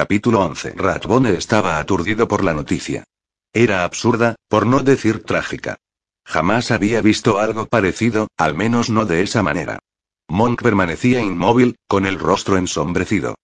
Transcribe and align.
Capítulo 0.00 0.40
11. 0.40 0.76
Ratbone 0.78 1.34
estaba 1.34 1.78
aturdido 1.78 2.26
por 2.26 2.42
la 2.42 2.54
noticia. 2.54 3.04
Era 3.52 3.84
absurda, 3.84 4.34
por 4.48 4.64
no 4.64 4.80
decir 4.80 5.24
trágica. 5.24 5.76
Jamás 6.24 6.70
había 6.70 7.02
visto 7.02 7.38
algo 7.38 7.66
parecido, 7.66 8.28
al 8.38 8.54
menos 8.54 8.88
no 8.88 9.04
de 9.04 9.20
esa 9.20 9.42
manera. 9.42 9.78
Monk 10.26 10.62
permanecía 10.62 11.20
inmóvil, 11.20 11.76
con 11.86 12.06
el 12.06 12.18
rostro 12.18 12.56
ensombrecido. 12.56 13.34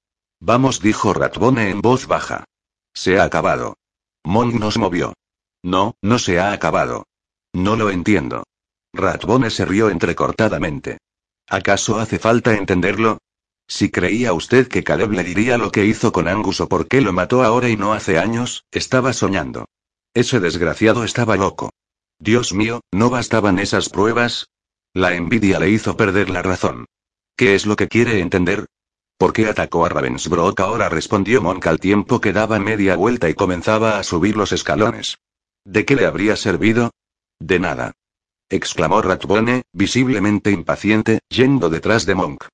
Vamos, 0.40 0.80
dijo 0.80 1.12
Ratbone 1.12 1.68
en 1.68 1.82
voz 1.82 2.06
baja. 2.06 2.44
Se 2.94 3.18
ha 3.18 3.24
acabado. 3.24 3.76
Monk 4.24 4.54
nos 4.54 4.78
movió. 4.78 5.12
No, 5.62 5.96
no 6.00 6.18
se 6.18 6.40
ha 6.40 6.52
acabado. 6.52 7.04
No 7.52 7.76
lo 7.76 7.90
entiendo. 7.90 8.44
Ratbone 8.94 9.50
se 9.50 9.66
rió 9.66 9.90
entrecortadamente. 9.90 10.96
¿Acaso 11.50 11.98
hace 11.98 12.18
falta 12.18 12.54
entenderlo? 12.54 13.18
Si 13.68 13.90
creía 13.90 14.32
usted 14.32 14.68
que 14.68 14.84
Caleb 14.84 15.12
le 15.12 15.24
diría 15.24 15.58
lo 15.58 15.72
que 15.72 15.84
hizo 15.84 16.12
con 16.12 16.28
Angus 16.28 16.60
o 16.60 16.68
por 16.68 16.86
qué 16.86 17.00
lo 17.00 17.12
mató 17.12 17.42
ahora 17.42 17.68
y 17.68 17.76
no 17.76 17.92
hace 17.92 18.18
años, 18.18 18.64
estaba 18.70 19.12
soñando. 19.12 19.66
Ese 20.14 20.40
desgraciado 20.40 21.04
estaba 21.04 21.36
loco. 21.36 21.70
Dios 22.18 22.54
mío, 22.54 22.80
¿no 22.92 23.10
bastaban 23.10 23.58
esas 23.58 23.88
pruebas? 23.88 24.48
La 24.94 25.14
envidia 25.14 25.58
le 25.58 25.68
hizo 25.68 25.96
perder 25.96 26.30
la 26.30 26.42
razón. 26.42 26.86
¿Qué 27.36 27.54
es 27.54 27.66
lo 27.66 27.76
que 27.76 27.88
quiere 27.88 28.20
entender? 28.20 28.66
¿Por 29.18 29.32
qué 29.32 29.46
atacó 29.46 29.84
a 29.84 29.88
Ravensbrück 29.88 30.60
ahora? 30.60 30.88
respondió 30.88 31.42
Monk 31.42 31.66
al 31.66 31.78
tiempo 31.78 32.20
que 32.20 32.32
daba 32.32 32.58
media 32.58 32.96
vuelta 32.96 33.28
y 33.28 33.34
comenzaba 33.34 33.98
a 33.98 34.02
subir 34.02 34.36
los 34.36 34.52
escalones. 34.52 35.18
¿De 35.64 35.84
qué 35.84 35.96
le 35.96 36.06
habría 36.06 36.36
servido? 36.36 36.92
De 37.38 37.58
nada. 37.58 37.92
exclamó 38.48 39.02
Ratbone, 39.02 39.64
visiblemente 39.72 40.50
impaciente, 40.50 41.20
yendo 41.28 41.68
detrás 41.68 42.06
de 42.06 42.14
Monk. 42.14 42.44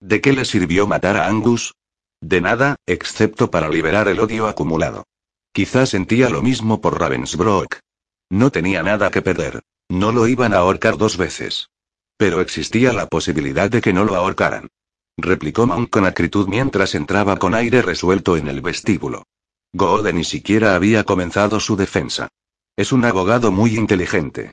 ¿De 0.00 0.20
qué 0.20 0.32
le 0.32 0.44
sirvió 0.44 0.86
matar 0.86 1.16
a 1.16 1.26
Angus? 1.26 1.74
De 2.20 2.40
nada, 2.40 2.76
excepto 2.86 3.50
para 3.50 3.68
liberar 3.68 4.08
el 4.08 4.20
odio 4.20 4.46
acumulado. 4.46 5.04
Quizás 5.52 5.90
sentía 5.90 6.30
lo 6.30 6.42
mismo 6.42 6.80
por 6.80 7.00
Ravensbrück. 7.00 7.80
No 8.30 8.50
tenía 8.50 8.82
nada 8.82 9.10
que 9.10 9.22
perder. 9.22 9.62
No 9.88 10.12
lo 10.12 10.28
iban 10.28 10.52
a 10.52 10.58
ahorcar 10.58 10.98
dos 10.98 11.16
veces. 11.16 11.70
Pero 12.16 12.40
existía 12.40 12.92
la 12.92 13.06
posibilidad 13.06 13.70
de 13.70 13.80
que 13.80 13.92
no 13.92 14.04
lo 14.04 14.14
ahorcaran. 14.14 14.68
Replicó 15.16 15.66
Monk 15.66 15.90
con 15.90 16.06
acritud 16.06 16.46
mientras 16.46 16.94
entraba 16.94 17.38
con 17.38 17.54
aire 17.54 17.82
resuelto 17.82 18.36
en 18.36 18.48
el 18.48 18.60
vestíbulo. 18.60 19.24
Goode 19.72 20.12
ni 20.12 20.24
siquiera 20.24 20.74
había 20.74 21.04
comenzado 21.04 21.58
su 21.58 21.76
defensa. 21.76 22.28
Es 22.76 22.92
un 22.92 23.04
abogado 23.04 23.50
muy 23.50 23.76
inteligente. 23.76 24.52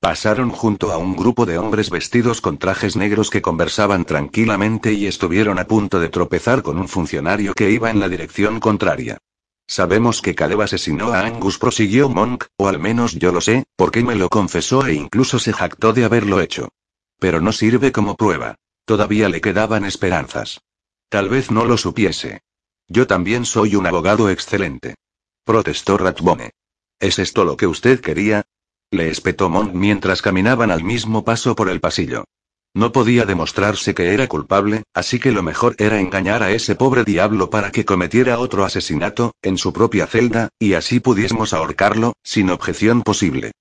Pasaron 0.00 0.50
junto 0.50 0.92
a 0.92 0.98
un 0.98 1.16
grupo 1.16 1.46
de 1.46 1.58
hombres 1.58 1.90
vestidos 1.90 2.40
con 2.40 2.58
trajes 2.58 2.96
negros 2.96 3.30
que 3.30 3.42
conversaban 3.42 4.04
tranquilamente 4.04 4.92
y 4.92 5.06
estuvieron 5.06 5.58
a 5.58 5.66
punto 5.66 5.98
de 5.98 6.08
tropezar 6.08 6.62
con 6.62 6.78
un 6.78 6.88
funcionario 6.88 7.54
que 7.54 7.70
iba 7.70 7.90
en 7.90 8.00
la 8.00 8.08
dirección 8.08 8.60
contraria. 8.60 9.18
Sabemos 9.66 10.22
que 10.22 10.34
Caleb 10.34 10.60
asesinó 10.60 11.12
a 11.12 11.20
Angus, 11.20 11.58
prosiguió 11.58 12.08
Monk, 12.08 12.44
o 12.56 12.68
al 12.68 12.78
menos 12.78 13.16
yo 13.16 13.32
lo 13.32 13.40
sé, 13.40 13.64
porque 13.74 14.04
me 14.04 14.14
lo 14.14 14.28
confesó 14.28 14.86
e 14.86 14.94
incluso 14.94 15.40
se 15.40 15.52
jactó 15.52 15.92
de 15.92 16.04
haberlo 16.04 16.40
hecho. 16.40 16.68
Pero 17.18 17.40
no 17.40 17.50
sirve 17.50 17.90
como 17.90 18.16
prueba. 18.16 18.56
Todavía 18.84 19.28
le 19.28 19.40
quedaban 19.40 19.84
esperanzas. 19.84 20.60
Tal 21.08 21.28
vez 21.28 21.50
no 21.50 21.64
lo 21.64 21.76
supiese. 21.76 22.42
Yo 22.86 23.08
también 23.08 23.44
soy 23.44 23.74
un 23.74 23.86
abogado 23.86 24.30
excelente. 24.30 24.94
Protestó 25.44 25.98
Ratbone. 25.98 26.52
¿Es 27.00 27.18
esto 27.18 27.44
lo 27.44 27.56
que 27.56 27.66
usted 27.66 28.00
quería? 28.00 28.44
Le 28.90 29.10
espetó 29.10 29.48
Monk 29.50 29.72
mientras 29.74 30.22
caminaban 30.22 30.70
al 30.70 30.84
mismo 30.84 31.24
paso 31.24 31.56
por 31.56 31.68
el 31.68 31.80
pasillo. 31.80 32.24
No 32.74 32.92
podía 32.92 33.24
demostrarse 33.24 33.94
que 33.94 34.12
era 34.12 34.28
culpable, 34.28 34.82
así 34.92 35.18
que 35.18 35.32
lo 35.32 35.42
mejor 35.42 35.74
era 35.78 35.98
engañar 35.98 36.42
a 36.42 36.52
ese 36.52 36.74
pobre 36.74 37.04
diablo 37.04 37.48
para 37.48 37.72
que 37.72 37.86
cometiera 37.86 38.38
otro 38.38 38.64
asesinato, 38.64 39.34
en 39.40 39.56
su 39.56 39.72
propia 39.72 40.06
celda, 40.06 40.50
y 40.58 40.74
así 40.74 41.00
pudiésemos 41.00 41.54
ahorcarlo, 41.54 42.12
sin 42.22 42.50
objeción 42.50 43.02
posible. 43.02 43.52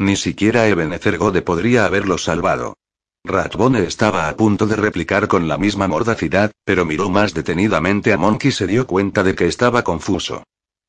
Ni 0.00 0.16
siquiera 0.16 0.66
Ebenezer 0.66 1.18
Gode 1.18 1.42
podría 1.42 1.84
haberlo 1.84 2.18
salvado. 2.18 2.76
Ratbone 3.24 3.84
estaba 3.84 4.28
a 4.28 4.36
punto 4.36 4.66
de 4.66 4.76
replicar 4.76 5.28
con 5.28 5.46
la 5.46 5.56
misma 5.56 5.86
mordacidad, 5.86 6.50
pero 6.64 6.84
miró 6.84 7.08
más 7.08 7.32
detenidamente 7.32 8.12
a 8.12 8.18
Monk 8.18 8.44
y 8.46 8.52
se 8.52 8.66
dio 8.66 8.86
cuenta 8.86 9.22
de 9.22 9.34
que 9.34 9.46
estaba 9.46 9.84
confuso. 9.84 10.42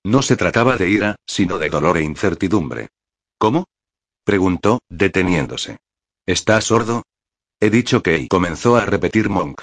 No 0.03 0.21
se 0.21 0.35
trataba 0.35 0.75
de 0.75 0.89
ira, 0.89 1.15
sino 1.25 1.59
de 1.59 1.69
dolor 1.69 1.97
e 1.97 2.03
incertidumbre. 2.03 2.89
¿Cómo? 3.37 3.65
Preguntó, 4.25 4.81
deteniéndose. 4.89 5.77
¿Está 6.25 6.59
sordo? 6.59 7.03
He 7.61 7.69
dicho 7.69 8.03
que 8.03 8.17
y 8.17 8.27
comenzó 8.27 8.75
a 8.75 8.85
repetir 8.85 9.29
Monk. 9.29 9.61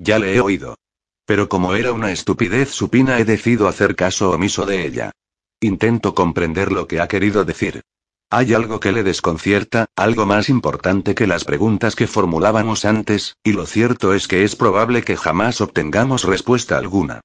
Ya 0.00 0.18
le 0.18 0.34
he 0.34 0.40
oído. 0.40 0.76
Pero 1.24 1.48
como 1.48 1.74
era 1.74 1.92
una 1.92 2.10
estupidez 2.10 2.70
supina 2.70 3.20
he 3.20 3.24
decidido 3.24 3.68
hacer 3.68 3.94
caso 3.94 4.30
omiso 4.30 4.66
de 4.66 4.86
ella. 4.86 5.12
Intento 5.60 6.14
comprender 6.14 6.72
lo 6.72 6.88
que 6.88 7.00
ha 7.00 7.06
querido 7.06 7.44
decir. 7.44 7.82
Hay 8.30 8.54
algo 8.54 8.80
que 8.80 8.92
le 8.92 9.02
desconcierta, 9.02 9.86
algo 9.96 10.26
más 10.26 10.48
importante 10.48 11.14
que 11.14 11.26
las 11.26 11.44
preguntas 11.44 11.96
que 11.96 12.06
formulábamos 12.06 12.84
antes, 12.84 13.36
y 13.42 13.52
lo 13.52 13.66
cierto 13.66 14.14
es 14.14 14.28
que 14.28 14.44
es 14.44 14.56
probable 14.56 15.02
que 15.02 15.16
jamás 15.16 15.60
obtengamos 15.60 16.24
respuesta 16.24 16.78
alguna. 16.78 17.20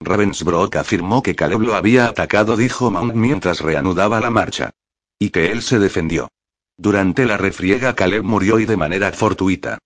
Ravensbrück 0.00 0.76
afirmó 0.76 1.22
que 1.22 1.34
Caleb 1.34 1.60
lo 1.60 1.74
había 1.74 2.06
atacado, 2.06 2.56
dijo 2.56 2.90
Monk 2.90 3.14
mientras 3.14 3.60
reanudaba 3.60 4.20
la 4.20 4.30
marcha. 4.30 4.70
Y 5.18 5.30
que 5.30 5.50
él 5.50 5.62
se 5.62 5.78
defendió. 5.78 6.28
Durante 6.76 7.26
la 7.26 7.36
refriega 7.36 7.94
Caleb 7.94 8.22
murió 8.22 8.60
y 8.60 8.66
de 8.66 8.76
manera 8.76 9.12
fortuita. 9.12 9.78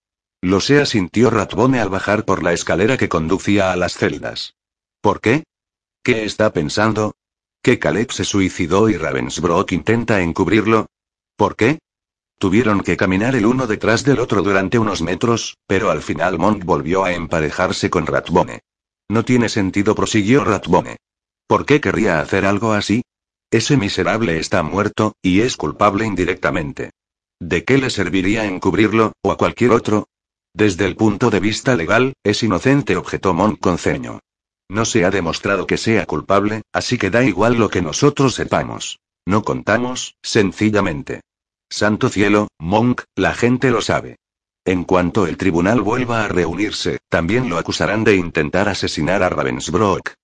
Lo 0.43 0.61
sea 0.61 0.87
sintió 0.87 1.31
Ratbone 1.31 1.81
al 1.81 1.89
bajar 1.89 2.25
por 2.25 2.43
la 2.43 2.53
escalera 2.53 2.97
que 2.97 3.09
conducía 3.09 3.73
a 3.73 3.77
las 3.77 3.95
celdas. 3.95 4.55
¿Por 5.01 5.21
qué? 5.21 5.45
¿Qué 6.03 6.25
está 6.25 6.53
pensando? 6.53 7.15
¿Que 7.63 7.79
Caleb 7.79 8.11
se 8.11 8.25
suicidó 8.25 8.89
y 8.89 8.97
Ravensbrück 8.97 9.71
intenta 9.73 10.21
encubrirlo? 10.21 10.87
¿Por 11.37 11.57
qué? 11.57 11.79
Tuvieron 12.39 12.81
que 12.81 12.97
caminar 12.97 13.37
el 13.37 13.47
uno 13.47 13.69
detrás 13.69 14.05
del 14.05 14.19
otro 14.19 14.43
durante 14.43 14.81
unos 14.81 15.01
metros, 15.01 15.57
pero 15.69 15.93
al 15.93 16.03
final 16.03 16.41
Monk 16.41 16.65
volvió 16.65 17.05
a 17.05 17.13
emparejarse 17.13 17.89
con 17.89 18.05
Ratbone. 18.05 18.63
No 19.09 19.25
tiene 19.25 19.49
sentido, 19.49 19.95
prosiguió 19.95 20.43
Ratbone. 20.43 20.97
¿Por 21.47 21.65
qué 21.65 21.81
querría 21.81 22.19
hacer 22.19 22.45
algo 22.45 22.73
así? 22.73 23.03
Ese 23.53 23.77
miserable 23.77 24.39
está 24.39 24.63
muerto, 24.63 25.13
y 25.21 25.43
es 25.43 25.59
culpable 25.59 26.07
indirectamente. 26.07 26.93
¿De 27.39 27.65
qué 27.65 27.77
le 27.77 27.91
serviría 27.91 28.47
encubrirlo, 28.47 29.13
o 29.23 29.31
a 29.31 29.37
cualquier 29.37 29.73
otro? 29.73 30.09
Desde 30.55 30.87
el 30.87 30.97
punto 30.97 31.29
de 31.29 31.39
vista 31.39 31.77
legal, 31.77 32.15
es 32.25 32.43
inocente, 32.43 32.97
objetó 32.97 33.35
Monk 33.35 33.61
con 33.61 33.77
ceño. 33.77 34.21
No 34.71 34.87
se 34.87 35.05
ha 35.05 35.11
demostrado 35.11 35.67
que 35.67 35.77
sea 35.77 36.07
culpable, 36.07 36.63
así 36.73 36.97
que 36.97 37.11
da 37.11 37.25
igual 37.25 37.59
lo 37.59 37.69
que 37.69 37.83
nosotros 37.83 38.35
sepamos. 38.35 39.01
No 39.27 39.43
contamos, 39.43 40.15
sencillamente. 40.23 41.21
Santo 41.71 42.09
cielo, 42.09 42.49
Monk, 42.59 43.03
la 43.17 43.35
gente 43.35 43.71
lo 43.71 43.83
sabe. 43.83 44.17
En 44.65 44.85
cuanto 44.85 45.27
el 45.27 45.37
tribunal 45.37 45.83
vuelva 45.83 46.25
a 46.25 46.29
reunirse, 46.29 47.01
también 47.11 47.51
lo 47.51 47.59
acusarán 47.59 48.03
de 48.03 48.17
intentar 48.17 48.71
asesinar 48.71 49.23
a 49.23 49.29
Ravensbrück. 49.29 50.15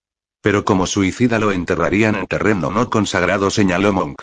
Pero 0.41 0.65
como 0.65 0.87
suicida 0.87 1.39
lo 1.39 1.53
enterrarían 1.53 2.15
en 2.15 2.27
terreno 2.27 2.71
no 2.71 2.91
consagrado, 2.91 3.51
señaló 3.51 3.93
Monk. 3.93 4.23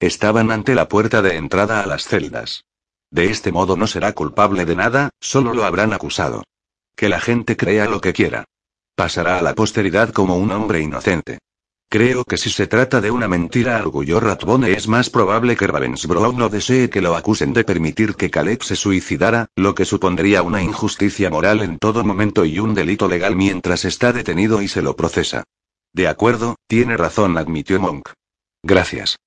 Estaban 0.00 0.50
ante 0.50 0.74
la 0.74 0.88
puerta 0.88 1.22
de 1.22 1.36
entrada 1.36 1.82
a 1.82 1.86
las 1.86 2.04
celdas. 2.04 2.64
De 3.10 3.26
este 3.26 3.52
modo 3.52 3.76
no 3.76 3.86
será 3.86 4.12
culpable 4.12 4.64
de 4.64 4.74
nada, 4.74 5.10
solo 5.20 5.54
lo 5.54 5.64
habrán 5.64 5.92
acusado. 5.92 6.44
Que 6.96 7.08
la 7.08 7.20
gente 7.20 7.56
crea 7.56 7.86
lo 7.86 8.00
que 8.00 8.12
quiera. 8.12 8.44
Pasará 8.94 9.38
a 9.38 9.42
la 9.42 9.54
posteridad 9.54 10.10
como 10.10 10.36
un 10.36 10.50
hombre 10.50 10.80
inocente. 10.80 11.38
Creo 11.92 12.24
que 12.24 12.38
si 12.38 12.48
se 12.48 12.66
trata 12.66 13.02
de 13.02 13.10
una 13.10 13.28
mentira, 13.28 13.76
arguyó 13.76 14.18
Ratbone, 14.18 14.72
es 14.72 14.88
más 14.88 15.10
probable 15.10 15.58
que 15.58 15.66
Ravensbrück 15.66 16.34
no 16.34 16.48
desee 16.48 16.88
que 16.88 17.02
lo 17.02 17.14
acusen 17.16 17.52
de 17.52 17.64
permitir 17.64 18.14
que 18.14 18.30
Caleb 18.30 18.62
se 18.62 18.76
suicidara, 18.76 19.48
lo 19.56 19.74
que 19.74 19.84
supondría 19.84 20.40
una 20.40 20.62
injusticia 20.62 21.28
moral 21.28 21.60
en 21.60 21.78
todo 21.78 22.02
momento 22.02 22.46
y 22.46 22.58
un 22.60 22.72
delito 22.72 23.08
legal 23.08 23.36
mientras 23.36 23.84
está 23.84 24.10
detenido 24.14 24.62
y 24.62 24.68
se 24.68 24.80
lo 24.80 24.96
procesa. 24.96 25.44
De 25.92 26.08
acuerdo, 26.08 26.56
tiene 26.66 26.96
razón, 26.96 27.36
admitió 27.36 27.78
Monk. 27.78 28.08
Gracias. 28.62 29.18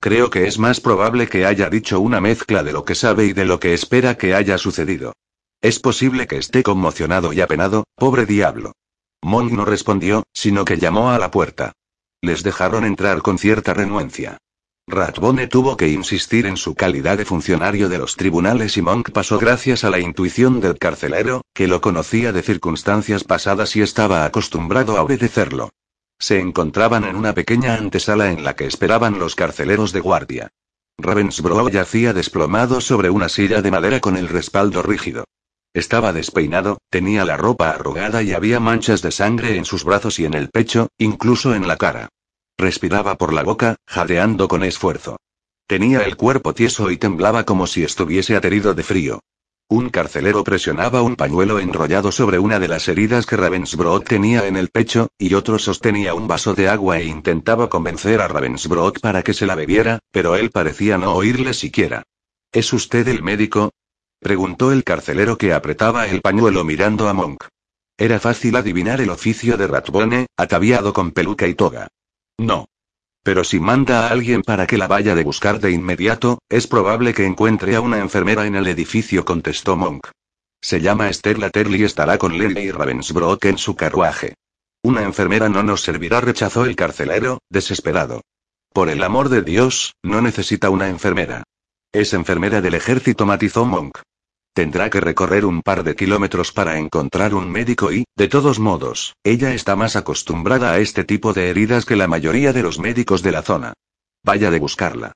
Creo 0.00 0.30
que 0.30 0.46
es 0.46 0.58
más 0.58 0.80
probable 0.80 1.28
que 1.28 1.44
haya 1.44 1.68
dicho 1.68 2.00
una 2.00 2.22
mezcla 2.22 2.62
de 2.62 2.72
lo 2.72 2.86
que 2.86 2.94
sabe 2.94 3.26
y 3.26 3.34
de 3.34 3.44
lo 3.44 3.60
que 3.60 3.74
espera 3.74 4.16
que 4.16 4.34
haya 4.34 4.56
sucedido. 4.56 5.12
Es 5.60 5.80
posible 5.80 6.26
que 6.26 6.38
esté 6.38 6.62
conmocionado 6.62 7.34
y 7.34 7.42
apenado, 7.42 7.84
pobre 7.94 8.24
diablo. 8.24 8.72
Monk 9.22 9.52
no 9.52 9.66
respondió, 9.66 10.22
sino 10.32 10.64
que 10.64 10.78
llamó 10.78 11.10
a 11.10 11.18
la 11.18 11.30
puerta. 11.30 11.74
Les 12.22 12.42
dejaron 12.42 12.84
entrar 12.84 13.22
con 13.22 13.38
cierta 13.38 13.74
renuencia. 13.74 14.38
Ratbone 14.88 15.48
tuvo 15.48 15.76
que 15.76 15.88
insistir 15.88 16.46
en 16.46 16.56
su 16.56 16.76
calidad 16.76 17.18
de 17.18 17.24
funcionario 17.24 17.88
de 17.88 17.98
los 17.98 18.14
tribunales 18.14 18.76
y 18.76 18.82
Monk 18.82 19.10
pasó 19.10 19.38
gracias 19.38 19.82
a 19.82 19.90
la 19.90 19.98
intuición 19.98 20.60
del 20.60 20.78
carcelero, 20.78 21.42
que 21.52 21.66
lo 21.66 21.80
conocía 21.80 22.32
de 22.32 22.42
circunstancias 22.42 23.24
pasadas 23.24 23.74
y 23.74 23.82
estaba 23.82 24.24
acostumbrado 24.24 24.96
a 24.96 25.02
obedecerlo. 25.02 25.70
Se 26.18 26.38
encontraban 26.38 27.04
en 27.04 27.16
una 27.16 27.34
pequeña 27.34 27.74
antesala 27.74 28.30
en 28.30 28.44
la 28.44 28.54
que 28.54 28.66
esperaban 28.66 29.18
los 29.18 29.34
carceleros 29.34 29.92
de 29.92 30.00
guardia. 30.00 30.48
Ravensbrück 30.98 31.70
yacía 31.70 32.12
desplomado 32.12 32.80
sobre 32.80 33.10
una 33.10 33.28
silla 33.28 33.60
de 33.60 33.70
madera 33.70 34.00
con 34.00 34.16
el 34.16 34.28
respaldo 34.28 34.82
rígido. 34.82 35.24
Estaba 35.76 36.14
despeinado, 36.14 36.78
tenía 36.88 37.26
la 37.26 37.36
ropa 37.36 37.68
arrugada 37.68 38.22
y 38.22 38.32
había 38.32 38.60
manchas 38.60 39.02
de 39.02 39.10
sangre 39.10 39.58
en 39.58 39.66
sus 39.66 39.84
brazos 39.84 40.18
y 40.18 40.24
en 40.24 40.32
el 40.32 40.48
pecho, 40.48 40.88
incluso 40.96 41.54
en 41.54 41.68
la 41.68 41.76
cara. 41.76 42.08
Respiraba 42.56 43.18
por 43.18 43.34
la 43.34 43.42
boca, 43.42 43.76
jadeando 43.86 44.48
con 44.48 44.64
esfuerzo. 44.64 45.18
Tenía 45.66 46.00
el 46.00 46.16
cuerpo 46.16 46.54
tieso 46.54 46.90
y 46.90 46.96
temblaba 46.96 47.44
como 47.44 47.66
si 47.66 47.84
estuviese 47.84 48.36
aterido 48.36 48.72
de 48.72 48.82
frío. 48.84 49.20
Un 49.68 49.90
carcelero 49.90 50.44
presionaba 50.44 51.02
un 51.02 51.14
pañuelo 51.14 51.58
enrollado 51.58 52.10
sobre 52.10 52.38
una 52.38 52.58
de 52.58 52.68
las 52.68 52.88
heridas 52.88 53.26
que 53.26 53.36
Ravensbrück 53.36 54.08
tenía 54.08 54.46
en 54.46 54.56
el 54.56 54.70
pecho, 54.70 55.08
y 55.18 55.34
otro 55.34 55.58
sostenía 55.58 56.14
un 56.14 56.26
vaso 56.26 56.54
de 56.54 56.70
agua 56.70 57.00
e 57.00 57.04
intentaba 57.04 57.68
convencer 57.68 58.22
a 58.22 58.28
Ravensbrück 58.28 59.00
para 59.00 59.22
que 59.22 59.34
se 59.34 59.44
la 59.44 59.54
bebiera, 59.54 59.98
pero 60.10 60.36
él 60.36 60.50
parecía 60.50 60.96
no 60.96 61.12
oírle 61.12 61.52
siquiera. 61.52 62.02
¿Es 62.50 62.72
usted 62.72 63.06
el 63.08 63.22
médico? 63.22 63.72
Preguntó 64.20 64.72
el 64.72 64.84
carcelero 64.84 65.38
que 65.38 65.52
apretaba 65.52 66.06
el 66.06 66.20
pañuelo 66.20 66.64
mirando 66.64 67.08
a 67.08 67.12
Monk. 67.12 67.44
Era 67.98 68.20
fácil 68.20 68.56
adivinar 68.56 69.00
el 69.00 69.10
oficio 69.10 69.56
de 69.56 69.66
Ratbone, 69.66 70.26
ataviado 70.36 70.92
con 70.92 71.12
peluca 71.12 71.46
y 71.46 71.54
toga. 71.54 71.88
No. 72.38 72.66
Pero 73.22 73.42
si 73.42 73.58
manda 73.58 74.06
a 74.06 74.10
alguien 74.10 74.42
para 74.42 74.66
que 74.66 74.78
la 74.78 74.86
vaya 74.86 75.14
de 75.14 75.24
buscar 75.24 75.58
de 75.60 75.72
inmediato, 75.72 76.38
es 76.48 76.66
probable 76.66 77.14
que 77.14 77.24
encuentre 77.24 77.74
a 77.74 77.80
una 77.80 77.98
enfermera 77.98 78.46
en 78.46 78.54
el 78.54 78.66
edificio, 78.66 79.24
contestó 79.24 79.76
Monk. 79.76 80.08
Se 80.60 80.80
llama 80.80 81.08
Esther 81.08 81.38
Latterly 81.38 81.80
y 81.80 81.84
estará 81.84 82.18
con 82.18 82.36
Lily 82.36 82.70
Ravensbrück 82.70 83.44
en 83.46 83.58
su 83.58 83.74
carruaje. 83.74 84.34
Una 84.82 85.02
enfermera 85.02 85.48
no 85.48 85.62
nos 85.62 85.80
servirá, 85.80 86.20
rechazó 86.20 86.64
el 86.64 86.76
carcelero, 86.76 87.40
desesperado. 87.50 88.22
Por 88.72 88.88
el 88.88 89.02
amor 89.02 89.30
de 89.30 89.42
Dios, 89.42 89.94
no 90.02 90.20
necesita 90.20 90.70
una 90.70 90.88
enfermera. 90.88 91.44
Es 91.96 92.12
enfermera 92.12 92.60
del 92.60 92.74
ejército, 92.74 93.24
matizó 93.24 93.64
Monk. 93.64 94.00
Tendrá 94.52 94.90
que 94.90 95.00
recorrer 95.00 95.46
un 95.46 95.62
par 95.62 95.82
de 95.82 95.96
kilómetros 95.96 96.52
para 96.52 96.78
encontrar 96.78 97.32
un 97.32 97.50
médico 97.50 97.90
y, 97.90 98.04
de 98.14 98.28
todos 98.28 98.58
modos, 98.58 99.14
ella 99.24 99.54
está 99.54 99.76
más 99.76 99.96
acostumbrada 99.96 100.72
a 100.72 100.78
este 100.78 101.04
tipo 101.04 101.32
de 101.32 101.48
heridas 101.48 101.86
que 101.86 101.96
la 101.96 102.06
mayoría 102.06 102.52
de 102.52 102.62
los 102.62 102.78
médicos 102.78 103.22
de 103.22 103.32
la 103.32 103.40
zona. 103.40 103.72
Vaya 104.22 104.50
de 104.50 104.58
buscarla. 104.58 105.12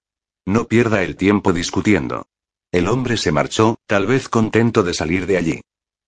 No 0.46 0.68
pierda 0.68 1.02
el 1.02 1.16
tiempo 1.16 1.52
discutiendo. 1.52 2.24
El 2.72 2.88
hombre 2.88 3.18
se 3.18 3.30
marchó, 3.30 3.76
tal 3.86 4.06
vez 4.06 4.30
contento 4.30 4.82
de 4.82 4.94
salir 4.94 5.26
de 5.26 5.36
allí. 5.36 5.60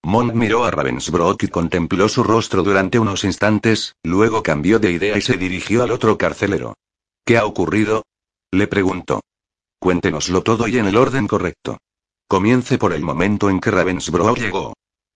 Monk 0.03 0.33
miró 0.33 0.65
a 0.65 0.71
Ravensbrück 0.71 1.43
y 1.43 1.49
contempló 1.49 2.09
su 2.09 2.25
rostro 2.25 2.63
durante 2.63 2.99
unos 2.99 3.25
instantes, 3.25 3.95
luego 4.03 4.43
cambió 4.43 4.79
de 4.79 4.93
idea 4.93 5.19
y 5.19 5.21
se 5.21 5.37
dirigió 5.37 5.83
al 5.83 5.91
otro 5.91 6.17
carcelero. 6.17 6.79
¿Qué 7.27 7.37
ha 7.37 7.45
ocurrido? 7.45 8.05
Le 8.51 8.67
preguntó. 8.69 9.21
Cuéntenoslo 9.83 10.45
todo 10.45 10.69
y 10.69 10.79
en 10.79 10.87
el 10.87 10.97
orden 10.97 11.27
correcto. 11.27 11.79
Comience 12.29 12.79
por 12.79 12.93
el 12.93 13.03
momento 13.03 13.51
en 13.51 13.59
que 13.59 13.73
Ravensbrück 13.73 14.39
llegó. 14.39 14.75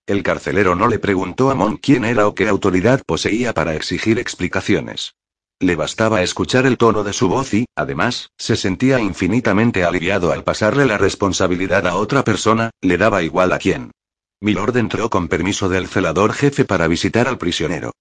El 0.08 0.24
carcelero 0.24 0.74
no 0.74 0.88
le 0.88 0.98
preguntó 0.98 1.52
a 1.52 1.54
Mon 1.54 1.76
quién 1.76 2.04
era 2.04 2.26
o 2.26 2.34
qué 2.34 2.48
autoridad 2.48 3.00
poseía 3.06 3.54
para 3.54 3.76
exigir 3.76 4.18
explicaciones. 4.18 5.14
Le 5.60 5.76
bastaba 5.76 6.20
escuchar 6.20 6.66
el 6.66 6.78
tono 6.78 7.04
de 7.04 7.12
su 7.12 7.28
voz 7.28 7.54
y, 7.54 7.66
además, 7.76 8.30
se 8.38 8.56
sentía 8.56 8.98
infinitamente 8.98 9.84
aliviado 9.84 10.32
al 10.32 10.42
pasarle 10.42 10.84
la 10.84 10.98
responsabilidad 10.98 11.86
a 11.86 11.94
otra 11.94 12.24
persona, 12.24 12.70
le 12.80 12.98
daba 12.98 13.22
igual 13.22 13.52
a 13.52 13.58
quién. 13.58 13.92
Milord 14.40 14.78
entró 14.78 15.10
con 15.10 15.28
permiso 15.28 15.68
del 15.68 15.86
celador 15.86 16.32
jefe 16.32 16.64
para 16.64 16.88
visitar 16.88 17.28
al 17.28 17.38
prisionero. 17.38 17.92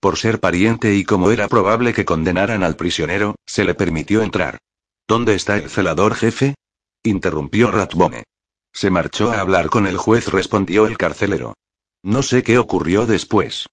Por 0.00 0.16
ser 0.16 0.40
pariente 0.40 0.94
y 0.94 1.04
como 1.04 1.30
era 1.30 1.48
probable 1.48 1.92
que 1.92 2.06
condenaran 2.06 2.62
al 2.62 2.76
prisionero, 2.76 3.34
se 3.44 3.64
le 3.64 3.74
permitió 3.74 4.22
entrar. 4.22 4.58
¿Dónde 5.06 5.34
está 5.34 5.56
el 5.56 5.68
celador 5.68 6.14
jefe? 6.14 6.54
interrumpió 7.02 7.70
Ratbone. 7.70 8.24
Se 8.72 8.90
marchó 8.90 9.30
a 9.30 9.40
hablar 9.40 9.68
con 9.68 9.86
el 9.86 9.98
juez, 9.98 10.28
respondió 10.28 10.86
el 10.86 10.96
carcelero. 10.96 11.54
No 12.02 12.22
sé 12.22 12.42
qué 12.42 12.58
ocurrió 12.58 13.06
después. 13.06 13.66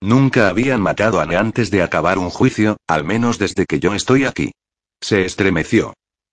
Nunca 0.00 0.48
habían 0.48 0.80
matado 0.80 1.20
a 1.20 1.24
Anne 1.24 1.36
antes 1.36 1.70
de 1.70 1.82
acabar 1.82 2.18
un 2.18 2.30
juicio, 2.30 2.76
al 2.86 3.04
menos 3.04 3.38
desde 3.38 3.66
que 3.66 3.80
yo 3.80 3.94
estoy 3.94 4.24
aquí. 4.24 4.52
Se 5.00 5.24
estremeció. 5.24 5.92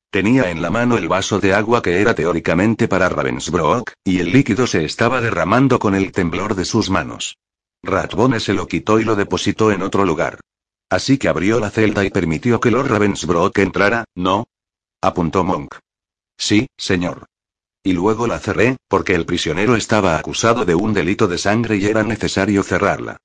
Tenía 0.09 0.49
en 0.49 0.61
la 0.61 0.69
mano 0.69 0.97
el 0.97 1.09
vaso 1.09 1.39
de 1.39 1.53
agua 1.53 1.81
que 1.81 1.99
era 1.99 2.15
teóricamente 2.15 2.87
para 2.87 3.09
Ravensbrück, 3.09 3.91
y 4.05 4.19
el 4.19 4.31
líquido 4.31 4.67
se 4.67 4.85
estaba 4.85 5.19
derramando 5.19 5.79
con 5.79 5.95
el 5.95 6.13
temblor 6.13 6.55
de 6.55 6.63
sus 6.63 6.89
manos. 6.89 7.37
Ratbone 7.83 8.39
se 8.39 8.53
lo 8.53 8.67
quitó 8.67 8.99
y 8.99 9.03
lo 9.03 9.15
depositó 9.15 9.71
en 9.71 9.81
otro 9.81 10.05
lugar. 10.05 10.39
Así 10.89 11.17
que 11.17 11.27
abrió 11.27 11.59
la 11.59 11.71
celda 11.71 12.05
y 12.05 12.09
permitió 12.09 12.59
que 12.59 12.71
Lord 12.71 12.89
Ravensbrück 12.89 13.57
entrara, 13.57 14.05
¿no? 14.15 14.45
apuntó 15.01 15.43
Monk. 15.43 15.75
Sí, 16.37 16.67
señor. 16.77 17.25
Y 17.83 17.93
luego 17.93 18.27
la 18.27 18.39
cerré, 18.39 18.77
porque 18.87 19.13
el 19.13 19.25
prisionero 19.25 19.75
estaba 19.75 20.17
acusado 20.17 20.65
de 20.65 20.75
un 20.75 20.93
delito 20.93 21.27
de 21.27 21.37
sangre 21.37 21.77
y 21.77 21.85
era 21.85 22.03
necesario 22.03 22.63
cerrarla. 22.63 23.17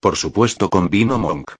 Por 0.00 0.16
supuesto, 0.16 0.68
convino 0.70 1.18
Monk. 1.18 1.52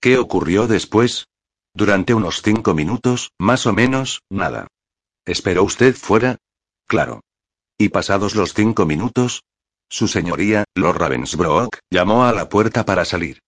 ¿Qué 0.00 0.18
ocurrió 0.18 0.66
después? 0.66 1.26
Durante 1.74 2.12
unos 2.12 2.42
cinco 2.42 2.74
minutos, 2.74 3.32
más 3.38 3.66
o 3.66 3.72
menos, 3.72 4.22
nada. 4.28 4.68
¿Esperó 5.24 5.62
usted 5.62 5.94
fuera? 5.94 6.36
Claro. 6.86 7.20
¿Y 7.78 7.88
pasados 7.88 8.34
los 8.34 8.52
cinco 8.52 8.84
minutos? 8.84 9.44
Su 9.88 10.08
señoría, 10.08 10.64
Lord 10.74 10.98
Ravensbrück, 10.98 11.78
llamó 11.90 12.24
a 12.24 12.32
la 12.32 12.48
puerta 12.48 12.84
para 12.84 13.04
salir. 13.04 13.40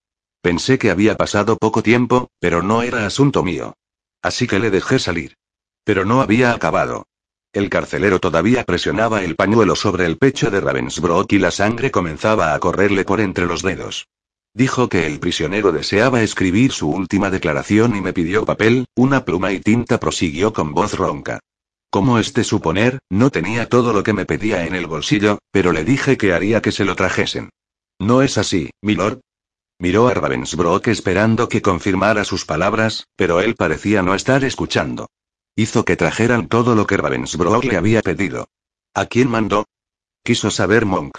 Pensé 0.44 0.76
que 0.76 0.90
había 0.90 1.16
pasado 1.16 1.56
poco 1.56 1.82
tiempo, 1.82 2.28
pero 2.38 2.62
no 2.62 2.82
era 2.82 3.06
asunto 3.06 3.42
mío. 3.42 3.78
Así 4.20 4.46
que 4.46 4.58
le 4.58 4.70
dejé 4.70 4.98
salir. 4.98 5.38
Pero 5.84 6.04
no 6.04 6.20
había 6.20 6.52
acabado. 6.52 7.06
El 7.54 7.70
carcelero 7.70 8.20
todavía 8.20 8.62
presionaba 8.64 9.24
el 9.24 9.36
pañuelo 9.36 9.74
sobre 9.74 10.04
el 10.04 10.18
pecho 10.18 10.50
de 10.50 10.60
Ravensbrück 10.60 11.32
y 11.32 11.38
la 11.38 11.50
sangre 11.50 11.90
comenzaba 11.90 12.52
a 12.52 12.58
correrle 12.58 13.06
por 13.06 13.22
entre 13.22 13.46
los 13.46 13.62
dedos. 13.62 14.06
Dijo 14.52 14.90
que 14.90 15.06
el 15.06 15.18
prisionero 15.18 15.72
deseaba 15.72 16.20
escribir 16.20 16.72
su 16.72 16.90
última 16.90 17.30
declaración 17.30 17.96
y 17.96 18.02
me 18.02 18.12
pidió 18.12 18.44
papel, 18.44 18.84
una 18.96 19.24
pluma 19.24 19.50
y 19.50 19.60
tinta, 19.60 19.98
prosiguió 19.98 20.52
con 20.52 20.74
voz 20.74 20.92
ronca. 20.92 21.40
Como 21.88 22.18
es 22.18 22.34
de 22.34 22.44
suponer, 22.44 22.98
no 23.08 23.30
tenía 23.30 23.70
todo 23.70 23.94
lo 23.94 24.02
que 24.02 24.12
me 24.12 24.26
pedía 24.26 24.66
en 24.66 24.74
el 24.74 24.88
bolsillo, 24.88 25.38
pero 25.50 25.72
le 25.72 25.84
dije 25.84 26.18
que 26.18 26.34
haría 26.34 26.60
que 26.60 26.70
se 26.70 26.84
lo 26.84 26.96
trajesen. 26.96 27.48
¿No 27.98 28.20
es 28.20 28.36
así, 28.36 28.68
milord? 28.82 29.20
Miró 29.78 30.08
a 30.08 30.14
Ravensbrück 30.14 30.86
esperando 30.88 31.48
que 31.48 31.62
confirmara 31.62 32.24
sus 32.24 32.44
palabras, 32.44 33.08
pero 33.16 33.40
él 33.40 33.56
parecía 33.56 34.02
no 34.02 34.14
estar 34.14 34.44
escuchando. 34.44 35.08
Hizo 35.56 35.84
que 35.84 35.96
trajeran 35.96 36.48
todo 36.48 36.74
lo 36.74 36.86
que 36.86 36.96
Ravensbrück 36.96 37.64
le 37.64 37.76
había 37.76 38.02
pedido. 38.02 38.48
¿A 38.94 39.06
quién 39.06 39.28
mandó? 39.28 39.66
Quiso 40.22 40.50
saber 40.50 40.86
Monk. 40.86 41.18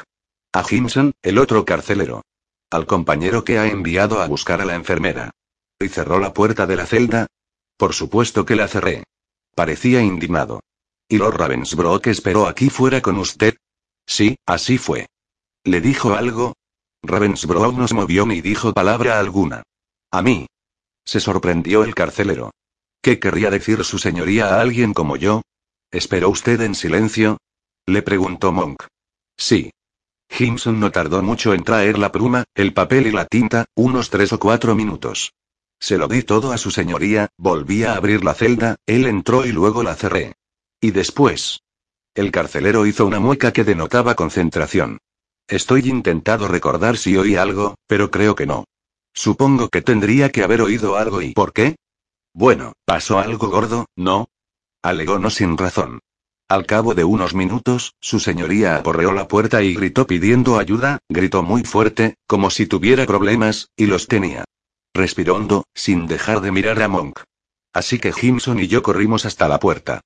A 0.54 0.64
Jimson, 0.64 1.14
el 1.22 1.38
otro 1.38 1.66
carcelero. 1.66 2.24
Al 2.72 2.86
compañero 2.86 3.44
que 3.44 3.60
ha 3.60 3.68
enviado 3.68 4.22
a 4.22 4.28
buscar 4.28 4.62
a 4.62 4.66
la 4.66 4.76
enfermera. 4.76 5.32
¿Y 5.80 5.90
cerró 5.90 6.20
la 6.20 6.34
puerta 6.34 6.66
de 6.66 6.76
la 6.78 6.86
celda? 6.86 7.28
Por 7.78 7.94
supuesto 7.94 8.46
que 8.46 8.56
la 8.56 8.68
cerré. 8.68 9.04
Parecía 9.54 10.02
indignado. 10.02 10.62
¿Y 11.08 11.18
Lord 11.18 11.38
Ravensbrück 11.38 12.08
esperó 12.08 12.48
aquí 12.48 12.70
fuera 12.70 13.02
con 13.02 13.18
usted? 13.18 13.58
Sí, 14.08 14.38
así 14.46 14.78
fue. 14.78 15.08
¿Le 15.64 15.82
dijo 15.82 16.14
algo? 16.14 16.54
Ravensbrück 17.08 17.76
no 17.76 17.88
se 17.88 17.96
movió 17.96 18.26
ni 18.26 18.42
dijo 18.42 18.74
palabra 18.74 19.20
alguna. 19.20 19.64
A 20.12 20.22
mí. 20.22 20.48
Se 21.06 21.20
sorprendió 21.20 21.84
el 21.84 21.94
carcelero. 21.94 22.52
¿Qué 23.02 23.20
querría 23.20 23.52
decir 23.52 23.84
su 23.84 24.00
señoría 24.00 24.56
a 24.56 24.62
alguien 24.62 24.94
como 24.94 25.16
yo? 25.16 25.42
¿Esperó 25.92 26.30
usted 26.30 26.62
en 26.62 26.74
silencio? 26.74 27.38
Le 27.86 28.02
preguntó 28.02 28.52
Monk. 28.52 28.84
Sí. 29.38 29.72
Jimson 30.30 30.80
no 30.80 30.92
tardó 30.92 31.22
mucho 31.22 31.54
en 31.54 31.64
traer 31.64 32.00
la 32.00 32.12
pluma, 32.12 32.46
el 32.56 32.74
papel 32.74 33.08
y 33.08 33.12
la 33.12 33.26
tinta, 33.26 33.66
unos 33.76 34.10
tres 34.10 34.34
o 34.34 34.40
cuatro 34.40 34.76
minutos. 34.76 35.34
Se 35.80 35.98
lo 35.98 36.08
di 36.08 36.24
todo 36.24 36.52
a 36.52 36.58
su 36.58 36.72
señoría, 36.72 37.30
volví 37.38 37.84
a 37.84 37.96
abrir 37.96 38.24
la 38.24 38.34
celda, 38.34 38.78
él 38.88 39.06
entró 39.06 39.46
y 39.46 39.52
luego 39.52 39.84
la 39.84 39.96
cerré. 39.96 40.34
Y 40.82 40.92
después. 40.92 41.62
El 42.16 42.32
carcelero 42.32 42.86
hizo 42.86 43.06
una 43.06 43.20
mueca 43.20 43.52
que 43.54 43.64
denotaba 43.64 44.16
concentración. 44.16 45.00
Estoy 45.48 45.90
intentado 45.90 46.48
recordar 46.48 46.98
si 46.98 47.18
oí 47.18 47.36
algo, 47.36 47.76
pero 47.88 48.10
creo 48.10 48.36
que 48.36 48.48
no. 48.48 48.66
Supongo 49.14 49.70
que 49.70 49.82
tendría 49.82 50.32
que 50.32 50.44
haber 50.44 50.62
oído 50.62 50.98
algo 50.98 51.22
y 51.22 51.34
¿por 51.34 51.54
qué? 51.54 51.76
Bueno, 52.34 52.74
pasó 52.86 53.20
algo 53.20 53.50
gordo, 53.50 53.86
¿no? 53.96 54.28
Alegó 54.82 55.20
no 55.20 55.30
sin 55.30 55.58
razón. 55.58 56.00
Al 56.50 56.66
cabo 56.66 56.94
de 56.94 57.04
unos 57.04 57.34
minutos, 57.34 57.94
su 58.00 58.20
señoría 58.20 58.76
aporreó 58.76 59.12
la 59.14 59.28
puerta 59.28 59.64
y 59.64 59.74
gritó 59.74 60.06
pidiendo 60.06 60.60
ayuda, 60.60 61.00
gritó 61.10 61.44
muy 61.44 61.64
fuerte, 61.64 62.16
como 62.28 62.50
si 62.50 62.68
tuviera 62.68 63.06
problemas, 63.06 63.70
y 63.76 63.86
los 63.86 64.08
tenía. 64.08 64.46
Respiró 64.94 65.36
hondo, 65.36 65.66
sin 65.74 66.08
dejar 66.08 66.42
de 66.42 66.52
mirar 66.52 66.82
a 66.82 66.88
Monk. 66.88 67.22
Así 67.74 68.00
que 68.00 68.14
Jimson 68.14 68.60
y 68.60 68.68
yo 68.68 68.84
corrimos 68.84 69.26
hasta 69.26 69.48
la 69.48 69.60
puerta. 69.60 70.02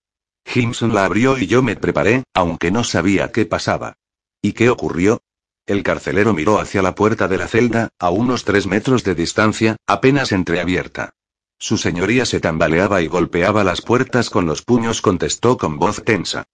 Jimson 0.46 0.93
la 0.93 1.05
abrió 1.05 1.38
y 1.38 1.48
yo 1.48 1.62
me 1.62 1.75
preparé, 1.75 2.24
aunque 2.34 2.72
no 2.72 2.84
sabía 2.84 3.31
qué 3.31 3.46
pasaba. 3.46 3.96
¿Y 4.41 4.53
qué 4.53 4.69
ocurrió? 4.69 5.22
El 5.69 5.83
carcelero 5.83 6.33
miró 6.33 6.59
hacia 6.59 6.81
la 6.81 6.95
puerta 6.95 7.27
de 7.27 7.38
la 7.38 7.47
celda, 7.47 7.89
a 7.99 8.09
unos 8.09 8.43
tres 8.43 8.65
metros 8.65 9.03
de 9.03 9.13
distancia, 9.13 9.75
apenas 9.85 10.31
entreabierta. 10.31 11.11
Su 11.59 11.77
señoría 11.77 12.25
se 12.25 12.39
tambaleaba 12.39 13.03
y 13.03 13.07
golpeaba 13.07 13.63
las 13.63 13.83
puertas 13.83 14.31
con 14.31 14.47
los 14.47 14.63
puños, 14.63 15.03
contestó 15.03 15.59
con 15.59 15.77
voz 15.77 16.03
tensa. 16.03 16.45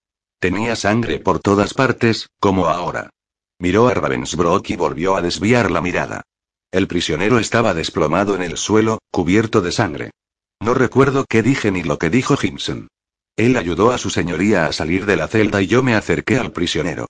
Tenía 0.42 0.76
sangre 0.76 1.20
por 1.20 1.40
todas 1.40 1.74
partes, 1.74 2.28
como 2.42 2.68
ahora. 2.68 3.10
Miró 3.58 3.88
a 3.88 3.94
Ravensbrück 3.94 4.70
y 4.72 4.76
volvió 4.76 5.16
a 5.16 5.22
desviar 5.22 5.72
la 5.72 5.80
mirada. 5.80 6.24
El 6.70 6.90
prisionero 6.90 7.40
estaba 7.40 7.74
desplomado 7.74 8.36
en 8.36 8.42
el 8.42 8.58
suelo, 8.58 9.00
cubierto 9.12 9.62
de 9.62 9.72
sangre. 9.72 10.12
No 10.60 10.74
recuerdo 10.74 11.24
qué 11.30 11.42
dije 11.42 11.72
ni 11.72 11.84
lo 11.84 12.00
que 12.00 12.10
dijo 12.10 12.36
Jimson. 12.36 12.90
Él 13.38 13.56
ayudó 13.56 13.92
a 13.92 13.98
su 13.98 14.10
señoría 14.10 14.66
a 14.66 14.74
salir 14.74 15.06
de 15.06 15.16
la 15.16 15.30
celda 15.30 15.62
y 15.62 15.68
yo 15.68 15.84
me 15.84 15.96
acerqué 15.96 16.38
al 16.38 16.52
prisionero. 16.52 17.08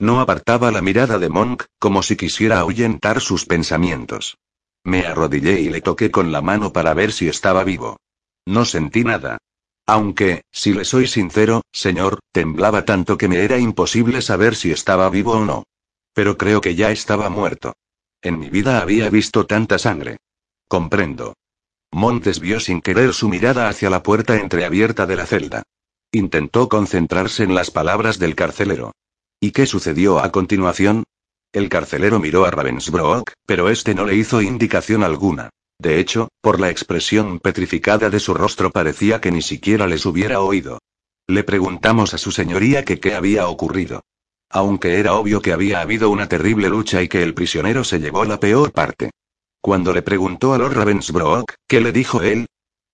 No 0.00 0.20
apartaba 0.20 0.70
la 0.70 0.80
mirada 0.80 1.18
de 1.18 1.28
Monk, 1.28 1.64
como 1.80 2.02
si 2.04 2.16
quisiera 2.16 2.60
ahuyentar 2.60 3.20
sus 3.20 3.46
pensamientos. 3.46 4.38
Me 4.84 5.04
arrodillé 5.04 5.60
y 5.60 5.70
le 5.70 5.80
toqué 5.80 6.10
con 6.10 6.30
la 6.30 6.40
mano 6.40 6.72
para 6.72 6.94
ver 6.94 7.12
si 7.12 7.28
estaba 7.28 7.64
vivo. 7.64 7.96
No 8.46 8.64
sentí 8.64 9.02
nada. 9.02 9.38
Aunque, 9.86 10.42
si 10.52 10.72
le 10.72 10.84
soy 10.84 11.06
sincero, 11.06 11.62
señor, 11.72 12.20
temblaba 12.30 12.84
tanto 12.84 13.18
que 13.18 13.26
me 13.26 13.42
era 13.42 13.58
imposible 13.58 14.22
saber 14.22 14.54
si 14.54 14.70
estaba 14.70 15.10
vivo 15.10 15.32
o 15.32 15.44
no. 15.44 15.64
Pero 16.14 16.38
creo 16.38 16.60
que 16.60 16.74
ya 16.74 16.90
estaba 16.90 17.28
muerto. 17.28 17.74
En 18.22 18.38
mi 18.38 18.50
vida 18.50 18.80
había 18.80 19.10
visto 19.10 19.46
tanta 19.46 19.78
sangre. 19.78 20.18
Comprendo. 20.68 21.34
Montes 21.90 22.38
vio 22.38 22.60
sin 22.60 22.82
querer 22.82 23.14
su 23.14 23.28
mirada 23.28 23.68
hacia 23.68 23.90
la 23.90 24.02
puerta 24.02 24.36
entreabierta 24.36 25.06
de 25.06 25.16
la 25.16 25.26
celda. 25.26 25.62
Intentó 26.12 26.68
concentrarse 26.68 27.42
en 27.42 27.54
las 27.54 27.70
palabras 27.70 28.18
del 28.18 28.34
carcelero. 28.34 28.92
¿Y 29.40 29.52
qué 29.52 29.66
sucedió 29.66 30.18
a 30.18 30.32
continuación? 30.32 31.04
El 31.52 31.68
carcelero 31.68 32.18
miró 32.18 32.44
a 32.44 32.50
Ravensbrück, 32.50 33.32
pero 33.46 33.68
este 33.68 33.94
no 33.94 34.04
le 34.04 34.16
hizo 34.16 34.42
indicación 34.42 35.04
alguna. 35.04 35.50
De 35.80 36.00
hecho, 36.00 36.28
por 36.40 36.58
la 36.58 36.70
expresión 36.70 37.38
petrificada 37.38 38.10
de 38.10 38.18
su 38.18 38.34
rostro 38.34 38.70
parecía 38.70 39.20
que 39.20 39.30
ni 39.30 39.42
siquiera 39.42 39.86
les 39.86 40.04
hubiera 40.06 40.40
oído. 40.40 40.80
Le 41.28 41.44
preguntamos 41.44 42.14
a 42.14 42.18
su 42.18 42.32
señoría 42.32 42.84
qué 42.84 43.14
había 43.14 43.46
ocurrido. 43.46 44.00
Aunque 44.50 44.98
era 44.98 45.14
obvio 45.14 45.40
que 45.40 45.52
había 45.52 45.82
habido 45.82 46.10
una 46.10 46.28
terrible 46.28 46.68
lucha 46.68 47.00
y 47.00 47.08
que 47.08 47.22
el 47.22 47.34
prisionero 47.34 47.84
se 47.84 48.00
llevó 48.00 48.24
la 48.24 48.40
peor 48.40 48.72
parte. 48.72 49.10
Cuando 49.60 49.92
le 49.92 50.02
preguntó 50.02 50.54
a 50.54 50.58
Lord 50.58 50.74
Ravensbrück, 50.74 51.54
¿qué 51.68 51.80
le 51.80 51.92
dijo 51.92 52.22
él? 52.22 52.46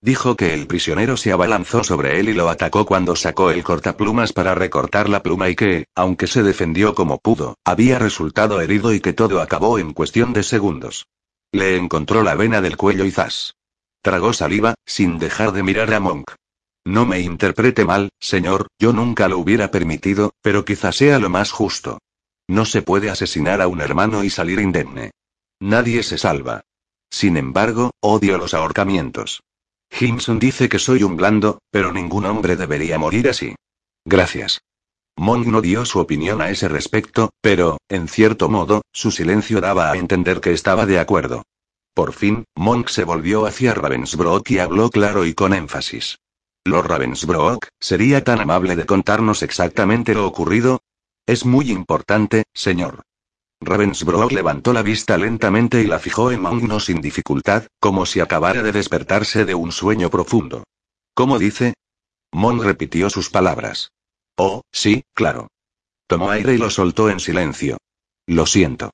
Dijo 0.05 0.37
que 0.37 0.53
el 0.53 0.67
prisionero 0.67 1.17
se 1.17 1.33
abalanzó 1.33 1.83
sobre 1.83 2.21
él 2.21 2.29
y 2.29 2.35
lo 2.35 2.51
atacó 2.51 2.85
cuando 2.85 3.17
sacó 3.17 3.51
el 3.51 3.65
cortaplumas 3.65 4.35
para 4.35 4.55
recortar 4.55 5.09
la 5.09 5.23
pluma 5.23 5.49
y 5.49 5.57
que, 5.57 5.87
aunque 5.95 6.27
se 6.27 6.43
defendió 6.43 6.95
como 6.95 7.17
pudo, 7.17 7.57
había 7.65 7.99
resultado 7.99 8.61
herido 8.61 8.93
y 8.93 9.01
que 9.01 9.15
todo 9.15 9.41
acabó 9.41 9.79
en 9.79 9.95
cuestión 9.95 10.35
de 10.35 10.43
segundos. 10.43 11.07
Le 11.53 11.79
encontró 11.79 12.23
la 12.23 12.35
vena 12.35 12.61
del 12.61 12.77
cuello 12.77 13.07
y 13.07 13.13
zas. 13.13 13.55
Tragó 14.03 14.35
saliva, 14.35 14.75
sin 14.85 15.19
dejar 15.19 15.53
de 15.53 15.63
mirar 15.63 15.95
a 15.95 16.01
Monk. 16.01 16.33
No 16.85 17.07
me 17.07 17.21
interprete 17.21 17.87
mal, 17.87 18.11
señor, 18.21 18.67
yo 18.79 18.93
nunca 18.93 19.27
lo 19.29 19.39
hubiera 19.39 19.71
permitido, 19.71 20.35
pero 20.43 20.67
quizá 20.67 20.93
sea 20.93 21.19
lo 21.19 21.31
más 21.31 21.51
justo. 21.51 21.97
No 22.47 22.67
se 22.67 22.83
puede 22.83 23.09
asesinar 23.09 23.63
a 23.63 23.69
un 23.69 23.81
hermano 23.81 24.23
y 24.23 24.29
salir 24.29 24.61
indemne. 24.61 25.13
Nadie 25.61 26.03
se 26.03 26.19
salva. 26.19 26.61
Sin 27.09 27.39
embargo, 27.39 27.91
odio 28.03 28.37
los 28.37 28.53
ahorcamientos. 28.53 29.41
Jimson 29.91 30.39
dice 30.39 30.69
que 30.69 30.79
soy 30.79 31.03
un 31.03 31.17
blando, 31.17 31.59
pero 31.71 31.93
ningún 31.93 32.27
hombre 32.27 32.57
debería 32.57 32.99
morir 32.99 33.29
así. 33.29 33.55
Gracias. 34.05 34.61
Monk 35.17 35.47
no 35.47 35.61
dio 35.61 35.85
su 35.85 36.01
opinión 36.01 36.43
a 36.43 36.51
ese 36.51 36.69
respecto, 36.69 37.31
pero, 37.41 37.79
en 37.89 38.09
cierto 38.09 38.49
modo, 38.49 38.83
su 38.93 39.13
silencio 39.13 39.61
daba 39.61 39.91
a 39.91 39.97
entender 39.97 40.41
que 40.41 40.53
estaba 40.53 40.87
de 40.87 40.99
acuerdo. 40.99 41.45
Por 41.95 42.13
fin, 42.13 42.45
Monk 42.57 42.89
se 42.89 43.05
volvió 43.05 43.47
hacia 43.47 43.75
Ravensbrück 43.75 44.51
y 44.51 44.59
habló 44.59 44.91
claro 44.91 45.25
y 45.25 45.35
con 45.35 45.55
énfasis. 45.55 46.19
Lord 46.65 46.89
Ravensbrück, 46.89 47.69
¿sería 47.79 48.25
tan 48.25 48.41
amable 48.41 48.75
de 48.75 48.87
contarnos 48.87 49.43
exactamente 49.43 50.15
lo 50.15 50.27
ocurrido? 50.27 50.81
Es 51.27 51.45
muy 51.45 51.71
importante, 51.71 52.45
señor. 52.53 53.03
Ravensbrück 53.65 54.33
levantó 54.33 54.73
la 54.73 54.83
vista 54.83 55.17
lentamente 55.17 55.83
y 55.83 55.87
la 55.87 55.99
fijó 55.99 56.31
en 56.31 56.43
Monk 56.43 56.63
no 56.63 56.81
sin 56.81 57.01
dificultad, 57.01 57.67
como 57.81 58.07
si 58.07 58.21
acabara 58.21 58.63
de 58.63 58.73
despertarse 58.73 59.45
de 59.45 59.55
un 59.55 59.73
sueño 59.73 60.11
profundo. 60.11 60.65
¿Cómo 61.15 61.39
dice? 61.39 61.75
Monk 62.33 62.63
repitió 62.63 63.11
sus 63.11 63.31
palabras. 63.31 63.93
Oh, 64.37 64.63
sí, 64.73 65.05
claro. 65.15 65.49
Tomó 66.07 66.31
aire 66.31 66.55
y 66.55 66.59
lo 66.59 66.71
soltó 66.71 67.09
en 67.09 67.21
silencio. 67.21 67.79
Lo 68.27 68.47
siento. 68.47 68.91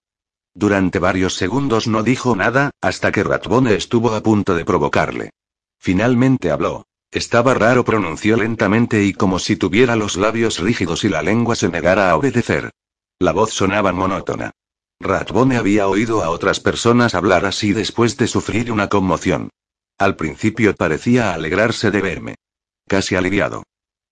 Durante 0.54 0.98
varios 0.98 1.34
segundos 1.34 1.86
no 1.86 2.02
dijo 2.02 2.36
nada, 2.36 2.70
hasta 2.80 3.12
que 3.12 3.22
Ratbone 3.22 3.74
estuvo 3.74 4.14
a 4.14 4.22
punto 4.22 4.54
de 4.54 4.64
provocarle. 4.64 5.30
Finalmente 5.78 6.50
habló. 6.50 6.84
Estaba 7.10 7.54
raro, 7.54 7.84
pronunció 7.84 8.36
lentamente 8.36 9.02
y 9.04 9.12
como 9.12 9.38
si 9.38 9.56
tuviera 9.56 9.96
los 9.96 10.16
labios 10.16 10.58
rígidos 10.58 11.02
y 11.04 11.08
la 11.08 11.22
lengua 11.22 11.56
se 11.56 11.68
negara 11.68 12.10
a 12.10 12.16
obedecer. 12.16 12.70
La 13.18 13.32
voz 13.32 13.52
sonaba 13.52 13.92
monótona. 13.92 14.52
Ratbone 15.00 15.56
había 15.56 15.88
oído 15.88 16.22
a 16.22 16.28
otras 16.28 16.60
personas 16.60 17.14
hablar 17.14 17.46
así 17.46 17.72
después 17.72 18.18
de 18.18 18.26
sufrir 18.26 18.70
una 18.70 18.88
conmoción. 18.88 19.48
Al 19.98 20.14
principio 20.14 20.74
parecía 20.74 21.32
alegrarse 21.32 21.90
de 21.90 22.02
verme. 22.02 22.34
Casi 22.86 23.16
aliviado. 23.16 23.62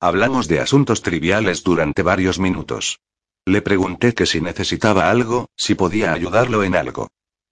Hablamos 0.01 0.49
de 0.49 0.61
asuntos 0.61 1.03
triviales 1.03 1.63
durante 1.63 2.03
varios 2.03 2.39
minutos. 2.39 3.01
Le 3.45 3.61
pregunté 3.61 4.15
que 4.15 4.25
si 4.25 4.41
necesitaba 4.41 5.11
algo, 5.11 5.51
si 5.57 5.75
podía 5.75 6.13
ayudarlo 6.15 6.65
en 6.65 6.75
algo. 6.75 7.09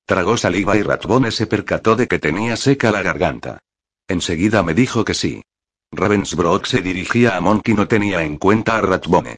Tragó 0.07 0.39
saliva 0.39 0.77
y 0.77 0.83
Ratbone 0.83 1.31
se 1.31 1.47
percató 1.47 1.95
de 1.95 2.09
que 2.09 2.19
tenía 2.19 2.57
seca 2.57 2.91
la 2.91 3.03
garganta. 3.03 3.59
Enseguida 4.09 4.63
me 4.63 4.73
dijo 4.73 5.05
que 5.05 5.15
sí. 5.15 5.43
Ravensbrück 5.93 6.65
se 6.65 6.81
dirigía 6.81 7.37
a 7.37 7.41
Monk 7.41 7.69
y 7.69 7.75
no 7.75 7.87
tenía 7.87 8.23
en 8.23 8.39
cuenta 8.39 8.79
a 8.79 8.81
Ratbone. 8.81 9.37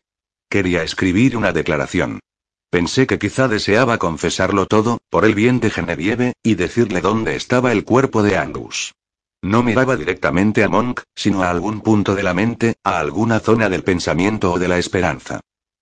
Quería 0.48 0.82
escribir 0.82 1.36
una 1.36 1.52
declaración. 1.52 2.20
Pensé 2.70 3.06
que 3.06 3.18
quizá 3.18 3.48
deseaba 3.48 3.96
confesarlo 3.96 4.66
todo, 4.66 4.98
por 5.08 5.24
el 5.24 5.34
bien 5.34 5.58
de 5.60 5.70
Genevieve, 5.70 6.34
y 6.42 6.54
decirle 6.54 7.00
dónde 7.00 7.34
estaba 7.34 7.72
el 7.72 7.84
cuerpo 7.84 8.22
de 8.22 8.36
Angus. 8.36 8.94
No 9.40 9.62
miraba 9.62 9.96
directamente 9.96 10.64
a 10.64 10.68
Monk, 10.68 11.02
sino 11.14 11.42
a 11.42 11.50
algún 11.50 11.80
punto 11.80 12.14
de 12.14 12.22
la 12.22 12.34
mente, 12.34 12.74
a 12.84 12.98
alguna 12.98 13.40
zona 13.40 13.70
del 13.70 13.84
pensamiento 13.84 14.52
o 14.52 14.58
de 14.58 14.68
la 14.68 14.78
esperanza. 14.78 15.40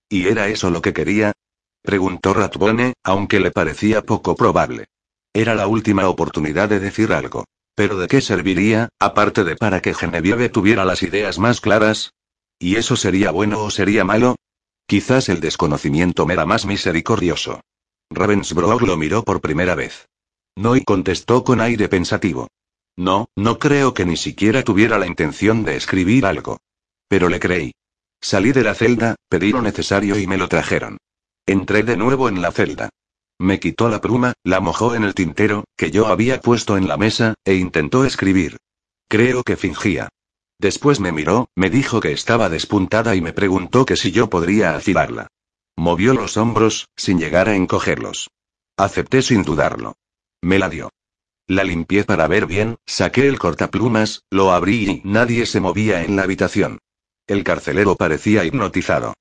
¿Y 0.09 0.27
era 0.27 0.47
eso 0.47 0.69
lo 0.69 0.81
que 0.81 0.93
quería? 0.93 1.33
Preguntó 1.81 2.33
Ratbone, 2.33 2.93
aunque 3.03 3.39
le 3.41 3.51
parecía 3.51 4.03
poco 4.03 4.35
probable. 4.35 4.85
Era 5.33 5.55
la 5.55 5.67
última 5.67 6.07
oportunidad 6.07 6.69
de 6.69 6.79
decir 6.79 7.11
algo. 7.11 7.45
¿Pero 7.75 7.97
de 7.97 8.07
qué 8.07 8.21
serviría, 8.21 8.89
aparte 8.97 9.43
de 9.43 9.55
para 9.55 9.81
que 9.81 9.93
Genevieve 9.93 10.49
tuviera 10.49 10.85
las 10.85 11.03
ideas 11.03 11.37
más 11.37 11.59
claras? 11.59 12.13
¿Y 12.59 12.77
eso 12.77 12.95
sería 12.95 13.31
bueno 13.31 13.61
o 13.61 13.69
sería 13.69 14.03
malo? 14.03 14.35
Quizás 14.87 15.27
el 15.27 15.41
desconocimiento 15.41 16.25
me 16.25 16.33
era 16.33 16.45
más 16.45 16.65
misericordioso. 16.65 17.59
Ravensbrück 18.09 18.81
lo 18.83 18.95
miró 18.95 19.23
por 19.23 19.41
primera 19.41 19.75
vez. 19.75 20.07
No 20.55 20.77
y 20.77 20.83
contestó 20.83 21.43
con 21.43 21.59
aire 21.59 21.89
pensativo. 21.89 22.47
No, 22.95 23.27
no 23.35 23.59
creo 23.59 23.93
que 23.93 24.05
ni 24.05 24.15
siquiera 24.15 24.63
tuviera 24.63 24.97
la 24.97 25.05
intención 25.05 25.65
de 25.65 25.75
escribir 25.75 26.25
algo. 26.25 26.59
Pero 27.09 27.27
le 27.27 27.39
creí. 27.39 27.73
Salí 28.21 28.53
de 28.53 28.63
la 28.63 28.73
celda, 28.73 29.15
pedí 29.29 29.51
lo 29.51 29.61
necesario 29.61 30.17
y 30.17 30.25
me 30.25 30.37
lo 30.37 30.47
trajeron. 30.47 30.97
Entré 31.45 31.83
de 31.83 31.97
nuevo 31.97 32.29
en 32.29 32.41
la 32.41 32.51
celda. 32.51 32.89
Me 33.39 33.59
quitó 33.59 33.89
la 33.89 34.01
pluma, 34.01 34.33
la 34.43 34.61
mojó 34.61 34.95
en 34.95 35.03
el 35.03 35.13
tintero, 35.13 35.65
que 35.75 35.91
yo 35.91 36.07
había 36.07 36.41
puesto 36.41 36.77
en 36.77 36.87
la 36.87 36.97
mesa, 36.97 37.35
e 37.45 37.55
intentó 37.55 38.05
escribir. 38.05 38.57
Creo 39.09 39.43
que 39.43 39.57
fingía. 39.57 40.09
Después 40.59 40.99
me 40.99 41.11
miró, 41.11 41.49
me 41.55 41.69
dijo 41.69 41.99
que 41.99 42.11
estaba 42.11 42.49
despuntada 42.49 43.15
y 43.15 43.21
me 43.21 43.33
preguntó 43.33 43.85
que 43.85 43.95
si 43.95 44.11
yo 44.11 44.29
podría 44.29 44.75
afilarla. 44.75 45.27
Movió 45.75 46.13
los 46.13 46.37
hombros, 46.37 46.89
sin 46.95 47.19
llegar 47.19 47.47
a 47.47 47.55
encogerlos. 47.55 48.31
Acepté 48.77 49.21
sin 49.21 49.43
dudarlo. 49.43 49.95
Me 50.41 50.57
la 50.57 50.69
dio. 50.69 50.89
La 51.47 51.63
limpié 51.63 52.03
para 52.03 52.27
ver 52.27 52.45
bien, 52.45 52.77
saqué 52.85 53.27
el 53.27 53.39
cortaplumas, 53.39 54.23
lo 54.31 54.51
abrí 54.51 54.89
y 54.89 55.01
nadie 55.05 55.45
se 55.45 55.61
movía 55.61 56.03
en 56.03 56.15
la 56.15 56.23
habitación. 56.23 56.79
El 57.27 57.43
carcelero 57.43 57.95
parecía 57.95 58.43
hipnotizado. 58.43 59.13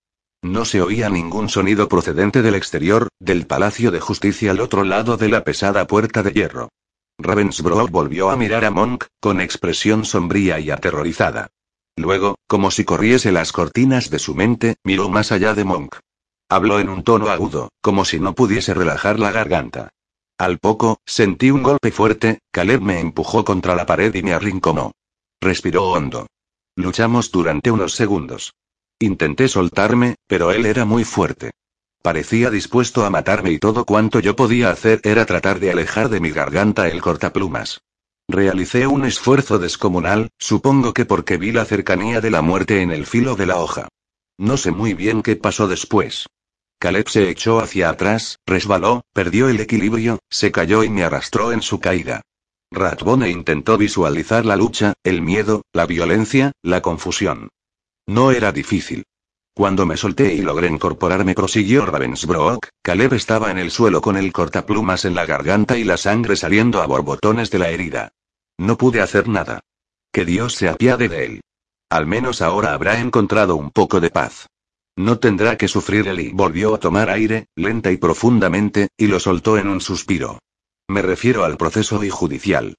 No 0.42 0.64
se 0.64 0.80
oía 0.80 1.08
ningún 1.08 1.48
sonido 1.48 1.88
procedente 1.88 2.42
del 2.42 2.54
exterior, 2.54 3.08
del 3.20 3.46
Palacio 3.46 3.90
de 3.90 4.00
Justicia 4.00 4.50
al 4.50 4.60
otro 4.60 4.84
lado 4.84 5.16
de 5.16 5.28
la 5.28 5.44
pesada 5.44 5.86
puerta 5.86 6.22
de 6.22 6.32
hierro. 6.32 6.70
Ravensbrück 7.18 7.90
volvió 7.90 8.30
a 8.30 8.36
mirar 8.36 8.64
a 8.64 8.70
Monk, 8.70 9.06
con 9.20 9.40
expresión 9.40 10.04
sombría 10.04 10.60
y 10.60 10.70
aterrorizada. 10.70 11.48
Luego, 11.96 12.36
como 12.46 12.70
si 12.70 12.84
corriese 12.84 13.32
las 13.32 13.52
cortinas 13.52 14.10
de 14.10 14.18
su 14.18 14.34
mente, 14.34 14.76
miró 14.84 15.08
más 15.08 15.32
allá 15.32 15.54
de 15.54 15.64
Monk. 15.64 15.96
Habló 16.48 16.78
en 16.78 16.90
un 16.90 17.02
tono 17.02 17.28
agudo, 17.28 17.70
como 17.80 18.04
si 18.04 18.20
no 18.20 18.34
pudiese 18.34 18.74
relajar 18.74 19.18
la 19.18 19.32
garganta. 19.32 19.88
Al 20.38 20.58
poco, 20.58 20.98
sentí 21.06 21.50
un 21.50 21.62
golpe 21.62 21.90
fuerte, 21.90 22.40
Caleb 22.52 22.82
me 22.82 23.00
empujó 23.00 23.44
contra 23.44 23.74
la 23.74 23.86
pared 23.86 24.14
y 24.14 24.22
me 24.22 24.34
arrinconó. 24.34 24.92
Respiró 25.40 25.90
hondo. 25.90 26.26
Luchamos 26.76 27.32
durante 27.32 27.70
unos 27.70 27.94
segundos. 27.94 28.52
Intenté 28.98 29.48
soltarme, 29.48 30.16
pero 30.26 30.52
él 30.52 30.66
era 30.66 30.84
muy 30.84 31.04
fuerte. 31.04 31.52
Parecía 32.06 32.50
dispuesto 32.50 33.04
a 33.04 33.10
matarme 33.10 33.50
y 33.50 33.58
todo 33.58 33.84
cuanto 33.84 34.20
yo 34.20 34.36
podía 34.36 34.70
hacer 34.70 35.00
era 35.02 35.26
tratar 35.26 35.58
de 35.58 35.72
alejar 35.72 36.08
de 36.08 36.20
mi 36.20 36.30
garganta 36.30 36.86
el 36.86 37.02
cortaplumas. 37.02 37.80
Realicé 38.28 38.86
un 38.86 39.04
esfuerzo 39.04 39.58
descomunal, 39.58 40.28
supongo 40.38 40.94
que 40.94 41.04
porque 41.04 41.36
vi 41.36 41.50
la 41.50 41.64
cercanía 41.64 42.20
de 42.20 42.30
la 42.30 42.42
muerte 42.42 42.80
en 42.80 42.92
el 42.92 43.06
filo 43.06 43.34
de 43.34 43.46
la 43.46 43.56
hoja. 43.56 43.88
No 44.38 44.56
sé 44.56 44.70
muy 44.70 44.94
bien 44.94 45.20
qué 45.20 45.34
pasó 45.34 45.66
después. 45.66 46.28
Caleb 46.78 47.08
se 47.08 47.28
echó 47.28 47.58
hacia 47.58 47.90
atrás, 47.90 48.38
resbaló, 48.46 49.02
perdió 49.12 49.48
el 49.48 49.58
equilibrio, 49.58 50.20
se 50.30 50.52
cayó 50.52 50.84
y 50.84 50.90
me 50.90 51.02
arrastró 51.02 51.50
en 51.50 51.60
su 51.60 51.80
caída. 51.80 52.22
Ratbone 52.70 53.30
intentó 53.30 53.78
visualizar 53.78 54.46
la 54.46 54.54
lucha, 54.54 54.94
el 55.02 55.22
miedo, 55.22 55.62
la 55.72 55.86
violencia, 55.86 56.52
la 56.62 56.82
confusión. 56.82 57.48
No 58.06 58.30
era 58.30 58.52
difícil. 58.52 59.02
Cuando 59.56 59.86
me 59.86 59.96
solté 59.96 60.34
y 60.34 60.42
logré 60.42 60.68
incorporarme, 60.68 61.32
prosiguió 61.32 61.86
Ravensbrook, 61.86 62.68
Caleb 62.82 63.14
estaba 63.14 63.50
en 63.50 63.56
el 63.56 63.70
suelo 63.70 64.02
con 64.02 64.18
el 64.18 64.30
cortaplumas 64.30 65.06
en 65.06 65.14
la 65.14 65.24
garganta 65.24 65.78
y 65.78 65.84
la 65.84 65.96
sangre 65.96 66.36
saliendo 66.36 66.82
a 66.82 66.86
borbotones 66.86 67.50
de 67.50 67.58
la 67.58 67.70
herida. 67.70 68.12
No 68.58 68.76
pude 68.76 69.00
hacer 69.00 69.28
nada. 69.28 69.60
Que 70.12 70.26
Dios 70.26 70.56
se 70.56 70.68
apiade 70.68 71.08
de 71.08 71.24
él. 71.24 71.40
Al 71.88 72.06
menos 72.06 72.42
ahora 72.42 72.74
habrá 72.74 73.00
encontrado 73.00 73.56
un 73.56 73.70
poco 73.70 73.98
de 73.98 74.10
paz. 74.10 74.46
No 74.94 75.20
tendrá 75.20 75.56
que 75.56 75.68
sufrir 75.68 76.06
él 76.06 76.32
volvió 76.34 76.74
a 76.74 76.78
tomar 76.78 77.08
aire, 77.08 77.46
lenta 77.56 77.90
y 77.90 77.96
profundamente, 77.96 78.88
y 78.98 79.06
lo 79.06 79.18
soltó 79.20 79.56
en 79.56 79.68
un 79.68 79.80
suspiro. 79.80 80.38
Me 80.86 81.00
refiero 81.00 81.44
al 81.44 81.56
proceso 81.56 82.04
y 82.04 82.10
judicial. 82.10 82.76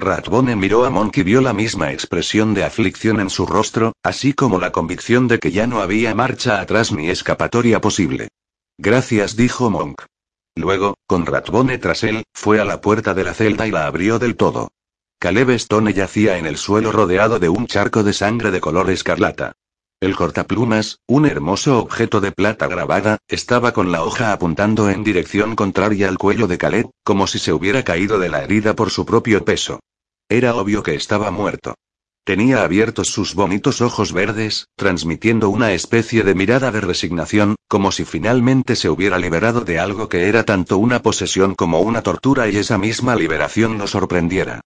Ratbone 0.00 0.54
miró 0.54 0.84
a 0.84 0.90
Monk 0.90 1.16
y 1.18 1.22
vio 1.24 1.40
la 1.40 1.52
misma 1.52 1.92
expresión 1.92 2.54
de 2.54 2.62
aflicción 2.62 3.18
en 3.18 3.30
su 3.30 3.46
rostro, 3.46 3.94
así 4.04 4.32
como 4.32 4.60
la 4.60 4.70
convicción 4.70 5.26
de 5.26 5.40
que 5.40 5.50
ya 5.50 5.66
no 5.66 5.80
había 5.80 6.14
marcha 6.14 6.60
atrás 6.60 6.92
ni 6.92 7.10
escapatoria 7.10 7.80
posible. 7.80 8.28
Gracias, 8.78 9.34
dijo 9.34 9.70
Monk. 9.70 10.02
Luego, 10.54 10.94
con 11.06 11.26
Ratbone 11.26 11.78
tras 11.78 12.04
él, 12.04 12.22
fue 12.32 12.60
a 12.60 12.64
la 12.64 12.80
puerta 12.80 13.12
de 13.12 13.24
la 13.24 13.34
celda 13.34 13.66
y 13.66 13.72
la 13.72 13.86
abrió 13.86 14.20
del 14.20 14.36
todo. 14.36 14.68
Caleb 15.18 15.50
Stone 15.50 15.92
yacía 15.92 16.38
en 16.38 16.46
el 16.46 16.58
suelo 16.58 16.92
rodeado 16.92 17.40
de 17.40 17.48
un 17.48 17.66
charco 17.66 18.04
de 18.04 18.12
sangre 18.12 18.52
de 18.52 18.60
color 18.60 18.90
escarlata. 18.90 19.54
El 20.00 20.14
cortaplumas, 20.14 21.00
un 21.08 21.26
hermoso 21.26 21.80
objeto 21.80 22.20
de 22.20 22.30
plata 22.30 22.68
grabada, 22.68 23.18
estaba 23.26 23.72
con 23.72 23.90
la 23.90 24.04
hoja 24.04 24.32
apuntando 24.32 24.88
en 24.90 25.02
dirección 25.02 25.56
contraria 25.56 26.08
al 26.08 26.18
cuello 26.18 26.46
de 26.46 26.56
Caleb, 26.56 26.90
como 27.02 27.26
si 27.26 27.40
se 27.40 27.52
hubiera 27.52 27.82
caído 27.82 28.20
de 28.20 28.28
la 28.28 28.44
herida 28.44 28.76
por 28.76 28.90
su 28.90 29.04
propio 29.04 29.44
peso. 29.44 29.80
Era 30.28 30.54
obvio 30.54 30.84
que 30.84 30.94
estaba 30.94 31.32
muerto. 31.32 31.74
Tenía 32.22 32.62
abiertos 32.62 33.08
sus 33.08 33.34
bonitos 33.34 33.80
ojos 33.80 34.12
verdes, 34.12 34.68
transmitiendo 34.76 35.48
una 35.48 35.72
especie 35.72 36.22
de 36.22 36.36
mirada 36.36 36.70
de 36.70 36.80
resignación, 36.80 37.56
como 37.66 37.90
si 37.90 38.04
finalmente 38.04 38.76
se 38.76 38.90
hubiera 38.90 39.18
liberado 39.18 39.62
de 39.62 39.80
algo 39.80 40.08
que 40.08 40.28
era 40.28 40.44
tanto 40.44 40.78
una 40.78 41.02
posesión 41.02 41.56
como 41.56 41.80
una 41.80 42.02
tortura 42.02 42.48
y 42.48 42.56
esa 42.56 42.78
misma 42.78 43.16
liberación 43.16 43.78
lo 43.78 43.88
sorprendiera. 43.88 44.60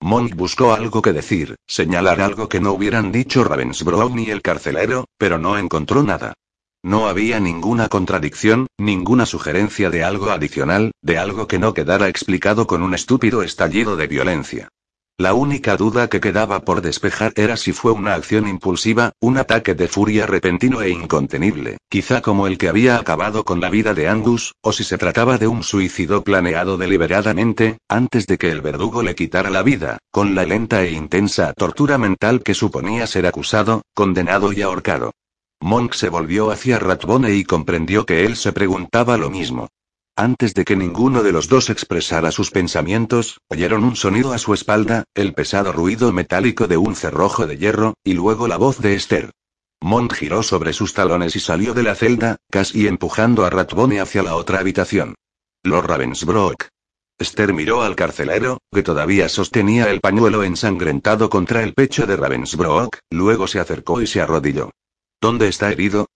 Monk 0.00 0.36
buscó 0.36 0.72
algo 0.72 1.02
que 1.02 1.12
decir, 1.12 1.56
señalar 1.66 2.20
algo 2.20 2.48
que 2.48 2.60
no 2.60 2.72
hubieran 2.72 3.10
dicho 3.10 3.42
Ravensbrück 3.42 4.14
ni 4.14 4.30
el 4.30 4.42
carcelero, 4.42 5.06
pero 5.18 5.38
no 5.38 5.58
encontró 5.58 6.02
nada. 6.02 6.34
No 6.82 7.08
había 7.08 7.40
ninguna 7.40 7.88
contradicción, 7.88 8.68
ninguna 8.78 9.26
sugerencia 9.26 9.90
de 9.90 10.04
algo 10.04 10.30
adicional, 10.30 10.92
de 11.02 11.18
algo 11.18 11.48
que 11.48 11.58
no 11.58 11.74
quedara 11.74 12.08
explicado 12.08 12.66
con 12.66 12.82
un 12.82 12.94
estúpido 12.94 13.42
estallido 13.42 13.96
de 13.96 14.06
violencia. 14.06 14.68
La 15.20 15.34
única 15.34 15.76
duda 15.76 16.06
que 16.06 16.20
quedaba 16.20 16.60
por 16.60 16.80
despejar 16.80 17.32
era 17.34 17.56
si 17.56 17.72
fue 17.72 17.90
una 17.90 18.14
acción 18.14 18.46
impulsiva, 18.46 19.14
un 19.18 19.36
ataque 19.36 19.74
de 19.74 19.88
furia 19.88 20.26
repentino 20.26 20.80
e 20.80 20.90
incontenible, 20.90 21.78
quizá 21.88 22.22
como 22.22 22.46
el 22.46 22.56
que 22.56 22.68
había 22.68 22.98
acabado 22.98 23.44
con 23.44 23.60
la 23.60 23.68
vida 23.68 23.94
de 23.94 24.06
Angus, 24.06 24.54
o 24.62 24.72
si 24.72 24.84
se 24.84 24.96
trataba 24.96 25.36
de 25.36 25.48
un 25.48 25.64
suicidio 25.64 26.22
planeado 26.22 26.76
deliberadamente, 26.76 27.78
antes 27.88 28.28
de 28.28 28.38
que 28.38 28.52
el 28.52 28.60
verdugo 28.60 29.02
le 29.02 29.16
quitara 29.16 29.50
la 29.50 29.64
vida, 29.64 29.98
con 30.12 30.36
la 30.36 30.44
lenta 30.44 30.84
e 30.84 30.92
intensa 30.92 31.52
tortura 31.52 31.98
mental 31.98 32.44
que 32.44 32.54
suponía 32.54 33.08
ser 33.08 33.26
acusado, 33.26 33.82
condenado 33.94 34.52
y 34.52 34.62
ahorcado. 34.62 35.10
Monk 35.60 35.94
se 35.94 36.10
volvió 36.10 36.52
hacia 36.52 36.78
Ratbone 36.78 37.34
y 37.34 37.42
comprendió 37.42 38.06
que 38.06 38.24
él 38.24 38.36
se 38.36 38.52
preguntaba 38.52 39.16
lo 39.16 39.30
mismo. 39.30 39.66
Antes 40.18 40.52
de 40.52 40.64
que 40.64 40.74
ninguno 40.74 41.22
de 41.22 41.30
los 41.30 41.48
dos 41.48 41.70
expresara 41.70 42.32
sus 42.32 42.50
pensamientos, 42.50 43.40
oyeron 43.46 43.84
un 43.84 43.94
sonido 43.94 44.32
a 44.32 44.38
su 44.38 44.52
espalda, 44.52 45.04
el 45.14 45.32
pesado 45.32 45.70
ruido 45.70 46.12
metálico 46.12 46.66
de 46.66 46.76
un 46.76 46.96
cerrojo 46.96 47.46
de 47.46 47.56
hierro, 47.56 47.94
y 48.02 48.14
luego 48.14 48.48
la 48.48 48.56
voz 48.56 48.80
de 48.80 48.96
Esther. 48.96 49.30
Mont 49.80 50.12
giró 50.12 50.42
sobre 50.42 50.72
sus 50.72 50.92
talones 50.92 51.36
y 51.36 51.38
salió 51.38 51.72
de 51.72 51.84
la 51.84 51.94
celda, 51.94 52.38
casi 52.50 52.88
empujando 52.88 53.44
a 53.44 53.50
Ratbone 53.50 54.00
hacia 54.00 54.24
la 54.24 54.34
otra 54.34 54.58
habitación. 54.58 55.14
Lord 55.62 55.86
Ravensbrook. 55.86 56.66
Esther 57.16 57.54
miró 57.54 57.82
al 57.82 57.94
carcelero, 57.94 58.58
que 58.72 58.82
todavía 58.82 59.28
sostenía 59.28 59.88
el 59.88 60.00
pañuelo 60.00 60.42
ensangrentado 60.42 61.30
contra 61.30 61.62
el 61.62 61.74
pecho 61.74 62.08
de 62.08 62.16
Ravensbrook, 62.16 62.96
luego 63.10 63.46
se 63.46 63.60
acercó 63.60 64.02
y 64.02 64.08
se 64.08 64.20
arrodilló. 64.20 64.72
¿Dónde 65.20 65.46
está 65.46 65.70
herido? 65.70 66.08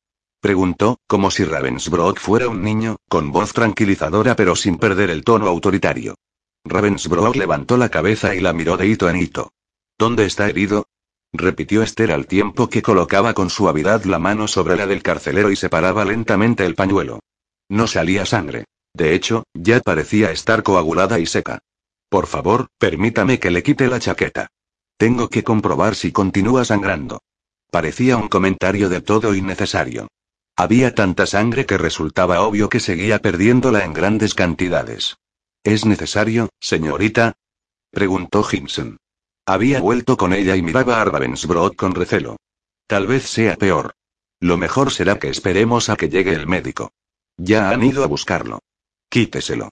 Preguntó, 0.43 0.99
como 1.07 1.31
si 1.31 1.45
Ravensbrook 1.45 2.19
fuera 2.19 2.49
un 2.49 2.65
niño, 2.65 2.97
con 3.09 3.31
voz 3.31 3.53
tranquilizadora 3.53 4.35
pero 4.35 4.57
sin 4.57 4.77
perder 4.77 5.09
el 5.11 5.23
tono 5.23 5.47
autoritario. 5.47 6.17
Ravensbrook 6.65 7.37
levantó 7.37 7.77
la 7.77 7.91
cabeza 7.91 8.35
y 8.35 8.41
la 8.41 8.53
miró 8.53 8.77
de 8.77 8.89
hito 8.89 9.09
en 9.09 9.19
hito. 9.19 9.53
¿Dónde 9.97 10.27
está 10.27 10.49
herido? 10.49 10.89
repitió 11.33 11.85
Esther 11.85 12.11
al 12.11 12.27
tiempo 12.27 12.69
que 12.69 12.83
colocaba 12.83 13.35
con 13.35 13.51
suavidad 13.51 14.03
la 14.03 14.19
mano 14.19 14.49
sobre 14.49 14.75
la 14.75 14.89
del 14.89 15.05
carcelero 15.05 15.53
y 15.53 15.55
separaba 15.55 16.05
lentamente 16.05 16.67
el 16.67 16.75
pañuelo. 16.75 17.21
No 17.69 17.87
salía 17.87 18.27
sangre. 18.27 18.65
De 18.95 19.15
hecho, 19.15 19.45
ya 19.55 19.79
parecía 19.79 20.33
estar 20.33 20.65
coagulada 20.65 21.21
y 21.21 21.27
seca. 21.27 21.61
Por 22.09 22.27
favor, 22.27 22.67
permítame 22.79 23.39
que 23.39 23.53
le 23.53 23.63
quite 23.63 23.87
la 23.87 24.01
chaqueta. 24.01 24.49
Tengo 24.97 25.29
que 25.29 25.45
comprobar 25.45 25.95
si 25.95 26.11
continúa 26.11 26.65
sangrando. 26.65 27.21
Parecía 27.71 28.17
un 28.17 28.27
comentario 28.27 28.89
de 28.89 29.03
todo 29.03 29.37
innecesario. 29.37 30.09
Había 30.57 30.95
tanta 30.95 31.27
sangre 31.27 31.67
que 31.67 31.79
resultaba 31.79 32.43
obvio 32.43 32.69
que 32.69 32.81
seguía 32.81 33.21
perdiéndola 33.21 33.85
en 33.85 33.93
grandes 33.93 34.35
cantidades. 34.35 35.17
¿Es 35.65 35.87
necesario, 35.87 36.51
señorita? 36.61 37.35
preguntó 37.91 38.43
Gimson. 38.43 38.99
Había 39.47 39.81
vuelto 39.81 40.17
con 40.17 40.33
ella 40.33 40.55
y 40.57 40.63
miraba 40.63 41.01
a 41.01 41.05
Ravensbrück 41.05 41.77
con 41.77 41.95
recelo. 41.95 42.37
Tal 42.87 43.07
vez 43.07 43.25
sea 43.25 43.57
peor. 43.57 43.95
Lo 44.41 44.57
mejor 44.57 44.93
será 44.93 45.19
que 45.19 45.29
esperemos 45.29 45.89
a 45.89 45.97
que 45.97 46.09
llegue 46.09 46.33
el 46.33 46.47
médico. 46.47 46.93
Ya 47.37 47.71
han 47.71 47.83
ido 47.83 48.05
a 48.05 48.07
buscarlo. 48.07 48.61
Quíteselo. 49.09 49.71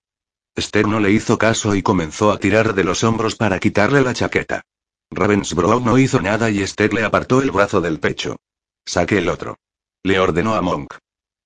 Esther 0.54 0.88
no 0.88 1.00
le 1.00 1.12
hizo 1.12 1.38
caso 1.38 1.74
y 1.74 1.82
comenzó 1.82 2.32
a 2.32 2.38
tirar 2.38 2.74
de 2.74 2.84
los 2.84 3.04
hombros 3.04 3.36
para 3.36 3.60
quitarle 3.60 4.02
la 4.02 4.14
chaqueta. 4.14 4.62
Ravensbrück 5.10 5.82
no 5.82 5.98
hizo 5.98 6.20
nada 6.20 6.50
y 6.50 6.62
Esther 6.62 6.94
le 6.94 7.04
apartó 7.04 7.42
el 7.42 7.50
brazo 7.50 7.80
del 7.80 8.00
pecho. 8.00 8.36
Saque 8.84 9.18
el 9.18 9.28
otro. 9.28 9.56
Le 10.02 10.18
ordenó 10.18 10.54
a 10.54 10.62
Monk. 10.62 10.94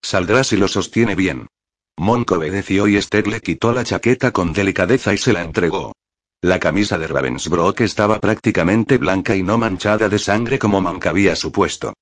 Saldrá 0.01 0.45
si 0.45 0.57
lo 0.57 0.69
sostiene 0.69 1.17
bien. 1.17 1.49
Monk 1.99 2.31
obedeció 2.31 2.87
y 2.87 2.97
Esther 2.97 3.27
le 3.27 3.40
quitó 3.40 3.73
la 3.73 3.83
chaqueta 3.83 4.31
con 4.31 4.53
delicadeza 4.53 5.12
y 5.12 5.19
se 5.19 5.33
la 5.33 5.43
entregó. 5.43 5.93
La 6.40 6.61
camisa 6.61 6.97
de 6.97 7.09
Ravensbrook 7.09 7.81
estaba 7.81 8.21
prácticamente 8.21 8.99
blanca 8.99 9.35
y 9.35 9.43
no 9.43 9.59
manchada 9.59 10.09
de 10.09 10.21
sangre 10.21 10.61
como 10.61 10.81
Monk 10.81 11.05
había 11.07 11.35
supuesto. 11.35 11.95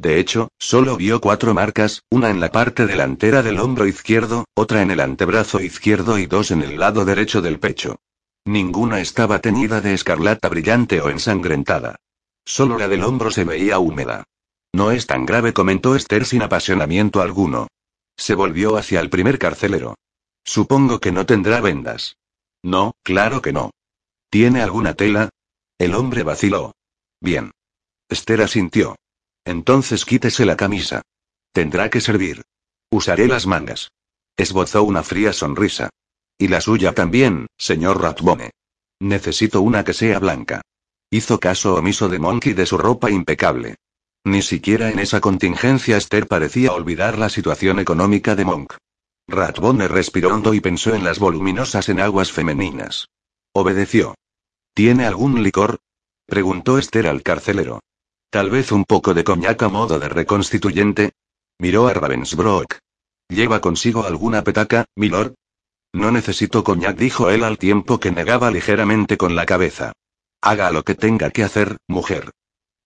De 0.00 0.18
hecho, 0.18 0.48
solo 0.58 0.96
vio 0.96 1.20
cuatro 1.20 1.54
marcas, 1.54 2.02
una 2.10 2.30
en 2.30 2.40
la 2.40 2.50
parte 2.50 2.86
delantera 2.86 3.42
del 3.42 3.60
hombro 3.60 3.86
izquierdo, 3.86 4.46
otra 4.54 4.82
en 4.82 4.90
el 4.90 4.98
antebrazo 4.98 5.60
izquierdo 5.60 6.18
y 6.18 6.26
dos 6.26 6.50
en 6.50 6.62
el 6.62 6.80
lado 6.80 7.04
derecho 7.04 7.40
del 7.40 7.60
pecho. 7.60 8.00
Ninguna 8.46 9.00
estaba 9.00 9.38
teñida 9.40 9.80
de 9.80 9.94
escarlata 9.94 10.48
brillante 10.48 11.00
o 11.00 11.08
ensangrentada. 11.08 11.96
Solo 12.44 12.78
la 12.78 12.88
del 12.88 13.04
hombro 13.04 13.30
se 13.30 13.44
veía 13.44 13.78
húmeda. 13.78 14.24
No 14.72 14.90
es 14.90 15.06
tan 15.06 15.26
grave, 15.26 15.52
comentó 15.52 15.96
Esther 15.96 16.24
sin 16.24 16.42
apasionamiento 16.42 17.20
alguno. 17.20 17.68
Se 18.16 18.34
volvió 18.34 18.76
hacia 18.76 19.00
el 19.00 19.10
primer 19.10 19.38
carcelero. 19.38 19.96
Supongo 20.44 21.00
que 21.00 21.12
no 21.12 21.26
tendrá 21.26 21.60
vendas. 21.60 22.16
No, 22.62 22.94
claro 23.02 23.42
que 23.42 23.52
no. 23.52 23.70
¿Tiene 24.30 24.62
alguna 24.62 24.94
tela? 24.94 25.30
El 25.78 25.94
hombre 25.94 26.22
vaciló. 26.22 26.72
Bien. 27.20 27.50
Esther 28.08 28.42
asintió. 28.42 28.96
Entonces 29.44 30.04
quítese 30.04 30.44
la 30.44 30.56
camisa. 30.56 31.02
Tendrá 31.52 31.90
que 31.90 32.00
servir. 32.00 32.42
Usaré 32.90 33.26
las 33.26 33.46
mangas. 33.46 33.90
Esbozó 34.36 34.82
una 34.82 35.02
fría 35.02 35.32
sonrisa. 35.32 35.90
Y 36.38 36.48
la 36.48 36.60
suya 36.60 36.94
también, 36.94 37.46
señor 37.58 38.00
Ratbone. 38.00 38.50
Necesito 39.00 39.60
una 39.60 39.84
que 39.84 39.94
sea 39.94 40.18
blanca. 40.18 40.62
Hizo 41.10 41.40
caso 41.40 41.74
omiso 41.74 42.08
de 42.08 42.18
Monkey 42.18 42.52
de 42.52 42.66
su 42.66 42.78
ropa 42.78 43.10
impecable. 43.10 43.76
Ni 44.24 44.42
siquiera 44.42 44.90
en 44.90 44.98
esa 44.98 45.20
contingencia 45.20 45.96
Esther 45.96 46.26
parecía 46.26 46.72
olvidar 46.72 47.16
la 47.16 47.30
situación 47.30 47.78
económica 47.78 48.36
de 48.36 48.44
Monk. 48.44 48.74
Ratbone 49.26 49.88
respiró 49.88 50.34
hondo 50.34 50.52
y 50.52 50.60
pensó 50.60 50.94
en 50.94 51.04
las 51.04 51.18
voluminosas 51.18 51.88
enaguas 51.88 52.30
femeninas. 52.30 53.08
Obedeció. 53.52 54.14
¿Tiene 54.74 55.06
algún 55.06 55.42
licor? 55.42 55.78
preguntó 56.26 56.78
Esther 56.78 57.06
al 57.06 57.22
carcelero. 57.22 57.80
Tal 58.30 58.50
vez 58.50 58.72
un 58.72 58.84
poco 58.84 59.14
de 59.14 59.24
coñac 59.24 59.62
a 59.62 59.68
modo 59.68 59.98
de 59.98 60.08
reconstituyente. 60.08 61.12
Miró 61.58 61.88
a 61.88 61.94
Ravensbrook. 61.94 62.78
¿Lleva 63.28 63.60
consigo 63.60 64.04
alguna 64.04 64.44
petaca, 64.44 64.84
milord? 64.96 65.34
No 65.92 66.10
necesito 66.10 66.62
coñac, 66.62 66.96
dijo 66.96 67.30
él 67.30 67.42
al 67.42 67.58
tiempo 67.58 67.98
que 67.98 68.12
negaba 68.12 68.50
ligeramente 68.50 69.16
con 69.16 69.34
la 69.34 69.46
cabeza. 69.46 69.92
Haga 70.40 70.70
lo 70.70 70.84
que 70.84 70.94
tenga 70.94 71.30
que 71.30 71.42
hacer, 71.42 71.78
mujer. 71.88 72.30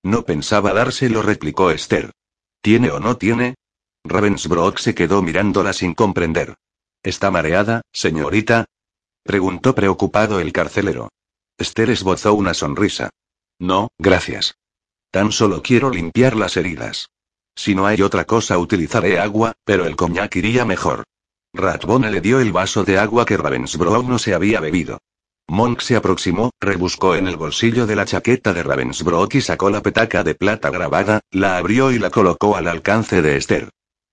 No 0.04 0.26
pensaba 0.26 0.74
dárselo, 0.74 1.22
replicó 1.22 1.70
Esther. 1.70 2.12
¿Tiene 2.60 2.90
o 2.90 3.00
no 3.00 3.16
tiene? 3.16 3.54
Ravensbrook 4.04 4.78
se 4.78 4.94
quedó 4.94 5.22
mirándola 5.22 5.72
sin 5.72 5.94
comprender. 5.94 6.56
¿Está 7.02 7.30
mareada, 7.30 7.80
señorita? 7.90 8.66
preguntó 9.22 9.74
preocupado 9.74 10.40
el 10.40 10.52
carcelero. 10.52 11.08
Esther 11.56 11.88
esbozó 11.88 12.34
una 12.34 12.52
sonrisa. 12.52 13.08
No, 13.58 13.88
gracias. 13.98 14.58
Tan 15.10 15.32
solo 15.32 15.62
quiero 15.62 15.88
limpiar 15.88 16.36
las 16.36 16.58
heridas. 16.58 17.08
Si 17.56 17.74
no 17.74 17.86
hay 17.86 18.02
otra 18.02 18.26
cosa 18.26 18.58
utilizaré 18.58 19.18
agua, 19.18 19.54
pero 19.64 19.86
el 19.86 19.96
coñac 19.96 20.36
iría 20.36 20.66
mejor. 20.66 21.04
Ratbone 21.54 22.10
le 22.10 22.20
dio 22.20 22.40
el 22.40 22.52
vaso 22.52 22.84
de 22.84 22.98
agua 22.98 23.24
que 23.24 23.38
Ravensbrook 23.38 24.06
no 24.06 24.18
se 24.18 24.34
había 24.34 24.60
bebido. 24.60 24.98
Monk 25.48 25.80
se 25.80 25.94
aproximó, 25.94 26.50
rebuscó 26.59 27.14
en 27.14 27.28
el 27.28 27.37
bolsillo 27.37 27.87
de 27.87 27.94
la 27.94 28.07
chaqueta 28.07 28.54
de 28.54 28.62
Ravensbrook 28.62 29.35
y 29.35 29.40
sacó 29.42 29.68
la 29.68 29.83
petaca 29.83 30.24
de 30.24 30.35
plata 30.35 30.70
grabada, 30.70 31.20
la 31.30 31.59
abrió 31.59 31.92
y 31.92 31.98
la 31.98 32.11
colocó 32.11 32.57
al 32.57 32.66
alcance 32.66 33.20
de 33.20 33.37
Esther. 33.37 33.68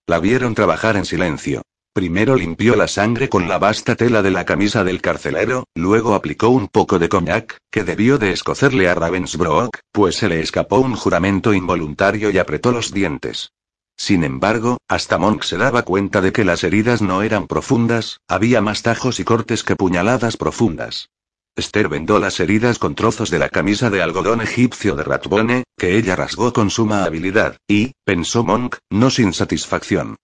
La 0.07 0.19
vieron 0.19 0.55
trabajar 0.55 0.97
en 0.97 1.05
silencio. 1.05 1.61
Primero 1.93 2.35
limpió 2.35 2.75
la 2.75 2.87
sangre 2.87 3.29
con 3.29 3.47
la 3.47 3.57
vasta 3.57 3.95
tela 3.95 4.21
de 4.21 4.31
la 4.31 4.45
camisa 4.45 4.83
del 4.83 5.01
carcelero, 5.01 5.65
luego 5.73 6.15
aplicó 6.15 6.49
un 6.49 6.67
poco 6.67 6.99
de 6.99 7.09
coñac, 7.09 7.57
que 7.71 7.83
debió 7.83 8.17
de 8.17 8.31
escocerle 8.31 8.89
a 8.89 8.95
Ravensbrook, 8.95 9.79
pues 9.91 10.17
se 10.17 10.27
le 10.27 10.41
escapó 10.41 10.79
un 10.79 10.95
juramento 10.95 11.53
involuntario 11.53 12.29
y 12.29 12.37
apretó 12.37 12.71
los 12.71 12.93
dientes. 12.93 13.51
Sin 13.97 14.23
embargo, 14.23 14.77
hasta 14.87 15.17
Monk 15.17 15.43
se 15.43 15.57
daba 15.57 15.83
cuenta 15.83 16.21
de 16.21 16.31
que 16.33 16.43
las 16.43 16.63
heridas 16.63 17.01
no 17.01 17.23
eran 17.23 17.47
profundas, 17.47 18.19
había 18.27 18.61
más 18.61 18.83
tajos 18.83 19.19
y 19.19 19.23
cortes 19.23 19.63
que 19.63 19.75
puñaladas 19.75 20.37
profundas. 20.37 21.09
Esther 21.55 21.89
vendó 21.89 22.17
las 22.19 22.39
heridas 22.39 22.79
con 22.79 22.95
trozos 22.95 23.29
de 23.29 23.37
la 23.37 23.49
camisa 23.49 23.89
de 23.89 24.01
algodón 24.01 24.41
egipcio 24.41 24.95
de 24.95 25.03
Ratbone, 25.03 25.63
que 25.77 25.97
ella 25.97 26.15
rasgó 26.15 26.53
con 26.53 26.69
suma 26.69 27.03
habilidad, 27.03 27.57
y, 27.67 27.91
pensó 28.05 28.43
Monk, 28.43 28.77
no 28.89 29.09
sin 29.09 29.33
satisfacción. 29.33 30.15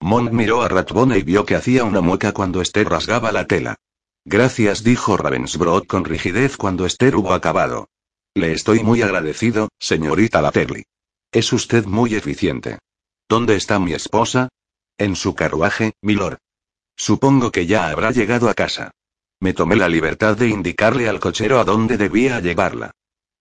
Monk 0.00 0.30
miró 0.30 0.62
a 0.62 0.68
Ratbone 0.68 1.18
y 1.18 1.22
vio 1.22 1.44
que 1.44 1.56
hacía 1.56 1.84
una 1.84 2.00
mueca 2.00 2.32
cuando 2.32 2.60
Esther 2.60 2.88
rasgaba 2.88 3.32
la 3.32 3.46
tela. 3.46 3.76
Gracias, 4.24 4.84
dijo 4.84 5.16
Ravensbrot 5.16 5.86
con 5.86 6.04
rigidez 6.04 6.56
cuando 6.56 6.86
Esther 6.86 7.16
hubo 7.16 7.32
acabado. 7.32 7.88
Le 8.34 8.52
estoy 8.52 8.84
muy 8.84 9.02
agradecido, 9.02 9.70
señorita 9.78 10.42
Laterly. 10.42 10.84
Es 11.32 11.52
usted 11.52 11.84
muy 11.86 12.14
eficiente. 12.14 12.78
¿Dónde 13.28 13.56
está 13.56 13.78
mi 13.78 13.92
esposa? 13.92 14.48
En 14.98 15.16
su 15.16 15.34
carruaje, 15.34 15.94
milord. 16.00 16.38
Supongo 16.96 17.50
que 17.50 17.66
ya 17.66 17.88
habrá 17.88 18.10
llegado 18.10 18.48
a 18.48 18.54
casa. 18.54 18.92
Me 19.40 19.52
tomé 19.52 19.76
la 19.76 19.88
libertad 19.88 20.36
de 20.36 20.48
indicarle 20.48 21.08
al 21.08 21.20
cochero 21.20 21.60
a 21.60 21.64
dónde 21.64 21.96
debía 21.96 22.40
llevarla. 22.40 22.92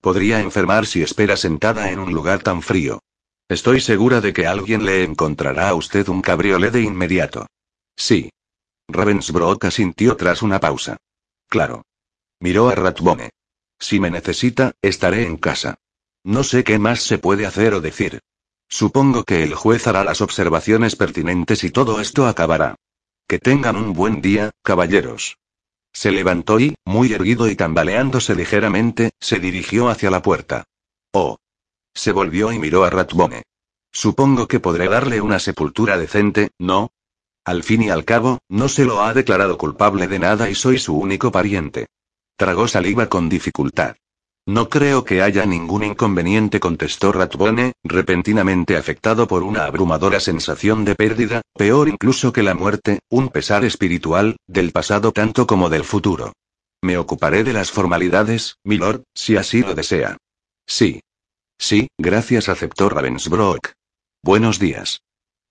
Podría 0.02 0.40
enfermar 0.40 0.86
si 0.86 1.02
espera 1.02 1.38
sentada 1.38 1.90
en 1.90 2.00
un 2.00 2.14
lugar 2.14 2.44
tan 2.44 2.62
frío. 2.62 3.02
Estoy 3.48 3.80
segura 3.80 4.22
de 4.22 4.34
que 4.34 4.48
alguien 4.48 4.86
le 4.86 5.04
encontrará 5.04 5.70
a 5.70 5.76
usted 5.76 6.08
un 6.10 6.22
cabriolet 6.22 6.72
de 6.72 6.82
inmediato. 6.82 7.48
Sí. 7.96 8.30
Ravensbrück 8.88 9.66
asintió 9.66 10.16
tras 10.16 10.42
una 10.42 10.60
pausa. 10.60 10.98
Claro. 11.48 11.84
Miró 12.40 12.70
a 12.70 12.76
Ratbone. 12.76 13.30
Si 13.80 14.00
me 14.00 14.12
necesita, 14.12 14.74
estaré 14.82 15.26
en 15.26 15.38
casa. 15.38 15.76
No 16.24 16.44
sé 16.44 16.64
qué 16.64 16.80
más 16.80 17.02
se 17.02 17.18
puede 17.18 17.46
hacer 17.46 17.74
o 17.74 17.82
decir. 17.82 18.20
Supongo 18.68 19.24
que 19.24 19.44
el 19.44 19.54
juez 19.54 19.88
hará 19.88 20.04
las 20.04 20.22
observaciones 20.22 20.96
pertinentes 20.96 21.64
y 21.64 21.70
todo 21.70 22.02
esto 22.02 22.28
acabará. 22.28 22.76
Que 23.28 23.40
tengan 23.40 23.76
un 23.76 23.94
buen 23.94 24.22
día, 24.22 24.52
caballeros. 24.64 25.38
Se 25.96 26.12
levantó 26.12 26.60
y, 26.60 26.76
muy 26.84 27.14
erguido 27.14 27.48
y 27.50 27.56
tambaleándose 27.56 28.36
ligeramente, 28.36 29.12
se 29.22 29.40
dirigió 29.40 29.88
hacia 29.88 30.12
la 30.12 30.22
puerta. 30.22 30.66
Oh. 31.14 31.38
Se 31.94 32.12
volvió 32.12 32.52
y 32.52 32.60
miró 32.60 32.84
a 32.84 32.90
Ratbone. 32.90 33.44
Supongo 33.94 34.50
que 34.50 34.60
podré 34.60 34.90
darle 34.90 35.22
una 35.22 35.40
sepultura 35.40 35.98
decente, 35.98 36.52
¿no? 36.60 36.90
Al 37.46 37.64
fin 37.64 37.82
y 37.82 37.90
al 37.92 38.04
cabo, 38.04 38.40
no 38.50 38.68
se 38.68 38.84
lo 38.84 39.04
ha 39.04 39.14
declarado 39.14 39.58
culpable 39.58 40.10
de 40.10 40.20
nada 40.20 40.50
y 40.50 40.56
soy 40.56 40.80
su 40.80 40.98
único 40.98 41.32
pariente. 41.32 41.88
Tragó 42.36 42.68
saliva 42.68 43.08
con 43.08 43.30
dificultad. 43.30 43.96
No 44.48 44.70
creo 44.70 45.04
que 45.06 45.24
haya 45.24 45.44
ningún 45.48 45.84
inconveniente, 45.84 46.60
contestó 46.60 47.12
Ratbone, 47.12 47.74
repentinamente 47.84 48.78
afectado 48.78 49.28
por 49.28 49.42
una 49.42 49.66
abrumadora 49.66 50.20
sensación 50.20 50.86
de 50.86 50.94
pérdida, 50.94 51.42
peor 51.56 51.90
incluso 51.90 52.32
que 52.32 52.44
la 52.44 52.54
muerte, 52.54 53.00
un 53.10 53.30
pesar 53.30 53.66
espiritual, 53.66 54.38
del 54.46 54.72
pasado 54.72 55.12
tanto 55.12 55.48
como 55.48 55.70
del 55.70 55.84
futuro. 55.84 56.34
Me 56.84 56.98
ocuparé 57.00 57.44
de 57.44 57.54
las 57.54 57.72
formalidades, 57.72 58.58
milord, 58.64 59.02
si 59.16 59.36
así 59.36 59.62
lo 59.62 59.74
desea. 59.74 60.18
Sí. 60.68 61.02
Sí, 61.58 61.88
gracias, 61.98 62.48
aceptó 62.48 62.90
Ravensbrook. 62.90 63.72
Buenos 64.22 64.60
días. 64.60 65.02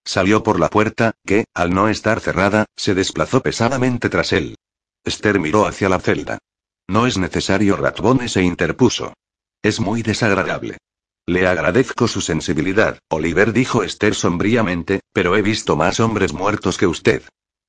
Salió 0.05 0.45
por 0.45 0.61
la 0.61 0.71
puerta, 0.71 1.15
que, 1.27 1.47
al 1.53 1.75
no 1.75 1.89
estar 1.89 2.21
cerrada, 2.21 2.67
se 2.77 2.95
desplazó 2.95 3.41
pesadamente 3.41 4.09
tras 4.09 4.33
él. 4.33 4.55
Esther 5.03 5.41
miró 5.41 5.67
hacia 5.67 5.89
la 5.89 5.99
celda. 5.99 6.39
No 6.88 7.07
es 7.07 7.16
necesario, 7.16 7.77
Ratbone 7.77 8.29
se 8.29 8.42
interpuso. 8.42 9.14
Es 9.62 9.81
muy 9.81 10.03
desagradable. 10.03 10.79
Le 11.27 11.47
agradezco 11.47 12.07
su 12.07 12.20
sensibilidad, 12.20 12.99
Oliver 13.09 13.55
dijo 13.55 13.83
Esther 13.83 14.14
sombríamente, 14.14 15.01
pero 15.12 15.37
he 15.37 15.42
visto 15.42 15.75
más 15.75 15.99
hombres 15.99 16.35
muertos 16.35 16.77
que 16.77 16.87
usted. 16.87 17.23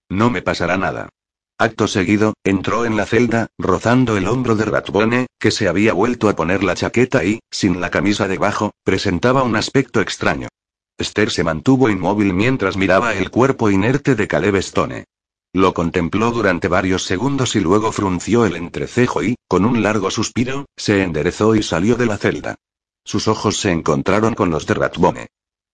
No 0.10 0.30
me 0.30 0.42
pasará 0.42 0.78
nada. 0.78 1.10
Acto 1.58 1.88
seguido, 1.88 2.34
entró 2.44 2.84
en 2.84 2.98
la 2.98 3.06
celda, 3.06 3.48
rozando 3.58 4.18
el 4.18 4.28
hombro 4.28 4.58
de 4.58 4.66
Ratbone, 4.66 5.28
que 5.40 5.52
se 5.52 5.70
había 5.70 5.94
vuelto 5.94 6.28
a 6.28 6.36
poner 6.36 6.64
la 6.64 6.76
chaqueta 6.76 7.24
y, 7.24 7.40
sin 7.50 7.80
la 7.80 7.90
camisa 7.90 8.28
debajo, 8.28 8.72
presentaba 8.84 9.44
un 9.44 9.56
aspecto 9.56 10.02
extraño. 10.02 10.50
Esther 10.98 11.32
se 11.32 11.46
mantuvo 11.46 11.90
inmóvil 11.90 12.34
mientras 12.34 12.76
miraba 12.76 13.14
el 13.14 13.32
cuerpo 13.32 13.70
inerte 13.70 14.16
de 14.16 14.28
Caleb 14.28 14.58
Stone. 14.58 15.06
Lo 15.56 15.74
contempló 15.74 16.32
durante 16.32 16.68
varios 16.68 17.06
segundos 17.06 17.56
y 17.56 17.62
luego 17.62 17.94
frunció 17.94 18.46
el 18.46 18.58
entrecejo 18.58 19.24
y, 19.24 19.38
con 19.48 19.64
un 19.64 19.82
largo 19.82 20.12
suspiro, 20.12 20.66
se 20.76 21.02
enderezó 21.02 21.56
y 21.56 21.64
salió 21.64 21.96
de 21.96 22.06
la 22.06 22.18
celda. 22.18 22.56
Sus 23.06 23.30
ojos 23.30 23.56
se 23.56 23.72
encontraron 23.72 24.34
con 24.36 24.50
los 24.50 24.68
de 24.68 24.74
Ratbone. 24.74 25.28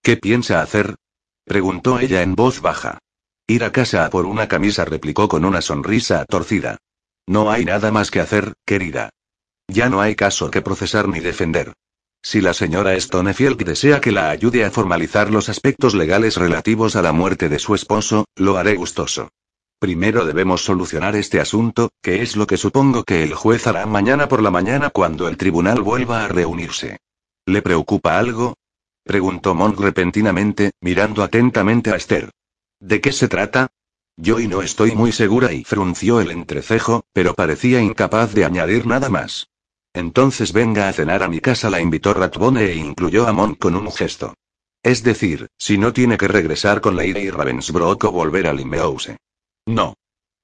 ¿Qué 0.03 0.17
piensa 0.17 0.61
hacer? 0.61 0.97
preguntó 1.45 1.97
ella 1.97 2.21
en 2.21 2.35
voz 2.35 2.61
baja. 2.61 2.99
Ir 3.47 3.63
a 3.63 3.71
casa 3.71 4.05
a 4.05 4.11
por 4.11 4.27
una 4.27 4.47
camisa, 4.47 4.85
replicó 4.85 5.27
con 5.27 5.45
una 5.45 5.61
sonrisa 5.61 6.25
torcida. 6.25 6.77
No 7.25 7.49
hay 7.49 7.65
nada 7.65 7.89
más 7.89 8.11
que 8.11 8.19
hacer, 8.19 8.53
querida. 8.67 9.09
Ya 9.67 9.89
no 9.89 9.99
hay 9.99 10.13
caso 10.13 10.51
que 10.51 10.61
procesar 10.61 11.07
ni 11.07 11.21
defender. 11.21 11.73
Si 12.21 12.39
la 12.39 12.53
señora 12.53 12.99
Stonefield 12.99 13.57
desea 13.63 13.99
que 13.99 14.11
la 14.11 14.29
ayude 14.29 14.63
a 14.63 14.69
formalizar 14.69 15.31
los 15.31 15.49
aspectos 15.49 15.95
legales 15.95 16.37
relativos 16.37 16.95
a 16.95 17.01
la 17.01 17.13
muerte 17.13 17.49
de 17.49 17.57
su 17.57 17.73
esposo, 17.73 18.25
lo 18.35 18.57
haré 18.57 18.75
gustoso. 18.75 19.31
Primero 19.81 20.25
debemos 20.25 20.63
solucionar 20.63 21.15
este 21.15 21.39
asunto, 21.39 21.89
que 22.03 22.21
es 22.21 22.35
lo 22.35 22.45
que 22.45 22.55
supongo 22.55 23.03
que 23.03 23.23
el 23.23 23.33
juez 23.33 23.65
hará 23.65 23.87
mañana 23.87 24.27
por 24.27 24.43
la 24.43 24.51
mañana 24.51 24.91
cuando 24.91 25.27
el 25.27 25.37
tribunal 25.37 25.81
vuelva 25.81 26.23
a 26.23 26.27
reunirse. 26.27 26.99
¿Le 27.47 27.63
preocupa 27.63 28.19
algo? 28.19 28.53
preguntó 29.03 29.55
Monk 29.55 29.79
repentinamente, 29.79 30.73
mirando 30.81 31.23
atentamente 31.23 31.89
a 31.89 31.95
Esther. 31.95 32.29
¿De 32.79 33.01
qué 33.01 33.11
se 33.11 33.27
trata? 33.27 33.69
Yo 34.17 34.39
y 34.39 34.47
no 34.47 34.61
estoy 34.61 34.91
muy 34.91 35.11
segura 35.11 35.51
y 35.51 35.63
frunció 35.63 36.21
el 36.21 36.29
entrecejo, 36.29 37.03
pero 37.11 37.33
parecía 37.33 37.81
incapaz 37.81 38.35
de 38.35 38.45
añadir 38.45 38.85
nada 38.85 39.09
más. 39.09 39.47
Entonces 39.95 40.53
venga 40.53 40.89
a 40.89 40.93
cenar 40.93 41.23
a 41.23 41.27
mi 41.27 41.39
casa, 41.39 41.71
la 41.71 41.81
invitó 41.81 42.13
Ratbone 42.13 42.65
e 42.65 42.75
incluyó 42.75 43.27
a 43.27 43.33
Mon 43.33 43.55
con 43.55 43.75
un 43.75 43.91
gesto. 43.91 44.35
Es 44.83 45.01
decir, 45.01 45.47
si 45.57 45.79
no 45.79 45.91
tiene 45.91 46.19
que 46.19 46.27
regresar 46.27 46.81
con 46.81 46.95
Lady 46.95 47.31
Ravensbrook 47.31 48.03
o 48.03 48.11
volver 48.11 48.45
a 48.45 48.53
Limehouse. 48.53 49.15
No. 49.65 49.93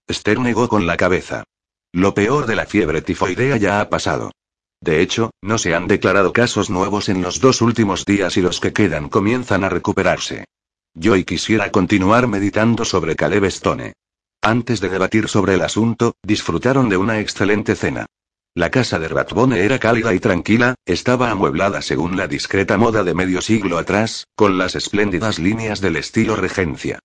Esther 0.08 0.40
negó 0.40 0.68
con 0.70 0.86
la 0.86 0.98
cabeza. 0.98 1.44
Lo 1.92 2.14
peor 2.14 2.46
de 2.46 2.56
la 2.56 2.66
fiebre 2.66 3.02
tifoidea 3.02 3.58
ya 3.58 3.82
ha 3.82 3.90
pasado. 3.90 4.32
De 4.80 5.02
hecho, 5.02 5.32
no 5.42 5.58
se 5.58 5.74
han 5.74 5.88
declarado 5.88 6.34
casos 6.34 6.70
nuevos 6.70 7.10
en 7.10 7.22
los 7.22 7.40
dos 7.40 7.62
últimos 7.62 8.06
días 8.06 8.38
y 8.38 8.42
los 8.42 8.60
que 8.60 8.74
quedan 8.74 9.10
comienzan 9.10 9.64
a 9.64 9.70
recuperarse. 9.70 10.46
Yo 10.94 11.16
y 11.16 11.24
quisiera 11.24 11.72
continuar 11.72 12.28
meditando 12.28 12.86
sobre 12.86 13.16
Caleb 13.16 13.46
Stone. 13.46 13.94
Antes 14.42 14.80
de 14.80 14.90
debatir 14.90 15.28
sobre 15.28 15.56
el 15.56 15.62
asunto, 15.62 16.16
disfrutaron 16.24 16.90
de 16.90 16.98
una 16.98 17.20
excelente 17.20 17.76
cena. 17.76 18.06
La 18.54 18.72
casa 18.72 18.98
de 18.98 19.08
Ratbone 19.08 19.60
era 19.60 19.80
cálida 19.80 20.14
y 20.14 20.20
tranquila, 20.20 20.76
estaba 20.86 21.30
amueblada 21.30 21.82
según 21.82 22.18
la 22.18 22.28
discreta 22.28 22.78
moda 22.78 23.04
de 23.04 23.14
medio 23.14 23.42
siglo 23.42 23.78
atrás, 23.78 24.26
con 24.36 24.58
las 24.58 24.76
espléndidas 24.76 25.38
líneas 25.38 25.82
del 25.82 25.96
estilo 25.96 26.36
regencia. 26.36 27.00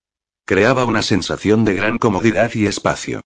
Creaba 0.45 0.83
una 0.83 1.01
sensación 1.01 1.63
de 1.63 1.73
gran 1.73 1.97
comodidad 1.97 2.51
y 2.53 2.65
espacio. 2.65 3.21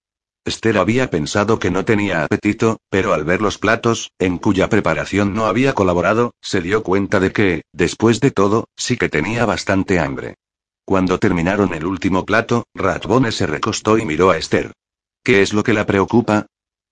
Esther 0.45 0.77
había 0.77 1.09
pensado 1.09 1.57
que 1.57 1.71
no 1.71 1.83
tenía 1.83 2.23
apetito, 2.23 2.77
pero 2.91 3.13
al 3.13 3.25
ver 3.25 3.41
los 3.41 3.57
platos, 3.57 4.11
en 4.19 4.37
cuya 4.37 4.69
preparación 4.69 5.33
no 5.33 5.47
había 5.47 5.73
colaborado, 5.73 6.35
se 6.41 6.61
dio 6.61 6.83
cuenta 6.83 7.19
de 7.19 7.31
que, 7.31 7.63
después 7.73 8.19
de 8.19 8.29
todo, 8.29 8.69
sí 8.77 8.97
que 8.97 9.09
tenía 9.09 9.45
bastante 9.45 9.99
hambre. 9.99 10.35
Cuando 10.85 11.17
terminaron 11.17 11.73
el 11.73 11.85
último 11.85 12.23
plato, 12.23 12.65
Ratbone 12.75 13.31
se 13.31 13.47
recostó 13.47 13.97
y 13.97 14.05
miró 14.05 14.29
a 14.29 14.37
Esther. 14.37 14.71
¿Qué 15.23 15.41
es 15.41 15.53
lo 15.53 15.63
que 15.63 15.73
la 15.73 15.87
preocupa? 15.87 16.45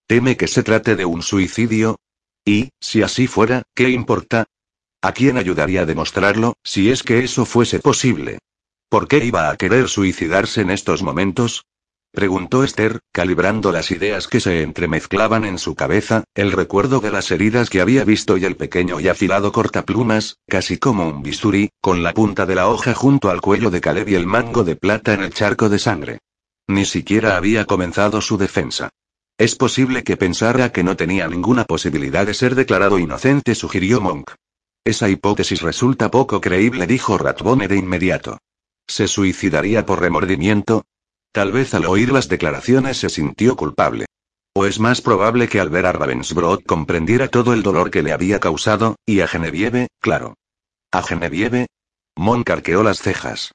¿Teme 0.07 0.37
que 0.37 0.47
se 0.47 0.63
trate 0.63 0.95
de 0.95 1.05
un 1.05 1.21
suicidio? 1.21 1.97
Y, 2.43 2.69
si 2.81 3.03
así 3.03 3.27
fuera, 3.27 3.61
¿qué 3.75 3.89
importa? 3.89 4.45
¿A 5.01 5.11
quién 5.13 5.37
ayudaría 5.37 5.83
a 5.83 5.85
demostrarlo, 5.85 6.55
si 6.63 6.89
es 6.89 7.03
que 7.03 7.19
eso 7.19 7.45
fuese 7.45 7.79
posible? 7.79 8.39
¿Por 8.95 9.09
qué 9.09 9.25
iba 9.25 9.49
a 9.49 9.57
querer 9.57 9.89
suicidarse 9.89 10.61
en 10.61 10.71
estos 10.71 11.03
momentos? 11.03 11.65
Preguntó 12.13 12.63
Esther, 12.63 13.01
calibrando 13.11 13.73
las 13.73 13.91
ideas 13.91 14.29
que 14.29 14.39
se 14.39 14.61
entremezclaban 14.61 15.43
en 15.43 15.57
su 15.57 15.75
cabeza, 15.75 16.23
el 16.33 16.53
recuerdo 16.53 17.01
de 17.01 17.11
las 17.11 17.29
heridas 17.29 17.69
que 17.69 17.81
había 17.81 18.05
visto 18.05 18.37
y 18.37 18.45
el 18.45 18.55
pequeño 18.55 19.01
y 19.01 19.09
afilado 19.09 19.51
cortaplumas, 19.51 20.37
casi 20.47 20.77
como 20.77 21.09
un 21.09 21.23
bisturí, 21.23 21.71
con 21.81 22.03
la 22.03 22.13
punta 22.13 22.45
de 22.45 22.55
la 22.55 22.69
hoja 22.69 22.93
junto 22.93 23.29
al 23.29 23.41
cuello 23.41 23.69
de 23.69 23.81
Caleb 23.81 24.07
y 24.07 24.15
el 24.15 24.27
mango 24.27 24.63
de 24.63 24.77
plata 24.77 25.13
en 25.13 25.23
el 25.23 25.33
charco 25.33 25.67
de 25.67 25.79
sangre. 25.79 26.19
Ni 26.69 26.85
siquiera 26.85 27.35
había 27.35 27.65
comenzado 27.65 28.21
su 28.21 28.37
defensa. 28.37 28.91
Es 29.37 29.57
posible 29.57 30.05
que 30.05 30.15
pensara 30.15 30.71
que 30.71 30.85
no 30.85 30.95
tenía 30.95 31.27
ninguna 31.27 31.65
posibilidad 31.65 32.25
de 32.25 32.33
ser 32.33 32.55
declarado 32.55 32.97
inocente, 32.97 33.55
sugirió 33.55 33.99
Monk. 33.99 34.31
Esa 34.85 35.09
hipótesis 35.09 35.61
resulta 35.61 36.09
poco 36.09 36.39
creíble, 36.39 36.87
dijo 36.87 37.17
Ratbone 37.17 37.67
de 37.67 37.75
inmediato. 37.75 38.37
¿Se 38.87 39.07
suicidaría 39.07 39.85
por 39.85 40.01
remordimiento? 40.01 40.85
Tal 41.31 41.51
vez 41.51 41.73
al 41.73 41.85
oír 41.85 42.11
las 42.11 42.29
declaraciones 42.29 42.97
se 42.97 43.09
sintió 43.09 43.55
culpable. 43.55 44.05
O 44.53 44.65
es 44.65 44.79
más 44.79 45.01
probable 45.01 45.49
que 45.49 45.59
al 45.59 45.69
ver 45.69 45.85
a 45.85 45.91
Ravensbrück 45.91 46.65
comprendiera 46.65 47.27
todo 47.27 47.53
el 47.53 47.61
dolor 47.61 47.91
que 47.91 48.03
le 48.03 48.13
había 48.13 48.39
causado, 48.39 48.95
y 49.05 49.19
a 49.19 49.27
Genevieve, 49.27 49.89
claro. 49.99 50.35
¿A 50.91 51.03
Genevieve? 51.03 51.67
Monk 52.15 52.49
arqueó 52.49 52.81
las 52.81 52.99
cejas. 52.99 53.51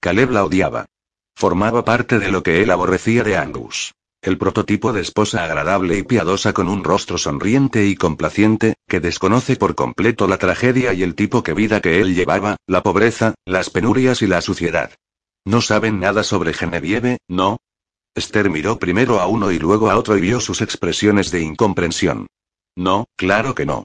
Caleb 0.00 0.30
la 0.30 0.44
odiaba. 0.44 0.86
Formaba 1.34 1.84
parte 1.84 2.18
de 2.18 2.30
lo 2.30 2.42
que 2.42 2.62
él 2.62 2.70
aborrecía 2.70 3.22
de 3.22 3.38
Angus. 3.38 3.94
El 4.22 4.38
prototipo 4.38 4.92
de 4.92 5.00
esposa 5.00 5.42
agradable 5.42 5.98
y 5.98 6.04
piadosa 6.04 6.52
con 6.52 6.68
un 6.68 6.84
rostro 6.84 7.18
sonriente 7.18 7.86
y 7.86 7.96
complaciente, 7.96 8.74
que 8.86 9.00
desconoce 9.00 9.56
por 9.56 9.74
completo 9.74 10.28
la 10.28 10.38
tragedia 10.38 10.94
y 10.94 11.02
el 11.02 11.16
tipo 11.16 11.42
de 11.42 11.54
vida 11.54 11.80
que 11.80 12.00
él 12.00 12.14
llevaba, 12.14 12.54
la 12.68 12.84
pobreza, 12.84 13.34
las 13.44 13.68
penurias 13.68 14.22
y 14.22 14.28
la 14.28 14.40
suciedad. 14.40 14.92
No 15.44 15.60
saben 15.60 15.98
nada 15.98 16.22
sobre 16.22 16.54
Genevieve, 16.54 17.18
¿no? 17.26 17.58
Esther 18.14 18.48
miró 18.48 18.78
primero 18.78 19.18
a 19.18 19.26
uno 19.26 19.50
y 19.50 19.58
luego 19.58 19.90
a 19.90 19.96
otro 19.96 20.16
y 20.16 20.20
vio 20.20 20.40
sus 20.40 20.60
expresiones 20.60 21.32
de 21.32 21.40
incomprensión. 21.40 22.28
No, 22.76 23.06
claro 23.16 23.56
que 23.56 23.66
no. 23.66 23.82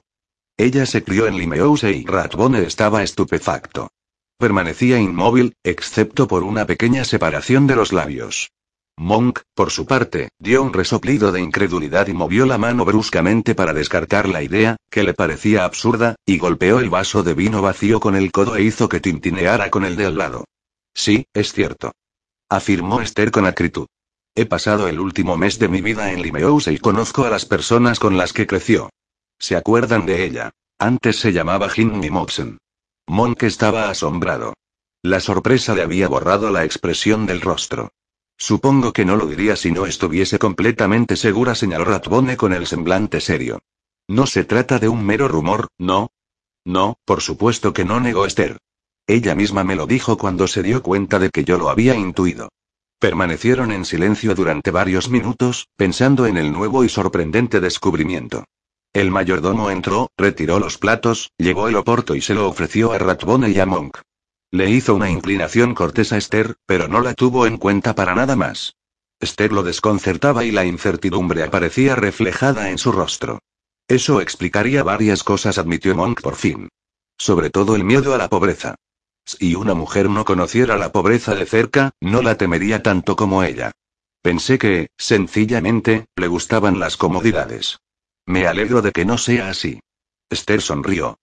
Ella 0.56 0.86
se 0.86 1.02
crió 1.02 1.26
en 1.26 1.36
Limehouse 1.36 1.82
y 1.82 2.04
Ratbone 2.04 2.62
estaba 2.62 3.02
estupefacto. 3.02 3.90
Permanecía 4.38 5.00
inmóvil, 5.00 5.56
excepto 5.64 6.28
por 6.28 6.44
una 6.44 6.64
pequeña 6.64 7.02
separación 7.04 7.66
de 7.66 7.74
los 7.74 7.92
labios. 7.92 8.52
Monk, 9.00 9.42
por 9.54 9.70
su 9.70 9.86
parte, 9.86 10.30
dio 10.40 10.60
un 10.60 10.72
resoplido 10.72 11.30
de 11.30 11.40
incredulidad 11.40 12.08
y 12.08 12.14
movió 12.14 12.46
la 12.46 12.58
mano 12.58 12.84
bruscamente 12.84 13.54
para 13.54 13.72
descartar 13.72 14.28
la 14.28 14.42
idea, 14.42 14.76
que 14.90 15.04
le 15.04 15.14
parecía 15.14 15.64
absurda, 15.64 16.16
y 16.26 16.38
golpeó 16.38 16.80
el 16.80 16.90
vaso 16.90 17.22
de 17.22 17.34
vino 17.34 17.62
vacío 17.62 18.00
con 18.00 18.16
el 18.16 18.32
codo 18.32 18.56
e 18.56 18.62
hizo 18.64 18.88
que 18.88 18.98
tintineara 18.98 19.70
con 19.70 19.84
el 19.84 19.94
de 19.94 20.06
al 20.06 20.18
lado. 20.18 20.46
Sí, 20.94 21.26
es 21.32 21.52
cierto. 21.52 21.92
Afirmó 22.48 23.00
Esther 23.00 23.30
con 23.30 23.46
acritud. 23.46 23.86
He 24.34 24.46
pasado 24.46 24.88
el 24.88 24.98
último 24.98 25.36
mes 25.36 25.60
de 25.60 25.68
mi 25.68 25.80
vida 25.80 26.12
en 26.12 26.20
Limehouse 26.20 26.66
y 26.66 26.78
conozco 26.78 27.24
a 27.24 27.30
las 27.30 27.46
personas 27.46 28.00
con 28.00 28.16
las 28.16 28.32
que 28.32 28.48
creció. 28.48 28.90
¿Se 29.38 29.54
acuerdan 29.54 30.06
de 30.06 30.24
ella? 30.24 30.50
Antes 30.76 31.20
se 31.20 31.32
llamaba 31.32 31.68
Jinny 31.68 32.10
Moxon. 32.10 32.58
Monk 33.06 33.44
estaba 33.44 33.90
asombrado. 33.90 34.54
La 35.02 35.20
sorpresa 35.20 35.76
le 35.76 35.82
había 35.82 36.08
borrado 36.08 36.50
la 36.50 36.64
expresión 36.64 37.26
del 37.26 37.40
rostro. 37.40 37.90
Supongo 38.38 38.92
que 38.92 39.04
no 39.04 39.16
lo 39.16 39.26
diría 39.26 39.56
si 39.56 39.72
no 39.72 39.84
estuviese 39.84 40.38
completamente 40.38 41.16
segura, 41.16 41.56
señaló 41.56 41.84
Ratbone 41.84 42.36
con 42.36 42.52
el 42.52 42.68
semblante 42.68 43.20
serio. 43.20 43.58
No 44.06 44.26
se 44.26 44.44
trata 44.44 44.78
de 44.78 44.88
un 44.88 45.04
mero 45.04 45.26
rumor, 45.26 45.68
¿no? 45.76 46.12
No, 46.64 46.98
por 47.04 47.20
supuesto 47.20 47.72
que 47.72 47.84
no 47.84 47.98
negó 47.98 48.26
Esther. 48.26 48.58
Ella 49.08 49.34
misma 49.34 49.64
me 49.64 49.74
lo 49.74 49.86
dijo 49.86 50.16
cuando 50.16 50.46
se 50.46 50.62
dio 50.62 50.82
cuenta 50.82 51.18
de 51.18 51.30
que 51.30 51.44
yo 51.44 51.58
lo 51.58 51.68
había 51.68 51.96
intuido. 51.96 52.50
Permanecieron 53.00 53.72
en 53.72 53.84
silencio 53.84 54.34
durante 54.34 54.70
varios 54.70 55.08
minutos, 55.08 55.68
pensando 55.76 56.26
en 56.26 56.36
el 56.36 56.52
nuevo 56.52 56.84
y 56.84 56.88
sorprendente 56.88 57.60
descubrimiento. 57.60 58.44
El 58.92 59.10
mayordomo 59.10 59.70
entró, 59.70 60.10
retiró 60.16 60.58
los 60.58 60.78
platos, 60.78 61.32
llevó 61.38 61.68
el 61.68 61.76
oporto 61.76 62.14
y 62.14 62.20
se 62.20 62.34
lo 62.34 62.48
ofreció 62.48 62.92
a 62.92 62.98
Ratbone 62.98 63.50
y 63.50 63.58
a 63.58 63.66
Monk. 63.66 63.98
Le 64.50 64.70
hizo 64.70 64.94
una 64.94 65.10
inclinación 65.10 65.74
cortés 65.74 66.12
a 66.12 66.16
Esther, 66.16 66.56
pero 66.64 66.88
no 66.88 67.00
la 67.00 67.14
tuvo 67.14 67.46
en 67.46 67.58
cuenta 67.58 67.94
para 67.94 68.14
nada 68.14 68.34
más. 68.34 68.76
Esther 69.20 69.52
lo 69.52 69.62
desconcertaba 69.62 70.44
y 70.44 70.52
la 70.52 70.64
incertidumbre 70.64 71.42
aparecía 71.42 71.96
reflejada 71.96 72.70
en 72.70 72.78
su 72.78 72.92
rostro. 72.92 73.40
Eso 73.88 74.20
explicaría 74.20 74.82
varias 74.82 75.22
cosas, 75.22 75.58
admitió 75.58 75.94
Monk 75.94 76.22
por 76.22 76.36
fin. 76.36 76.68
Sobre 77.18 77.50
todo 77.50 77.76
el 77.76 77.84
miedo 77.84 78.14
a 78.14 78.18
la 78.18 78.28
pobreza. 78.28 78.76
Si 79.24 79.54
una 79.54 79.74
mujer 79.74 80.08
no 80.08 80.24
conociera 80.24 80.78
la 80.78 80.92
pobreza 80.92 81.34
de 81.34 81.44
cerca, 81.44 81.90
no 82.00 82.22
la 82.22 82.36
temería 82.36 82.82
tanto 82.82 83.16
como 83.16 83.42
ella. 83.42 83.72
Pensé 84.22 84.58
que, 84.58 84.88
sencillamente, 84.96 86.06
le 86.16 86.26
gustaban 86.28 86.78
las 86.78 86.96
comodidades. 86.96 87.78
Me 88.24 88.46
alegro 88.46 88.80
de 88.80 88.92
que 88.92 89.04
no 89.04 89.18
sea 89.18 89.50
así. 89.50 89.80
Esther 90.30 90.62
sonrió. 90.62 91.18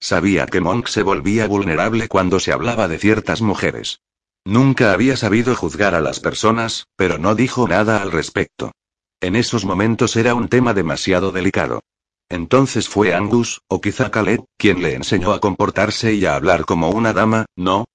Sabía 0.00 0.46
que 0.46 0.60
Monk 0.60 0.88
se 0.88 1.02
volvía 1.02 1.46
vulnerable 1.46 2.08
cuando 2.08 2.40
se 2.40 2.52
hablaba 2.52 2.88
de 2.88 2.98
ciertas 2.98 3.42
mujeres. 3.42 4.00
Nunca 4.44 4.92
había 4.92 5.16
sabido 5.16 5.56
juzgar 5.56 5.94
a 5.94 6.00
las 6.00 6.20
personas, 6.20 6.86
pero 6.96 7.18
no 7.18 7.34
dijo 7.34 7.66
nada 7.66 8.00
al 8.02 8.12
respecto. 8.12 8.72
En 9.20 9.34
esos 9.34 9.64
momentos 9.64 10.14
era 10.16 10.34
un 10.34 10.48
tema 10.48 10.74
demasiado 10.74 11.32
delicado. 11.32 11.82
Entonces 12.28 12.88
fue 12.88 13.14
Angus, 13.14 13.62
o 13.68 13.80
quizá 13.80 14.10
Caleb, 14.10 14.44
quien 14.56 14.82
le 14.82 14.94
enseñó 14.94 15.32
a 15.32 15.40
comportarse 15.40 16.14
y 16.14 16.26
a 16.26 16.36
hablar 16.36 16.64
como 16.64 16.90
una 16.90 17.12
dama, 17.12 17.46
¿no? 17.56 17.86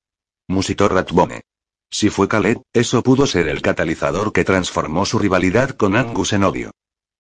Musitó 0.48 0.90
Ratbone. 0.90 1.42
Si 1.90 2.10
fue 2.10 2.28
Caleb, 2.28 2.62
eso 2.74 3.04
pudo 3.04 3.28
ser 3.28 3.48
el 3.48 3.62
catalizador 3.62 4.32
que 4.32 4.46
transformó 4.46 5.06
su 5.06 5.20
rivalidad 5.20 5.72
con 5.72 5.96
Angus 5.96 6.34
en 6.34 6.44
odio. 6.44 6.72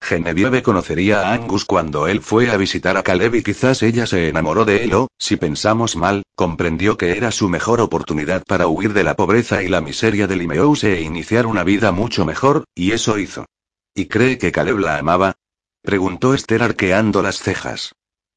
Genevieve 0.01 0.63
conocería 0.63 1.21
a 1.21 1.33
Angus 1.33 1.63
cuando 1.63 2.07
él 2.07 2.21
fue 2.21 2.49
a 2.49 2.57
visitar 2.57 2.97
a 2.97 3.03
Caleb 3.03 3.35
y 3.35 3.43
quizás 3.43 3.83
ella 3.83 4.07
se 4.07 4.27
enamoró 4.27 4.65
de 4.65 4.83
él 4.83 4.93
o, 4.93 5.07
si 5.17 5.37
pensamos 5.37 5.95
mal, 5.95 6.23
comprendió 6.35 6.97
que 6.97 7.15
era 7.15 7.31
su 7.31 7.47
mejor 7.47 7.79
oportunidad 7.79 8.43
para 8.45 8.67
huir 8.67 8.93
de 8.93 9.03
la 9.03 9.15
pobreza 9.15 9.63
y 9.63 9.67
la 9.67 9.79
miseria 9.79 10.27
de 10.27 10.35
Limehouse 10.35 10.85
e 10.85 11.01
iniciar 11.01 11.45
una 11.45 11.63
vida 11.63 11.91
mucho 11.91 12.25
mejor, 12.25 12.65
y 12.75 12.91
eso 12.91 13.19
hizo. 13.19 13.45
¿Y 13.93 14.07
cree 14.07 14.37
que 14.37 14.51
Caleb 14.51 14.79
la 14.79 14.97
amaba? 14.97 15.35
Preguntó 15.83 16.33
Esther 16.33 16.63
arqueando 16.63 17.21
las 17.21 17.39
cejas. 17.39 17.93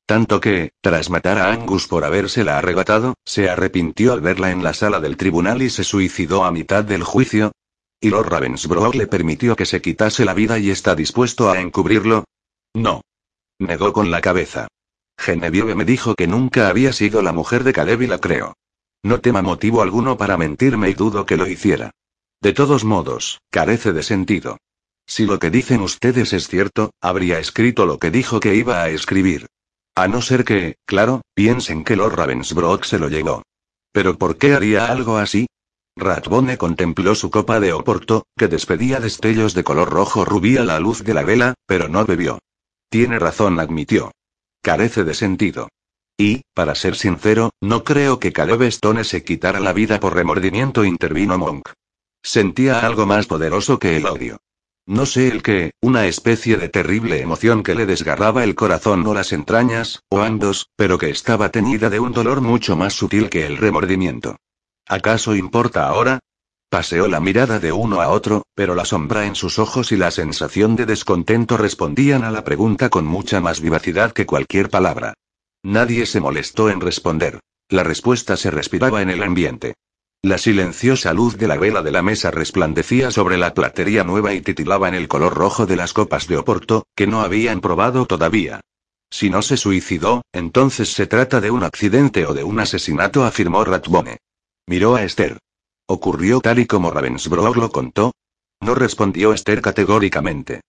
Tanto 0.07 0.41
que, 0.41 0.73
tras 0.83 1.09
matar 1.09 1.39
a 1.39 1.51
Angus 1.51 1.89
por 1.89 2.05
habérsela 2.05 2.59
arrebatado, 2.59 3.15
se 3.25 3.49
arrepintió 3.49 4.13
al 4.13 4.21
verla 4.21 4.51
en 4.51 4.63
la 4.63 4.75
sala 4.75 5.01
del 5.01 5.17
tribunal 5.17 5.63
y 5.63 5.71
se 5.71 5.83
suicidó 5.83 6.45
a 6.45 6.53
mitad 6.53 6.85
del 6.85 7.03
juicio. 7.03 7.53
¿Y 8.05 8.11
Lord 8.11 8.29
Ravensbrough 8.29 8.95
le 8.95 9.07
permitió 9.07 9.57
que 9.57 9.65
se 9.65 9.81
quitase 9.81 10.27
la 10.27 10.35
vida 10.35 10.59
y 10.59 10.69
está 10.69 10.95
dispuesto 10.95 11.51
a 11.51 11.59
encubrirlo? 11.59 12.25
No. 12.75 13.01
Negó 13.59 13.95
con 13.95 14.11
la 14.11 14.21
cabeza. 14.21 14.69
Genevieve 15.17 15.75
me 15.75 15.87
dijo 15.87 16.15
que 16.15 16.27
nunca 16.27 16.69
había 16.69 16.93
sido 16.93 17.23
la 17.23 17.33
mujer 17.33 17.65
de 17.65 17.73
Caleb 17.73 18.03
y 18.03 18.07
la 18.07 18.19
creo. 18.19 18.59
No 19.03 19.23
tema 19.23 19.41
motivo 19.41 19.81
alguno 19.81 20.19
para 20.19 20.37
mentirme 20.37 20.91
y 20.91 20.93
dudo 20.93 21.25
que 21.25 21.39
lo 21.39 21.47
hiciera. 21.47 21.93
De 22.43 22.53
todos 22.53 22.85
modos, 22.85 23.41
carece 23.51 23.95
de 23.95 24.03
sentido. 24.03 24.59
Si 25.07 25.25
lo 25.25 25.39
que 25.39 25.49
dicen 25.49 25.81
ustedes 25.81 26.35
es 26.35 26.47
cierto, 26.47 26.91
habría 27.01 27.39
escrito 27.39 27.87
lo 27.87 27.99
que 27.99 28.11
dijo 28.11 28.39
que 28.39 28.55
iba 28.55 28.83
a 28.83 28.91
escribir. 28.91 29.47
A 29.95 30.09
no 30.09 30.21
ser 30.21 30.45
que, 30.45 30.75
claro, 30.85 31.23
piensen 31.33 31.85
que 31.85 31.97
Lord 31.97 32.17
Ravensbrook 32.17 32.85
se 32.85 32.99
lo 32.99 33.09
llevó. 33.09 33.45
Pero 33.93 34.19
¿por 34.19 34.37
qué 34.37 34.53
haría 34.53 34.89
algo 34.89 35.17
así? 35.17 35.47
Ratbone 35.97 36.59
contempló 36.59 37.15
su 37.15 37.31
copa 37.31 37.61
de 37.61 37.73
oporto, 37.73 38.27
que 38.37 38.49
despedía 38.49 38.99
destellos 38.99 39.55
de 39.55 39.63
color 39.63 39.91
rojo 39.91 40.25
rubí 40.25 40.57
a 40.57 40.65
la 40.65 40.81
luz 40.81 41.05
de 41.05 41.15
la 41.15 41.23
vela, 41.23 41.55
pero 41.67 41.89
no 41.89 42.05
bebió. 42.05 42.41
Tiene 42.91 43.19
razón, 43.19 43.61
admitió. 43.61 44.11
Carece 44.61 45.05
de 45.05 45.15
sentido. 45.15 45.69
Y, 46.17 46.43
para 46.53 46.75
ser 46.75 46.97
sincero, 46.97 47.51
no 47.61 47.85
creo 47.85 48.19
que 48.19 48.33
Caleb 48.33 48.63
Stone 48.63 49.05
se 49.05 49.25
quitara 49.25 49.61
la 49.61 49.73
vida 49.73 50.01
por 50.01 50.15
remordimiento, 50.15 50.85
intervino 50.85 51.39
Monk. 51.39 51.71
Sentía 52.23 52.81
algo 52.81 53.07
más 53.07 53.27
poderoso 53.27 53.79
que 53.79 53.97
el 53.97 54.07
odio. 54.07 54.39
No 54.87 55.07
sé 55.07 55.29
el 55.29 55.43
qué, 55.43 55.73
una 55.81 56.07
especie 56.07 56.57
de 56.57 56.69
terrible 56.69 57.21
emoción 57.21 57.63
que 57.63 57.75
le 57.75 57.87
desgarraba 57.87 58.45
el 58.45 58.55
corazón 58.55 59.07
o 59.07 59.15
las 59.15 59.33
entrañas, 59.33 60.03
o 60.09 60.21
ambos, 60.21 60.69
pero 60.77 60.99
que 60.99 61.11
estaba 61.11 61.51
teñida 61.51 61.89
de 61.89 62.01
un 62.01 62.13
dolor 62.13 62.41
mucho 62.41 62.77
más 62.77 62.95
sutil 62.95 63.31
que 63.31 63.47
el 63.47 63.57
remordimiento. 63.57 64.37
¿Acaso 64.87 65.35
importa 65.35 65.89
ahora? 65.89 66.19
Paseó 66.69 67.09
la 67.09 67.21
mirada 67.21 67.59
de 67.59 67.73
uno 67.73 68.01
a 68.01 68.09
otro, 68.09 68.43
pero 68.55 68.75
la 68.75 68.85
sombra 68.85 69.27
en 69.27 69.35
sus 69.35 69.59
ojos 69.59 69.93
y 69.93 69.97
la 69.97 70.11
sensación 70.11 70.77
de 70.77 70.87
descontento 70.87 71.57
respondían 71.57 72.25
a 72.25 72.31
la 72.31 72.45
pregunta 72.45 72.91
con 72.91 73.07
mucha 73.07 73.41
más 73.41 73.61
vivacidad 73.61 74.13
que 74.13 74.27
cualquier 74.27 74.69
palabra. 74.71 75.15
Nadie 75.63 76.05
se 76.05 76.21
molestó 76.21 76.69
en 76.69 76.81
responder. 76.81 77.41
La 77.71 77.85
respuesta 77.85 78.37
se 78.37 78.51
respiraba 78.51 79.01
en 79.01 79.11
el 79.11 79.23
ambiente. 79.23 79.75
La 80.23 80.37
silenciosa 80.37 81.15
luz 81.15 81.37
de 81.39 81.49
la 81.49 81.57
vela 81.57 81.83
de 81.83 81.93
la 81.93 82.03
mesa 82.03 82.31
resplandecía 82.31 83.11
sobre 83.11 83.39
la 83.39 83.55
platería 83.55 84.05
nueva 84.05 84.35
y 84.35 84.41
titilaba 84.41 84.89
en 84.89 84.95
el 84.95 85.09
color 85.09 85.35
rojo 85.35 85.67
de 85.67 85.77
las 85.77 85.93
copas 85.93 86.27
de 86.29 86.37
Oporto, 86.37 86.87
que 86.95 87.07
no 87.07 87.21
habían 87.21 87.61
probado 87.61 88.05
todavía. 88.07 88.61
Si 89.11 89.31
no 89.31 89.43
se 89.43 89.57
suicidó, 89.57 90.23
entonces 90.33 90.93
se 90.93 91.07
trata 91.07 91.41
de 91.41 91.51
un 91.51 91.63
accidente 91.63 92.27
o 92.27 92.35
de 92.35 92.43
un 92.43 92.59
asesinato, 92.59 93.25
afirmó 93.25 93.65
Ratbone. 93.65 94.19
Miró 94.67 94.95
a 94.95 95.03
Esther. 95.03 95.39
¿Ocurrió 95.87 96.41
tal 96.41 96.59
y 96.59 96.67
como 96.67 96.91
Ravensbrück 96.91 97.57
lo 97.57 97.71
contó? 97.71 98.13
No 98.61 98.75
respondió 98.75 99.35
Esther 99.35 99.61
categóricamente. 99.61 100.63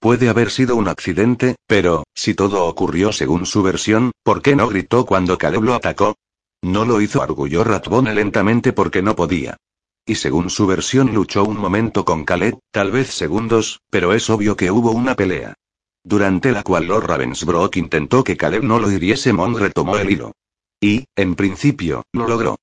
Puede 0.00 0.28
haber 0.30 0.50
sido 0.50 0.74
un 0.74 0.88
accidente, 0.88 1.56
pero, 1.66 2.04
si 2.14 2.34
todo 2.34 2.64
ocurrió 2.66 3.12
según 3.12 3.44
su 3.44 3.62
versión, 3.62 4.10
¿por 4.24 4.40
qué 4.40 4.56
no 4.56 4.66
gritó 4.68 5.04
cuando 5.04 5.36
Caleb 5.36 5.62
lo 5.62 5.74
atacó? 5.74 6.16
No 6.62 6.84
lo 6.84 7.00
hizo, 7.00 7.22
arguyó 7.22 7.62
Ratbone 7.62 8.14
lentamente 8.14 8.72
porque 8.72 9.02
no 9.02 9.14
podía. 9.14 9.58
Y 10.06 10.14
según 10.14 10.50
su 10.50 10.66
versión 10.66 11.12
luchó 11.14 11.44
un 11.44 11.58
momento 11.58 12.04
con 12.04 12.24
Caleb, 12.24 12.58
tal 12.72 12.90
vez 12.90 13.10
segundos, 13.10 13.80
pero 13.90 14.14
es 14.14 14.28
obvio 14.30 14.56
que 14.56 14.70
hubo 14.70 14.90
una 14.90 15.14
pelea. 15.14 15.54
Durante 16.02 16.50
la 16.50 16.62
cual 16.62 16.86
Lord 16.86 17.06
Ravensbrock 17.06 17.76
intentó 17.76 18.24
que 18.24 18.36
Caleb 18.36 18.64
no 18.64 18.78
lo 18.78 18.90
hiriese, 18.90 19.32
Mon 19.32 19.56
retomó 19.56 19.98
el 19.98 20.10
hilo. 20.10 20.32
Y, 20.80 21.04
en 21.14 21.36
principio, 21.36 22.02
lo 22.12 22.26
logró. 22.26 22.58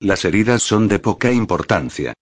Las 0.00 0.24
heridas 0.24 0.62
son 0.62 0.86
de 0.86 1.00
poca 1.00 1.32
importancia. 1.32 2.14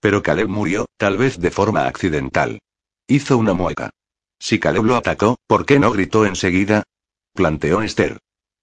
Pero 0.00 0.22
Caleb 0.22 0.48
murió, 0.48 0.86
tal 0.96 1.16
vez 1.16 1.40
de 1.40 1.50
forma 1.50 1.86
accidental. 1.86 2.60
Hizo 3.08 3.36
una 3.38 3.54
mueca. 3.54 3.90
Si 4.38 4.60
Caleb 4.60 4.84
lo 4.84 4.96
atacó, 4.96 5.36
¿por 5.48 5.66
qué 5.66 5.80
no 5.80 5.90
gritó 5.90 6.26
enseguida? 6.26 6.84
Planteó 7.32 7.82
Esther. 7.82 8.18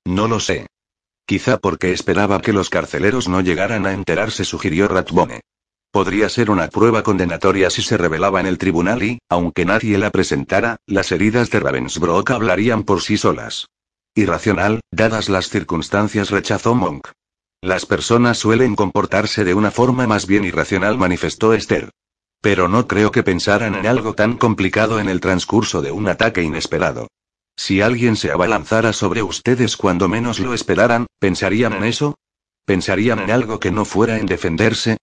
No 0.06 0.30
lo 0.30 0.40
sé. 0.40 0.68
Quizá 1.26 1.58
porque 1.58 1.92
esperaba 1.92 2.42
que 2.42 2.54
los 2.54 2.70
carceleros 2.70 3.28
no 3.28 3.42
llegaran 3.42 3.86
a 3.86 3.94
enterarse, 3.94 4.46
sugirió 4.46 4.88
Ratbone. 4.88 5.42
Podría 5.92 6.30
ser 6.30 6.50
una 6.50 6.70
prueba 6.70 7.04
condenatoria 7.04 7.70
si 7.70 7.82
se 7.82 7.98
revelaba 7.98 8.40
en 8.40 8.46
el 8.46 8.58
tribunal 8.58 9.04
y, 9.04 9.20
aunque 9.28 9.66
nadie 9.66 9.98
la 9.98 10.12
presentara, 10.12 10.78
las 10.86 11.12
heridas 11.12 11.50
de 11.50 11.60
Ravensbrück 11.60 12.32
hablarían 12.32 12.84
por 12.84 13.02
sí 13.02 13.18
solas. 13.18 13.66
Irracional, 14.16 14.80
dadas 14.92 15.28
las 15.28 15.50
circunstancias, 15.50 16.30
rechazó 16.30 16.76
Monk. 16.76 17.10
Las 17.63 17.86
personas 17.86 18.39
suelen 18.39 18.76
comportarse 18.76 19.43
de 19.43 19.54
una 19.54 19.69
forma 19.69 20.08
más 20.08 20.26
bien 20.26 20.45
irracional, 20.45 20.97
manifestó 20.97 21.54
Esther. 21.54 21.91
Pero 22.41 22.67
no 22.67 22.88
creo 22.88 23.12
que 23.12 23.21
pensaran 23.21 23.76
en 23.76 23.86
algo 23.86 24.15
tan 24.15 24.36
complicado 24.38 25.00
en 25.00 25.08
el 25.08 25.19
transcurso 25.19 25.84
de 25.84 25.91
un 25.91 26.08
ataque 26.08 26.41
inesperado. 26.41 27.08
Si 27.56 27.82
alguien 27.82 28.15
se 28.15 28.32
abalanzara 28.32 28.93
sobre 28.93 29.21
ustedes 29.21 29.78
cuando 29.78 30.10
menos 30.10 30.39
lo 30.39 30.56
esperaran, 30.56 31.06
¿pensarían 31.19 31.74
en 31.74 31.84
eso? 31.84 32.15
¿Pensarían 32.65 33.19
en 33.19 33.30
algo 33.30 33.60
que 33.60 33.69
no 33.69 33.86
fuera 33.86 34.17
en 34.17 34.26
defenderse? 34.26 34.97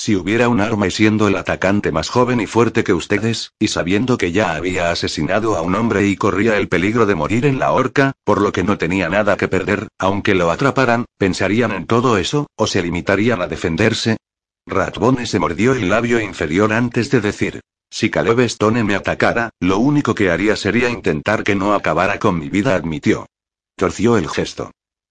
Si 0.00 0.14
hubiera 0.14 0.48
un 0.48 0.60
arma 0.60 0.86
y 0.86 0.92
siendo 0.92 1.26
el 1.26 1.34
atacante 1.34 1.90
más 1.90 2.08
joven 2.08 2.40
y 2.40 2.46
fuerte 2.46 2.84
que 2.84 2.92
ustedes, 2.92 3.50
y 3.58 3.66
sabiendo 3.66 4.16
que 4.16 4.30
ya 4.30 4.54
había 4.54 4.92
asesinado 4.92 5.56
a 5.56 5.62
un 5.62 5.74
hombre 5.74 6.06
y 6.06 6.14
corría 6.14 6.56
el 6.56 6.68
peligro 6.68 7.04
de 7.04 7.16
morir 7.16 7.44
en 7.44 7.58
la 7.58 7.72
horca, 7.72 8.12
por 8.22 8.40
lo 8.40 8.52
que 8.52 8.62
no 8.62 8.78
tenía 8.78 9.08
nada 9.08 9.36
que 9.36 9.48
perder, 9.48 9.88
aunque 9.98 10.36
lo 10.36 10.52
atraparan, 10.52 11.04
¿pensarían 11.18 11.72
en 11.72 11.86
todo 11.86 12.16
eso, 12.16 12.46
o 12.54 12.68
se 12.68 12.80
limitarían 12.80 13.42
a 13.42 13.48
defenderse? 13.48 14.18
Ratbone 14.68 15.26
se 15.26 15.40
mordió 15.40 15.72
el 15.72 15.88
labio 15.88 16.20
inferior 16.20 16.72
antes 16.72 17.10
de 17.10 17.20
decir. 17.20 17.60
Si 17.90 18.08
Caleb 18.08 18.38
Stone 18.42 18.84
me 18.84 18.94
atacara, 18.94 19.50
lo 19.58 19.78
único 19.78 20.14
que 20.14 20.30
haría 20.30 20.54
sería 20.54 20.90
intentar 20.90 21.42
que 21.42 21.56
no 21.56 21.74
acabara 21.74 22.20
con 22.20 22.38
mi 22.38 22.48
vida, 22.48 22.76
admitió. 22.76 23.26
Torció 23.74 24.16
el 24.16 24.28
gesto. 24.28 24.70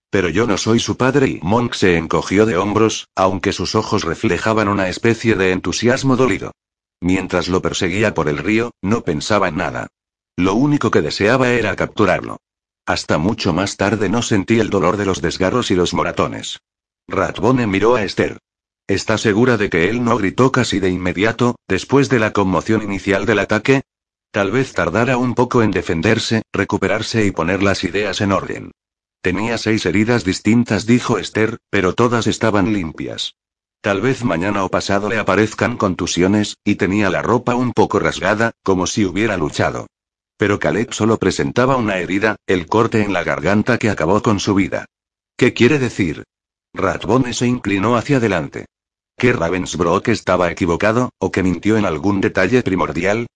Pero 0.10 0.30
yo 0.30 0.48
no 0.48 0.58
soy 0.58 0.80
su 0.80 0.96
padre 0.96 1.28
y 1.28 1.40
Monk 1.44 1.74
se 1.74 1.98
encogió 1.98 2.46
de 2.46 2.58
hombros, 2.58 3.10
aunque 3.16 3.54
sus 3.54 3.76
ojos 3.76 4.04
reflejaban 4.04 4.68
una 4.68 4.88
especie 4.88 5.36
de 5.36 5.52
entusiasmo 5.52 6.16
dolido. 6.16 6.52
Mientras 7.02 7.48
lo 7.48 7.62
perseguía 7.62 8.14
por 8.14 8.30
el 8.30 8.38
río, 8.38 8.72
no 8.82 9.02
pensaba 9.02 9.50
en 9.50 9.58
nada. 9.58 9.88
Lo 10.38 10.54
único 10.56 10.92
que 10.92 11.02
deseaba 11.02 11.50
era 11.50 11.76
capturarlo. 11.76 12.38
Hasta 12.86 13.18
mucho 13.18 13.52
más 13.52 13.76
tarde 13.76 14.08
no 14.08 14.22
sentí 14.22 14.60
el 14.60 14.70
dolor 14.70 14.96
de 14.98 15.06
los 15.06 15.22
desgarros 15.22 15.72
y 15.72 15.76
los 15.76 15.94
moratones. 15.94 16.60
Ratbone 17.10 17.68
miró 17.68 17.96
a 17.96 18.04
Esther. 18.04 18.38
¿Está 18.88 19.18
segura 19.18 19.58
de 19.58 19.70
que 19.70 19.90
él 19.90 20.04
no 20.04 20.18
gritó 20.18 20.54
casi 20.54 20.80
de 20.80 20.90
inmediato, 20.90 21.58
después 21.68 22.08
de 22.08 22.20
la 22.20 22.32
conmoción 22.32 22.82
inicial 22.84 23.26
del 23.26 23.40
ataque? 23.40 23.82
Tal 24.32 24.52
vez 24.52 24.72
tardara 24.72 25.18
un 25.18 25.36
poco 25.36 25.64
en 25.64 25.72
defenderse, 25.72 26.44
recuperarse 26.54 27.26
y 27.26 27.32
poner 27.32 27.62
las 27.62 27.84
ideas 27.84 28.22
en 28.22 28.32
orden. 28.32 28.72
Tenía 29.28 29.58
seis 29.58 29.86
heridas 29.86 30.24
distintas, 30.24 30.86
dijo 30.86 31.18
Esther, 31.18 31.58
pero 31.70 31.92
todas 31.92 32.28
estaban 32.28 32.72
limpias. 32.72 33.36
Tal 33.82 34.00
vez 34.00 34.24
mañana 34.24 34.64
o 34.64 34.70
pasado 34.70 35.10
le 35.10 35.18
aparezcan 35.18 35.76
contusiones, 35.76 36.56
y 36.64 36.76
tenía 36.76 37.10
la 37.10 37.22
ropa 37.22 37.54
un 37.54 37.74
poco 37.74 38.00
rasgada, 38.00 38.54
como 38.64 38.88
si 38.88 39.04
hubiera 39.04 39.36
luchado. 39.36 39.88
Pero 40.38 40.60
Caleb 40.60 40.94
solo 40.94 41.18
presentaba 41.18 41.76
una 41.76 41.98
herida, 41.98 42.38
el 42.48 42.68
corte 42.68 43.02
en 43.02 43.12
la 43.12 43.26
garganta 43.26 43.78
que 43.78 43.90
acabó 43.90 44.24
con 44.24 44.40
su 44.40 44.56
vida. 44.56 44.86
¿Qué 45.36 45.54
quiere 45.54 45.78
decir? 45.78 46.24
Ratbone 46.74 47.34
se 47.34 47.48
inclinó 47.48 47.98
hacia 47.98 48.18
adelante. 48.18 48.68
¿Que 49.18 49.34
Ravensbrück 49.34 50.08
estaba 50.08 50.50
equivocado, 50.50 51.10
o 51.20 51.34
que 51.34 51.44
mintió 51.44 51.76
en 51.76 51.84
algún 51.84 52.22
detalle 52.22 52.64
primordial? 52.64 53.28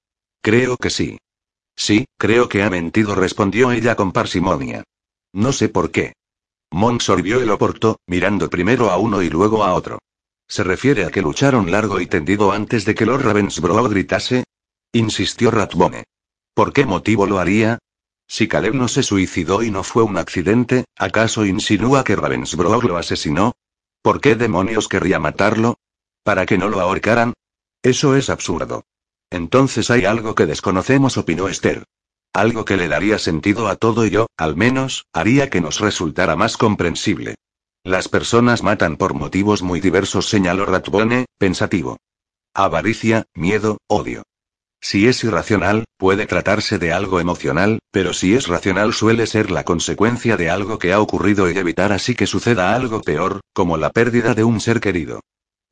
Creo 0.41 0.77
que 0.77 0.89
sí. 0.89 1.17
Sí, 1.75 2.05
creo 2.17 2.47
que 2.47 2.63
ha 2.63 2.69
mentido, 2.69 3.13
respondió 3.13 3.73
ella 3.73 3.97
con 3.97 4.13
parsimonia. 4.13 4.85
No 5.33 5.53
sé 5.53 5.69
por 5.69 5.91
qué. 5.91 6.13
Mon 6.71 6.99
sorbió 7.01 7.41
el 7.41 7.49
oporto, 7.49 7.99
mirando 8.07 8.49
primero 8.49 8.91
a 8.91 8.97
uno 8.97 9.21
y 9.21 9.29
luego 9.29 9.63
a 9.63 9.73
otro. 9.73 9.99
¿Se 10.47 10.63
refiere 10.63 11.05
a 11.05 11.11
que 11.11 11.21
lucharon 11.21 11.71
largo 11.71 11.99
y 12.01 12.07
tendido 12.07 12.51
antes 12.51 12.85
de 12.85 12.95
que 12.95 13.05
Lord 13.05 13.23
Ravensbrück 13.23 13.89
gritase? 13.89 14.43
Insistió 14.93 15.51
Ratbone. 15.51 16.03
¿Por 16.53 16.73
qué 16.73 16.85
motivo 16.85 17.25
lo 17.25 17.39
haría? 17.39 17.79
Si 18.27 18.47
Caleb 18.47 18.73
no 18.73 18.87
se 18.87 19.03
suicidó 19.03 19.63
y 19.63 19.71
no 19.71 19.83
fue 19.83 20.03
un 20.03 20.17
accidente, 20.17 20.85
¿acaso 20.97 21.45
insinúa 21.45 22.03
que 22.03 22.15
Ravensbrück 22.15 22.83
lo 22.83 22.97
asesinó? 22.97 23.53
¿Por 24.01 24.19
qué 24.19 24.35
demonios 24.35 24.87
querría 24.87 25.19
matarlo? 25.19 25.75
¿Para 26.23 26.45
que 26.45 26.57
no 26.57 26.69
lo 26.69 26.79
ahorcaran? 26.79 27.33
Eso 27.83 28.15
es 28.15 28.29
absurdo. 28.29 28.83
Entonces 29.29 29.89
hay 29.89 30.05
algo 30.05 30.35
que 30.35 30.45
desconocemos, 30.45 31.17
opinó 31.17 31.47
Esther. 31.47 31.83
Algo 32.33 32.63
que 32.63 32.77
le 32.77 32.87
daría 32.87 33.19
sentido 33.19 33.67
a 33.67 33.75
todo 33.75 34.05
ello, 34.05 34.27
al 34.37 34.55
menos, 34.55 35.05
haría 35.11 35.49
que 35.49 35.59
nos 35.59 35.79
resultara 35.79 36.37
más 36.37 36.55
comprensible. 36.55 37.35
Las 37.83 38.07
personas 38.07 38.63
matan 38.63 38.95
por 38.95 39.13
motivos 39.13 39.61
muy 39.61 39.81
diversos, 39.81 40.29
señaló 40.29 40.65
Ratbone, 40.65 41.25
pensativo. 41.37 41.97
Avaricia, 42.53 43.25
miedo, 43.33 43.79
odio. 43.87 44.23
Si 44.79 45.07
es 45.07 45.23
irracional, 45.23 45.85
puede 45.97 46.25
tratarse 46.25 46.79
de 46.79 46.93
algo 46.93 47.19
emocional, 47.19 47.79
pero 47.91 48.13
si 48.13 48.33
es 48.33 48.47
racional 48.47 48.93
suele 48.93 49.27
ser 49.27 49.51
la 49.51 49.63
consecuencia 49.63 50.37
de 50.37 50.49
algo 50.49 50.79
que 50.79 50.93
ha 50.93 51.01
ocurrido 51.01 51.51
y 51.51 51.57
evitar 51.57 51.91
así 51.91 52.15
que 52.15 52.27
suceda 52.27 52.75
algo 52.75 53.01
peor, 53.01 53.41
como 53.53 53.77
la 53.77 53.91
pérdida 53.91 54.33
de 54.33 54.43
un 54.43 54.59
ser 54.59 54.79
querido. 54.79 55.19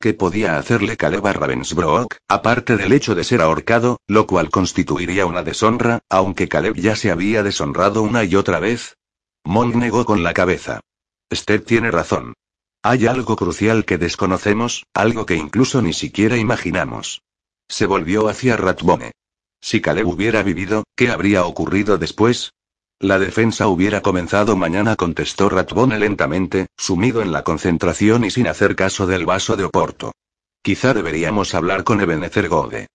¿Qué 0.01 0.13
podía 0.13 0.57
hacerle 0.57 0.95
Caleb 0.95 1.27
a 1.27 1.33
Ravensbrück, 1.33 2.19
aparte 2.29 2.77
del 2.77 2.93
hecho 2.93 3.15
de 3.15 3.25
ser 3.25 3.41
ahorcado, 3.41 3.99
lo 4.07 4.27
cual 4.27 4.49
constituiría 4.49 5.25
una 5.25 5.43
deshonra, 5.43 5.99
aunque 6.09 6.47
Caleb 6.47 6.75
ya 6.75 6.95
se 6.95 7.11
había 7.11 7.43
deshonrado 7.43 8.01
una 8.01 8.23
y 8.23 8.37
otra 8.37 8.61
vez? 8.61 8.95
Monk 9.43 9.75
negó 9.75 10.05
con 10.05 10.23
la 10.23 10.33
cabeza. 10.33 10.79
Esther 11.29 11.65
tiene 11.65 11.91
razón. 11.91 12.33
Hay 12.81 13.07
algo 13.07 13.35
crucial 13.35 13.83
que 13.83 13.97
desconocemos, 13.97 14.85
algo 14.93 15.25
que 15.25 15.35
incluso 15.35 15.81
ni 15.81 15.91
siquiera 15.91 16.37
imaginamos. 16.37 17.21
Se 17.67 17.85
volvió 17.85 18.29
hacia 18.29 18.55
Ratbone. 18.55 19.11
Si 19.59 19.81
Caleb 19.81 20.07
hubiera 20.07 20.43
vivido, 20.43 20.85
¿qué 20.95 21.09
habría 21.09 21.43
ocurrido 21.43 21.97
después? 21.97 22.53
La 23.01 23.17
defensa 23.17 23.67
hubiera 23.67 24.01
comenzado 24.01 24.57
mañana, 24.57 24.97
contestó 24.97 25.47
Ratbone 25.47 25.97
lentamente, 25.97 26.67
sumido 26.77 27.21
en 27.21 27.31
la 27.31 27.45
concentración 27.45 28.25
y 28.25 28.29
sin 28.29 28.45
hacer 28.45 28.75
caso 28.75 29.07
del 29.07 29.25
vaso 29.25 29.55
de 29.55 29.63
Oporto. 29.63 30.11
Quizá 30.61 30.93
deberíamos 30.93 31.55
hablar 31.55 31.85
con 31.85 32.01
Ebenezer 32.01 32.49
Gode. 32.49 32.87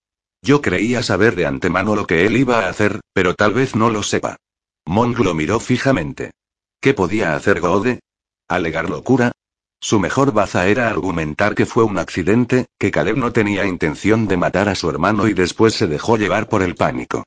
Yo 0.43 0.61
creía 0.61 1.01
saber 1.01 1.35
de 1.35 1.47
antemano 1.47 1.95
lo 1.95 2.05
que 2.05 2.27
él 2.27 2.37
iba 2.37 2.59
a 2.59 2.69
hacer, 2.69 2.99
pero 3.13 3.33
tal 3.33 3.55
vez 3.55 3.75
no 3.75 3.89
lo 3.89 4.03
sepa. 4.03 4.37
Monk 4.85 5.17
lo 5.17 5.33
miró 5.33 5.59
fijamente. 5.59 6.33
¿Qué 6.79 6.93
podía 6.93 7.35
hacer 7.35 7.59
Gode? 7.59 8.01
¿Alegar 8.47 8.87
locura? 8.87 9.31
Su 9.81 9.99
mejor 9.99 10.33
baza 10.33 10.67
era 10.67 10.87
argumentar 10.87 11.55
que 11.55 11.65
fue 11.65 11.83
un 11.83 11.97
accidente, 11.97 12.67
que 12.77 12.91
Caleb 12.91 13.17
no 13.17 13.33
tenía 13.33 13.65
intención 13.65 14.27
de 14.27 14.37
matar 14.37 14.69
a 14.69 14.75
su 14.75 14.87
hermano 14.87 15.27
y 15.27 15.33
después 15.33 15.73
se 15.73 15.87
dejó 15.87 16.17
llevar 16.17 16.47
por 16.47 16.61
el 16.61 16.75
pánico. 16.75 17.23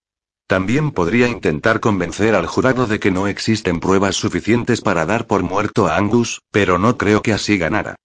También 0.49 0.93
podría 0.93 1.29
intentar 1.29 1.79
convencer 1.79 2.35
al 2.35 2.47
jurado 2.47 2.87
de 2.87 2.99
que 2.99 3.11
no 3.11 3.29
existen 3.29 3.81
pruebas 3.81 4.17
suficientes 4.17 4.81
para 4.81 5.05
dar 5.05 5.27
por 5.27 5.43
muerto 5.43 5.87
a 5.87 5.99
Angus, 5.99 6.41
pero 6.51 6.79
no 6.79 6.97
creo 6.97 7.21
que 7.21 7.35
así 7.35 7.59
ganara. 7.59 7.97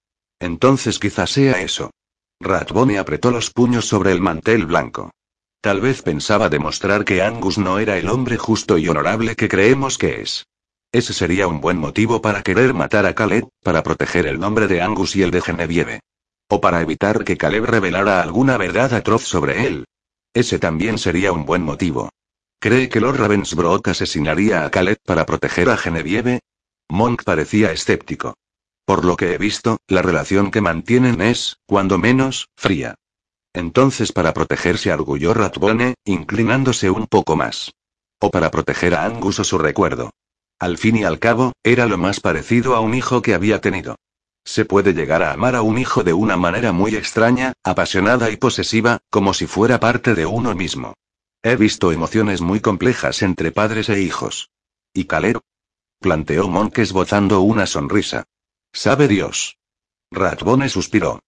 Entonces 0.42 1.00
quizás 1.00 1.30
sea 1.30 1.62
eso. 1.62 1.92
Ratbone 2.42 3.00
apretó 3.00 3.32
los 3.32 3.50
puños 3.50 3.86
sobre 3.86 4.12
el 4.12 4.20
mantel 4.20 4.66
blanco. 4.66 5.12
Tal 5.62 5.80
vez 5.80 6.02
pensaba 6.02 6.50
demostrar 6.50 7.06
que 7.06 7.22
Angus 7.22 7.58
no 7.58 7.80
era 7.80 7.98
el 7.98 8.10
hombre 8.10 8.36
justo 8.36 8.78
y 8.78 8.90
honorable 8.90 9.38
que 9.38 9.48
creemos 9.48 9.98
que 9.98 10.20
es. 10.20 10.46
Ese 10.92 11.14
sería 11.14 11.48
un 11.48 11.62
buen 11.62 11.78
motivo 11.78 12.22
para 12.22 12.44
querer 12.44 12.74
matar 12.74 13.06
a 13.06 13.16
Caleb, 13.16 13.48
para 13.64 13.84
proteger 13.84 14.28
el 14.28 14.42
nombre 14.42 14.68
de 14.68 14.82
Angus 14.82 15.16
y 15.16 15.24
el 15.24 15.32
de 15.32 15.40
Genevieve. 15.40 16.02
O 16.50 16.60
para 16.60 16.82
evitar 16.82 17.24
que 17.24 17.38
Caleb 17.38 17.64
revelara 17.64 18.22
alguna 18.22 18.58
verdad 18.58 18.94
atroz 18.94 19.24
sobre 19.24 19.66
él. 19.66 19.86
Ese 20.34 20.60
también 20.60 20.98
sería 20.98 21.32
un 21.32 21.46
buen 21.46 21.64
motivo. 21.64 22.10
¿Cree 22.64 22.88
que 22.88 23.02
Lord 23.02 23.18
Ravensbrück 23.18 23.90
asesinaría 23.90 24.64
a 24.64 24.72
Caleb 24.72 24.98
para 25.06 25.26
proteger 25.26 25.70
a 25.70 25.76
Genevieve? 25.76 26.40
Monk 26.88 27.24
parecía 27.26 27.74
escéptico. 27.74 28.36
Por 28.86 29.04
lo 29.04 29.18
que 29.18 29.34
he 29.34 29.38
visto, 29.38 29.80
la 29.86 30.02
relación 30.02 30.50
que 30.50 30.62
mantienen 30.62 31.20
es, 31.20 31.58
cuando 31.66 31.98
menos, 31.98 32.48
fría. 32.56 32.96
Entonces 33.52 34.14
para 34.14 34.34
protegerse 34.34 34.94
arguyó 34.94 35.34
Ratbone, 35.34 35.96
inclinándose 36.06 36.90
un 36.90 37.08
poco 37.08 37.36
más. 37.36 37.74
O 38.22 38.32
para 38.32 38.50
proteger 38.50 38.96
a 38.96 39.04
Angus 39.04 39.42
o 39.42 39.44
su 39.44 39.58
recuerdo. 39.58 40.12
Al 40.58 40.78
fin 40.78 40.96
y 40.96 41.04
al 41.04 41.20
cabo, 41.20 41.52
era 41.64 41.86
lo 41.86 41.98
más 41.98 42.22
parecido 42.22 42.76
a 42.76 42.80
un 42.80 42.94
hijo 42.94 43.22
que 43.22 43.34
había 43.34 43.60
tenido. 43.60 43.98
Se 44.46 44.64
puede 44.64 44.94
llegar 44.94 45.22
a 45.22 45.34
amar 45.34 45.58
a 45.58 45.64
un 45.64 45.80
hijo 45.80 46.06
de 46.06 46.14
una 46.14 46.38
manera 46.38 46.72
muy 46.72 46.96
extraña, 46.96 47.52
apasionada 47.62 48.30
y 48.30 48.38
posesiva, 48.38 49.00
como 49.10 49.34
si 49.34 49.48
fuera 49.48 49.82
parte 49.82 50.16
de 50.16 50.26
uno 50.26 50.56
mismo. 50.56 50.94
He 51.46 51.58
visto 51.58 51.92
emociones 51.92 52.40
muy 52.40 52.62
complejas 52.62 53.22
entre 53.22 53.52
padres 53.52 53.90
e 53.90 54.00
hijos. 54.00 54.50
¿Y 54.94 55.06
Calero? 55.06 55.44
planteó 56.00 56.48
Monk 56.48 56.78
esbozando 56.80 57.42
una 57.42 57.66
sonrisa. 57.66 58.24
Sabe 58.72 59.10
Dios. 59.10 59.58
Ratbone 60.10 60.70
suspiró. 60.70 61.20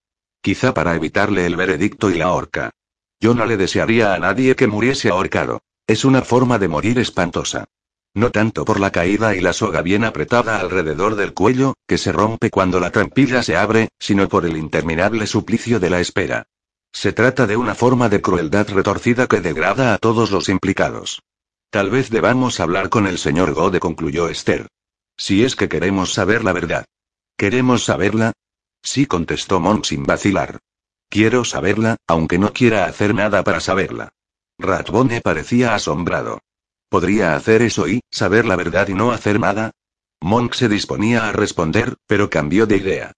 Quizá 0.42 0.74
para 0.74 0.96
evitarle 0.96 1.46
el 1.46 1.58
veredicto 1.58 2.10
y 2.10 2.14
la 2.14 2.32
horca. 2.32 2.72
Yo 3.20 3.34
no 3.34 3.46
le 3.46 3.58
desearía 3.58 4.14
a 4.14 4.20
nadie 4.20 4.56
que 4.56 4.68
muriese 4.68 5.10
ahorcado. 5.10 5.62
Es 5.86 6.06
una 6.06 6.22
forma 6.22 6.60
de 6.60 6.70
morir 6.70 6.98
espantosa. 6.98 7.66
No 8.14 8.32
tanto 8.32 8.64
por 8.64 8.80
la 8.80 8.92
caída 8.92 9.36
y 9.36 9.42
la 9.42 9.52
soga 9.52 9.82
bien 9.82 10.06
apretada 10.06 10.62
alrededor 10.62 11.16
del 11.16 11.34
cuello, 11.34 11.74
que 11.86 11.98
se 11.98 12.14
rompe 12.14 12.50
cuando 12.50 12.80
la 12.80 12.92
trampilla 12.92 13.44
se 13.44 13.58
abre, 13.58 13.90
sino 14.00 14.30
por 14.30 14.46
el 14.46 14.56
interminable 14.56 15.28
suplicio 15.28 15.82
de 15.82 15.90
la 15.90 16.00
espera. 16.00 16.48
Se 16.96 17.12
trata 17.12 17.46
de 17.46 17.58
una 17.58 17.76
forma 17.76 18.08
de 18.08 18.22
crueldad 18.22 18.70
retorcida 18.70 19.28
que 19.28 19.42
degrada 19.42 19.94
a 19.94 19.98
todos 19.98 20.32
los 20.32 20.48
implicados. 20.48 21.22
Tal 21.70 21.90
vez 21.90 22.10
debamos 22.10 22.62
hablar 22.62 22.88
con 22.88 23.06
el 23.06 23.18
señor 23.18 23.54
Gode, 23.54 23.82
concluyó 23.82 24.30
Esther. 24.30 24.70
Si 25.18 25.44
es 25.44 25.58
que 25.58 25.68
queremos 25.68 26.14
saber 26.14 26.46
la 26.46 26.54
verdad. 26.54 26.86
¿Queremos 27.38 27.84
saberla? 27.84 28.32
Sí, 28.82 29.08
contestó 29.08 29.60
Monk 29.60 29.84
sin 29.84 30.04
vacilar. 30.04 30.60
Quiero 31.10 31.44
saberla, 31.44 31.98
aunque 32.08 32.40
no 32.40 32.54
quiera 32.54 32.86
hacer 32.86 33.14
nada 33.14 33.44
para 33.44 33.60
saberla. 33.60 34.14
Ratbone 34.58 35.20
parecía 35.20 35.76
asombrado. 35.76 36.40
¿Podría 36.88 37.36
hacer 37.36 37.62
eso 37.62 37.90
y, 37.90 38.00
saber 38.10 38.46
la 38.46 38.56
verdad 38.56 38.88
y 38.88 38.94
no 38.94 39.12
hacer 39.12 39.38
nada? 39.38 39.72
Monk 40.22 40.54
se 40.54 40.70
disponía 40.70 41.28
a 41.28 41.34
responder, 41.34 41.96
pero 42.08 42.30
cambió 42.30 42.66
de 42.66 42.78
idea. 42.78 43.12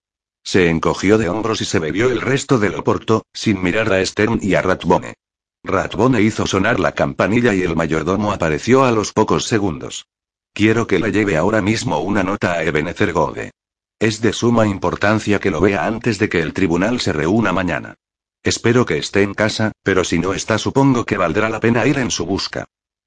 Se 0.48 0.70
encogió 0.70 1.18
de 1.18 1.28
hombros 1.28 1.60
y 1.60 1.66
se 1.66 1.78
bebió 1.78 2.10
el 2.10 2.22
resto 2.22 2.58
del 2.58 2.76
oporto, 2.76 3.26
sin 3.34 3.62
mirar 3.62 3.92
a 3.92 4.06
Stern 4.06 4.40
y 4.42 4.56
a 4.56 4.62
Ratbone. 4.62 5.16
Ratbone 5.62 6.22
hizo 6.22 6.48
sonar 6.48 6.80
la 6.80 6.94
campanilla 6.94 7.54
y 7.54 7.64
el 7.64 7.76
mayordomo 7.76 8.32
apareció 8.32 8.86
a 8.86 8.92
los 8.92 9.12
pocos 9.12 9.44
segundos. 9.44 10.06
Quiero 10.54 10.88
que 10.88 11.00
le 11.00 11.12
lleve 11.12 11.36
ahora 11.36 11.62
mismo 11.62 12.00
una 12.00 12.24
nota 12.24 12.54
a 12.54 12.64
Ebenezer 12.64 13.12
Gode. 13.12 13.52
Es 14.00 14.22
de 14.22 14.32
suma 14.32 14.66
importancia 14.66 15.42
que 15.42 15.52
lo 15.52 15.60
vea 15.60 15.86
antes 15.86 16.18
de 16.18 16.30
que 16.30 16.40
el 16.40 16.54
tribunal 16.54 17.02
se 17.02 17.12
reúna 17.12 17.52
mañana. 17.52 17.96
Espero 18.42 18.86
que 18.86 19.00
esté 19.00 19.24
en 19.24 19.34
casa, 19.34 19.74
pero 19.84 20.06
si 20.06 20.18
no 20.18 20.34
está 20.34 20.58
supongo 20.58 21.04
que 21.04 21.18
valdrá 21.18 21.50
la 21.50 21.60
pena 21.60 21.86
ir 21.86 22.00
en 22.00 22.10
su 22.10 22.26
busca. 22.26 22.64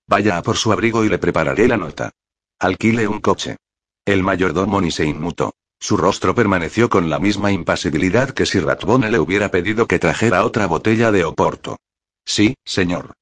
Vaya 0.06 0.36
a 0.36 0.42
por 0.42 0.58
su 0.58 0.72
abrigo 0.72 1.06
y 1.06 1.08
le 1.08 1.16
prepararé 1.16 1.68
la 1.68 1.78
nota. 1.78 2.10
Alquile 2.58 3.08
un 3.08 3.22
coche. 3.22 3.56
El 4.04 4.22
mayordomo 4.22 4.82
ni 4.82 4.90
se 4.90 5.06
inmutó. 5.06 5.54
Su 5.80 5.96
rostro 5.96 6.34
permaneció 6.34 6.90
con 6.90 7.08
la 7.08 7.18
misma 7.18 7.50
impasibilidad 7.52 8.30
que 8.30 8.44
si 8.44 8.60
Ratbone 8.60 9.10
le 9.10 9.18
hubiera 9.18 9.50
pedido 9.50 9.88
que 9.88 9.98
trajera 9.98 10.44
otra 10.44 10.66
botella 10.66 11.10
de 11.10 11.24
Oporto. 11.24 11.78
Sí, 12.24 12.54
señor. 12.64 13.14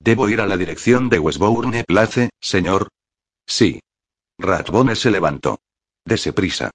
¿Debo 0.00 0.28
ir 0.30 0.40
a 0.40 0.46
la 0.46 0.56
dirección 0.56 1.10
de 1.10 1.18
Westbourne 1.18 1.84
Place, 1.84 2.30
señor? 2.40 2.88
Sí. 3.46 3.80
Ratbone 4.38 4.96
se 4.96 5.10
levantó. 5.10 5.60
Dese 6.04 6.32
prisa. 6.32 6.70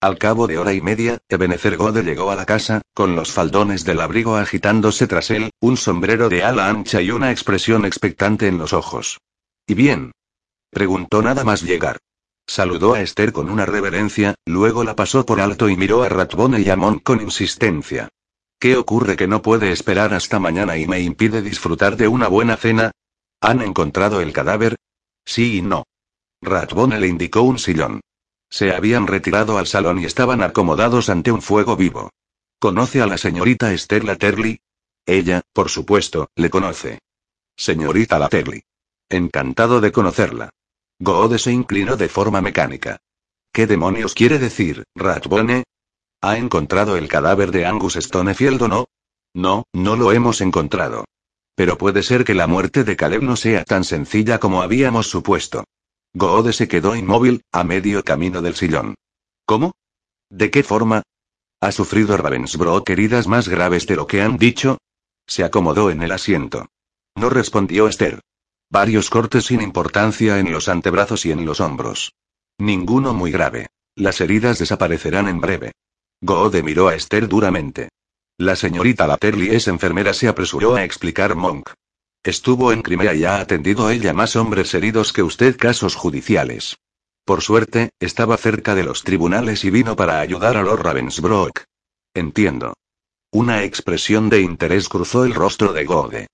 Al 0.00 0.16
cabo 0.16 0.46
de 0.46 0.56
hora 0.56 0.72
y 0.72 0.80
media, 0.80 1.18
Ebenezer 1.28 1.76
Gode 1.76 2.02
llegó 2.02 2.30
a 2.30 2.36
la 2.36 2.46
casa, 2.46 2.80
con 2.94 3.14
los 3.14 3.32
faldones 3.32 3.84
del 3.84 4.00
abrigo 4.00 4.36
agitándose 4.36 5.06
tras 5.06 5.30
él, 5.30 5.50
un 5.60 5.76
sombrero 5.76 6.30
de 6.30 6.42
ala 6.42 6.68
ancha 6.70 7.02
y 7.02 7.10
una 7.10 7.30
expresión 7.30 7.84
expectante 7.84 8.46
en 8.46 8.56
los 8.56 8.72
ojos. 8.72 9.20
¿Y 9.66 9.74
bien? 9.74 10.12
Preguntó 10.70 11.20
nada 11.20 11.44
más 11.44 11.60
llegar. 11.60 11.98
Saludó 12.50 12.94
a 12.94 13.00
Esther 13.00 13.32
con 13.32 13.48
una 13.48 13.64
reverencia, 13.64 14.34
luego 14.44 14.82
la 14.82 14.96
pasó 14.96 15.24
por 15.24 15.40
alto 15.40 15.68
y 15.68 15.76
miró 15.76 16.02
a 16.02 16.08
Ratbone 16.08 16.60
y 16.60 16.68
a 16.68 16.74
Monk 16.74 17.04
con 17.04 17.20
insistencia. 17.20 18.08
¿Qué 18.58 18.76
ocurre 18.76 19.16
que 19.16 19.28
no 19.28 19.40
puede 19.40 19.70
esperar 19.70 20.12
hasta 20.14 20.40
mañana 20.40 20.76
y 20.76 20.88
me 20.88 20.98
impide 20.98 21.42
disfrutar 21.42 21.96
de 21.96 22.08
una 22.08 22.26
buena 22.26 22.56
cena? 22.56 22.90
¿Han 23.40 23.62
encontrado 23.62 24.20
el 24.20 24.32
cadáver? 24.32 24.74
Sí 25.24 25.58
y 25.58 25.62
no. 25.62 25.84
Ratbone 26.42 26.98
le 26.98 27.06
indicó 27.06 27.42
un 27.42 27.60
sillón. 27.60 28.00
Se 28.50 28.74
habían 28.74 29.06
retirado 29.06 29.56
al 29.56 29.68
salón 29.68 30.00
y 30.00 30.06
estaban 30.06 30.42
acomodados 30.42 31.08
ante 31.08 31.30
un 31.30 31.42
fuego 31.42 31.76
vivo. 31.76 32.10
¿Conoce 32.58 33.00
a 33.00 33.06
la 33.06 33.16
señorita 33.16 33.72
Esther 33.72 34.02
Latterly? 34.02 34.58
Ella, 35.06 35.42
por 35.52 35.68
supuesto, 35.68 36.30
le 36.34 36.50
conoce. 36.50 36.98
Señorita 37.56 38.18
Latterly. 38.18 38.64
Encantado 39.08 39.80
de 39.80 39.92
conocerla. 39.92 40.50
Goode 41.02 41.38
se 41.38 41.50
inclinó 41.50 41.96
de 41.96 42.10
forma 42.10 42.42
mecánica. 42.42 42.98
¿Qué 43.52 43.66
demonios 43.66 44.12
quiere 44.12 44.38
decir, 44.38 44.84
Ratbone? 44.94 45.64
¿Ha 46.20 46.36
encontrado 46.36 46.98
el 46.98 47.08
cadáver 47.08 47.50
de 47.52 47.64
Angus 47.64 47.94
Stonefield 47.94 48.60
o 48.62 48.68
no? 48.68 48.86
No, 49.34 49.64
no 49.72 49.96
lo 49.96 50.12
hemos 50.12 50.42
encontrado. 50.42 51.06
Pero 51.54 51.78
puede 51.78 52.02
ser 52.02 52.24
que 52.24 52.34
la 52.34 52.46
muerte 52.46 52.84
de 52.84 52.96
Caleb 52.96 53.22
no 53.22 53.36
sea 53.36 53.64
tan 53.64 53.84
sencilla 53.84 54.38
como 54.38 54.60
habíamos 54.60 55.08
supuesto. 55.08 55.64
Goode 56.12 56.52
se 56.52 56.68
quedó 56.68 56.94
inmóvil, 56.94 57.42
a 57.50 57.64
medio 57.64 58.04
camino 58.04 58.42
del 58.42 58.54
sillón. 58.54 58.94
¿Cómo? 59.46 59.72
¿De 60.28 60.50
qué 60.50 60.62
forma? 60.62 61.02
¿Ha 61.62 61.72
sufrido 61.72 62.16
Ravensbrück 62.18 62.90
heridas 62.90 63.26
más 63.26 63.48
graves 63.48 63.86
de 63.86 63.96
lo 63.96 64.06
que 64.06 64.20
han 64.20 64.36
dicho? 64.36 64.76
Se 65.26 65.44
acomodó 65.44 65.90
en 65.90 66.02
el 66.02 66.12
asiento. 66.12 66.66
No 67.16 67.30
respondió 67.30 67.88
Esther. 67.88 68.20
Varios 68.70 69.10
cortes 69.10 69.46
sin 69.46 69.62
importancia 69.62 70.38
en 70.38 70.52
los 70.52 70.68
antebrazos 70.68 71.26
y 71.26 71.32
en 71.32 71.44
los 71.44 71.58
hombros. 71.60 72.12
Ninguno 72.58 73.12
muy 73.12 73.32
grave. 73.32 73.66
Las 73.96 74.20
heridas 74.20 74.60
desaparecerán 74.60 75.26
en 75.26 75.40
breve. 75.40 75.72
Goode 76.20 76.62
miró 76.62 76.86
a 76.86 76.94
Esther 76.94 77.26
duramente. 77.26 77.88
La 78.38 78.54
señorita 78.54 79.08
Latterly 79.08 79.50
es 79.50 79.66
enfermera, 79.66 80.14
se 80.14 80.28
apresuró 80.28 80.76
a 80.76 80.84
explicar 80.84 81.34
Monk. 81.34 81.70
Estuvo 82.22 82.72
en 82.72 82.82
Crimea 82.82 83.12
y 83.14 83.24
ha 83.24 83.40
atendido 83.40 83.90
ella 83.90 84.12
más 84.12 84.36
hombres 84.36 84.72
heridos 84.72 85.12
que 85.12 85.24
usted 85.24 85.56
casos 85.56 85.96
judiciales. 85.96 86.76
Por 87.24 87.42
suerte, 87.42 87.90
estaba 87.98 88.36
cerca 88.36 88.76
de 88.76 88.84
los 88.84 89.02
tribunales 89.02 89.64
y 89.64 89.70
vino 89.70 89.96
para 89.96 90.20
ayudar 90.20 90.56
a 90.56 90.62
Lord 90.62 90.82
Ravensbrück. 90.82 91.64
Entiendo. 92.14 92.74
Una 93.32 93.64
expresión 93.64 94.28
de 94.28 94.42
interés 94.42 94.88
cruzó 94.88 95.24
el 95.24 95.34
rostro 95.34 95.72
de 95.72 95.84
Gode. 95.84 96.26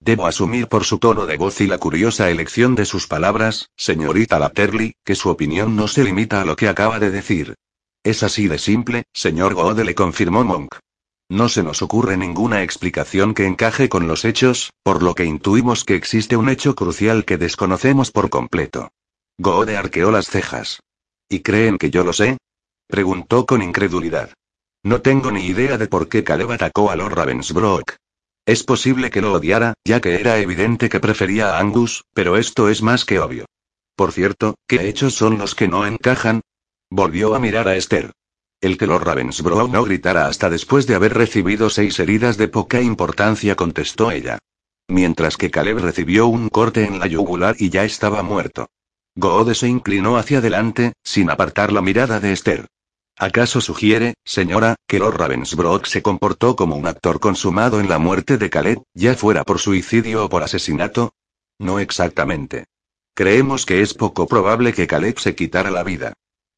Debo 0.00 0.26
asumir 0.26 0.68
por 0.68 0.84
su 0.84 0.98
tono 0.98 1.26
de 1.26 1.36
voz 1.36 1.60
y 1.60 1.66
la 1.66 1.78
curiosa 1.78 2.30
elección 2.30 2.74
de 2.74 2.84
sus 2.84 3.06
palabras, 3.06 3.70
señorita 3.76 4.38
Latterly, 4.38 4.94
que 5.04 5.14
su 5.14 5.30
opinión 5.30 5.76
no 5.76 5.88
se 5.88 6.04
limita 6.04 6.42
a 6.42 6.44
lo 6.44 6.56
que 6.56 6.68
acaba 6.68 6.98
de 6.98 7.10
decir. 7.10 7.54
Es 8.02 8.22
así 8.22 8.48
de 8.48 8.58
simple, 8.58 9.04
señor 9.14 9.54
Gode, 9.54 9.84
le 9.84 9.94
confirmó 9.94 10.44
Monk. 10.44 10.76
No 11.30 11.48
se 11.48 11.62
nos 11.62 11.80
ocurre 11.80 12.18
ninguna 12.18 12.62
explicación 12.62 13.32
que 13.32 13.46
encaje 13.46 13.88
con 13.88 14.06
los 14.06 14.26
hechos, 14.26 14.72
por 14.82 15.02
lo 15.02 15.14
que 15.14 15.24
intuimos 15.24 15.84
que 15.84 15.96
existe 15.96 16.36
un 16.36 16.50
hecho 16.50 16.74
crucial 16.74 17.24
que 17.24 17.38
desconocemos 17.38 18.10
por 18.10 18.28
completo. 18.28 18.90
Goode 19.38 19.76
arqueó 19.76 20.10
las 20.10 20.28
cejas. 20.28 20.80
¿Y 21.28 21.40
creen 21.40 21.78
que 21.78 21.90
yo 21.90 22.04
lo 22.04 22.12
sé? 22.12 22.36
Preguntó 22.86 23.46
con 23.46 23.62
incredulidad. 23.62 24.34
No 24.82 25.00
tengo 25.00 25.32
ni 25.32 25.46
idea 25.46 25.78
de 25.78 25.86
por 25.86 26.08
qué 26.08 26.22
Caleb 26.22 26.52
atacó 26.52 26.90
a 26.90 26.96
Lord 26.96 27.14
Ravensbrück. 27.14 27.96
Es 28.46 28.62
posible 28.62 29.10
que 29.10 29.22
lo 29.22 29.32
odiara, 29.32 29.72
ya 29.86 30.00
que 30.00 30.16
era 30.16 30.38
evidente 30.38 30.90
que 30.90 31.00
prefería 31.00 31.56
a 31.56 31.60
Angus, 31.60 32.04
pero 32.12 32.36
esto 32.36 32.68
es 32.68 32.82
más 32.82 33.06
que 33.06 33.18
obvio. 33.18 33.46
Por 33.96 34.12
cierto, 34.12 34.56
¿qué 34.66 34.88
hechos 34.88 35.14
son 35.14 35.38
los 35.38 35.54
que 35.54 35.66
no 35.66 35.86
encajan? 35.86 36.42
Volvió 36.90 37.34
a 37.34 37.38
mirar 37.38 37.68
a 37.68 37.76
Esther. 37.76 38.12
El 38.60 38.76
que 38.76 38.86
Lord 38.86 39.04
Ravensbrough 39.04 39.70
no 39.70 39.84
gritara 39.84 40.26
hasta 40.26 40.50
después 40.50 40.86
de 40.86 40.94
haber 40.94 41.14
recibido 41.14 41.70
seis 41.70 41.98
heridas 41.98 42.36
de 42.36 42.48
poca 42.48 42.82
importancia, 42.82 43.56
contestó 43.56 44.10
ella. 44.10 44.38
Mientras 44.88 45.38
que 45.38 45.50
Caleb 45.50 45.78
recibió 45.78 46.26
un 46.26 46.50
corte 46.50 46.84
en 46.84 46.98
la 46.98 47.06
yugular 47.06 47.56
y 47.58 47.70
ya 47.70 47.84
estaba 47.84 48.22
muerto. 48.22 48.68
Goode 49.16 49.54
se 49.54 49.68
inclinó 49.68 50.18
hacia 50.18 50.38
adelante, 50.38 50.92
sin 51.02 51.30
apartar 51.30 51.72
la 51.72 51.80
mirada 51.80 52.20
de 52.20 52.32
Esther. 52.32 52.66
¿Acaso 53.16 53.60
sugiere, 53.60 54.14
señora, 54.24 54.74
que 54.88 54.98
Lord 54.98 55.18
Ravensbrook 55.18 55.86
se 55.86 56.02
comportó 56.02 56.56
como 56.56 56.74
un 56.74 56.88
actor 56.88 57.20
consumado 57.20 57.78
en 57.78 57.88
la 57.88 57.98
muerte 57.98 58.38
de 58.38 58.50
Caleb, 58.50 58.82
ya 58.92 59.14
fuera 59.14 59.44
por 59.44 59.60
suicidio 59.60 60.24
o 60.24 60.28
por 60.28 60.42
asesinato? 60.42 61.14
No 61.60 61.78
exactamente. 61.78 62.64
Creemos 63.14 63.66
que 63.66 63.82
es 63.82 63.94
poco 63.94 64.26
probable 64.26 64.72
que 64.72 64.88
Caleb 64.88 65.20
se 65.20 65.36
quitara 65.36 65.70
la 65.70 65.84
vida. 65.84 66.14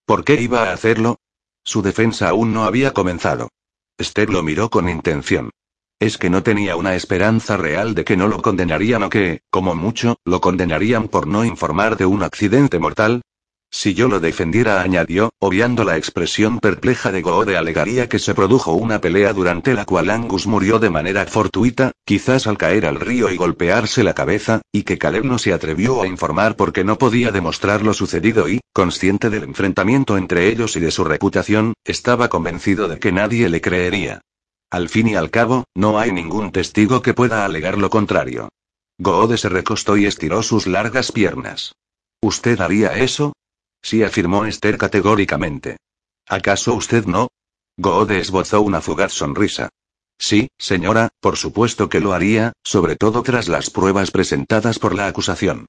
¿Por 0.07 0.25
qué 0.25 0.41
iba 0.41 0.63
a 0.63 0.73
hacerlo? 0.73 1.19
Su 1.63 1.83
defensa 1.83 2.31
aún 2.31 2.55
no 2.55 2.65
había 2.65 2.95
comenzado. 2.95 3.51
Esther 3.99 4.31
lo 4.31 4.43
miró 4.43 4.71
con 4.71 4.89
intención. 4.89 5.51
¿Es 5.99 6.17
que 6.17 6.31
no 6.31 6.43
tenía 6.43 6.77
una 6.77 6.95
esperanza 6.95 7.59
real 7.59 7.95
de 7.95 8.05
que 8.05 8.17
no 8.17 8.29
lo 8.29 8.41
condenarían 8.41 9.03
o 9.03 9.11
que, 9.11 9.41
como 9.51 9.75
mucho, 9.75 10.17
lo 10.25 10.41
condenarían 10.41 11.09
por 11.09 11.27
no 11.27 11.45
informar 11.45 11.99
de 11.99 12.07
un 12.07 12.23
accidente 12.23 12.79
mortal? 12.79 13.23
Si 13.71 13.95
yo 13.95 14.09
lo 14.09 14.21
defendiera, 14.21 14.81
añadió, 14.81 15.31
obviando 15.39 15.85
la 15.85 15.97
expresión 15.97 16.61
perpleja 16.61 17.13
de 17.13 17.21
Goode, 17.21 17.57
alegaría 17.57 18.09
que 18.09 18.19
se 18.19 18.35
produjo 18.35 18.73
una 18.73 19.01
pelea 19.01 19.33
durante 19.33 19.75
la 19.75 19.85
cual 19.85 20.11
Angus 20.11 20.47
murió 20.47 20.79
de 20.79 20.89
manera 20.89 21.27
fortuita, 21.27 21.93
quizás 22.05 22.47
al 22.47 22.59
caer 22.59 22.87
al 22.87 23.01
río 23.01 23.31
y 23.31 23.37
golpearse 23.37 24.03
la 24.05 24.15
cabeza, 24.15 24.63
y 24.73 24.85
que 24.85 24.99
Caleb 24.99 25.25
no 25.25 25.39
se 25.39 25.53
atrevió 25.53 26.03
a 26.03 26.07
informar 26.07 26.57
porque 26.57 26.85
no 26.85 26.97
podía 26.97 27.33
demostrar 27.33 27.83
lo 27.83 27.93
sucedido 27.93 28.49
y, 28.49 28.61
consciente 28.73 29.31
del 29.31 29.43
enfrentamiento 29.43 30.17
entre 30.17 30.49
ellos 30.49 30.77
y 30.77 30.81
de 30.81 30.91
su 30.91 31.05
reputación, 31.05 31.75
estaba 31.85 32.29
convencido 32.29 32.89
de 32.89 32.99
que 32.99 33.13
nadie 33.13 33.49
le 33.49 33.61
creería. 33.61 34.21
Al 34.71 34.89
fin 34.89 35.09
y 35.09 35.17
al 35.17 35.31
cabo, 35.31 35.65
no 35.75 35.99
hay 35.99 36.13
ningún 36.13 36.51
testigo 36.51 37.03
que 37.03 37.15
pueda 37.15 37.45
alegar 37.45 37.79
lo 37.79 37.91
contrario. 37.91 38.49
Goode 38.99 39.37
se 39.39 39.49
recostó 39.49 39.97
y 39.97 40.07
estiró 40.07 40.43
sus 40.43 40.67
largas 40.67 41.13
piernas. 41.13 41.75
¿Usted 42.23 42.61
haría 42.61 42.97
eso? 42.97 43.35
Sí, 43.83 44.03
afirmó 44.03 44.45
Esther 44.45 44.79
categóricamente. 44.79 45.77
¿Acaso 46.29 46.75
usted 46.75 47.07
no? 47.07 47.29
Goode 47.77 48.19
esbozó 48.19 48.63
una 48.63 48.81
fugaz 48.81 49.13
sonrisa. 49.13 49.69
Sí, 50.19 50.49
señora, 50.59 51.11
por 51.21 51.37
supuesto 51.37 51.89
que 51.89 52.01
lo 52.01 52.13
haría, 52.13 52.53
sobre 52.65 52.97
todo 52.97 53.23
tras 53.23 53.49
las 53.49 53.71
pruebas 53.71 54.11
presentadas 54.11 54.79
por 54.79 54.95
la 54.95 55.07
acusación. 55.07 55.67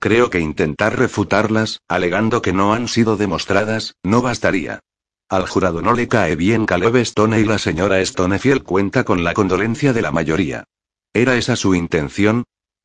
Creo 0.00 0.30
que 0.30 0.38
intentar 0.38 0.96
refutarlas, 0.96 1.80
alegando 1.88 2.40
que 2.40 2.52
no 2.52 2.72
han 2.72 2.86
sido 2.86 3.16
demostradas, 3.16 3.96
no 4.04 4.22
bastaría. 4.22 4.80
Al 5.28 5.46
jurado 5.46 5.82
no 5.82 5.92
le 5.92 6.08
cae 6.08 6.36
bien 6.36 6.64
Caleb 6.64 6.96
Stone 6.96 7.40
y 7.40 7.44
la 7.44 7.58
señora 7.58 8.04
Stonefield 8.04 8.62
cuenta 8.62 9.04
con 9.04 9.24
la 9.24 9.34
condolencia 9.34 9.92
de 9.92 10.02
la 10.02 10.12
mayoría. 10.12 10.64
¿Era 11.12 11.36
esa 11.36 11.56
su 11.56 11.74
intención? 11.74 12.44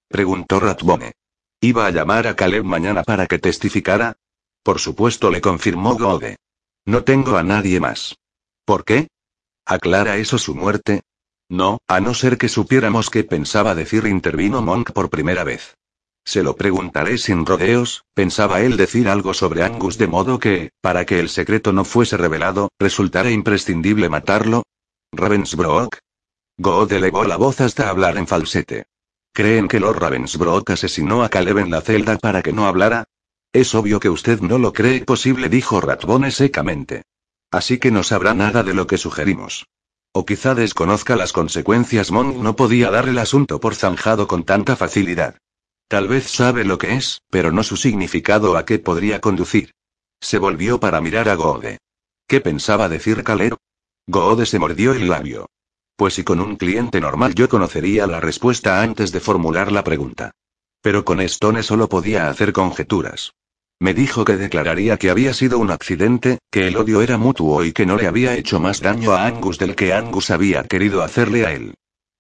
preguntó 0.10 0.60
Ratbone. 0.60 1.14
¿Iba 1.62 1.86
a 1.86 1.92
llamar 1.92 2.28
a 2.28 2.36
Caleb 2.36 2.64
mañana 2.64 3.04
para 3.04 3.28
que 3.28 3.40
testificara? 3.40 4.18
Por 4.64 4.80
supuesto, 4.80 5.30
le 5.30 5.42
confirmó 5.42 5.96
Gode. 5.96 6.38
No 6.86 7.04
tengo 7.04 7.38
a 7.38 7.44
nadie 7.44 7.80
más. 7.80 8.16
¿Por 8.66 8.86
qué? 8.86 9.08
¿Aclara 9.66 10.18
eso 10.18 10.38
su 10.38 10.56
muerte? 10.56 11.02
No, 11.50 11.80
a 11.88 12.00
no 12.00 12.14
ser 12.14 12.38
que 12.38 12.50
supiéramos 12.50 13.10
qué 13.10 13.24
pensaba 13.24 13.76
decir, 13.76 14.06
intervino 14.06 14.62
Monk 14.62 14.92
por 14.92 15.10
primera 15.10 15.44
vez. 15.44 15.76
Se 16.26 16.42
lo 16.42 16.56
preguntaré 16.56 17.18
sin 17.18 17.46
rodeos, 17.46 18.06
pensaba 18.14 18.62
él 18.62 18.78
decir 18.78 19.10
algo 19.10 19.34
sobre 19.34 19.64
Angus 19.64 19.98
de 19.98 20.08
modo 20.08 20.40
que, 20.40 20.72
para 20.82 21.06
que 21.06 21.20
el 21.20 21.28
secreto 21.28 21.74
no 21.74 21.84
fuese 21.84 22.16
revelado, 22.16 22.70
resultara 22.80 23.30
imprescindible 23.30 24.08
matarlo. 24.08 24.64
Ravensbrook. 25.12 25.98
Gode 26.58 26.98
elevó 26.98 27.26
la 27.26 27.36
voz 27.36 27.60
hasta 27.60 27.90
hablar 27.90 28.18
en 28.18 28.28
falsete. 28.28 28.86
¿Creen 29.34 29.68
que 29.68 29.80
Lord 29.80 30.00
Ravensbrook 30.00 30.70
asesinó 30.72 31.24
a 31.24 31.30
Caleb 31.30 31.58
en 31.58 31.72
la 31.72 31.82
celda 31.82 32.18
para 32.18 32.42
que 32.42 32.54
no 32.54 32.68
hablara? 32.68 33.06
Es 33.54 33.76
obvio 33.76 34.00
que 34.00 34.10
usted 34.10 34.42
no 34.42 34.58
lo 34.58 34.74
cree 34.74 35.06
posible, 35.06 35.48
dijo 35.48 35.80
Ratbone 35.80 36.32
secamente. 36.32 37.04
Así 37.52 37.78
que 37.78 37.92
no 37.92 38.02
sabrá 38.02 38.34
nada 38.34 38.64
de 38.64 38.74
lo 38.74 38.88
que 38.88 38.98
sugerimos. 38.98 39.68
O 40.12 40.26
quizá 40.26 40.56
desconozca 40.56 41.16
las 41.16 41.34
consecuencias. 41.34 42.12
Monk 42.12 42.38
no 42.38 42.56
podía 42.56 42.90
dar 42.90 43.08
el 43.08 43.20
asunto 43.20 43.60
por 43.60 43.76
zanjado 43.76 44.28
con 44.28 44.44
tanta 44.44 44.76
facilidad. 44.76 45.38
Tal 45.88 46.08
vez 46.08 46.32
sabe 46.32 46.64
lo 46.64 46.80
que 46.80 46.96
es, 46.96 47.22
pero 47.30 47.52
no 47.52 47.62
su 47.62 47.78
significado 47.78 48.58
a 48.58 48.66
qué 48.66 48.80
podría 48.80 49.22
conducir. 49.22 49.72
Se 50.20 50.40
volvió 50.40 50.80
para 50.80 51.00
mirar 51.00 51.30
a 51.30 51.36
Gode. 51.36 51.78
¿Qué 52.28 52.42
pensaba 52.42 52.90
decir 52.90 53.24
Calero? 53.24 53.58
Gode 54.08 54.48
se 54.48 54.58
mordió 54.58 54.94
el 54.94 55.10
labio. 55.10 55.46
Pues 55.96 56.16
si 56.16 56.24
con 56.24 56.40
un 56.40 56.56
cliente 56.56 57.00
normal 57.00 57.36
yo 57.36 57.48
conocería 57.50 58.08
la 58.08 58.20
respuesta 58.20 58.82
antes 58.82 59.12
de 59.12 59.20
formular 59.20 59.72
la 59.72 59.84
pregunta. 59.84 60.32
Pero 60.82 61.06
con 61.06 61.22
Stone 61.22 61.62
solo 61.62 61.88
podía 61.88 62.30
hacer 62.30 62.52
conjeturas. 62.52 63.34
Me 63.80 63.94
dijo 63.94 64.24
que 64.24 64.38
declararía 64.38 64.98
que 64.98 65.10
había 65.10 65.34
sido 65.34 65.60
un 65.60 65.72
accidente, 65.72 66.40
que 66.50 66.68
el 66.68 66.78
odio 66.78 67.02
era 67.02 67.18
mutuo 67.18 67.64
y 67.64 67.74
que 67.74 67.86
no 67.86 67.98
le 67.98 68.08
había 68.08 68.36
hecho 68.36 68.60
más 68.60 68.82
daño 68.82 69.14
a 69.14 69.26
Angus 69.26 69.58
del 69.58 69.76
que 69.76 69.94
Angus 69.94 70.32
había 70.32 70.64
querido 70.64 71.02
hacerle 71.04 71.46
a 71.46 71.52
él. 71.52 71.74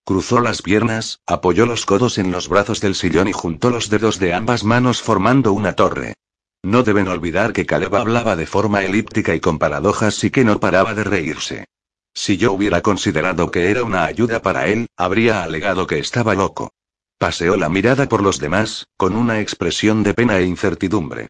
Cruzó 0.06 0.42
las 0.42 0.62
piernas, 0.62 1.20
apoyó 1.26 1.66
los 1.66 1.86
codos 1.86 2.18
en 2.18 2.32
los 2.32 2.50
brazos 2.50 2.82
del 2.82 2.96
sillón 2.96 3.30
y 3.30 3.32
juntó 3.32 3.70
los 3.70 3.90
dedos 3.90 4.20
de 4.20 4.34
ambas 4.34 4.66
manos 4.66 5.02
formando 5.02 5.54
una 5.54 5.74
torre. 5.74 6.16
No 6.62 6.84
deben 6.84 7.08
olvidar 7.08 7.54
que 7.54 7.66
Caleb 7.66 7.96
hablaba 7.96 8.36
de 8.36 8.46
forma 8.46 8.84
elíptica 8.84 9.34
y 9.34 9.40
con 9.40 9.60
paradojas 9.60 10.22
y 10.26 10.32
que 10.32 10.44
no 10.44 10.60
paraba 10.60 10.94
de 10.94 11.06
reírse. 11.06 11.66
Si 12.14 12.38
yo 12.38 12.52
hubiera 12.52 12.82
considerado 12.82 13.50
que 13.52 13.72
era 13.72 13.84
una 13.84 14.04
ayuda 14.04 14.42
para 14.42 14.68
él, 14.68 14.88
habría 14.98 15.44
alegado 15.44 15.88
que 15.88 16.00
estaba 16.00 16.36
loco. 16.36 16.72
Paseó 17.18 17.56
la 17.56 17.70
mirada 17.70 18.10
por 18.10 18.22
los 18.22 18.40
demás, 18.40 18.88
con 18.98 19.16
una 19.16 19.40
expresión 19.40 20.04
de 20.04 20.14
pena 20.14 20.38
e 20.40 20.46
incertidumbre. 20.46 21.30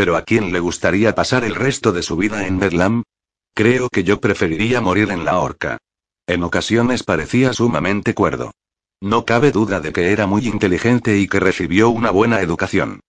¿Pero 0.00 0.16
a 0.16 0.22
quién 0.22 0.50
le 0.50 0.60
gustaría 0.60 1.14
pasar 1.14 1.44
el 1.44 1.54
resto 1.54 1.92
de 1.92 2.02
su 2.02 2.16
vida 2.16 2.46
en 2.46 2.58
Bedlam? 2.58 3.02
Creo 3.54 3.90
que 3.90 4.02
yo 4.02 4.18
preferiría 4.18 4.80
morir 4.80 5.10
en 5.10 5.26
la 5.26 5.38
horca. 5.40 5.76
En 6.26 6.42
ocasiones 6.42 7.02
parecía 7.02 7.52
sumamente 7.52 8.14
cuerdo. 8.14 8.52
No 9.02 9.26
cabe 9.26 9.52
duda 9.52 9.78
de 9.78 9.92
que 9.92 10.10
era 10.10 10.26
muy 10.26 10.48
inteligente 10.48 11.18
y 11.18 11.28
que 11.28 11.38
recibió 11.38 11.90
una 11.90 12.10
buena 12.10 12.40
educación. 12.40 13.00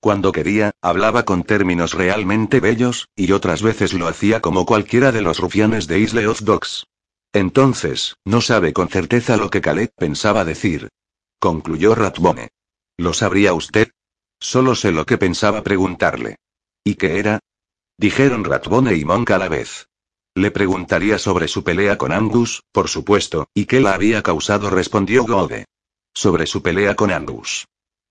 Cuando 0.00 0.32
quería, 0.32 0.72
hablaba 0.82 1.24
con 1.24 1.44
términos 1.44 1.94
realmente 1.94 2.58
bellos, 2.58 3.06
y 3.14 3.30
otras 3.30 3.62
veces 3.62 3.92
lo 3.92 4.08
hacía 4.08 4.40
como 4.40 4.66
cualquiera 4.66 5.12
de 5.12 5.22
los 5.22 5.38
rufianes 5.38 5.86
de 5.86 6.00
Isle 6.00 6.26
of 6.26 6.40
Dogs. 6.42 6.84
Entonces, 7.32 8.16
no 8.24 8.40
sabe 8.40 8.72
con 8.72 8.88
certeza 8.88 9.36
lo 9.36 9.50
que 9.50 9.60
Caleb 9.60 9.92
pensaba 9.96 10.44
decir. 10.44 10.88
Concluyó 11.38 11.94
Ratbone. 11.94 12.48
¿Lo 12.96 13.12
sabría 13.12 13.54
usted? 13.54 13.92
Solo 14.40 14.74
sé 14.74 14.90
lo 14.90 15.04
que 15.04 15.18
pensaba 15.18 15.62
preguntarle. 15.62 16.36
¿Y 16.82 16.94
qué 16.94 17.18
era? 17.18 17.40
Dijeron 17.98 18.44
Ratbone 18.44 18.94
y 18.96 19.04
Monk 19.04 19.30
a 19.32 19.38
la 19.38 19.48
vez. 19.48 19.88
Le 20.34 20.50
preguntaría 20.50 21.18
sobre 21.18 21.46
su 21.46 21.62
pelea 21.62 21.98
con 21.98 22.12
Angus, 22.12 22.62
por 22.72 22.88
supuesto, 22.88 23.48
y 23.52 23.66
qué 23.66 23.80
la 23.80 23.92
había 23.92 24.22
causado, 24.22 24.70
respondió 24.70 25.24
Gode. 25.24 25.66
Sobre 26.14 26.46
su 26.46 26.62
pelea 26.62 26.96
con 26.96 27.10
Angus. 27.10 27.66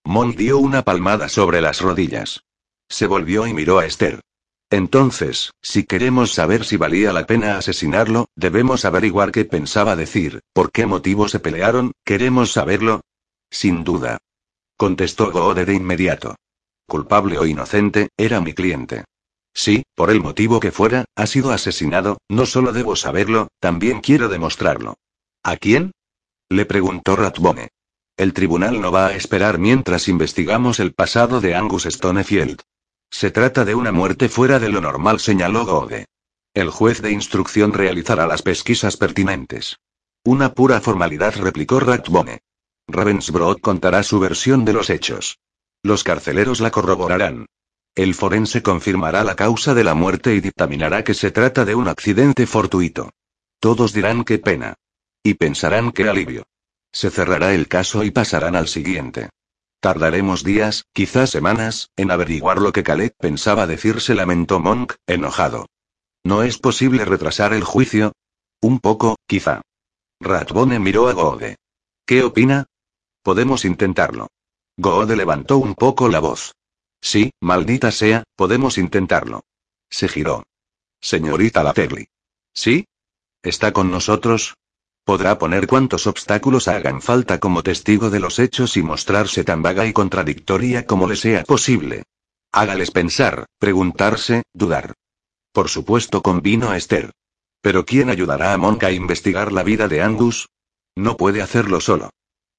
Monk 0.05 0.37
dio 0.37 0.59
una 0.59 0.83
palmada 0.83 1.29
sobre 1.29 1.61
las 1.61 1.81
rodillas. 1.81 2.43
Se 2.87 3.07
volvió 3.07 3.47
y 3.47 3.53
miró 3.53 3.79
a 3.79 3.85
Esther. 3.85 4.21
Entonces, 4.69 5.51
si 5.63 5.83
queremos 5.83 6.31
saber 6.31 6.63
si 6.63 6.77
valía 6.77 7.11
la 7.11 7.25
pena 7.25 7.57
asesinarlo, 7.57 8.27
debemos 8.35 8.85
averiguar 8.85 9.31
qué 9.31 9.45
pensaba 9.45 9.95
decir, 9.95 10.41
por 10.53 10.71
qué 10.71 10.85
motivo 10.85 11.27
se 11.27 11.39
pelearon, 11.39 11.93
¿queremos 12.05 12.51
saberlo? 12.51 13.01
Sin 13.49 13.83
duda 13.83 14.19
contestó 14.79 15.29
Goode 15.29 15.65
de 15.65 15.73
inmediato. 15.73 16.35
Culpable 16.87 17.37
o 17.37 17.45
inocente, 17.45 18.07
era 18.15 18.39
mi 18.39 18.53
cliente. 18.53 19.03
Sí, 19.53 19.83
por 19.93 20.09
el 20.09 20.21
motivo 20.21 20.61
que 20.61 20.71
fuera, 20.71 21.03
ha 21.15 21.27
sido 21.27 21.51
asesinado, 21.51 22.19
no 22.29 22.45
solo 22.45 22.71
debo 22.71 22.95
saberlo, 22.95 23.49
también 23.59 23.99
quiero 23.99 24.29
demostrarlo. 24.29 24.95
¿A 25.43 25.57
quién? 25.57 25.91
Le 26.47 26.65
preguntó 26.65 27.17
Ratbone. 27.17 27.67
El 28.15 28.31
tribunal 28.31 28.79
no 28.79 28.89
va 28.89 29.07
a 29.07 29.15
esperar 29.15 29.57
mientras 29.57 30.07
investigamos 30.07 30.79
el 30.79 30.93
pasado 30.93 31.41
de 31.41 31.55
Angus 31.55 31.83
Stonefield. 31.83 32.61
Se 33.11 33.31
trata 33.31 33.65
de 33.65 33.75
una 33.75 33.91
muerte 33.91 34.29
fuera 34.29 34.59
de 34.59 34.69
lo 34.69 34.79
normal, 34.79 35.19
señaló 35.19 35.65
Gode. 35.65 36.05
El 36.53 36.69
juez 36.69 37.01
de 37.01 37.11
instrucción 37.11 37.73
realizará 37.73 38.27
las 38.27 38.43
pesquisas 38.43 38.95
pertinentes. 38.95 39.75
Una 40.23 40.53
pura 40.53 40.79
formalidad, 40.79 41.35
replicó 41.35 41.81
Ratbone. 41.81 42.39
Ravensbrück 42.91 43.61
contará 43.61 44.03
su 44.03 44.19
versión 44.19 44.65
de 44.65 44.73
los 44.73 44.89
hechos. 44.89 45.39
Los 45.83 46.03
carceleros 46.03 46.59
la 46.59 46.71
corroborarán. 46.71 47.45
El 47.95 48.15
forense 48.15 48.61
confirmará 48.61 49.23
la 49.23 49.35
causa 49.35 49.73
de 49.73 49.83
la 49.83 49.93
muerte 49.93 50.33
y 50.35 50.41
dictaminará 50.41 51.03
que 51.03 51.13
se 51.13 51.31
trata 51.31 51.65
de 51.65 51.75
un 51.75 51.87
accidente 51.87 52.47
fortuito. 52.47 53.11
Todos 53.59 53.93
dirán 53.93 54.23
qué 54.23 54.39
pena. 54.39 54.75
Y 55.23 55.35
pensarán 55.35 55.91
qué 55.91 56.07
alivio. 56.07 56.43
Se 56.91 57.09
cerrará 57.09 57.53
el 57.53 57.67
caso 57.67 58.03
y 58.03 58.11
pasarán 58.11 58.55
al 58.55 58.67
siguiente. 58.67 59.29
Tardaremos 59.79 60.43
días, 60.43 60.85
quizás 60.93 61.29
semanas, 61.29 61.89
en 61.95 62.11
averiguar 62.11 62.59
lo 62.59 62.71
que 62.71 62.83
Caleb 62.83 63.13
pensaba 63.17 63.67
decir, 63.67 64.01
se 64.01 64.15
lamentó 64.15 64.59
Monk, 64.59 64.95
enojado. 65.07 65.67
¿No 66.23 66.43
es 66.43 66.57
posible 66.57 67.05
retrasar 67.05 67.53
el 67.53 67.63
juicio? 67.63 68.13
Un 68.61 68.79
poco, 68.79 69.17
quizá. 69.25 69.61
Ratbone 70.19 70.79
miró 70.79 71.07
a 71.07 71.13
Gode. 71.13 71.55
¿Qué 72.05 72.23
opina? 72.23 72.65
Podemos 73.29 73.63
intentarlo. 73.63 74.29
Goode 74.75 75.15
levantó 75.15 75.59
un 75.59 75.75
poco 75.75 76.09
la 76.09 76.19
voz. 76.19 76.55
Sí, 76.99 77.29
maldita 77.39 77.91
sea, 77.91 78.23
podemos 78.35 78.79
intentarlo. 78.79 79.43
Se 79.87 80.07
giró. 80.07 80.47
Señorita 80.99 81.61
Lategli. 81.61 82.07
¿Sí? 82.55 82.87
¿Está 83.43 83.71
con 83.71 83.91
nosotros? 83.91 84.55
Podrá 85.03 85.37
poner 85.37 85.67
cuantos 85.67 86.07
obstáculos 86.07 86.67
hagan 86.67 87.03
falta 87.03 87.39
como 87.39 87.61
testigo 87.61 88.09
de 88.09 88.19
los 88.19 88.39
hechos 88.39 88.75
y 88.77 88.81
mostrarse 88.81 89.43
tan 89.43 89.61
vaga 89.61 89.85
y 89.85 89.93
contradictoria 89.93 90.87
como 90.87 91.07
le 91.07 91.15
sea 91.15 91.43
posible. 91.43 92.05
Hágales 92.51 92.89
pensar, 92.89 93.45
preguntarse, 93.59 94.41
dudar. 94.53 94.95
Por 95.51 95.69
supuesto 95.69 96.23
convino 96.23 96.71
a 96.71 96.77
Esther. 96.77 97.11
Pero 97.61 97.85
¿quién 97.85 98.09
ayudará 98.09 98.53
a 98.53 98.57
Monk 98.57 98.85
a 98.85 98.91
investigar 98.91 99.51
la 99.51 99.61
vida 99.61 99.87
de 99.87 100.01
Angus? 100.01 100.49
No 100.95 101.15
puede 101.15 101.43
hacerlo 101.43 101.79
solo. 101.79 102.09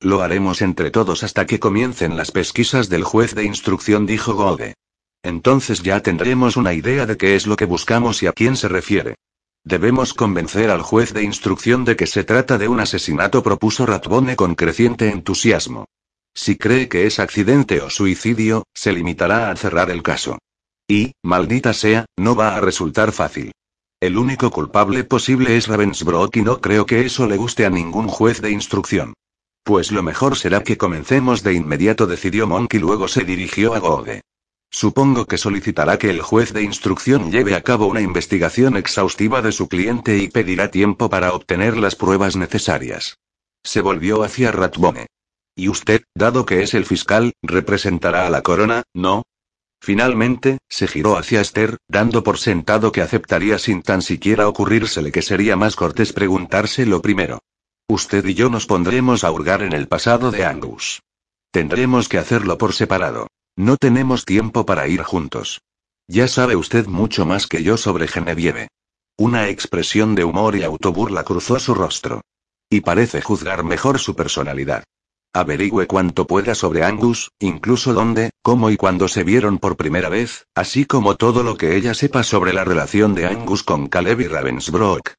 Lo 0.02 0.22
haremos 0.22 0.62
entre 0.62 0.90
todos 0.90 1.22
hasta 1.22 1.46
que 1.46 1.60
comiencen 1.60 2.16
las 2.16 2.30
pesquisas 2.30 2.88
del 2.88 3.04
juez 3.04 3.34
de 3.34 3.44
instrucción, 3.44 4.06
dijo 4.06 4.32
Gode. 4.34 4.74
Entonces 5.22 5.82
ya 5.82 6.00
tendremos 6.00 6.56
una 6.56 6.72
idea 6.72 7.04
de 7.04 7.18
qué 7.18 7.36
es 7.36 7.46
lo 7.46 7.56
que 7.56 7.66
buscamos 7.66 8.22
y 8.22 8.26
a 8.26 8.32
quién 8.32 8.56
se 8.56 8.68
refiere. 8.68 9.16
Debemos 9.62 10.14
convencer 10.14 10.70
al 10.70 10.80
juez 10.80 11.12
de 11.12 11.22
instrucción 11.22 11.84
de 11.84 11.96
que 11.96 12.06
se 12.06 12.24
trata 12.24 12.56
de 12.56 12.68
un 12.68 12.80
asesinato, 12.80 13.42
propuso 13.42 13.84
Ratbone 13.84 14.36
con 14.36 14.54
creciente 14.54 15.10
entusiasmo. 15.10 15.84
Si 16.32 16.56
cree 16.56 16.88
que 16.88 17.06
es 17.06 17.18
accidente 17.18 17.82
o 17.82 17.90
suicidio, 17.90 18.64
se 18.72 18.92
limitará 18.92 19.50
a 19.50 19.56
cerrar 19.56 19.90
el 19.90 20.02
caso. 20.02 20.38
Y, 20.88 21.12
maldita 21.22 21.74
sea, 21.74 22.06
no 22.16 22.34
va 22.34 22.56
a 22.56 22.60
resultar 22.60 23.12
fácil. 23.12 23.52
El 24.00 24.16
único 24.16 24.50
culpable 24.50 25.04
posible 25.04 25.58
es 25.58 25.68
Ravensbrück 25.68 26.34
y 26.36 26.42
no 26.42 26.62
creo 26.62 26.86
que 26.86 27.04
eso 27.04 27.26
le 27.26 27.36
guste 27.36 27.66
a 27.66 27.70
ningún 27.70 28.08
juez 28.08 28.40
de 28.40 28.50
instrucción. 28.50 29.12
Pues 29.62 29.92
lo 29.92 30.02
mejor 30.02 30.36
será 30.36 30.62
que 30.62 30.78
comencemos 30.78 31.42
de 31.42 31.54
inmediato, 31.54 32.06
decidió 32.06 32.46
Monk 32.46 32.74
y 32.74 32.78
luego 32.78 33.08
se 33.08 33.24
dirigió 33.24 33.74
a 33.74 33.78
Gode. 33.78 34.22
Supongo 34.70 35.26
que 35.26 35.36
solicitará 35.36 35.98
que 35.98 36.10
el 36.10 36.22
juez 36.22 36.52
de 36.52 36.62
instrucción 36.62 37.32
lleve 37.32 37.56
a 37.56 37.62
cabo 37.62 37.86
una 37.86 38.00
investigación 38.00 38.76
exhaustiva 38.76 39.42
de 39.42 39.50
su 39.50 39.68
cliente 39.68 40.18
y 40.18 40.28
pedirá 40.28 40.70
tiempo 40.70 41.10
para 41.10 41.32
obtener 41.32 41.76
las 41.76 41.96
pruebas 41.96 42.36
necesarias. 42.36 43.18
Se 43.64 43.80
volvió 43.80 44.22
hacia 44.22 44.52
Ratbone. 44.52 45.06
Y 45.56 45.68
usted, 45.68 46.02
dado 46.14 46.46
que 46.46 46.62
es 46.62 46.74
el 46.74 46.86
fiscal, 46.86 47.32
representará 47.42 48.26
a 48.26 48.30
la 48.30 48.42
corona, 48.42 48.84
¿no? 48.94 49.24
Finalmente, 49.82 50.58
se 50.68 50.86
giró 50.86 51.16
hacia 51.16 51.40
Esther, 51.40 51.78
dando 51.88 52.22
por 52.22 52.38
sentado 52.38 52.92
que 52.92 53.02
aceptaría 53.02 53.58
sin 53.58 53.82
tan 53.82 54.02
siquiera 54.02 54.46
ocurrírsele 54.46 55.10
que 55.10 55.22
sería 55.22 55.56
más 55.56 55.74
cortés 55.74 56.12
preguntárselo 56.12 57.02
primero. 57.02 57.40
Usted 57.90 58.24
y 58.24 58.34
yo 58.34 58.50
nos 58.50 58.66
pondremos 58.66 59.24
a 59.24 59.32
hurgar 59.32 59.62
en 59.62 59.72
el 59.72 59.88
pasado 59.88 60.30
de 60.30 60.44
Angus. 60.44 61.02
Tendremos 61.50 62.08
que 62.08 62.18
hacerlo 62.18 62.56
por 62.56 62.72
separado. 62.72 63.26
No 63.56 63.76
tenemos 63.76 64.24
tiempo 64.24 64.64
para 64.64 64.86
ir 64.86 65.02
juntos. 65.02 65.60
Ya 66.06 66.28
sabe 66.28 66.54
usted 66.54 66.86
mucho 66.86 67.26
más 67.26 67.48
que 67.48 67.64
yo 67.64 67.76
sobre 67.76 68.06
Genevieve. 68.06 68.68
Una 69.18 69.48
expresión 69.48 70.14
de 70.14 70.22
humor 70.22 70.54
y 70.54 70.62
autoburla 70.62 71.24
cruzó 71.24 71.58
su 71.58 71.74
rostro. 71.74 72.20
Y 72.70 72.82
parece 72.82 73.22
juzgar 73.22 73.64
mejor 73.64 73.98
su 73.98 74.14
personalidad. 74.14 74.84
Averigüe 75.34 75.88
cuanto 75.88 76.28
pueda 76.28 76.54
sobre 76.54 76.84
Angus, 76.84 77.32
incluso 77.40 77.92
dónde, 77.92 78.30
cómo 78.40 78.70
y 78.70 78.76
cuándo 78.76 79.08
se 79.08 79.24
vieron 79.24 79.58
por 79.58 79.76
primera 79.76 80.08
vez, 80.08 80.46
así 80.54 80.84
como 80.84 81.16
todo 81.16 81.42
lo 81.42 81.56
que 81.56 81.74
ella 81.74 81.94
sepa 81.94 82.22
sobre 82.22 82.52
la 82.52 82.62
relación 82.62 83.16
de 83.16 83.26
Angus 83.26 83.64
con 83.64 83.88
Caleb 83.88 84.20
y 84.20 84.28
Ravensbrook. 84.28 85.14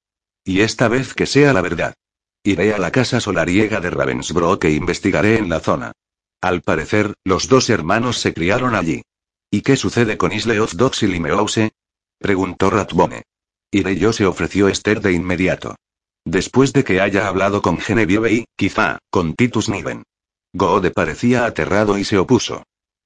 Y 0.46 0.62
esta 0.62 0.88
vez 0.88 1.14
que 1.14 1.26
sea 1.26 1.52
la 1.52 1.60
verdad. 1.60 1.96
Iré 2.44 2.74
a 2.74 2.80
la 2.80 2.92
casa 2.92 3.20
solariega 3.20 3.80
de 3.80 3.92
Ravensbrook 3.92 4.66
e 4.66 4.72
investigaré 4.72 5.38
en 5.38 5.48
la 5.48 5.60
zona. 5.60 5.92
Al 6.42 6.62
parecer, 6.62 7.14
los 7.24 7.48
dos 7.48 7.70
hermanos 7.70 8.18
se 8.18 8.34
criaron 8.34 8.74
allí. 8.74 9.04
¿Y 9.52 9.62
qué 9.62 9.78
sucede 9.78 10.18
con 10.18 10.32
Isleoth 10.32 10.72
Dox 10.72 11.04
y 11.04 11.08
Limehouse? 11.08 11.70
preguntó 12.18 12.72
Ratbone. 12.72 13.24
Iré 13.70 13.96
yo 13.96 14.12
se 14.12 14.26
ofreció 14.26 14.70
Esther 14.70 15.02
de 15.02 15.14
inmediato. 15.14 15.76
Después 16.26 16.74
de 16.74 16.84
que 16.84 17.00
haya 17.00 17.28
hablado 17.28 17.62
con 17.62 17.78
Genevieve 17.78 18.34
y, 18.34 18.46
quizá, 18.56 18.98
con 19.12 19.36
Titus 19.36 19.70
Niven. 19.70 20.04
Goode 20.52 20.90
parecía 20.90 21.46
aterrado 21.46 22.00
y 22.00 22.06
se 22.06 22.18
opuso. 22.18 22.64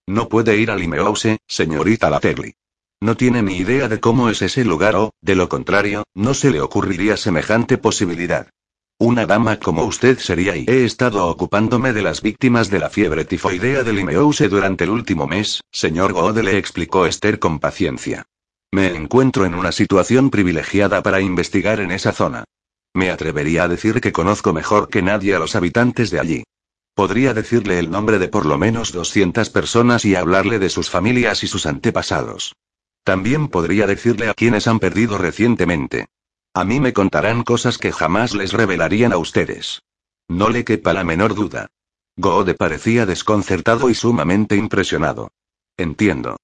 No 0.08 0.30
puede 0.30 0.56
ir 0.56 0.72
a 0.72 0.78
Limehouse, 0.78 1.40
señorita 1.46 2.10
Laterly. 2.10 2.54
No 3.02 3.18
tiene 3.18 3.42
ni 3.42 3.58
idea 3.58 3.90
de 3.90 4.00
cómo 4.00 4.30
es 4.30 4.42
ese 4.42 4.64
lugar 4.64 4.96
o, 4.96 5.14
de 5.22 5.36
lo 5.36 5.50
contrario, 5.50 6.06
no 6.14 6.34
se 6.34 6.52
le 6.52 6.62
ocurriría 6.62 7.18
semejante 7.18 7.78
posibilidad. 7.78 8.50
Una 8.98 9.26
dama 9.26 9.60
como 9.60 9.84
usted 9.84 10.20
sería 10.20 10.56
y 10.56 10.64
he 10.70 10.86
estado 10.86 11.28
ocupándome 11.28 11.91
de 11.91 12.02
las 12.02 12.22
víctimas 12.22 12.70
de 12.70 12.80
la 12.80 12.89
fiebre 12.89 13.26
tifoidea 13.26 13.84
de 13.84 13.91
Limehouse 13.91 14.50
durante 14.50 14.86
el 14.86 14.89
último 14.89 15.28
mes, 15.28 15.60
señor 15.70 16.14
Goode 16.14 16.43
le 16.43 16.58
explicó 16.58 17.06
Esther 17.06 17.38
con 17.38 17.60
paciencia. 17.60 18.24
Me 18.72 18.96
encuentro 18.96 19.46
en 19.46 19.54
una 19.54 19.74
situación 19.74 20.30
privilegiada 20.30 21.04
para 21.04 21.20
investigar 21.20 21.82
en 21.82 21.91
esa 21.91 22.14
zona. 22.14 22.46
Me 22.93 23.12
atrevería 23.12 23.66
a 23.66 23.68
decir 23.68 24.00
que 24.00 24.14
conozco 24.14 24.54
mejor 24.54 24.88
que 24.88 25.02
nadie 25.02 25.36
a 25.36 25.39
los 25.39 25.58
habitantes 25.58 26.10
de 26.10 26.22
allí. 26.22 26.43
Podría 26.93 27.34
decirle 27.34 27.80
el 27.80 27.91
nombre 27.91 28.18
de 28.18 28.30
por 28.30 28.46
lo 28.46 28.58
menos 28.58 28.93
200 28.93 29.50
personas 29.50 30.06
y 30.06 30.16
hablarle 30.16 30.58
de 30.58 30.70
sus 30.70 30.89
familias 30.89 31.43
y 31.43 31.48
sus 31.48 31.66
antepasados. 31.66 32.56
También 33.04 33.50
podría 33.50 33.88
decirle 33.88 34.30
a 34.30 34.34
quienes 34.34 34.70
han 34.70 34.80
perdido 34.80 35.18
recientemente. 35.18 36.08
A 36.56 36.64
mí 36.64 36.80
me 36.80 36.93
contarán 36.93 37.43
cosas 37.43 37.78
que 37.78 37.91
jamás 37.91 38.34
les 38.34 38.53
revelarían 38.53 39.12
a 39.12 39.18
ustedes. 39.18 39.82
No 40.30 40.47
le 40.47 40.64
quepa 40.64 40.93
la 40.93 41.03
menor 41.03 41.36
duda. 41.36 41.68
Goode 42.16 42.53
parecía 42.53 43.06
desconcertado 43.06 43.89
y 43.89 43.93
sumamente 43.93 44.56
impresionado. 44.56 45.32
Entiendo. 45.76 46.38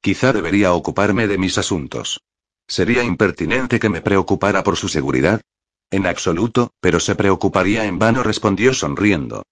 Quizá 0.00 0.32
debería 0.32 0.72
ocuparme 0.72 1.26
de 1.26 1.36
mis 1.36 1.58
asuntos. 1.58 2.22
¿Sería 2.66 3.04
impertinente 3.04 3.78
que 3.78 3.90
me 3.90 4.00
preocupara 4.00 4.62
por 4.62 4.78
su 4.78 4.88
seguridad? 4.88 5.42
En 5.90 6.06
absoluto, 6.06 6.70
pero 6.80 6.98
se 6.98 7.14
preocuparía 7.14 7.84
en 7.84 7.98
vano, 7.98 8.22
respondió 8.22 8.72
sonriendo. 8.72 9.42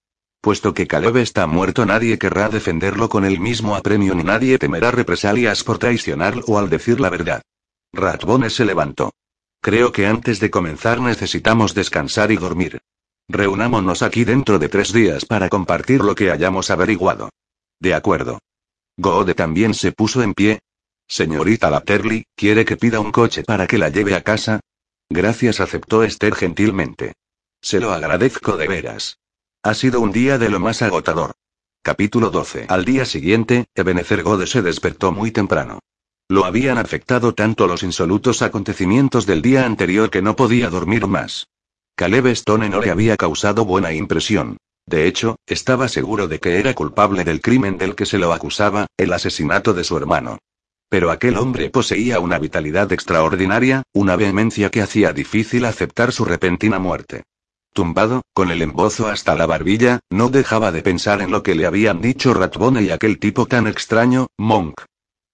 Puesto 0.41 0.73
que 0.73 0.87
Caleb 0.87 1.19
está 1.19 1.47
muerto, 1.47 1.85
nadie 1.85 2.19
querrá 2.19 2.49
defenderlo 2.49 3.11
con 3.11 3.27
el 3.27 3.41
mismo 3.41 3.77
apremio 3.77 4.15
ni 4.15 4.23
nadie 4.23 4.57
temerá 4.57 4.91
represalias 4.91 5.65
por 5.65 5.77
traicionarlo 5.77 6.45
o 6.47 6.59
al 6.59 6.71
decir 6.71 6.99
la 6.99 7.11
verdad. 7.11 7.43
Ratbone 7.93 8.49
se 8.49 8.65
levantó. 8.65 9.13
Creo 9.61 9.93
que 9.93 10.07
antes 10.07 10.41
de 10.41 10.51
comenzar 10.51 11.01
necesitamos 11.01 11.75
descansar 11.75 12.31
y 12.31 12.37
dormir. 12.37 12.81
Reunámonos 13.29 14.03
aquí 14.03 14.25
dentro 14.25 14.59
de 14.59 14.69
tres 14.69 14.93
días 14.93 15.25
para 15.25 15.49
compartir 15.49 16.01
lo 16.01 16.15
que 16.15 16.31
hayamos 16.31 16.71
averiguado. 16.71 17.31
De 17.81 17.95
acuerdo. 17.95 18.39
Goode 18.97 19.35
también 19.35 19.75
se 19.75 19.93
puso 19.93 20.23
en 20.23 20.35
pie. 20.35 20.61
Señorita 21.07 21.71
Lapterly, 21.71 22.25
¿quiere 22.35 22.65
que 22.65 22.77
pida 22.77 23.01
un 23.01 23.13
coche 23.13 23.43
para 23.45 23.67
que 23.67 23.79
la 23.79 23.89
lleve 23.89 24.15
a 24.15 24.23
casa? 24.23 24.61
Gracias, 25.11 25.61
aceptó 25.61 26.03
Esther 26.03 26.35
gentilmente. 26.35 27.15
Se 27.61 27.81
lo 27.81 27.93
agradezco 27.93 28.57
de 28.57 28.69
veras. 28.69 29.19
Ha 29.63 29.75
sido 29.75 30.01
un 30.01 30.13
día 30.13 30.39
de 30.39 30.49
lo 30.49 30.61
más 30.61 30.83
agotador. 30.83 31.33
Capítulo 31.83 32.31
12. 32.31 32.67
Al 32.69 32.85
día 32.85 33.05
siguiente, 33.05 33.67
Ebenezer 33.75 34.23
Gode 34.23 34.47
se 34.47 34.63
despertó 34.63 35.13
muy 35.13 35.31
temprano. 35.31 35.81
Lo 36.31 36.45
habían 36.45 36.77
afectado 36.77 37.33
tanto 37.33 37.67
los 37.67 37.83
insolutos 37.83 38.43
acontecimientos 38.43 39.25
del 39.25 39.41
día 39.41 39.65
anterior 39.65 40.11
que 40.11 40.21
no 40.21 40.37
podía 40.37 40.69
dormir 40.69 41.07
más. 41.07 41.47
Caleb 41.97 42.27
Stone 42.27 42.69
no 42.69 42.81
le 42.81 42.91
había 42.91 43.17
causado 43.17 43.65
buena 43.65 43.95
impresión. 43.95 44.59
De 44.87 45.07
hecho, 45.07 45.37
estaba 45.47 45.89
seguro 45.89 46.29
de 46.29 46.39
que 46.39 46.59
era 46.59 46.75
culpable 46.75 47.25
del 47.25 47.41
crimen 47.41 47.79
del 47.79 47.95
que 47.95 48.05
se 48.05 48.19
lo 48.19 48.35
acusaba, 48.35 48.87
el 48.99 49.15
asesinato 49.15 49.73
de 49.73 49.85
su 49.85 49.97
hermano. 49.97 50.37
Pero 50.91 51.11
aquel 51.11 51.39
hombre 51.39 51.71
poseía 51.71 52.21
una 52.21 52.39
vitalidad 52.39 52.93
extraordinaria, 52.93 53.83
una 53.95 54.15
vehemencia 54.17 54.69
que 54.71 54.83
hacía 54.83 55.15
difícil 55.15 55.65
aceptar 55.65 56.13
su 56.13 56.27
repentina 56.27 56.79
muerte. 56.79 57.23
Tumbado, 57.73 58.21
con 58.35 58.51
el 58.51 58.61
embozo 58.61 59.09
hasta 59.09 59.35
la 59.35 59.47
barbilla, 59.47 60.01
no 60.11 60.29
dejaba 60.29 60.73
de 60.73 60.83
pensar 60.83 61.23
en 61.23 61.31
lo 61.31 61.43
que 61.43 61.55
le 61.55 61.65
habían 61.65 62.03
dicho 62.03 62.35
Ratbone 62.35 62.83
y 62.83 62.91
aquel 62.91 63.19
tipo 63.19 63.47
tan 63.47 63.67
extraño, 63.67 64.27
Monk. 64.37 64.83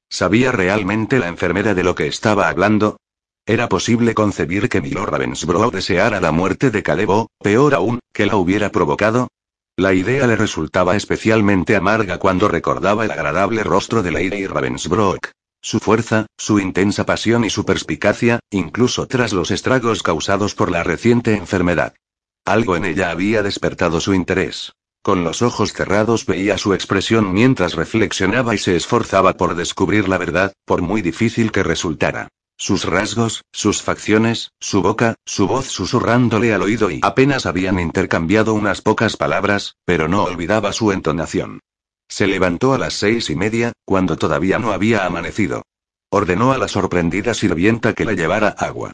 ¿Sabía 0.09 0.53
realmente 0.53 1.19
la 1.19 1.29
enfermera 1.29 1.75
de 1.75 1.85
lo 1.85 1.95
que 1.95 2.07
estaba 2.07 2.49
hablando? 2.49 2.99
¿Era 3.47 3.69
posible 3.69 4.15
concebir 4.15 4.69
que 4.69 4.81
Milord 4.81 5.11
Ravensbrough 5.11 5.73
deseara 5.73 6.21
la 6.21 6.33
muerte 6.33 6.71
de 6.71 6.83
Caleb 6.83 7.11
o, 7.11 7.29
peor 7.43 7.75
aún, 7.75 8.01
que 8.13 8.27
la 8.27 8.37
hubiera 8.37 8.71
provocado? 8.71 9.29
La 9.77 9.93
idea 9.93 10.27
le 10.27 10.37
resultaba 10.37 10.97
especialmente 10.97 11.77
amarga 11.77 12.19
cuando 12.19 12.49
recordaba 12.49 13.05
el 13.05 13.11
agradable 13.11 13.65
rostro 13.65 14.03
de 14.03 14.13
Lady 14.13 14.47
Ravensbrook. 14.47 15.31
Su 15.61 15.81
fuerza, 15.81 16.27
su 16.37 16.61
intensa 16.61 17.05
pasión 17.05 17.45
y 17.45 17.51
su 17.51 17.65
perspicacia, 17.65 18.39
incluso 18.51 19.07
tras 19.09 19.33
los 19.33 19.51
estragos 19.51 20.03
causados 20.03 20.55
por 20.55 20.71
la 20.71 20.85
reciente 20.85 21.35
enfermedad. 21.35 21.95
Algo 22.45 22.77
en 22.77 22.85
ella 22.85 23.11
había 23.11 23.43
despertado 23.43 24.01
su 24.01 24.15
interés. 24.15 24.73
Con 25.05 25.23
los 25.23 25.43
ojos 25.43 25.75
cerrados 25.75 26.25
veía 26.25 26.57
su 26.57 26.73
expresión 26.73 27.35
mientras 27.35 27.75
reflexionaba 27.75 28.55
y 28.55 28.59
se 28.59 28.75
esforzaba 28.75 29.35
por 29.35 29.55
descubrir 29.55 30.09
la 30.09 30.17
verdad, 30.17 30.55
por 30.65 30.81
muy 30.81 31.03
difícil 31.03 31.53
que 31.53 31.63
resultara. 31.63 32.29
Sus 32.57 32.87
rasgos, 32.87 33.43
sus 33.53 33.83
facciones, 33.83 34.53
su 34.61 34.81
boca, 34.81 35.17
su 35.27 35.47
voz 35.47 35.67
susurrándole 35.67 36.55
al 36.55 36.63
oído 36.63 36.91
y 36.91 37.01
apenas 37.03 37.45
habían 37.45 37.79
intercambiado 37.81 38.55
unas 38.55 38.81
pocas 38.81 39.19
palabras, 39.19 39.77
pero 39.85 40.09
no 40.09 40.25
olvidaba 40.25 40.73
su 40.73 40.91
entonación. 40.91 41.61
Se 42.09 42.27
levantó 42.27 42.73
a 42.73 42.79
las 42.79 42.95
seis 42.95 43.29
y 43.29 43.37
media, 43.37 43.73
cuando 43.85 44.17
todavía 44.17 44.59
no 44.59 44.73
había 44.73 45.05
amanecido. 45.05 45.65
Ordenó 46.09 46.53
a 46.53 46.57
la 46.57 46.67
sorprendida 46.67 47.35
sirvienta 47.35 47.93
que 47.93 48.07
le 48.07 48.17
llevara 48.17 48.49
agua. 48.49 48.93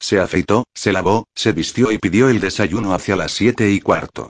Se 0.00 0.18
afeitó, 0.18 0.64
se 0.74 0.92
lavó, 0.92 1.28
se 1.36 1.52
vistió 1.52 1.92
y 1.92 1.98
pidió 1.98 2.28
el 2.28 2.40
desayuno 2.40 2.94
hacia 2.94 3.14
las 3.14 3.30
siete 3.30 3.70
y 3.70 3.80
cuarto. 3.80 4.28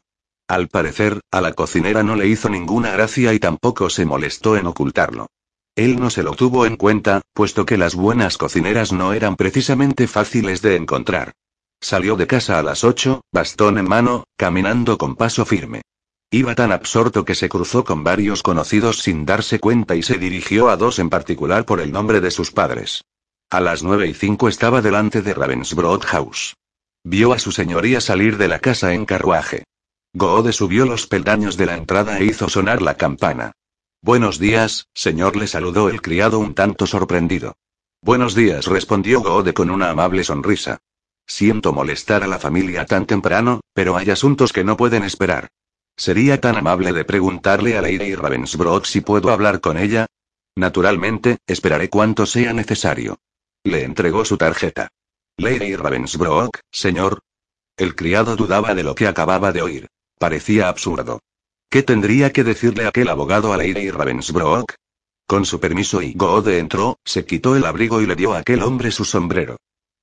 Al 0.52 0.68
parecer, 0.68 1.22
a 1.30 1.40
la 1.40 1.54
cocinera 1.54 2.02
no 2.02 2.14
le 2.14 2.28
hizo 2.28 2.50
ninguna 2.50 2.90
gracia 2.90 3.32
y 3.32 3.38
tampoco 3.38 3.88
se 3.88 4.04
molestó 4.04 4.58
en 4.58 4.66
ocultarlo. 4.66 5.28
Él 5.76 5.98
no 5.98 6.10
se 6.10 6.22
lo 6.22 6.32
tuvo 6.32 6.66
en 6.66 6.76
cuenta, 6.76 7.22
puesto 7.32 7.64
que 7.64 7.78
las 7.78 7.94
buenas 7.94 8.36
cocineras 8.36 8.92
no 8.92 9.14
eran 9.14 9.36
precisamente 9.36 10.06
fáciles 10.06 10.60
de 10.60 10.76
encontrar. 10.76 11.32
Salió 11.80 12.16
de 12.16 12.26
casa 12.26 12.58
a 12.58 12.62
las 12.62 12.84
ocho, 12.84 13.22
bastón 13.32 13.78
en 13.78 13.88
mano, 13.88 14.24
caminando 14.36 14.98
con 14.98 15.16
paso 15.16 15.46
firme. 15.46 15.80
Iba 16.30 16.54
tan 16.54 16.70
absorto 16.70 17.24
que 17.24 17.34
se 17.34 17.48
cruzó 17.48 17.82
con 17.82 18.04
varios 18.04 18.42
conocidos 18.42 18.98
sin 18.98 19.24
darse 19.24 19.58
cuenta 19.58 19.96
y 19.96 20.02
se 20.02 20.18
dirigió 20.18 20.68
a 20.68 20.76
dos 20.76 20.98
en 20.98 21.08
particular 21.08 21.64
por 21.64 21.80
el 21.80 21.92
nombre 21.92 22.20
de 22.20 22.30
sus 22.30 22.50
padres. 22.50 23.06
A 23.48 23.60
las 23.60 23.82
nueve 23.82 24.06
y 24.06 24.12
cinco 24.12 24.50
estaba 24.50 24.82
delante 24.82 25.22
de 25.22 25.32
Ravensbrück 25.32 26.04
House. 26.04 26.56
Vio 27.04 27.32
a 27.32 27.38
su 27.38 27.52
señoría 27.52 28.02
salir 28.02 28.36
de 28.36 28.48
la 28.48 28.58
casa 28.58 28.92
en 28.92 29.06
carruaje. 29.06 29.64
Goode 30.14 30.52
subió 30.52 30.84
los 30.84 31.06
peldaños 31.06 31.56
de 31.56 31.64
la 31.64 31.74
entrada 31.74 32.18
e 32.18 32.26
hizo 32.26 32.46
sonar 32.50 32.82
la 32.82 32.98
campana. 32.98 33.52
Buenos 34.02 34.38
días, 34.38 34.88
señor, 34.92 35.36
le 35.36 35.46
saludó 35.46 35.88
el 35.88 36.02
criado 36.02 36.38
un 36.38 36.54
tanto 36.54 36.86
sorprendido. 36.86 37.54
Buenos 38.02 38.34
días, 38.34 38.66
respondió 38.66 39.22
Goode 39.22 39.54
con 39.54 39.70
una 39.70 39.88
amable 39.88 40.22
sonrisa. 40.22 40.80
Siento 41.26 41.72
molestar 41.72 42.22
a 42.22 42.26
la 42.26 42.38
familia 42.38 42.84
tan 42.84 43.06
temprano, 43.06 43.62
pero 43.72 43.96
hay 43.96 44.10
asuntos 44.10 44.52
que 44.52 44.64
no 44.64 44.76
pueden 44.76 45.02
esperar. 45.02 45.48
¿Sería 45.96 46.38
tan 46.38 46.56
amable 46.56 46.92
de 46.92 47.06
preguntarle 47.06 47.78
a 47.78 47.80
Lady 47.80 48.14
Ravensbrück 48.14 48.84
si 48.84 49.00
puedo 49.00 49.30
hablar 49.30 49.62
con 49.62 49.78
ella? 49.78 50.06
Naturalmente, 50.54 51.38
esperaré 51.46 51.88
cuanto 51.88 52.26
sea 52.26 52.52
necesario. 52.52 53.18
Le 53.64 53.84
entregó 53.84 54.26
su 54.26 54.36
tarjeta. 54.36 54.88
Lady 55.38 55.74
Ravensbrück, 55.74 56.60
señor. 56.70 57.20
El 57.78 57.94
criado 57.94 58.36
dudaba 58.36 58.74
de 58.74 58.82
lo 58.82 58.94
que 58.94 59.06
acababa 59.06 59.52
de 59.52 59.62
oír. 59.62 59.88
Parecía 60.22 60.68
absurdo. 60.68 61.18
¿Qué 61.68 61.82
tendría 61.82 62.32
que 62.32 62.44
decirle 62.44 62.86
aquel 62.86 63.08
abogado 63.08 63.52
a 63.52 63.56
Lady 63.56 63.90
Ravensbrück? 63.90 64.76
Con 65.26 65.44
su 65.44 65.58
permiso 65.58 66.00
y 66.00 66.12
Goode 66.12 66.60
entró, 66.60 67.00
se 67.04 67.24
quitó 67.24 67.56
el 67.56 67.64
abrigo 67.64 68.00
y 68.00 68.06
le 68.06 68.14
dio 68.14 68.32
a 68.32 68.38
aquel 68.38 68.62
hombre 68.62 68.92
su 68.92 69.04
sombrero. 69.04 69.56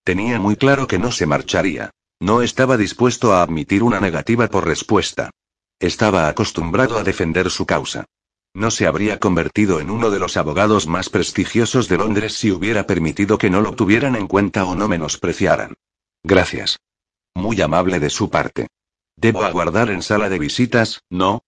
Tenía 0.03 0.37
muy 0.37 0.57
claro 0.57 0.87
que 0.87 0.99
no 0.99 1.13
se 1.13 1.25
marcharía. 1.25 1.91
No 2.19 2.41
estaba 2.41 2.75
dispuesto 2.75 3.31
a 3.31 3.41
admitir 3.41 3.81
una 3.81 4.01
negativa 4.01 4.49
por 4.49 4.67
respuesta. 4.67 5.29
Estaba 5.79 6.27
acostumbrado 6.27 6.97
a 6.97 7.03
defender 7.05 7.49
su 7.49 7.65
causa. 7.65 8.03
No 8.53 8.71
se 8.71 8.87
habría 8.87 9.21
convertido 9.21 9.79
en 9.79 9.89
uno 9.89 10.11
de 10.11 10.19
los 10.19 10.35
abogados 10.35 10.85
más 10.85 11.07
prestigiosos 11.07 11.87
de 11.87 11.97
Londres 11.97 12.33
si 12.33 12.51
hubiera 12.51 12.85
permitido 12.85 13.37
que 13.37 13.49
no 13.49 13.61
lo 13.61 13.73
tuvieran 13.73 14.17
en 14.17 14.27
cuenta 14.27 14.65
o 14.65 14.75
no 14.75 14.89
menospreciaran. 14.89 15.75
Gracias. 16.23 16.77
Muy 17.35 17.61
amable 17.61 18.01
de 18.01 18.09
su 18.09 18.29
parte. 18.29 18.67
Debo 19.21 19.43
aguardar 19.43 19.89
en 19.89 20.01
sala 20.01 20.29
de 20.29 20.39
visitas, 20.39 21.03
¿no? 21.09 21.43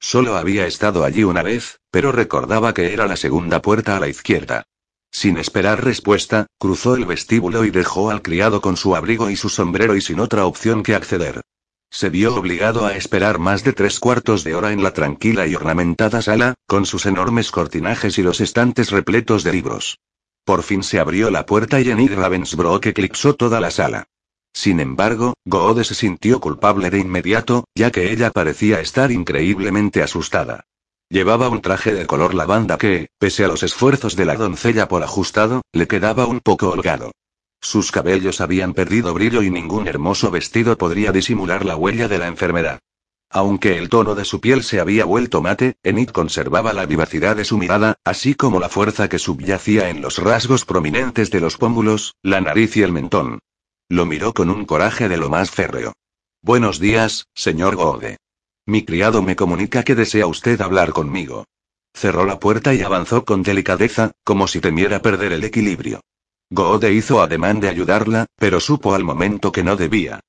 Solo 0.00 0.36
había 0.36 0.66
estado 0.66 1.04
allí 1.04 1.22
una 1.22 1.44
vez, 1.44 1.78
pero 1.92 2.10
recordaba 2.10 2.74
que 2.74 2.92
era 2.92 3.06
la 3.06 3.16
segunda 3.16 3.62
puerta 3.62 3.96
a 3.96 4.00
la 4.00 4.08
izquierda. 4.08 4.64
Sin 5.12 5.36
esperar 5.36 5.84
respuesta, 5.84 6.48
cruzó 6.58 6.96
el 6.96 7.04
vestíbulo 7.04 7.64
y 7.64 7.70
dejó 7.70 8.10
al 8.10 8.22
criado 8.22 8.60
con 8.60 8.76
su 8.76 8.96
abrigo 8.96 9.30
y 9.30 9.36
su 9.36 9.50
sombrero 9.50 9.94
y 9.94 10.00
sin 10.00 10.18
otra 10.18 10.46
opción 10.46 10.82
que 10.82 10.96
acceder. 10.96 11.42
Se 11.90 12.10
vio 12.10 12.34
obligado 12.34 12.86
a 12.86 12.96
esperar 12.96 13.38
más 13.38 13.62
de 13.62 13.72
tres 13.72 14.00
cuartos 14.00 14.42
de 14.42 14.56
hora 14.56 14.72
en 14.72 14.82
la 14.82 14.92
tranquila 14.92 15.46
y 15.46 15.54
ornamentada 15.54 16.22
sala, 16.22 16.54
con 16.66 16.86
sus 16.86 17.06
enormes 17.06 17.52
cortinajes 17.52 18.18
y 18.18 18.24
los 18.24 18.40
estantes 18.40 18.90
repletos 18.90 19.44
de 19.44 19.52
libros. 19.52 20.00
Por 20.44 20.64
fin 20.64 20.82
se 20.82 20.98
abrió 20.98 21.30
la 21.30 21.46
puerta 21.46 21.80
y 21.80 21.88
Enid 21.88 22.14
Ravensbrück 22.14 22.86
eclipsó 22.86 23.36
toda 23.36 23.60
la 23.60 23.70
sala. 23.70 24.08
Sin 24.52 24.80
embargo, 24.80 25.34
Goode 25.44 25.84
se 25.84 25.94
sintió 25.94 26.40
culpable 26.40 26.90
de 26.90 26.98
inmediato, 26.98 27.64
ya 27.74 27.90
que 27.90 28.12
ella 28.12 28.30
parecía 28.30 28.80
estar 28.80 29.10
increíblemente 29.10 30.02
asustada. 30.02 30.64
Llevaba 31.08 31.48
un 31.48 31.60
traje 31.60 31.92
de 31.92 32.06
color 32.06 32.34
lavanda 32.34 32.78
que, 32.78 33.08
pese 33.18 33.44
a 33.44 33.48
los 33.48 33.62
esfuerzos 33.62 34.16
de 34.16 34.24
la 34.24 34.36
doncella 34.36 34.88
por 34.88 35.02
ajustado, 35.02 35.62
le 35.72 35.86
quedaba 35.86 36.26
un 36.26 36.40
poco 36.40 36.70
holgado. 36.70 37.12
Sus 37.60 37.92
cabellos 37.92 38.40
habían 38.40 38.74
perdido 38.74 39.14
brillo 39.14 39.42
y 39.42 39.50
ningún 39.50 39.88
hermoso 39.88 40.30
vestido 40.30 40.76
podría 40.76 41.12
disimular 41.12 41.64
la 41.64 41.76
huella 41.76 42.08
de 42.08 42.18
la 42.18 42.26
enfermedad. 42.26 42.80
Aunque 43.30 43.78
el 43.78 43.88
tono 43.88 44.14
de 44.14 44.24
su 44.24 44.40
piel 44.40 44.62
se 44.62 44.80
había 44.80 45.04
vuelto 45.04 45.40
mate, 45.40 45.76
Enid 45.82 46.10
conservaba 46.10 46.72
la 46.72 46.86
vivacidad 46.86 47.36
de 47.36 47.44
su 47.44 47.56
mirada, 47.56 47.94
así 48.04 48.34
como 48.34 48.60
la 48.60 48.68
fuerza 48.68 49.08
que 49.08 49.18
subyacía 49.18 49.88
en 49.90 50.02
los 50.02 50.18
rasgos 50.18 50.64
prominentes 50.64 51.30
de 51.30 51.40
los 51.40 51.56
pómulos, 51.56 52.14
la 52.22 52.40
nariz 52.40 52.76
y 52.76 52.82
el 52.82 52.92
mentón. 52.92 53.38
Lo 53.92 54.06
miró 54.06 54.32
con 54.32 54.48
un 54.48 54.64
coraje 54.64 55.06
de 55.06 55.18
lo 55.18 55.28
más 55.28 55.50
férreo. 55.50 55.92
Buenos 56.40 56.78
días, 56.78 57.26
señor 57.34 57.76
Gode. 57.76 58.16
Mi 58.64 58.86
criado 58.86 59.20
me 59.20 59.36
comunica 59.36 59.82
que 59.82 59.94
desea 59.94 60.26
usted 60.26 60.58
hablar 60.62 60.94
conmigo. 60.94 61.44
Cerró 61.92 62.24
la 62.24 62.40
puerta 62.40 62.72
y 62.72 62.80
avanzó 62.80 63.26
con 63.26 63.42
delicadeza, 63.42 64.12
como 64.24 64.48
si 64.48 64.62
temiera 64.62 65.02
perder 65.02 65.34
el 65.34 65.44
equilibrio. 65.44 66.00
Goode 66.48 66.90
hizo 66.90 67.20
ademán 67.20 67.60
de 67.60 67.68
ayudarla, 67.68 68.24
pero 68.36 68.60
supo 68.60 68.94
al 68.94 69.04
momento 69.04 69.52
que 69.52 69.62
no 69.62 69.76
debía. 69.76 70.20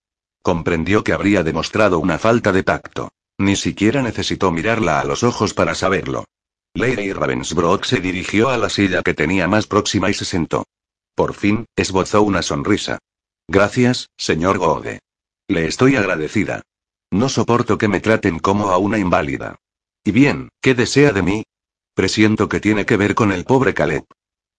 Comprendió 0.42 1.06
que 1.06 1.14
habría 1.14 1.42
demostrado 1.42 2.00
una 2.00 2.20
falta 2.20 2.52
de 2.52 2.64
tacto. 2.64 3.14
Ni 3.38 3.56
siquiera 3.56 4.02
necesitó 4.02 4.52
mirarla 4.52 5.00
a 5.00 5.06
los 5.06 5.24
ojos 5.24 5.54
para 5.54 5.74
saberlo. 5.74 6.26
Lady 6.74 7.14
Ravensbrück 7.14 7.86
se 7.86 8.02
dirigió 8.02 8.50
a 8.50 8.58
la 8.58 8.70
silla 8.70 9.02
que 9.04 9.14
tenía 9.14 9.48
más 9.48 9.68
próxima 9.68 10.10
y 10.10 10.14
se 10.14 10.26
sentó. 10.26 10.66
Por 11.16 11.34
fin, 11.34 11.66
esbozó 11.78 12.24
una 12.24 12.42
sonrisa. 12.42 13.00
Gracias, 13.48 14.10
señor 14.18 14.58
Goode. 14.58 15.00
Le 15.48 15.66
estoy 15.68 15.96
agradecida. 15.96 16.62
No 17.12 17.30
soporto 17.30 17.78
que 17.78 17.88
me 17.88 18.00
traten 18.00 18.40
como 18.40 18.70
a 18.70 18.78
una 18.78 18.98
inválida. 18.98 19.58
Y 20.04 20.12
bien, 20.12 20.50
¿qué 20.62 20.74
desea 20.74 21.12
de 21.12 21.22
mí? 21.22 21.44
Presiento 21.94 22.50
que 22.50 22.60
tiene 22.60 22.86
que 22.86 22.98
ver 22.98 23.16
con 23.16 23.32
el 23.32 23.46
pobre 23.46 23.74
Caleb. 23.74 24.06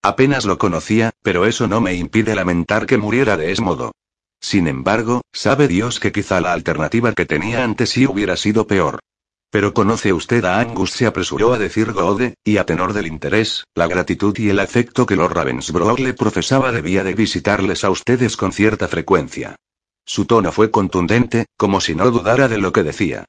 Apenas 0.03 0.45
lo 0.45 0.59
conocía, 0.59 1.13
pero 1.23 1.47
eso 1.47 1.67
no 1.67 1.81
me 1.81 1.95
impide 1.95 2.35
lamentar 2.35 2.87
que 2.87 2.99
muriera 2.99 3.37
de 3.37 3.53
ese 3.53 3.63
modo. 3.63 3.93
Sin 4.41 4.69
embargo, 4.69 5.23
sabe 5.33 5.67
Dios 5.67 5.99
que 5.99 6.13
quizá 6.13 6.41
la 6.41 6.53
alternativa 6.53 7.15
que 7.15 7.25
tenía 7.25 7.65
ante 7.65 7.87
sí 7.87 8.07
hubiera 8.07 8.37
sido 8.37 8.67
peor. 8.67 9.01
Pero 9.55 9.73
conoce 9.73 10.13
usted 10.13 10.45
a 10.47 10.59
Angus, 10.59 10.91
se 10.91 11.07
apresuró 11.07 11.53
a 11.55 11.59
decir 11.61 11.93
Gode, 11.93 12.35
y 12.43 12.57
a 12.57 12.67
tenor 12.67 12.93
del 12.93 13.07
interés, 13.07 13.63
la 13.77 13.87
gratitud 13.87 14.37
y 14.37 14.49
el 14.49 14.59
afecto 14.59 15.07
que 15.07 15.15
los 15.15 15.31
Ravensbrück 15.31 16.01
le 16.01 16.13
profesaba 16.13 16.73
debía 16.73 17.05
de 17.05 17.15
visitarles 17.15 17.85
a 17.85 17.91
ustedes 17.91 18.37
con 18.37 18.51
cierta 18.51 18.89
frecuencia. 18.89 19.55
Su 20.05 20.25
tono 20.25 20.51
fue 20.51 20.73
contundente, 20.73 21.47
como 21.57 21.81
si 21.81 21.95
no 21.95 22.11
dudara 22.11 22.49
de 22.49 22.59
lo 22.59 22.73
que 22.73 22.83
decía. 22.83 23.27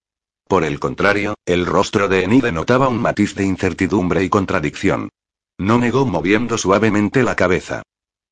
Por 0.48 0.64
el 0.64 0.80
contrario, 0.80 1.36
el 1.46 1.68
rostro 1.68 2.08
de 2.08 2.24
Enid 2.24 2.46
denotaba 2.46 2.88
un 2.88 3.00
matiz 3.00 3.36
de 3.36 3.46
incertidumbre 3.46 4.24
y 4.24 4.30
contradicción. 4.30 5.10
No 5.60 5.78
negó 5.78 6.08
moviendo 6.08 6.58
suavemente 6.58 7.22
la 7.22 7.36
cabeza. 7.36 7.84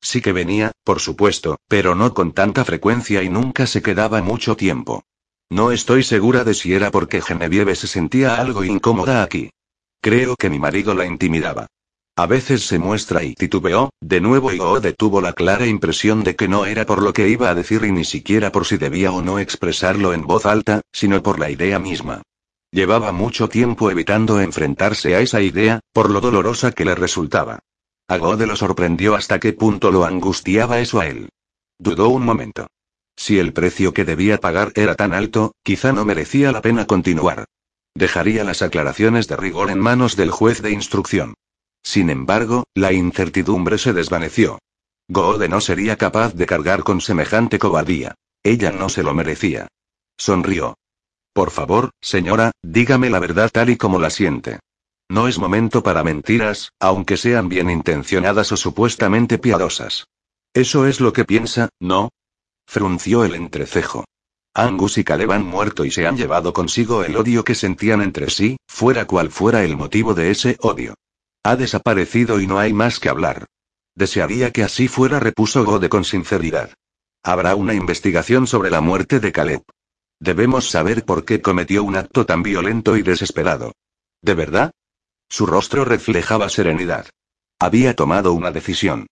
Sí 0.02 0.20
que 0.20 0.32
venía, 0.32 0.72
por 0.82 0.98
supuesto, 0.98 1.58
pero 1.68 1.94
no 1.94 2.12
con 2.12 2.32
tanta 2.32 2.64
frecuencia 2.64 3.22
y 3.22 3.28
nunca 3.28 3.68
se 3.68 3.82
quedaba 3.82 4.20
mucho 4.20 4.56
tiempo. 4.56 5.04
No 5.54 5.70
estoy 5.70 6.02
segura 6.02 6.42
de 6.42 6.52
si 6.52 6.74
era 6.74 6.90
porque 6.90 7.20
Genevieve 7.20 7.76
se 7.76 7.86
sentía 7.86 8.40
algo 8.40 8.64
incómoda 8.64 9.22
aquí. 9.22 9.50
Creo 10.02 10.34
que 10.34 10.50
mi 10.50 10.58
marido 10.58 10.94
la 10.94 11.06
intimidaba. 11.06 11.68
A 12.16 12.26
veces 12.26 12.66
se 12.66 12.80
muestra 12.80 13.22
y 13.22 13.36
titubeó, 13.36 13.90
de 14.00 14.20
nuevo 14.20 14.52
y 14.52 14.58
Goode 14.58 14.94
tuvo 14.94 15.20
la 15.20 15.32
clara 15.32 15.68
impresión 15.68 16.24
de 16.24 16.34
que 16.34 16.48
no 16.48 16.66
era 16.66 16.86
por 16.86 17.00
lo 17.00 17.12
que 17.12 17.28
iba 17.28 17.50
a 17.50 17.54
decir 17.54 17.84
y 17.84 17.92
ni 17.92 18.04
siquiera 18.04 18.50
por 18.50 18.66
si 18.66 18.78
debía 18.78 19.12
o 19.12 19.22
no 19.22 19.38
expresarlo 19.38 20.12
en 20.12 20.26
voz 20.26 20.44
alta, 20.44 20.80
sino 20.90 21.22
por 21.22 21.38
la 21.38 21.52
idea 21.52 21.78
misma. 21.78 22.22
Llevaba 22.72 23.12
mucho 23.12 23.48
tiempo 23.48 23.92
evitando 23.92 24.40
enfrentarse 24.40 25.14
a 25.14 25.20
esa 25.20 25.40
idea, 25.40 25.78
por 25.92 26.10
lo 26.10 26.20
dolorosa 26.20 26.72
que 26.72 26.84
le 26.84 26.96
resultaba. 26.96 27.60
A 28.08 28.18
Gode 28.18 28.48
lo 28.48 28.56
sorprendió 28.56 29.14
hasta 29.14 29.38
qué 29.38 29.52
punto 29.52 29.92
lo 29.92 30.04
angustiaba 30.04 30.80
eso 30.80 30.98
a 30.98 31.06
él. 31.06 31.28
Dudó 31.78 32.08
un 32.08 32.24
momento. 32.24 32.66
Si 33.16 33.38
el 33.38 33.52
precio 33.52 33.94
que 33.94 34.04
debía 34.04 34.38
pagar 34.38 34.72
era 34.74 34.94
tan 34.94 35.14
alto, 35.14 35.54
quizá 35.62 35.92
no 35.92 36.04
merecía 36.04 36.52
la 36.52 36.62
pena 36.62 36.86
continuar. 36.86 37.44
Dejaría 37.94 38.44
las 38.44 38.62
aclaraciones 38.62 39.28
de 39.28 39.36
rigor 39.36 39.70
en 39.70 39.78
manos 39.78 40.16
del 40.16 40.30
juez 40.30 40.62
de 40.62 40.72
instrucción. 40.72 41.34
Sin 41.82 42.10
embargo, 42.10 42.64
la 42.74 42.92
incertidumbre 42.92 43.78
se 43.78 43.92
desvaneció. 43.92 44.58
Gode 45.08 45.48
no 45.48 45.60
sería 45.60 45.96
capaz 45.96 46.34
de 46.34 46.46
cargar 46.46 46.82
con 46.82 47.00
semejante 47.00 47.58
cobardía. 47.58 48.14
Ella 48.42 48.72
no 48.72 48.88
se 48.88 49.02
lo 49.02 49.14
merecía. 49.14 49.68
Sonrió. 50.16 50.76
Por 51.32 51.50
favor, 51.50 51.90
señora, 52.00 52.52
dígame 52.62 53.10
la 53.10 53.18
verdad 53.18 53.50
tal 53.52 53.70
y 53.70 53.76
como 53.76 53.98
la 53.98 54.10
siente. 54.10 54.60
No 55.08 55.28
es 55.28 55.38
momento 55.38 55.82
para 55.82 56.02
mentiras, 56.02 56.72
aunque 56.80 57.16
sean 57.16 57.48
bien 57.48 57.70
intencionadas 57.70 58.52
o 58.52 58.56
supuestamente 58.56 59.38
piadosas. 59.38 60.06
Eso 60.54 60.86
es 60.86 61.00
lo 61.00 61.12
que 61.12 61.24
piensa, 61.24 61.68
¿no? 61.80 62.10
Frunció 62.66 63.24
el 63.24 63.34
entrecejo. 63.34 64.04
Angus 64.54 64.98
y 64.98 65.04
Caleb 65.04 65.32
han 65.32 65.44
muerto 65.44 65.84
y 65.84 65.90
se 65.90 66.06
han 66.06 66.16
llevado 66.16 66.52
consigo 66.52 67.02
el 67.02 67.16
odio 67.16 67.44
que 67.44 67.54
sentían 67.54 68.02
entre 68.02 68.30
sí, 68.30 68.56
fuera 68.68 69.06
cual 69.06 69.30
fuera 69.30 69.64
el 69.64 69.76
motivo 69.76 70.14
de 70.14 70.30
ese 70.30 70.56
odio. 70.60 70.94
Ha 71.42 71.56
desaparecido 71.56 72.40
y 72.40 72.46
no 72.46 72.58
hay 72.58 72.72
más 72.72 73.00
que 73.00 73.08
hablar. 73.08 73.46
Desearía 73.96 74.50
que 74.52 74.62
así 74.62 74.88
fuera, 74.88 75.20
repuso 75.20 75.64
Gode 75.64 75.88
con 75.88 76.04
sinceridad. 76.04 76.72
Habrá 77.22 77.54
una 77.54 77.74
investigación 77.74 78.46
sobre 78.46 78.70
la 78.70 78.80
muerte 78.80 79.18
de 79.18 79.32
Caleb. 79.32 79.62
Debemos 80.20 80.70
saber 80.70 81.04
por 81.04 81.24
qué 81.24 81.40
cometió 81.40 81.82
un 81.82 81.96
acto 81.96 82.24
tan 82.24 82.42
violento 82.42 82.96
y 82.96 83.02
desesperado. 83.02 83.72
¿De 84.22 84.34
verdad? 84.34 84.70
Su 85.28 85.46
rostro 85.46 85.84
reflejaba 85.84 86.48
serenidad. 86.48 87.06
Había 87.58 87.94
tomado 87.94 88.32
una 88.32 88.50
decisión. 88.50 89.06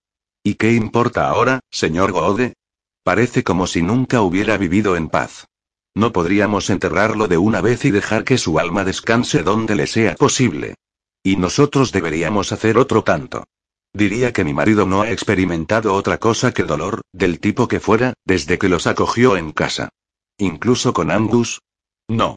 ¿Y 0.45 0.55
qué 0.55 0.73
importa 0.73 1.29
ahora, 1.29 1.61
señor 1.71 2.13
Gode? 2.13 2.55
Parece 3.03 3.43
como 3.43 3.67
si 3.67 3.83
nunca 3.83 4.23
hubiera 4.23 4.57
vivido 4.57 4.97
en 4.97 5.09
paz. 5.09 5.47
No 5.95 6.13
podríamos 6.13 6.71
enterrarlo 6.71 7.29
de 7.29 7.37
una 7.37 7.61
vez 7.61 7.85
y 7.85 7.91
dejar 7.91 8.25
que 8.25 8.39
su 8.39 8.59
alma 8.59 8.85
descanse 8.85 9.43
donde 9.43 9.75
le 9.75 9.87
sea 9.87 10.15
posible. 10.15 10.77
Y 11.23 11.37
nosotros 11.37 11.93
deberíamos 11.93 12.53
hacer 12.53 12.79
otro 12.79 13.05
tanto. 13.05 13.45
Diría 13.93 14.33
que 14.33 14.45
mi 14.45 14.55
marido 14.55 14.87
no 14.87 15.03
ha 15.03 15.11
experimentado 15.11 15.95
otra 15.95 16.19
cosa 16.19 16.53
que 16.53 16.63
dolor, 16.63 17.03
del 17.13 17.41
tipo 17.41 17.69
que 17.69 17.79
fuera, 17.79 18.15
desde 18.25 18.59
que 18.59 18.69
los 18.69 18.87
acogió 18.87 19.37
en 19.37 19.53
casa. 19.53 19.91
Incluso 20.39 20.95
con 20.95 21.11
Angus. 21.11 21.61
No. 22.09 22.37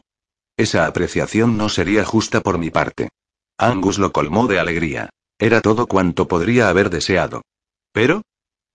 Esa 0.56 0.86
apreciación 0.86 1.56
no 1.56 1.68
sería 1.68 2.04
justa 2.04 2.42
por 2.42 2.58
mi 2.58 2.70
parte. 2.70 3.08
Angus 3.56 3.98
lo 3.98 4.12
colmó 4.12 4.46
de 4.46 4.58
alegría. 4.58 5.10
Era 5.38 5.60
todo 5.62 5.86
cuanto 5.86 6.28
podría 6.28 6.68
haber 6.68 6.90
deseado. 6.90 7.42
Pero, 7.92 8.22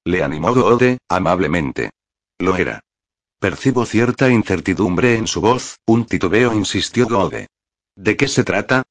le 0.06 0.24
animó 0.24 0.54
Gode, 0.54 0.98
amablemente. 1.10 1.92
Lo 2.40 2.56
era. 2.56 2.80
Percibo 3.40 3.86
cierta 3.86 4.30
incertidumbre 4.30 5.16
en 5.16 5.28
su 5.28 5.42
voz, 5.42 5.78
un 5.86 6.06
titubeo 6.06 6.54
insistió 6.54 7.08
Gode. 7.08 7.48
¿De 7.96 8.18
qué 8.18 8.28
se 8.28 8.44
trata? 8.44 8.84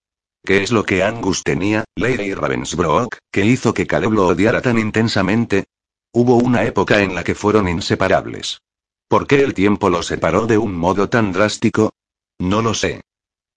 ¿Qué 0.45 0.63
es 0.63 0.73
lo 0.73 0.85
que 0.85 1.03
Angus 1.03 1.43
tenía, 1.43 1.85
Lady 1.97 2.33
Ravensbrook, 2.35 3.19
que 3.31 3.45
hizo 3.45 3.75
que 3.75 3.87
Caleb 3.87 4.13
lo 4.13 4.27
odiara 4.29 4.63
tan 4.63 4.79
intensamente? 4.79 5.65
Hubo 6.13 6.37
una 6.37 6.65
época 6.65 7.03
en 7.03 7.15
la 7.15 7.23
que 7.23 7.35
fueron 7.35 7.69
inseparables. 7.69 8.61
¿Por 9.09 9.27
qué 9.27 9.43
el 9.43 9.55
tiempo 9.55 9.91
los 9.91 10.07
separó 10.07 10.47
de 10.47 10.59
un 10.59 10.75
modo 10.75 11.09
tan 11.09 11.33
drástico? 11.33 11.93
No 12.39 12.63
lo 12.63 12.75
sé. 12.75 13.03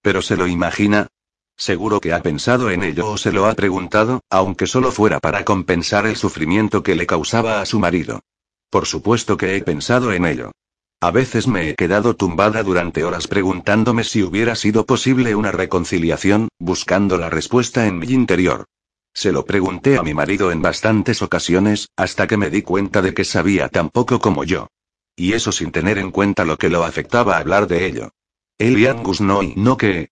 Pero 0.02 0.22
se 0.22 0.36
lo 0.36 0.48
imagina, 0.48 1.08
Seguro 1.56 2.00
que 2.00 2.14
ha 2.14 2.22
pensado 2.22 2.72
en 2.72 2.84
ello 2.84 3.10
o 3.10 3.18
se 3.18 3.32
lo 3.32 3.46
ha 3.46 3.54
preguntado, 3.54 4.22
aunque 4.30 4.68
solo 4.68 4.92
fuera 4.92 5.20
para 5.20 5.46
compensar 5.46 6.06
el 6.06 6.16
sufrimiento 6.16 6.84
que 6.84 6.96
le 6.96 7.06
causaba 7.06 7.62
a 7.62 7.66
su 7.66 7.80
marido. 7.80 8.22
Por 8.70 8.86
supuesto 8.86 9.38
que 9.38 9.56
he 9.56 9.62
pensado 9.62 10.12
en 10.14 10.26
ello. 10.26 10.52
A 11.00 11.12
veces 11.12 11.48
me 11.48 11.70
he 11.70 11.76
quedado 11.76 12.16
tumbada 12.16 12.64
durante 12.64 13.04
horas 13.04 13.28
preguntándome 13.28 14.04
si 14.04 14.24
hubiera 14.24 14.56
sido 14.56 14.86
posible 14.86 15.36
una 15.36 15.52
reconciliación, 15.52 16.48
buscando 16.60 17.18
la 17.18 17.30
respuesta 17.30 17.88
en 17.88 18.00
mi 18.00 18.08
interior. 18.08 18.66
Se 19.14 19.32
lo 19.32 19.46
pregunté 19.46 19.98
a 19.98 20.02
mi 20.02 20.14
marido 20.14 20.52
en 20.52 20.62
bastantes 20.62 21.22
ocasiones, 21.22 21.90
hasta 21.98 22.26
que 22.26 22.38
me 22.38 22.50
di 22.50 22.62
cuenta 22.62 23.02
de 23.02 23.14
que 23.14 23.26
sabía 23.26 23.70
tan 23.70 23.90
poco 23.90 24.20
como 24.20 24.44
yo. 24.44 24.70
Y 25.16 25.34
eso 25.34 25.52
sin 25.52 25.72
tener 25.72 26.00
en 26.00 26.10
cuenta 26.10 26.46
lo 26.46 26.58
que 26.58 26.70
lo 26.70 26.84
afectaba 26.84 27.38
hablar 27.38 27.68
de 27.68 27.86
ello. 27.86 28.10
Él 28.58 28.80
y 28.80 28.88
Angus 28.88 29.22
no 29.22 29.44
y 29.44 29.54
no 29.56 29.78
que, 29.78 30.10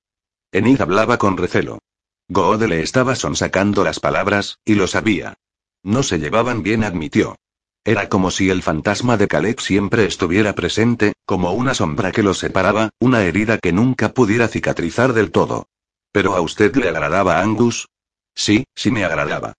Enid 0.51 0.81
hablaba 0.81 1.17
con 1.17 1.37
recelo. 1.37 1.79
Goode 2.27 2.67
le 2.67 2.81
estaba 2.81 3.15
sonsacando 3.15 3.83
las 3.83 3.99
palabras, 3.99 4.59
y 4.65 4.75
lo 4.75 4.87
sabía. 4.87 5.35
No 5.83 6.03
se 6.03 6.19
llevaban 6.19 6.61
bien, 6.61 6.83
admitió. 6.83 7.37
Era 7.83 8.09
como 8.09 8.29
si 8.29 8.49
el 8.49 8.61
fantasma 8.61 9.17
de 9.17 9.27
Caleb 9.27 9.59
siempre 9.59 10.05
estuviera 10.05 10.53
presente, 10.53 11.13
como 11.25 11.53
una 11.53 11.73
sombra 11.73 12.11
que 12.11 12.21
lo 12.21 12.33
separaba, 12.33 12.89
una 12.99 13.23
herida 13.23 13.57
que 13.57 13.71
nunca 13.71 14.13
pudiera 14.13 14.47
cicatrizar 14.47 15.13
del 15.13 15.31
todo. 15.31 15.67
¿Pero 16.11 16.35
a 16.35 16.41
usted 16.41 16.75
le 16.75 16.89
agradaba 16.89 17.39
Angus? 17.39 17.87
Sí, 18.35 18.65
sí 18.75 18.91
me 18.91 19.05
agradaba. 19.05 19.53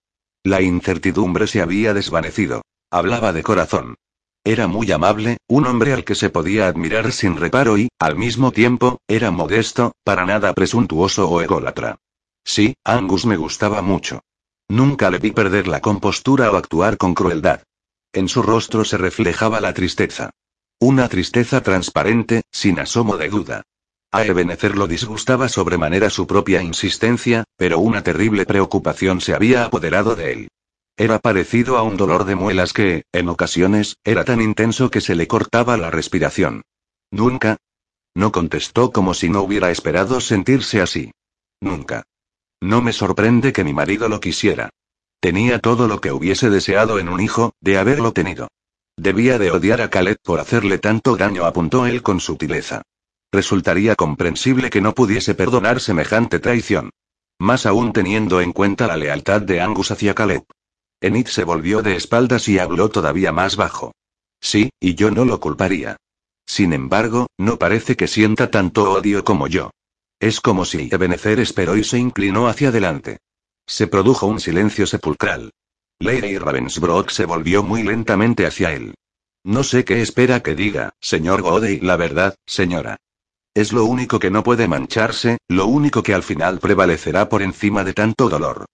La 0.45 0.61
incertidumbre 0.61 1.47
se 1.47 1.63
había 1.63 1.95
desvanecido. 1.95 2.63
Hablaba 2.91 3.33
de 3.33 3.43
corazón. 3.43 3.97
Era 4.45 4.67
muy 4.67 4.91
amable, 4.91 5.39
un 5.47 5.67
hombre 5.67 5.93
al 5.93 6.05
que 6.05 6.17
se 6.17 6.29
podía 6.29 6.67
admirar 6.67 7.13
sin 7.13 7.37
reparo 7.37 7.79
y, 7.79 7.89
al 8.01 8.17
mismo 8.17 8.51
tiempo, 8.51 8.99
era 9.07 9.31
modesto, 9.31 9.93
para 10.03 10.27
nada 10.27 10.53
presuntuoso 10.53 11.29
o 11.31 11.41
ególatra. 11.41 11.99
Sí, 12.45 12.75
Angus 12.83 13.25
me 13.25 13.37
gustaba 13.37 13.83
mucho. 13.83 14.21
Nunca 14.69 15.11
le 15.11 15.19
vi 15.19 15.31
perder 15.31 15.69
la 15.69 15.81
compostura 15.81 16.51
o 16.51 16.57
actuar 16.57 16.97
con 16.97 17.15
crueldad. 17.15 17.63
En 18.13 18.29
su 18.29 18.43
rostro 18.43 18.85
se 18.85 18.99
reflejaba 18.99 19.61
la 19.61 19.75
tristeza. 19.75 20.31
Una 20.81 21.09
tristeza 21.09 21.63
transparente, 21.63 22.43
sin 22.51 22.81
asomo 22.81 23.17
de 23.17 23.29
duda. 23.29 23.63
A 24.11 24.25
Ebenezer 24.25 24.77
lo 24.77 24.89
disgustaba 24.89 25.49
sobremanera 25.49 26.11
su 26.11 26.27
propia 26.27 26.63
insistencia, 26.63 27.45
pero 27.57 27.79
una 27.79 28.03
terrible 28.03 28.45
preocupación 28.45 29.21
se 29.21 29.35
había 29.35 29.65
apoderado 29.65 30.17
de 30.17 30.33
él. 30.33 30.49
Era 30.97 31.19
parecido 31.19 31.79
a 31.79 31.83
un 31.83 31.97
dolor 31.97 32.25
de 32.25 32.35
muelas 32.35 32.73
que, 32.73 33.05
en 33.13 33.29
ocasiones, 33.29 33.97
era 34.05 34.25
tan 34.25 34.41
intenso 34.41 34.91
que 34.91 35.01
se 35.01 35.15
le 35.15 35.27
cortaba 35.27 35.77
la 35.77 35.91
respiración. 35.91 36.63
Nunca. 37.11 37.57
No 38.15 38.31
contestó 38.31 38.93
como 38.93 39.15
si 39.15 39.31
no 39.31 39.43
hubiera 39.43 39.71
esperado 39.71 40.21
sentirse 40.21 40.83
así. 40.83 41.13
Nunca. 41.61 42.05
No 42.61 42.83
me 42.83 42.93
sorprende 42.93 43.53
que 43.53 43.65
mi 43.65 43.73
marido 43.73 44.09
lo 44.09 44.21
quisiera. 44.21 44.71
Tenía 45.21 45.61
todo 45.61 45.89
lo 45.89 46.01
que 46.01 46.13
hubiese 46.13 46.51
deseado 46.51 46.99
en 46.99 47.09
un 47.09 47.21
hijo, 47.21 47.53
de 47.61 47.79
haberlo 47.79 48.13
tenido. 48.13 48.49
Debía 48.97 49.39
de 49.39 49.51
odiar 49.51 49.81
a 49.81 49.89
Khaled 49.89 50.17
por 50.23 50.41
hacerle 50.41 50.79
tanto 50.79 51.17
daño, 51.17 51.47
apuntó 51.47 51.87
él 51.87 52.03
con 52.03 52.21
sutileza. 52.21 52.83
Resultaría 53.33 53.97
comprensible 53.97 54.69
que 54.69 54.83
no 54.83 54.95
pudiese 54.95 55.35
perdonar 55.35 55.81
semejante 55.81 56.39
traición. 56.39 56.91
Más 57.39 57.65
aún 57.65 57.93
teniendo 57.93 58.43
en 58.43 58.53
cuenta 58.53 58.87
la 58.87 58.97
lealtad 58.97 59.41
de 59.41 59.61
Angus 59.63 59.91
hacia 59.91 60.15
Caleb. 60.15 60.45
Enid 61.03 61.27
se 61.27 61.45
volvió 61.45 61.83
de 61.83 61.97
espaldas 61.97 62.49
y 62.49 62.59
habló 62.59 62.89
todavía 62.89 63.33
más 63.33 63.57
bajo. 63.57 63.93
Sí, 64.41 64.71
y 64.81 64.95
yo 64.95 65.11
no 65.11 65.25
lo 65.25 65.41
culparía. 65.41 65.97
Sin 66.47 66.73
embargo, 66.73 67.27
no 67.39 67.59
parece 67.59 67.97
que 67.97 68.07
sienta 68.07 68.51
tanto 68.51 68.93
odio 68.93 69.25
como 69.25 69.49
yo. 69.49 69.71
Es 70.21 70.41
como 70.41 70.65
si 70.65 70.89
Ebenezer 70.93 71.41
esperó 71.41 71.77
y 71.77 71.83
se 71.83 71.99
inclinó 71.99 72.47
hacia 72.47 72.69
adelante. 72.69 73.19
Se 73.67 73.89
produjo 73.89 74.27
un 74.27 74.39
silencio 74.39 74.87
sepulcral. 74.87 75.51
Lady 75.99 76.39
Ravensbrook 76.39 77.11
se 77.11 77.25
volvió 77.25 77.63
muy 77.63 77.83
lentamente 77.83 78.47
hacia 78.47 78.73
él. 78.73 78.95
No 79.45 79.65
sé 79.65 79.85
qué 79.85 80.03
espera 80.03 80.41
que 80.41 80.55
diga, 80.55 80.95
señor 81.01 81.43
Godey, 81.43 81.81
la 81.81 81.97
verdad, 81.97 82.37
señora. 82.47 82.97
Es 83.55 83.73
lo 83.73 83.85
único 83.85 84.21
que 84.21 84.31
no 84.31 84.45
puede 84.45 84.69
mancharse, 84.69 85.39
lo 85.49 85.67
único 85.67 86.03
que 86.03 86.15
al 86.15 86.23
final 86.23 86.61
prevalecerá 86.61 87.29
por 87.29 87.43
encima 87.43 87.83
de 87.83 87.93
tanto 87.93 88.29
dolor. 88.29 88.67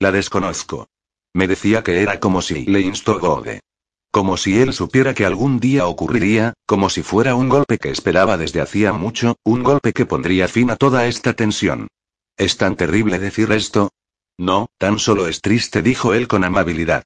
La 0.00 0.10
desconozco. 0.10 0.88
Me 1.36 1.46
decía 1.46 1.82
que 1.82 2.00
era 2.00 2.18
como 2.18 2.40
si 2.40 2.64
le 2.64 2.80
instó 2.80 3.20
Gode. 3.20 3.60
Como 4.10 4.38
si 4.38 4.58
él 4.58 4.72
supiera 4.72 5.12
que 5.12 5.26
algún 5.26 5.60
día 5.60 5.86
ocurriría, 5.86 6.54
como 6.64 6.88
si 6.88 7.02
fuera 7.02 7.34
un 7.34 7.50
golpe 7.50 7.76
que 7.76 7.90
esperaba 7.90 8.38
desde 8.38 8.62
hacía 8.62 8.94
mucho, 8.94 9.36
un 9.44 9.62
golpe 9.62 9.92
que 9.92 10.06
pondría 10.06 10.48
fin 10.48 10.70
a 10.70 10.76
toda 10.76 11.06
esta 11.06 11.34
tensión. 11.34 11.88
¿Es 12.38 12.56
tan 12.56 12.74
terrible 12.74 13.18
decir 13.18 13.52
esto? 13.52 13.90
No, 14.38 14.68
tan 14.78 14.98
solo 14.98 15.28
es 15.28 15.42
triste, 15.42 15.82
dijo 15.82 16.14
él 16.14 16.26
con 16.26 16.42
amabilidad. 16.42 17.02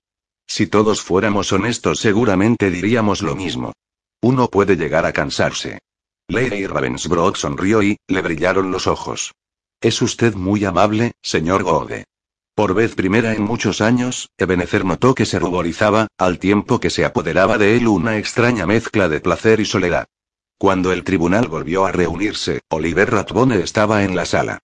Si 0.47 0.69
todos 0.69 1.03
fuéramos 1.03 1.51
honestos 1.51 1.99
seguramente 1.99 2.71
diríamos 2.71 3.23
lo 3.23 3.35
mismo. 3.35 3.73
Uno 4.23 4.47
puede 4.47 4.77
llegar 4.77 5.07
a 5.07 5.13
cansarse. 5.13 5.81
Lady 6.29 6.69
Ravensbrook 6.69 7.35
sonrió 7.35 7.83
y, 7.83 7.97
le 8.07 8.23
brillaron 8.23 8.71
los 8.71 8.87
ojos. 8.87 9.33
Es 9.81 10.01
usted 10.01 10.37
muy 10.37 10.65
amable, 10.65 11.15
señor 11.21 11.65
Gode. 11.65 12.05
Por 12.55 12.75
vez 12.75 12.95
primera 12.95 13.33
en 13.33 13.43
muchos 13.43 13.81
años, 13.81 14.29
Ebenezer 14.37 14.85
notó 14.85 15.15
que 15.15 15.27
se 15.27 15.39
ruborizaba, 15.39 16.09
al 16.19 16.39
tiempo 16.39 16.81
que 16.81 16.91
se 16.91 17.05
apoderaba 17.05 17.59
de 17.59 17.77
él 17.77 17.89
una 17.89 18.19
extraña 18.19 18.67
mezcla 18.67 19.09
de 19.09 19.21
placer 19.21 19.61
y 19.61 19.65
soledad. 19.65 20.07
Cuando 20.59 20.93
el 20.93 21.05
tribunal 21.05 21.49
volvió 21.49 21.87
a 21.87 21.93
reunirse, 21.93 22.61
Oliver 22.69 23.11
Ratbone 23.11 23.61
estaba 23.61 24.05
en 24.05 24.15
la 24.15 24.27
sala. 24.27 24.59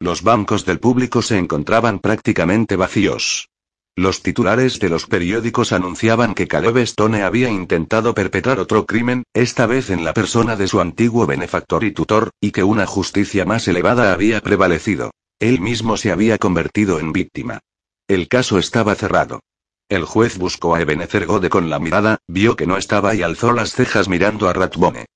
Los 0.00 0.22
bancos 0.22 0.64
del 0.64 0.80
público 0.80 1.20
se 1.20 1.36
encontraban 1.36 1.98
prácticamente 1.98 2.74
vacíos. 2.74 3.50
Los 3.94 4.22
titulares 4.22 4.78
de 4.80 4.88
los 4.88 5.06
periódicos 5.06 5.72
anunciaban 5.72 6.32
que 6.32 6.48
Caleb 6.48 6.78
Stone 6.78 7.22
había 7.22 7.50
intentado 7.50 8.14
perpetrar 8.14 8.58
otro 8.58 8.86
crimen, 8.86 9.24
esta 9.34 9.66
vez 9.66 9.90
en 9.90 10.06
la 10.06 10.14
persona 10.14 10.56
de 10.56 10.66
su 10.66 10.80
antiguo 10.80 11.26
benefactor 11.26 11.84
y 11.84 11.92
tutor, 11.92 12.30
y 12.40 12.52
que 12.52 12.64
una 12.64 12.86
justicia 12.86 13.44
más 13.44 13.68
elevada 13.68 14.14
había 14.14 14.40
prevalecido. 14.40 15.10
Él 15.42 15.58
mismo 15.58 15.96
se 15.96 16.12
había 16.12 16.38
convertido 16.38 17.00
en 17.00 17.12
víctima. 17.12 17.58
El 18.06 18.28
caso 18.28 18.58
estaba 18.58 18.94
cerrado. 18.94 19.40
El 19.88 20.04
juez 20.04 20.38
buscó 20.38 20.76
a 20.76 20.80
Ebenezer 20.80 21.26
Gode 21.26 21.50
con 21.50 21.68
la 21.68 21.80
mirada, 21.80 22.18
vio 22.28 22.54
que 22.54 22.64
no 22.64 22.76
estaba 22.76 23.16
y 23.16 23.22
alzó 23.22 23.50
las 23.50 23.72
cejas 23.72 24.06
mirando 24.06 24.48
a 24.48 24.52
Ratbone. 24.52 25.06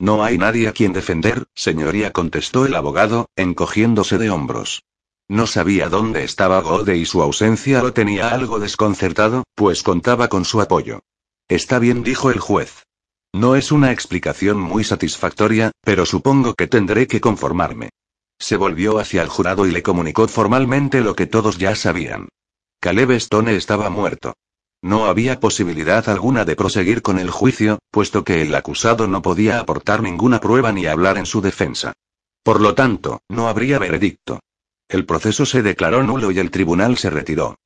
No 0.00 0.24
hay 0.24 0.38
nadie 0.38 0.66
a 0.66 0.72
quien 0.72 0.92
defender, 0.92 1.44
señoría, 1.54 2.12
contestó 2.12 2.66
el 2.66 2.74
abogado, 2.74 3.30
encogiéndose 3.36 4.18
de 4.18 4.28
hombros. 4.28 4.82
No 5.28 5.46
sabía 5.46 5.88
dónde 5.88 6.24
estaba 6.24 6.60
Gode 6.62 6.96
y 6.96 7.06
su 7.06 7.22
ausencia 7.22 7.80
lo 7.80 7.92
tenía 7.92 8.30
algo 8.30 8.58
desconcertado, 8.58 9.44
pues 9.54 9.84
contaba 9.84 10.26
con 10.26 10.44
su 10.44 10.60
apoyo. 10.60 10.98
Está 11.46 11.78
bien, 11.78 12.02
dijo 12.02 12.32
el 12.32 12.40
juez. 12.40 12.82
No 13.32 13.54
es 13.54 13.70
una 13.70 13.92
explicación 13.92 14.58
muy 14.58 14.82
satisfactoria, 14.82 15.70
pero 15.82 16.06
supongo 16.06 16.54
que 16.54 16.66
tendré 16.66 17.06
que 17.06 17.20
conformarme. 17.20 17.90
Se 18.38 18.56
volvió 18.56 18.98
hacia 18.98 19.22
el 19.22 19.28
jurado 19.28 19.66
y 19.66 19.70
le 19.70 19.82
comunicó 19.82 20.28
formalmente 20.28 21.00
lo 21.00 21.16
que 21.16 21.26
todos 21.26 21.58
ya 21.58 21.74
sabían. 21.74 22.28
Caleb 22.80 23.12
Stone 23.12 23.56
estaba 23.56 23.90
muerto. 23.90 24.34
No 24.82 25.06
había 25.06 25.40
posibilidad 25.40 26.08
alguna 26.08 26.44
de 26.44 26.54
proseguir 26.54 27.02
con 27.02 27.18
el 27.18 27.30
juicio, 27.30 27.78
puesto 27.90 28.24
que 28.24 28.42
el 28.42 28.54
acusado 28.54 29.06
no 29.08 29.22
podía 29.22 29.58
aportar 29.58 30.02
ninguna 30.02 30.38
prueba 30.38 30.70
ni 30.72 30.86
hablar 30.86 31.18
en 31.18 31.26
su 31.26 31.40
defensa. 31.40 31.92
Por 32.42 32.60
lo 32.60 32.74
tanto, 32.74 33.20
no 33.28 33.48
habría 33.48 33.78
veredicto. 33.78 34.40
El 34.88 35.04
proceso 35.04 35.46
se 35.46 35.62
declaró 35.62 36.02
nulo 36.02 36.30
y 36.30 36.38
el 36.38 36.50
tribunal 36.50 36.96
se 36.98 37.10
retiró. 37.10 37.56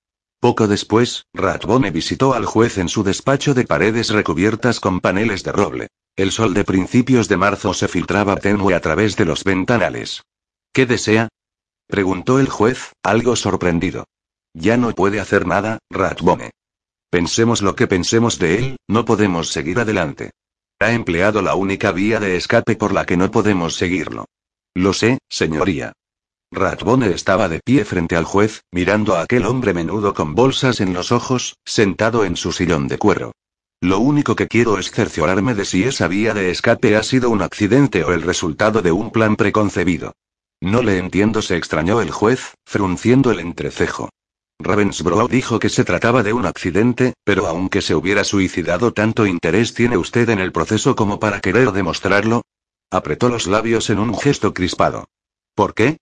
Poco 0.40 0.68
después, 0.68 1.26
Ratbone 1.34 1.90
visitó 1.90 2.32
al 2.32 2.46
juez 2.46 2.78
en 2.78 2.88
su 2.88 3.02
despacho 3.02 3.52
de 3.52 3.66
paredes 3.66 4.08
recubiertas 4.08 4.80
con 4.80 5.00
paneles 5.00 5.42
de 5.44 5.52
roble. 5.52 5.88
El 6.16 6.32
sol 6.32 6.54
de 6.54 6.64
principios 6.64 7.28
de 7.28 7.36
marzo 7.36 7.74
se 7.74 7.88
filtraba 7.88 8.36
tenue 8.36 8.74
a 8.74 8.80
través 8.80 9.16
de 9.16 9.26
los 9.26 9.44
ventanales. 9.44 10.22
¿Qué 10.72 10.86
desea? 10.86 11.28
preguntó 11.88 12.38
el 12.38 12.48
juez, 12.48 12.92
algo 13.02 13.34
sorprendido. 13.34 14.04
Ya 14.54 14.76
no 14.76 14.92
puede 14.92 15.20
hacer 15.20 15.46
nada, 15.46 15.78
Ratbone. 15.90 16.50
Pensemos 17.10 17.60
lo 17.60 17.74
que 17.74 17.88
pensemos 17.88 18.38
de 18.38 18.58
él, 18.58 18.76
no 18.88 19.04
podemos 19.04 19.48
seguir 19.48 19.80
adelante. 19.80 20.30
Ha 20.78 20.92
empleado 20.92 21.42
la 21.42 21.56
única 21.56 21.90
vía 21.90 22.20
de 22.20 22.36
escape 22.36 22.76
por 22.76 22.92
la 22.92 23.04
que 23.04 23.16
no 23.16 23.30
podemos 23.30 23.74
seguirlo. 23.74 24.26
Lo 24.74 24.92
sé, 24.92 25.18
señoría. 25.28 25.92
Ratbone 26.52 27.10
estaba 27.10 27.48
de 27.48 27.60
pie 27.64 27.84
frente 27.84 28.14
al 28.14 28.24
juez, 28.24 28.62
mirando 28.72 29.16
a 29.16 29.22
aquel 29.22 29.46
hombre 29.46 29.74
menudo 29.74 30.14
con 30.14 30.34
bolsas 30.34 30.80
en 30.80 30.92
los 30.92 31.10
ojos, 31.10 31.56
sentado 31.64 32.24
en 32.24 32.36
su 32.36 32.52
sillón 32.52 32.86
de 32.86 32.98
cuero. 32.98 33.32
Lo 33.80 33.98
único 33.98 34.36
que 34.36 34.46
quiero 34.46 34.78
es 34.78 34.90
cerciorarme 34.90 35.54
de 35.54 35.64
si 35.64 35.84
esa 35.84 36.06
vía 36.06 36.32
de 36.32 36.50
escape 36.50 36.96
ha 36.96 37.02
sido 37.02 37.30
un 37.30 37.42
accidente 37.42 38.04
o 38.04 38.12
el 38.12 38.22
resultado 38.22 38.82
de 38.82 38.92
un 38.92 39.10
plan 39.10 39.36
preconcebido. 39.36 40.12
No 40.60 40.82
le 40.82 40.98
entiendo, 40.98 41.40
se 41.40 41.56
extrañó 41.56 42.02
el 42.02 42.10
juez, 42.10 42.54
frunciendo 42.66 43.30
el 43.30 43.40
entrecejo. 43.40 44.10
Ravensbrough 44.58 45.30
dijo 45.30 45.58
que 45.58 45.70
se 45.70 45.84
trataba 45.84 46.22
de 46.22 46.34
un 46.34 46.44
accidente, 46.44 47.14
pero 47.24 47.46
aunque 47.46 47.80
se 47.80 47.94
hubiera 47.94 48.24
suicidado, 48.24 48.92
¿tanto 48.92 49.26
interés 49.26 49.72
tiene 49.72 49.96
usted 49.96 50.28
en 50.28 50.38
el 50.38 50.52
proceso 50.52 50.94
como 50.94 51.18
para 51.18 51.40
querer 51.40 51.72
demostrarlo? 51.72 52.42
Apretó 52.90 53.30
los 53.30 53.46
labios 53.46 53.88
en 53.88 53.98
un 53.98 54.14
gesto 54.18 54.52
crispado. 54.52 55.06
¿Por 55.54 55.72
qué? 55.72 55.96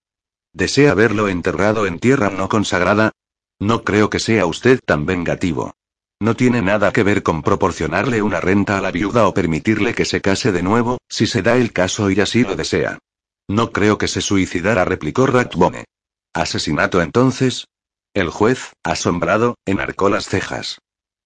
¿Desea 0.53 0.95
verlo 0.95 1.29
enterrado 1.29 1.87
en 1.87 2.01
tierra 2.01 2.31
no 2.31 2.49
consagrada? 2.49 3.13
No 3.61 3.85
creo 3.85 4.11
que 4.11 4.19
sea 4.19 4.47
usted 4.47 4.81
tan 4.85 5.07
vengativo. 5.07 5.75
No 6.21 6.35
tiene 6.35 6.63
nada 6.63 6.93
que 6.93 7.05
ver 7.05 7.23
con 7.23 7.43
proporcionarle 7.43 8.23
una 8.23 8.41
renta 8.41 8.77
a 8.79 8.81
la 8.81 8.91
viuda 8.91 9.29
o 9.29 9.35
permitirle 9.35 9.95
que 9.95 10.05
se 10.05 10.21
case 10.21 10.51
de 10.51 10.65
nuevo, 10.65 10.99
si 11.09 11.29
se 11.29 11.43
da 11.43 11.57
el 11.57 11.73
caso 11.73 12.11
y 12.11 12.21
así 12.21 12.43
lo 12.43 12.57
desea. 12.57 12.99
No 13.49 13.73
creo 13.73 13.97
que 13.97 14.09
se 14.09 14.21
suicidara, 14.21 14.85
replicó 14.85 15.27
Rathbone. 15.27 15.85
¿Asesinato 16.35 17.01
entonces? 17.01 17.67
El 18.15 18.29
juez, 18.29 18.73
asombrado, 18.85 19.57
enarcó 19.65 20.11
las 20.11 20.27
cejas. 20.27 20.79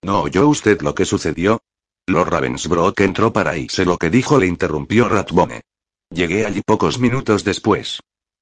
¿No 0.03 0.23
oyó 0.23 0.49
usted 0.49 0.81
lo 0.83 0.95
que 0.95 1.05
sucedió? 1.05 1.61
Lord 2.07 2.31
Ravensbrook 2.31 3.01
entró 3.01 3.33
para 3.33 3.57
irse. 3.57 3.85
Lo 3.85 3.99
que 3.99 4.11
dijo 4.11 4.39
le 4.39 4.47
interrumpió 4.47 5.09
Rathbone. 5.09 5.63
Llegué 6.11 6.47
allí 6.47 6.63
pocos 6.65 6.99
minutos 6.99 7.45
después. 7.45 8.01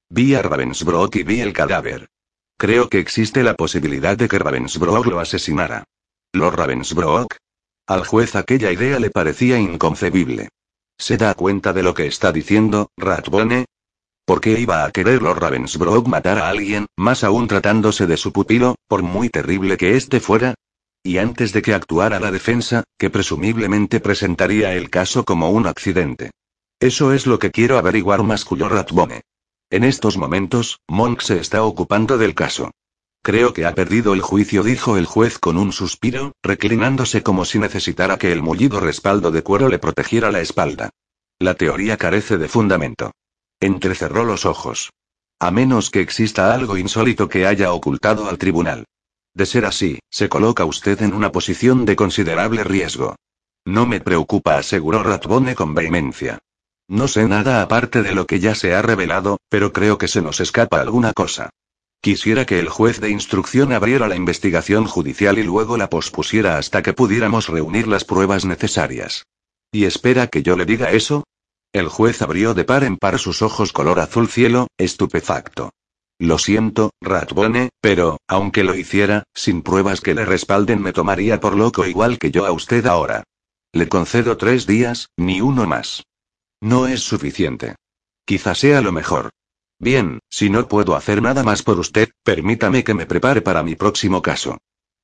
Vi 0.09 0.35
a 0.35 0.41
Ravensbrook 0.41 1.15
y 1.15 1.23
vi 1.23 1.41
el 1.41 1.53
cadáver. 1.53 2.09
Creo 2.57 2.89
que 2.89 2.99
existe 2.99 3.43
la 3.43 3.55
posibilidad 3.55 4.17
de 4.17 4.27
que 4.27 4.37
Ravensbrook 4.37 5.05
lo 5.07 5.19
asesinara. 5.19 5.83
¿Lord 6.33 6.55
Ravensbrook? 6.55 7.35
Al 7.87 8.05
juez 8.05 8.35
aquella 8.35 8.71
idea 8.71 8.99
le 8.99 9.09
parecía 9.09 9.57
inconcebible. 9.57 10.49
¿Se 10.97 11.17
da 11.17 11.33
cuenta 11.33 11.73
de 11.73 11.83
lo 11.83 11.93
que 11.93 12.05
está 12.05 12.31
diciendo, 12.31 12.91
Ratbone? 12.95 13.65
¿Por 14.31 14.39
qué 14.39 14.57
iba 14.57 14.85
a 14.85 14.91
querer 14.91 15.21
Lord 15.21 15.41
Ravensbrook 15.41 16.07
matar 16.07 16.37
a 16.37 16.47
alguien, 16.47 16.85
más 16.95 17.25
aún 17.25 17.49
tratándose 17.49 18.07
de 18.07 18.15
su 18.15 18.31
pupilo, 18.31 18.75
por 18.87 19.03
muy 19.03 19.27
terrible 19.27 19.75
que 19.75 19.97
éste 19.97 20.21
fuera? 20.21 20.55
Y 21.03 21.17
antes 21.17 21.51
de 21.51 21.61
que 21.61 21.73
actuara 21.73 22.17
la 22.17 22.31
defensa, 22.31 22.85
que 22.97 23.09
presumiblemente 23.09 23.99
presentaría 23.99 24.73
el 24.73 24.89
caso 24.89 25.25
como 25.25 25.49
un 25.49 25.67
accidente. 25.67 26.31
Eso 26.79 27.11
es 27.11 27.27
lo 27.27 27.39
que 27.39 27.51
quiero 27.51 27.77
averiguar, 27.77 28.23
masculló 28.23 28.69
Ratbone. 28.69 29.23
En 29.69 29.83
estos 29.83 30.15
momentos, 30.15 30.79
Monk 30.87 31.19
se 31.19 31.37
está 31.37 31.63
ocupando 31.65 32.17
del 32.17 32.33
caso. 32.33 32.71
Creo 33.21 33.51
que 33.51 33.65
ha 33.65 33.75
perdido 33.75 34.13
el 34.13 34.21
juicio, 34.21 34.63
dijo 34.63 34.95
el 34.95 35.07
juez 35.07 35.39
con 35.39 35.57
un 35.57 35.73
suspiro, 35.73 36.31
reclinándose 36.41 37.21
como 37.21 37.43
si 37.43 37.59
necesitara 37.59 38.17
que 38.17 38.31
el 38.31 38.41
mullido 38.41 38.79
respaldo 38.79 39.29
de 39.29 39.43
cuero 39.43 39.67
le 39.67 39.77
protegiera 39.77 40.31
la 40.31 40.39
espalda. 40.39 40.89
La 41.37 41.55
teoría 41.55 41.97
carece 41.97 42.37
de 42.37 42.47
fundamento. 42.47 43.11
Entrecerró 43.61 44.25
los 44.25 44.47
ojos. 44.47 44.89
A 45.39 45.51
menos 45.51 45.91
que 45.91 46.01
exista 46.01 46.51
algo 46.51 46.77
insólito 46.77 47.29
que 47.29 47.45
haya 47.45 47.71
ocultado 47.73 48.27
al 48.27 48.39
tribunal. 48.39 48.85
De 49.35 49.45
ser 49.45 49.65
así, 49.65 49.99
se 50.09 50.29
coloca 50.29 50.65
usted 50.65 50.99
en 51.03 51.13
una 51.13 51.31
posición 51.31 51.85
de 51.85 51.95
considerable 51.95 52.63
riesgo. 52.63 53.15
No 53.63 53.85
me 53.85 54.01
preocupa, 54.01 54.57
aseguró 54.57 55.03
Ratbone 55.03 55.53
con 55.53 55.75
vehemencia. 55.75 56.39
No 56.87 57.07
sé 57.07 57.27
nada 57.27 57.61
aparte 57.61 58.01
de 58.01 58.15
lo 58.15 58.25
que 58.25 58.39
ya 58.39 58.55
se 58.55 58.73
ha 58.73 58.81
revelado, 58.81 59.37
pero 59.47 59.71
creo 59.71 59.99
que 59.99 60.07
se 60.07 60.23
nos 60.23 60.39
escapa 60.39 60.81
alguna 60.81 61.13
cosa. 61.13 61.51
Quisiera 62.01 62.47
que 62.47 62.59
el 62.59 62.67
juez 62.67 62.99
de 62.99 63.11
instrucción 63.11 63.73
abriera 63.73 64.07
la 64.07 64.15
investigación 64.15 64.87
judicial 64.87 65.37
y 65.37 65.43
luego 65.43 65.77
la 65.77 65.87
pospusiera 65.87 66.57
hasta 66.57 66.81
que 66.81 66.93
pudiéramos 66.93 67.47
reunir 67.47 67.87
las 67.87 68.05
pruebas 68.05 68.43
necesarias. 68.43 69.27
¿Y 69.71 69.85
espera 69.85 70.25
que 70.25 70.41
yo 70.41 70.57
le 70.57 70.65
diga 70.65 70.89
eso? 70.91 71.23
El 71.73 71.87
juez 71.87 72.21
abrió 72.21 72.53
de 72.53 72.65
par 72.65 72.83
en 72.83 72.97
par 72.97 73.17
sus 73.17 73.41
ojos 73.41 73.71
color 73.71 73.99
azul 73.99 74.27
cielo, 74.27 74.67
estupefacto. 74.77 75.71
Lo 76.19 76.37
siento, 76.37 76.91
Ratbone, 77.01 77.69
pero, 77.81 78.19
aunque 78.27 78.63
lo 78.63 78.75
hiciera, 78.75 79.23
sin 79.33 79.61
pruebas 79.61 80.01
que 80.01 80.13
le 80.13 80.25
respalden 80.25 80.81
me 80.81 80.93
tomaría 80.93 81.39
por 81.39 81.55
loco 81.55 81.85
igual 81.85 82.19
que 82.19 82.29
yo 82.29 82.45
a 82.45 82.51
usted 82.51 82.85
ahora. 82.85 83.23
Le 83.73 83.87
concedo 83.87 84.37
tres 84.37 84.67
días, 84.67 85.09
ni 85.17 85.39
uno 85.41 85.65
más. 85.65 86.03
No 86.59 86.87
es 86.87 87.01
suficiente. 87.01 87.75
Quizá 88.25 88.53
sea 88.53 88.81
lo 88.81 88.91
mejor. 88.91 89.31
Bien, 89.79 90.19
si 90.29 90.49
no 90.49 90.67
puedo 90.67 90.95
hacer 90.95 91.21
nada 91.21 91.41
más 91.41 91.63
por 91.63 91.79
usted, 91.79 92.11
permítame 92.23 92.83
que 92.83 92.93
me 92.93 93.07
prepare 93.07 93.41
para 93.41 93.63
mi 93.63 93.75
próximo 93.75 94.21
caso. 94.21 94.59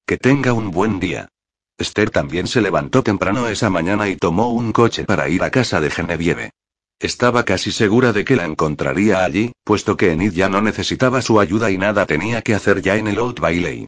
Que 0.05 0.17
tenga 0.17 0.53
un 0.53 0.69
buen 0.69 0.99
día. 0.99 1.29
Esther 1.77 2.09
también 2.09 2.47
se 2.47 2.61
levantó 2.61 3.03
temprano 3.03 3.47
esa 3.47 3.69
mañana 3.69 4.09
y 4.09 4.15
tomó 4.15 4.49
un 4.49 4.71
coche 4.71 5.03
para 5.03 5.29
ir 5.29 5.43
a 5.43 5.51
casa 5.51 5.79
de 5.79 5.91
Genevieve. 5.91 6.51
Estaba 6.99 7.45
casi 7.45 7.71
segura 7.71 8.11
de 8.11 8.25
que 8.25 8.35
la 8.35 8.45
encontraría 8.45 9.23
allí, 9.23 9.51
puesto 9.63 9.95
que 9.95 10.11
Enid 10.11 10.33
ya 10.33 10.49
no 10.49 10.63
necesitaba 10.63 11.21
su 11.21 11.39
ayuda 11.39 11.69
y 11.69 11.77
nada 11.77 12.07
tenía 12.07 12.41
que 12.41 12.55
hacer 12.55 12.81
ya 12.81 12.95
en 12.95 13.07
el 13.07 13.19
Old 13.19 13.39
Bailey. 13.39 13.85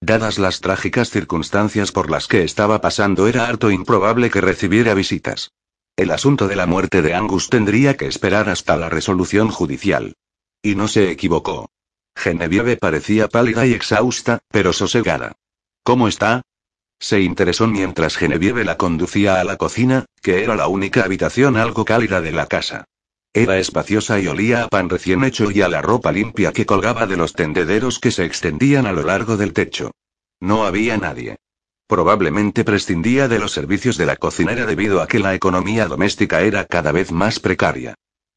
Dadas 0.00 0.38
las 0.38 0.60
trágicas 0.60 1.10
circunstancias 1.10 1.90
por 1.90 2.10
las 2.10 2.28
que 2.28 2.44
estaba 2.44 2.80
pasando, 2.80 3.26
era 3.26 3.46
harto 3.46 3.70
improbable 3.70 4.30
que 4.30 4.40
recibiera 4.40 4.94
visitas. 4.94 5.50
El 5.96 6.12
asunto 6.12 6.46
de 6.46 6.56
la 6.56 6.66
muerte 6.66 7.02
de 7.02 7.14
Angus 7.14 7.50
tendría 7.50 7.96
que 7.96 8.06
esperar 8.06 8.48
hasta 8.48 8.76
la 8.76 8.88
resolución 8.88 9.48
judicial. 9.48 10.14
Y 10.62 10.76
no 10.76 10.86
se 10.86 11.10
equivocó. 11.10 11.70
Genevieve 12.16 12.76
parecía 12.76 13.28
pálida 13.28 13.66
y 13.66 13.72
exhausta, 13.72 14.38
pero 14.48 14.72
sosegada. 14.72 15.32
¿Cómo 15.82 16.06
está? 16.06 16.42
Se 17.02 17.20
interesó 17.20 17.66
mientras 17.66 18.16
Genevieve 18.16 18.64
la 18.64 18.76
conducía 18.76 19.40
a 19.40 19.44
la 19.44 19.56
cocina, 19.56 20.04
que 20.22 20.44
era 20.44 20.54
la 20.54 20.68
única 20.68 21.02
habitación 21.02 21.56
algo 21.56 21.84
cálida 21.84 22.20
de 22.20 22.30
la 22.30 22.46
casa. 22.46 22.84
Era 23.34 23.58
espaciosa 23.58 24.20
y 24.20 24.28
olía 24.28 24.62
a 24.62 24.68
pan 24.68 24.88
recién 24.88 25.24
hecho 25.24 25.50
y 25.50 25.62
a 25.62 25.68
la 25.68 25.82
ropa 25.82 26.12
limpia 26.12 26.52
que 26.52 26.64
colgaba 26.64 27.08
de 27.08 27.16
los 27.16 27.32
tendederos 27.32 27.98
que 27.98 28.12
se 28.12 28.24
extendían 28.24 28.86
a 28.86 28.92
lo 28.92 29.02
largo 29.02 29.36
del 29.36 29.52
techo. 29.52 29.90
No 30.38 30.64
había 30.64 30.96
nadie. 30.96 31.38
Probablemente 31.88 32.62
prescindía 32.62 33.26
de 33.26 33.40
los 33.40 33.50
servicios 33.50 33.96
de 33.96 34.06
la 34.06 34.14
cocinera 34.14 34.64
debido 34.64 35.02
a 35.02 35.08
que 35.08 35.18
la 35.18 35.34
economía 35.34 35.88
doméstica 35.88 36.42
era 36.42 36.66
cada 36.66 36.92
vez 36.92 37.10
más 37.10 37.40
precaria. 37.40 37.96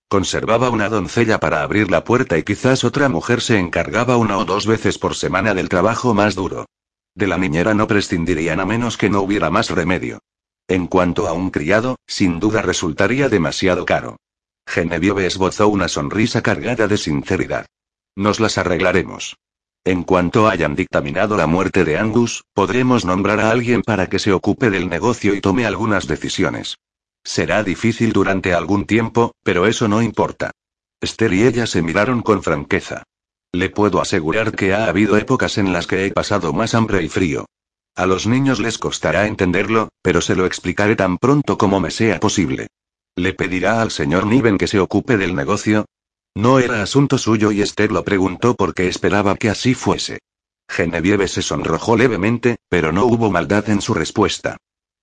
Conservaba 0.09 0.71
una 0.71 0.89
doncella 0.89 1.39
para 1.39 1.61
abrir 1.61 1.91
la 1.91 2.03
puerta 2.03 2.35
y 2.39 2.41
quizás 2.41 2.83
otra 2.83 3.09
mujer 3.09 3.41
se 3.41 3.59
encargaba 3.59 4.17
una 4.17 4.39
o 4.39 4.45
dos 4.45 4.65
veces 4.65 4.97
por 4.97 5.15
semana 5.15 5.53
del 5.53 5.69
trabajo 5.69 6.15
más 6.15 6.33
duro. 6.33 6.65
De 7.15 7.27
la 7.27 7.37
niñera 7.37 7.73
no 7.73 7.87
prescindirían 7.87 8.59
a 8.59 8.65
menos 8.65 8.97
que 8.97 9.09
no 9.09 9.21
hubiera 9.21 9.49
más 9.49 9.69
remedio. 9.69 10.19
En 10.67 10.87
cuanto 10.87 11.27
a 11.27 11.33
un 11.33 11.49
criado, 11.49 11.97
sin 12.05 12.39
duda 12.39 12.61
resultaría 12.61 13.29
demasiado 13.29 13.85
caro. 13.85 14.17
Genevieve 14.67 15.25
esbozó 15.25 15.69
una 15.69 15.87
sonrisa 15.87 16.41
cargada 16.41 16.87
de 16.87 16.97
sinceridad. 16.97 17.67
Nos 18.15 18.39
las 18.39 18.57
arreglaremos. 18.57 19.37
En 19.85 20.03
cuanto 20.03 20.47
hayan 20.47 20.75
dictaminado 20.75 21.37
la 21.37 21.45
muerte 21.45 21.85
de 21.85 21.97
Angus, 21.97 22.43
podremos 22.53 23.05
nombrar 23.05 23.39
a 23.39 23.51
alguien 23.51 23.83
para 23.83 24.07
que 24.07 24.19
se 24.19 24.33
ocupe 24.33 24.69
del 24.69 24.89
negocio 24.89 25.35
y 25.35 25.41
tome 25.41 25.65
algunas 25.65 26.07
decisiones. 26.07 26.77
Será 27.23 27.63
difícil 27.63 28.11
durante 28.11 28.53
algún 28.53 28.85
tiempo, 28.85 29.35
pero 29.43 29.67
eso 29.67 29.87
no 29.87 30.01
importa. 30.01 30.51
Esther 31.01 31.33
y 31.33 31.43
ella 31.43 31.67
se 31.67 31.83
miraron 31.83 32.23
con 32.23 32.41
franqueza. 32.41 33.03
Le 33.55 33.69
puedo 33.69 34.01
asegurar 34.01 34.51
que 34.51 34.73
ha 34.73 34.87
habido 34.87 35.15
épocas 35.15 35.57
en 35.57 35.71
las 35.71 35.87
que 35.87 36.05
he 36.05 36.11
pasado 36.11 36.51
más 36.51 36.75
hambre 36.75 37.01
y 37.01 37.07
frío. 37.07 37.45
A 37.95 38.05
los 38.05 38.27
niños 38.27 38.59
les 38.59 38.77
costará 38.77 39.27
entenderlo, 39.27 39.87
pero 40.01 40.19
se 40.19 40.35
lo 40.35 40.45
explicaré 40.45 40.97
tan 40.97 41.17
pronto 41.17 41.57
como 41.57 41.79
me 41.79 41.89
sea 41.89 42.19
posible. 42.19 42.67
¿Le 43.15 43.33
pedirá 43.33 43.81
al 43.81 43.91
señor 43.91 44.25
Niven 44.25 44.57
que 44.57 44.67
se 44.67 44.81
ocupe 44.81 45.15
del 45.15 45.35
negocio? 45.35 45.85
No 46.35 46.59
era 46.59 46.81
asunto 46.81 47.17
suyo 47.17 47.53
y 47.53 47.61
Esther 47.61 47.93
lo 47.93 48.03
preguntó 48.03 48.55
porque 48.55 48.89
esperaba 48.89 49.37
que 49.37 49.49
así 49.49 49.73
fuese. 49.73 50.19
Genevieve 50.67 51.29
se 51.29 51.41
sonrojó 51.41 51.95
levemente, 51.95 52.57
pero 52.67 52.91
no 52.91 53.05
hubo 53.05 53.31
maldad 53.31 53.69
en 53.69 53.79
su 53.79 53.93
respuesta. 53.93 54.57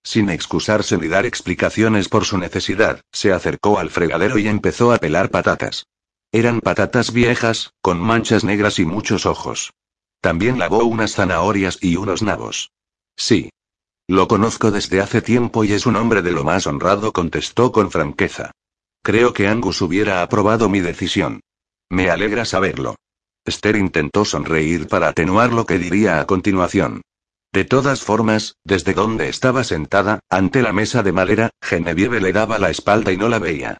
Sin 0.05 0.28
excusarse 0.28 0.98
ni 0.98 1.09
dar 1.09 1.24
explicaciones 1.24 2.11
por 2.11 2.26
su 2.26 2.36
necesidad, 2.36 3.00
se 3.12 3.32
acercó 3.32 3.78
al 3.78 3.88
fregadero 3.88 4.36
y 4.36 4.46
empezó 4.46 4.92
a 4.92 4.98
pelar 4.98 5.30
patatas. 5.30 5.86
Eran 6.35 6.62
patatas 6.62 7.12
viejas, 7.12 7.74
con 7.83 8.01
manchas 8.01 8.43
negras 8.43 8.78
y 8.78 8.87
muchos 8.87 9.26
ojos. 9.26 9.74
También 10.22 10.59
lavó 10.59 10.85
unas 10.85 11.12
zanahorias 11.12 11.76
y 11.83 11.97
unos 11.97 12.22
nabos. 12.22 12.72
Sí. 13.16 13.51
Lo 14.09 14.28
conozco 14.28 14.70
desde 14.70 15.03
hace 15.03 15.20
tiempo 15.20 15.62
y 15.62 15.74
es 15.74 15.85
un 15.85 15.95
hombre 15.97 16.22
de 16.22 16.33
lo 16.33 16.43
más 16.43 16.66
honrado, 16.66 17.12
contestó 17.12 17.70
con 17.70 17.91
franqueza. 17.91 18.51
Creo 19.03 19.35
que 19.35 19.47
Angus 19.47 19.83
hubiera 19.83 20.22
aprobado 20.22 20.70
mi 20.70 20.80
decisión. 20.80 21.41
Me 21.91 22.09
alegra 22.09 22.47
saberlo. 22.47 22.97
Esther 23.45 23.76
intentó 23.76 24.24
sonreír 24.24 24.89
para 24.89 25.09
atenuar 25.09 25.53
lo 25.53 25.66
que 25.66 25.78
diría 25.78 26.18
a 26.18 26.26
continuación. 26.26 27.03
De 27.53 27.66
todas 27.66 28.03
formas, 28.03 28.57
desde 28.64 28.95
donde 28.95 29.28
estaba 29.28 29.64
sentada, 29.64 30.20
ante 30.30 30.62
la 30.62 30.72
mesa 30.72 31.03
de 31.03 31.12
madera, 31.12 31.51
Genevieve 31.61 32.22
le 32.22 32.33
daba 32.33 32.59
la 32.59 32.70
espalda 32.70 33.12
y 33.12 33.18
no 33.18 33.28
la 33.28 33.39
veía. 33.39 33.76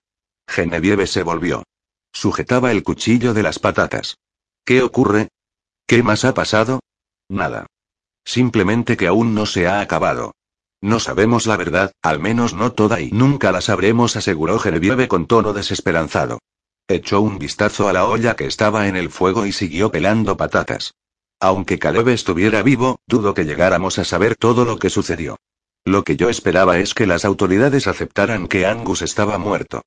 Genevieve 0.47 1.07
se 1.07 1.23
volvió. 1.23 1.63
Sujetaba 2.13 2.71
el 2.71 2.83
cuchillo 2.83 3.35
de 3.35 3.43
las 3.43 3.59
patatas. 3.59 4.19
¿Qué 4.65 4.83
ocurre? 4.83 5.29
¿Qué 5.87 6.03
más 6.03 6.25
ha 6.25 6.35
pasado? 6.35 6.81
Nada. 7.29 7.67
Simplemente 8.25 8.97
que 8.97 9.07
aún 9.07 9.35
no 9.35 9.47
se 9.47 9.67
ha 9.67 9.81
acabado. 9.81 10.33
No 10.81 11.01
sabemos 11.01 11.47
la 11.47 11.57
verdad, 11.57 11.93
al 12.03 12.21
menos 12.21 12.55
no 12.55 12.73
toda 12.73 13.01
y 13.01 13.11
nunca 13.13 13.53
la 13.53 13.61
sabremos, 13.61 14.17
aseguró 14.17 14.59
Genevieve 14.59 15.09
con 15.09 15.27
tono 15.27 15.53
desesperanzado. 15.53 16.39
Echó 16.89 17.21
un 17.21 17.39
vistazo 17.39 17.89
a 17.89 17.93
la 17.93 18.07
olla 18.07 18.35
que 18.35 18.47
estaba 18.47 18.89
en 18.89 18.97
el 18.97 19.09
fuego 19.09 19.47
y 19.47 19.53
siguió 19.53 19.91
pelando 19.91 20.37
patatas. 20.37 20.95
Aunque 21.41 21.79
Caleb 21.79 22.09
estuviera 22.09 22.63
vivo, 22.63 23.01
dudo 23.07 23.35
que 23.35 23.45
llegáramos 23.45 23.99
a 23.99 24.05
saber 24.05 24.37
todo 24.37 24.65
lo 24.65 24.79
que 24.79 24.91
sucedió. 24.91 25.39
Lo 25.85 26.05
que 26.05 26.17
yo 26.17 26.29
esperaba 26.29 26.79
es 26.79 26.95
que 26.95 27.07
las 27.07 27.25
autoridades 27.25 27.87
aceptaran 27.87 28.47
que 28.47 28.67
Angus 28.67 29.03
estaba 29.03 29.39
muerto. 29.39 29.83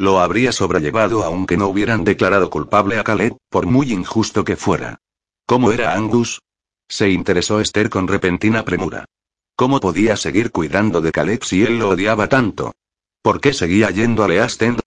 Lo 0.00 0.18
habría 0.18 0.50
sobrellevado 0.50 1.24
aunque 1.24 1.58
no 1.58 1.68
hubieran 1.68 2.04
declarado 2.04 2.48
culpable 2.48 2.98
a 2.98 3.04
Caleb, 3.04 3.36
por 3.50 3.66
muy 3.66 3.92
injusto 3.92 4.44
que 4.44 4.56
fuera. 4.56 4.96
¿Cómo 5.44 5.72
era 5.72 5.92
Angus? 5.92 6.40
Se 6.88 7.10
interesó 7.10 7.60
Esther 7.60 7.90
con 7.90 8.08
repentina 8.08 8.64
premura. 8.64 9.04
¿Cómo 9.56 9.78
podía 9.78 10.16
seguir 10.16 10.52
cuidando 10.52 11.02
de 11.02 11.12
Caleb 11.12 11.44
si 11.44 11.64
él 11.64 11.78
lo 11.78 11.90
odiaba 11.90 12.30
tanto? 12.30 12.72
¿Por 13.20 13.42
qué 13.42 13.52
seguía 13.52 13.90
yendo 13.90 14.24
a 14.24 14.28
Leastend? 14.28 14.80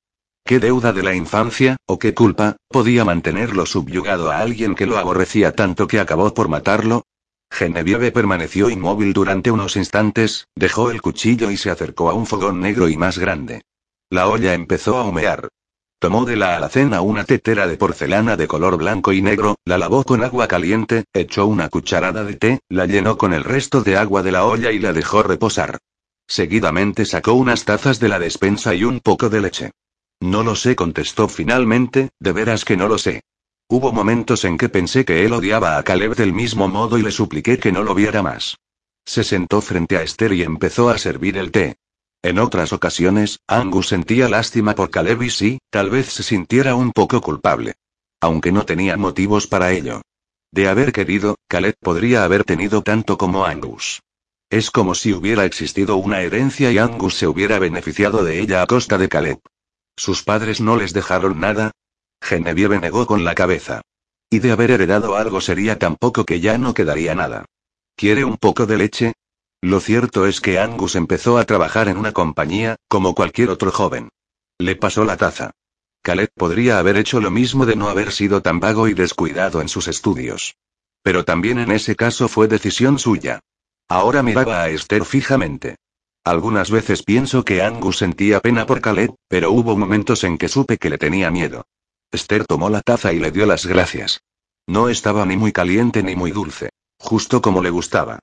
¿Qué 0.43 0.57
deuda 0.57 0.91
de 0.91 1.03
la 1.03 1.13
infancia, 1.13 1.77
o 1.85 1.99
qué 1.99 2.15
culpa, 2.15 2.57
podía 2.67 3.05
mantenerlo 3.05 3.67
subyugado 3.67 4.31
a 4.31 4.39
alguien 4.39 4.73
que 4.73 4.87
lo 4.87 4.97
aborrecía 4.97 5.51
tanto 5.51 5.85
que 5.85 5.99
acabó 5.99 6.33
por 6.33 6.47
matarlo? 6.47 7.03
Genevieve 7.51 8.11
permaneció 8.11 8.67
inmóvil 8.67 9.13
durante 9.13 9.51
unos 9.51 9.75
instantes, 9.75 10.47
dejó 10.55 10.89
el 10.89 11.03
cuchillo 11.03 11.51
y 11.51 11.57
se 11.57 11.69
acercó 11.69 12.09
a 12.09 12.15
un 12.15 12.25
fogón 12.25 12.61
negro 12.61 12.89
y 12.89 12.97
más 12.97 13.19
grande. 13.19 13.61
La 14.13 14.27
olla 14.27 14.53
empezó 14.53 14.97
a 14.97 15.05
humear. 15.05 15.49
Tomó 15.97 16.23
de 16.23 16.35
la 16.35 16.55
alacena 16.55 17.01
una 17.01 17.23
tetera 17.23 17.65
de 17.65 17.77
porcelana 17.77 18.37
de 18.37 18.45
color 18.45 18.77
blanco 18.77 19.11
y 19.11 19.23
negro, 19.23 19.55
la 19.65 19.79
lavó 19.79 20.03
con 20.03 20.23
agua 20.23 20.47
caliente, 20.47 21.05
echó 21.13 21.47
una 21.47 21.67
cucharada 21.67 22.23
de 22.23 22.35
té, 22.35 22.59
la 22.69 22.85
llenó 22.85 23.17
con 23.17 23.33
el 23.33 23.43
resto 23.43 23.81
de 23.81 23.97
agua 23.97 24.21
de 24.21 24.31
la 24.31 24.45
olla 24.45 24.71
y 24.71 24.77
la 24.77 24.93
dejó 24.93 25.23
reposar. 25.23 25.79
Seguidamente 26.27 27.05
sacó 27.05 27.33
unas 27.33 27.65
tazas 27.65 27.99
de 27.99 28.07
la 28.07 28.19
despensa 28.19 28.75
y 28.75 28.83
un 28.83 28.99
poco 28.99 29.31
de 29.31 29.41
leche. 29.41 29.71
No 30.19 30.43
lo 30.43 30.55
sé, 30.55 30.75
contestó 30.75 31.27
finalmente, 31.27 32.11
de 32.19 32.33
veras 32.33 32.65
que 32.65 32.77
no 32.77 32.87
lo 32.87 32.99
sé. 32.99 33.23
Hubo 33.67 33.91
momentos 33.91 34.45
en 34.45 34.59
que 34.59 34.69
pensé 34.69 35.05
que 35.05 35.25
él 35.25 35.33
odiaba 35.33 35.79
a 35.79 35.81
Caleb 35.81 36.13
del 36.15 36.33
mismo 36.33 36.67
modo 36.67 36.99
y 36.99 37.01
le 37.01 37.09
supliqué 37.09 37.57
que 37.57 37.71
no 37.71 37.81
lo 37.81 37.95
viera 37.95 38.21
más. 38.21 38.59
Se 39.05 39.23
sentó 39.23 39.59
frente 39.59 39.97
a 39.97 40.03
Esther 40.03 40.33
y 40.33 40.43
empezó 40.43 40.91
a 40.91 40.99
servir 40.99 41.35
el 41.35 41.49
té. 41.49 41.77
En 42.23 42.39
otras 42.39 42.71
ocasiones, 42.71 43.41
Angus 43.47 43.89
sentía 43.89 44.29
lástima 44.29 44.75
por 44.75 44.89
Caleb 44.89 45.23
y 45.23 45.29
sí, 45.29 45.59
tal 45.69 45.89
vez 45.89 46.07
se 46.07 46.23
sintiera 46.23 46.73
un 46.73 46.93
poco 46.93 47.19
culpable. 47.19 47.73
Aunque 48.21 48.53
no 48.53 48.65
tenía 48.65 48.95
motivos 48.95 49.45
para 49.45 49.73
ello. 49.73 50.01
De 50.49 50.69
haber 50.69 50.93
querido, 50.93 51.35
Caleb 51.49 51.75
podría 51.81 52.23
haber 52.23 52.45
tenido 52.45 52.81
tanto 52.81 53.17
como 53.17 53.45
Angus. 53.45 54.01
Es 54.49 54.71
como 54.71 54.95
si 54.95 55.11
hubiera 55.11 55.43
existido 55.43 55.97
una 55.97 56.21
herencia 56.21 56.71
y 56.71 56.77
Angus 56.77 57.15
se 57.15 57.27
hubiera 57.27 57.59
beneficiado 57.59 58.23
de 58.23 58.39
ella 58.39 58.61
a 58.61 58.67
costa 58.67 58.97
de 58.97 59.09
Caleb. 59.09 59.39
¿Sus 59.97 60.23
padres 60.23 60.61
no 60.61 60.77
les 60.77 60.93
dejaron 60.93 61.41
nada? 61.41 61.71
Genevieve 62.21 62.79
negó 62.79 63.05
con 63.05 63.25
la 63.25 63.35
cabeza. 63.35 63.81
Y 64.29 64.39
de 64.39 64.51
haber 64.51 64.71
heredado 64.71 65.17
algo 65.17 65.41
sería 65.41 65.77
tan 65.77 65.97
poco 65.97 66.23
que 66.23 66.39
ya 66.39 66.57
no 66.57 66.73
quedaría 66.73 67.15
nada. 67.15 67.45
¿Quiere 67.97 68.23
un 68.23 68.37
poco 68.37 68.65
de 68.65 68.77
leche? 68.77 69.13
Lo 69.63 69.79
cierto 69.79 70.27
es 70.27 70.41
que 70.41 70.59
Angus 70.59 70.97
empezó 70.97 71.37
a 71.37 71.45
trabajar 71.45 71.87
en 71.87 71.95
una 71.95 72.11
compañía, 72.11 72.75
como 72.89 73.15
cualquier 73.15 73.49
otro 73.49 73.71
joven. 73.71 74.09
Le 74.59 74.75
pasó 74.75 75.05
la 75.05 75.15
taza. 75.15 75.51
Caleb 76.01 76.31
podría 76.35 76.79
haber 76.79 76.97
hecho 76.97 77.21
lo 77.21 77.31
mismo 77.31 77.65
de 77.65 77.77
no 77.77 77.87
haber 77.87 78.11
sido 78.11 78.41
tan 78.41 78.59
vago 78.59 78.89
y 78.89 78.93
descuidado 78.93 79.61
en 79.61 79.69
sus 79.69 79.87
estudios. 79.87 80.57
Pero 81.01 81.23
también 81.23 81.59
en 81.59 81.71
ese 81.71 81.95
caso 81.95 82.27
fue 82.27 82.49
decisión 82.49 82.99
suya. 82.99 83.39
Ahora 83.87 84.21
miraba 84.21 84.63
a 84.63 84.69
Esther 84.69 85.05
fijamente. 85.05 85.77
Algunas 86.25 86.69
veces 86.69 87.01
pienso 87.01 87.45
que 87.45 87.61
Angus 87.61 87.99
sentía 87.99 88.41
pena 88.41 88.65
por 88.65 88.81
Caleb, 88.81 89.15
pero 89.29 89.53
hubo 89.53 89.77
momentos 89.77 90.25
en 90.25 90.37
que 90.37 90.49
supe 90.49 90.77
que 90.77 90.89
le 90.89 90.97
tenía 90.97 91.31
miedo. 91.31 91.63
Esther 92.11 92.45
tomó 92.45 92.69
la 92.69 92.81
taza 92.81 93.13
y 93.13 93.19
le 93.19 93.31
dio 93.31 93.45
las 93.45 93.65
gracias. 93.65 94.23
No 94.67 94.89
estaba 94.89 95.25
ni 95.25 95.37
muy 95.37 95.53
caliente 95.53 96.03
ni 96.03 96.17
muy 96.17 96.31
dulce. 96.31 96.71
Justo 96.99 97.41
como 97.41 97.61
le 97.61 97.69
gustaba. 97.69 98.19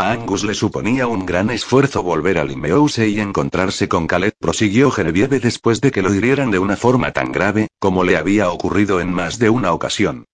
A 0.00 0.12
Angus 0.12 0.44
le 0.44 0.54
suponía 0.54 1.06
un 1.06 1.26
gran 1.26 1.50
esfuerzo 1.50 2.02
volver 2.02 2.38
a 2.38 2.44
Limehouse 2.44 3.00
y 3.00 3.20
encontrarse 3.20 3.86
con 3.86 4.06
Caleb, 4.06 4.32
prosiguió 4.38 4.90
Genevieve 4.90 5.40
después 5.40 5.82
de 5.82 5.90
que 5.90 6.00
lo 6.00 6.14
hirieran 6.14 6.50
de 6.50 6.58
una 6.58 6.78
forma 6.78 7.12
tan 7.12 7.32
grave, 7.32 7.68
como 7.78 8.02
le 8.02 8.16
había 8.16 8.48
ocurrido 8.48 9.02
en 9.02 9.12
más 9.12 9.38
de 9.38 9.50
una 9.50 9.74
ocasión. 9.74 10.24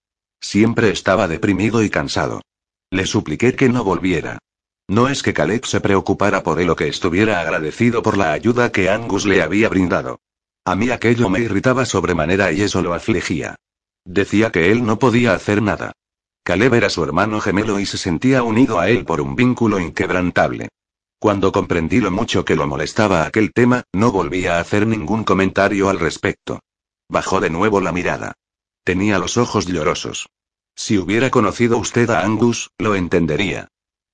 Siempre 0.41 0.91
estaba 0.91 1.27
deprimido 1.27 1.83
y 1.83 1.91
cansado. 1.91 2.43
Le 2.93 3.07
supliqué 3.07 3.57
que 3.57 3.69
no 3.69 3.83
volviera. 3.83 4.39
No 4.87 5.09
es 5.09 5.25
que 5.25 5.35
Caleb 5.35 5.65
se 5.65 5.81
preocupara 5.81 6.45
por 6.45 6.61
él 6.61 6.71
o 6.71 6.77
que 6.77 6.87
estuviera 6.87 7.41
agradecido 7.41 8.05
por 8.05 8.17
la 8.17 8.31
ayuda 8.31 8.71
que 8.71 8.89
Angus 8.89 9.27
le 9.27 9.43
había 9.43 9.69
brindado. 9.69 10.21
A 10.65 10.77
mí 10.77 10.91
aquello 10.91 11.29
me 11.29 11.41
irritaba 11.41 11.87
sobremanera 11.87 12.53
y 12.53 12.63
eso 12.63 12.83
lo 12.83 12.95
afligía. 12.95 13.57
Decía 14.05 14.53
que 14.53 14.71
él 14.71 14.87
no 14.87 15.01
podía 15.01 15.35
hacer 15.35 15.61
nada. 15.61 15.91
Caleb 16.47 16.75
era 16.75 16.89
su 16.91 17.03
hermano 17.03 17.41
gemelo 17.41 17.81
y 17.81 17.87
se 17.87 17.99
sentía 17.99 18.45
unido 18.45 18.79
a 18.79 18.89
él 18.89 19.05
por 19.05 19.21
un 19.21 19.35
vínculo 19.35 19.81
inquebrantable. 19.81 20.69
Cuando 21.19 21.51
comprendí 21.51 21.99
lo 21.99 22.13
mucho 22.13 22.45
que 22.45 22.55
lo 22.55 22.69
molestaba 22.69 23.27
aquel 23.27 23.53
tema, 23.53 23.83
no 23.93 24.13
volví 24.13 24.47
a 24.47 24.61
hacer 24.61 24.87
ningún 24.87 25.25
comentario 25.25 25.89
al 25.89 25.99
respecto. 25.99 26.61
Bajó 27.09 27.41
de 27.41 27.51
nuevo 27.51 27.81
la 27.81 27.91
mirada. 27.91 28.35
Tenía 28.85 29.19
los 29.19 29.39
ojos 29.39 29.67
llorosos. 29.67 30.29
Si 30.77 30.99
hubiera 30.99 31.31
conocido 31.31 31.79
usted 31.79 32.09
a 32.11 32.21
Angus, 32.21 32.71
lo 32.79 32.95
entendería. 32.95 33.67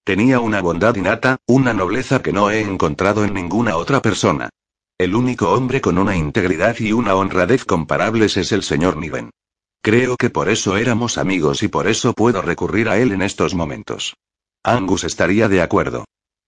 Tenía 0.02 0.40
una 0.40 0.62
bondad 0.62 0.96
innata, 0.96 1.36
una 1.46 1.74
nobleza 1.74 2.22
que 2.22 2.32
no 2.32 2.50
he 2.50 2.62
encontrado 2.62 3.26
en 3.26 3.34
ninguna 3.34 3.76
otra 3.76 4.00
persona. 4.00 4.48
El 4.96 5.14
único 5.14 5.52
hombre 5.52 5.82
con 5.82 5.98
una 5.98 6.16
integridad 6.16 6.76
y 6.78 6.92
una 6.92 7.14
honradez 7.14 7.66
comparables 7.66 8.38
es 8.38 8.52
el 8.52 8.62
señor 8.62 8.96
Niven. 8.96 9.32
Creo 9.84 10.16
que 10.16 10.30
por 10.30 10.48
eso 10.48 10.76
éramos 10.76 11.18
amigos 11.18 11.64
y 11.64 11.68
por 11.68 11.88
eso 11.88 12.12
puedo 12.12 12.40
recurrir 12.40 12.88
a 12.88 12.98
él 12.98 13.10
en 13.10 13.20
estos 13.20 13.54
momentos. 13.54 14.14
Angus 14.62 15.02
estaría 15.02 15.48
de 15.48 15.60
acuerdo. 15.60 16.04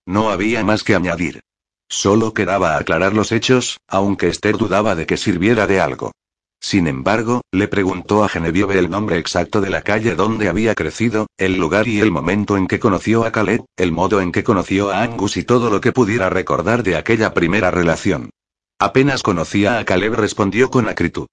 No 0.07 0.31
había 0.31 0.63
más 0.63 0.85
que 0.85 0.95
añadir. 0.95 1.41
Solo 1.89 2.33
quedaba 2.33 2.77
aclarar 2.77 3.13
los 3.13 3.33
hechos, 3.33 3.79
aunque 3.89 4.29
Esther 4.29 4.57
dudaba 4.57 4.95
de 4.95 5.07
que 5.07 5.17
sirviera 5.17 5.67
de 5.67 5.81
algo. 5.81 6.13
Sin 6.61 6.87
embargo, 6.87 7.43
le 7.51 7.67
preguntó 7.67 8.23
a 8.23 8.29
Genevieve 8.29 8.79
el 8.79 8.89
nombre 8.89 9.19
exacto 9.19 9.61
de 9.61 9.69
la 9.69 9.83
calle 9.83 10.15
donde 10.15 10.49
había 10.49 10.77
crecido, 10.77 11.27
el 11.37 11.57
lugar 11.57 11.89
y 11.89 12.01
el 12.01 12.13
momento 12.13 12.57
en 12.57 12.69
que 12.69 12.79
conoció 12.79 13.25
a 13.25 13.33
Caleb, 13.33 13.65
el 13.77 13.91
modo 13.91 14.21
en 14.21 14.31
que 14.31 14.45
conoció 14.45 14.93
a 14.93 15.03
Angus 15.03 15.37
y 15.37 15.43
todo 15.43 15.71
lo 15.71 15.81
que 15.81 15.93
pudiera 15.93 16.31
recordar 16.31 16.85
de 16.85 16.97
aquella 16.97 17.35
primera 17.35 17.73
relación. 17.73 18.31
Apenas 18.79 19.25
conocía 19.25 19.79
a 19.79 19.85
Caleb, 19.85 20.15
respondió 20.15 20.71
con 20.71 20.89
acritud. 20.89 21.27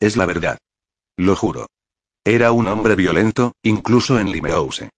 Es 0.00 0.16
la 0.16 0.24
verdad. 0.24 0.58
Lo 1.18 1.34
juro. 1.34 1.66
Era 2.24 2.52
un 2.52 2.68
hombre 2.68 2.94
violento, 2.94 3.52
incluso 3.62 4.20
en 4.20 4.30
Limehouse. 4.30 4.88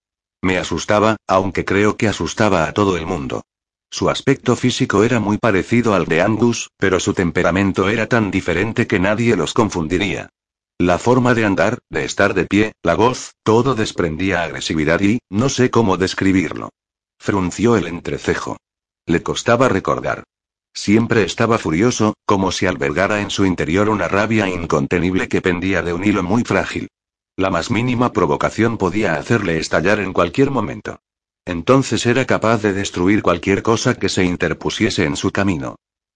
Me 0.43 0.59
asustaba, 0.59 1.17
aunque 1.27 1.65
creo 1.65 1.97
que 1.97 2.07
asustaba 2.07 2.67
a 2.67 2.73
todo 2.73 2.95
el 2.95 3.07
mundo. 3.07 3.41
Su 3.89 4.07
aspecto 4.07 4.55
físico 4.55 5.03
era 5.03 5.19
muy 5.19 5.39
parecido 5.39 5.95
al 5.95 6.05
de 6.05 6.21
Angus, 6.21 6.69
pero 6.77 6.99
su 6.99 7.15
temperamento 7.15 7.89
era 7.89 8.07
tan 8.07 8.29
diferente 8.29 8.85
que 8.85 8.99
nadie 8.99 9.35
los 9.35 9.53
confundiría. 9.53 10.29
La 10.77 10.99
forma 10.99 11.33
de 11.33 11.45
andar, 11.45 11.79
de 11.89 12.05
estar 12.05 12.35
de 12.35 12.45
pie, 12.45 12.73
la 12.83 12.93
voz, 12.93 13.33
todo 13.43 13.73
desprendía 13.73 14.43
agresividad 14.43 15.01
y, 15.01 15.19
no 15.29 15.49
sé 15.49 15.71
cómo 15.71 15.97
describirlo. 15.97 16.69
Frunció 17.19 17.77
el 17.77 17.87
entrecejo. 17.87 18.57
Le 19.07 19.23
costaba 19.23 19.69
recordar. 19.69 20.23
Siempre 20.73 21.23
estaba 21.23 21.57
furioso, 21.57 22.15
como 22.25 22.51
si 22.51 22.65
albergara 22.65 23.21
en 23.21 23.29
su 23.29 23.45
interior 23.45 23.89
una 23.89 24.07
rabia 24.07 24.47
incontenible 24.47 25.27
que 25.27 25.41
pendía 25.41 25.81
de 25.81 25.93
un 25.93 26.03
hilo 26.03 26.23
muy 26.23 26.43
frágil. 26.43 26.87
La 27.35 27.49
más 27.49 27.71
mínima 27.71 28.13
provocación 28.13 28.77
podía 28.77 29.15
hacerle 29.15 29.57
estallar 29.57 29.99
en 29.99 30.13
cualquier 30.13 30.51
momento. 30.51 30.99
Entonces 31.45 32.05
era 32.05 32.25
capaz 32.25 32.61
de 32.61 32.73
destruir 32.73 33.21
cualquier 33.21 33.63
cosa 33.63 33.95
que 33.95 34.09
se 34.09 34.23
interpusiese 34.23 35.05
en 35.05 35.15
su 35.15 35.31
camino. 35.31 35.75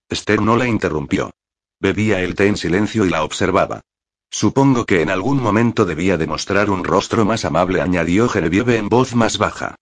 Esther 0.10 0.41
no 0.41 0.56
la 0.56 0.68
interrumpió. 0.68 1.32
Bebía 1.80 2.22
el 2.22 2.36
té 2.36 2.48
en 2.48 2.57
silencio 2.57 3.06
y 3.06 3.10
la 3.10 3.23
observaba. 3.23 3.82
Supongo 4.30 4.86
que 4.86 5.02
en 5.02 5.10
algún 5.10 5.41
momento 5.41 5.86
debía 5.86 6.18
demostrar 6.18 6.69
un 6.69 6.84
rostro 6.84 7.26
más 7.26 7.45
amable, 7.45 7.82
añadió 7.82 8.30
Genevieve 8.30 8.77
en 8.77 8.90
voz 8.90 9.15
más 9.15 9.38
baja. 9.38 9.76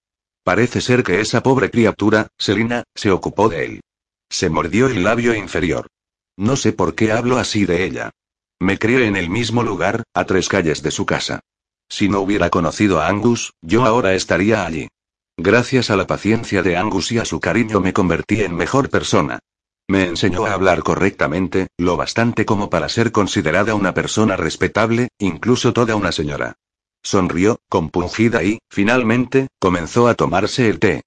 Parece 0.43 0.81
ser 0.81 1.03
que 1.03 1.21
esa 1.21 1.41
pobre 1.41 1.69
criatura, 1.69 2.27
Selina, 2.37 2.83
se 2.95 3.11
ocupó 3.11 3.49
de 3.49 3.65
él. 3.65 3.81
Se 4.29 4.49
mordió 4.49 4.87
el 4.87 5.03
labio 5.03 5.35
inferior. 5.35 5.87
No 6.37 6.55
sé 6.55 6.73
por 6.73 6.95
qué 6.95 7.11
hablo 7.11 7.37
así 7.37 7.65
de 7.65 7.83
ella. 7.83 8.11
Me 8.59 8.79
crié 8.79 9.05
en 9.07 9.15
el 9.15 9.29
mismo 9.29 9.63
lugar, 9.63 10.03
a 10.13 10.25
tres 10.25 10.47
calles 10.47 10.81
de 10.81 10.91
su 10.91 11.05
casa. 11.05 11.41
Si 11.89 12.09
no 12.09 12.21
hubiera 12.21 12.49
conocido 12.49 13.01
a 13.01 13.07
Angus, 13.07 13.53
yo 13.61 13.85
ahora 13.85 14.13
estaría 14.15 14.65
allí. 14.65 14.87
Gracias 15.37 15.89
a 15.89 15.95
la 15.95 16.07
paciencia 16.07 16.63
de 16.63 16.77
Angus 16.77 17.11
y 17.11 17.19
a 17.19 17.25
su 17.25 17.39
cariño 17.39 17.81
me 17.81 17.93
convertí 17.93 18.41
en 18.41 18.55
mejor 18.55 18.89
persona. 18.89 19.39
Me 19.87 20.05
enseñó 20.05 20.45
a 20.45 20.53
hablar 20.53 20.81
correctamente, 20.81 21.67
lo 21.77 21.97
bastante 21.97 22.45
como 22.45 22.69
para 22.69 22.87
ser 22.87 23.11
considerada 23.11 23.75
una 23.75 23.93
persona 23.93 24.37
respetable, 24.37 25.09
incluso 25.19 25.73
toda 25.73 25.95
una 25.95 26.11
señora. 26.11 26.55
Sonrió, 27.03 27.59
compungida 27.67 28.43
y, 28.43 28.59
finalmente, 28.69 29.49
comenzó 29.59 30.07
a 30.07 30.15
tomarse 30.15 30.69
el 30.69 30.79
té. 30.79 31.01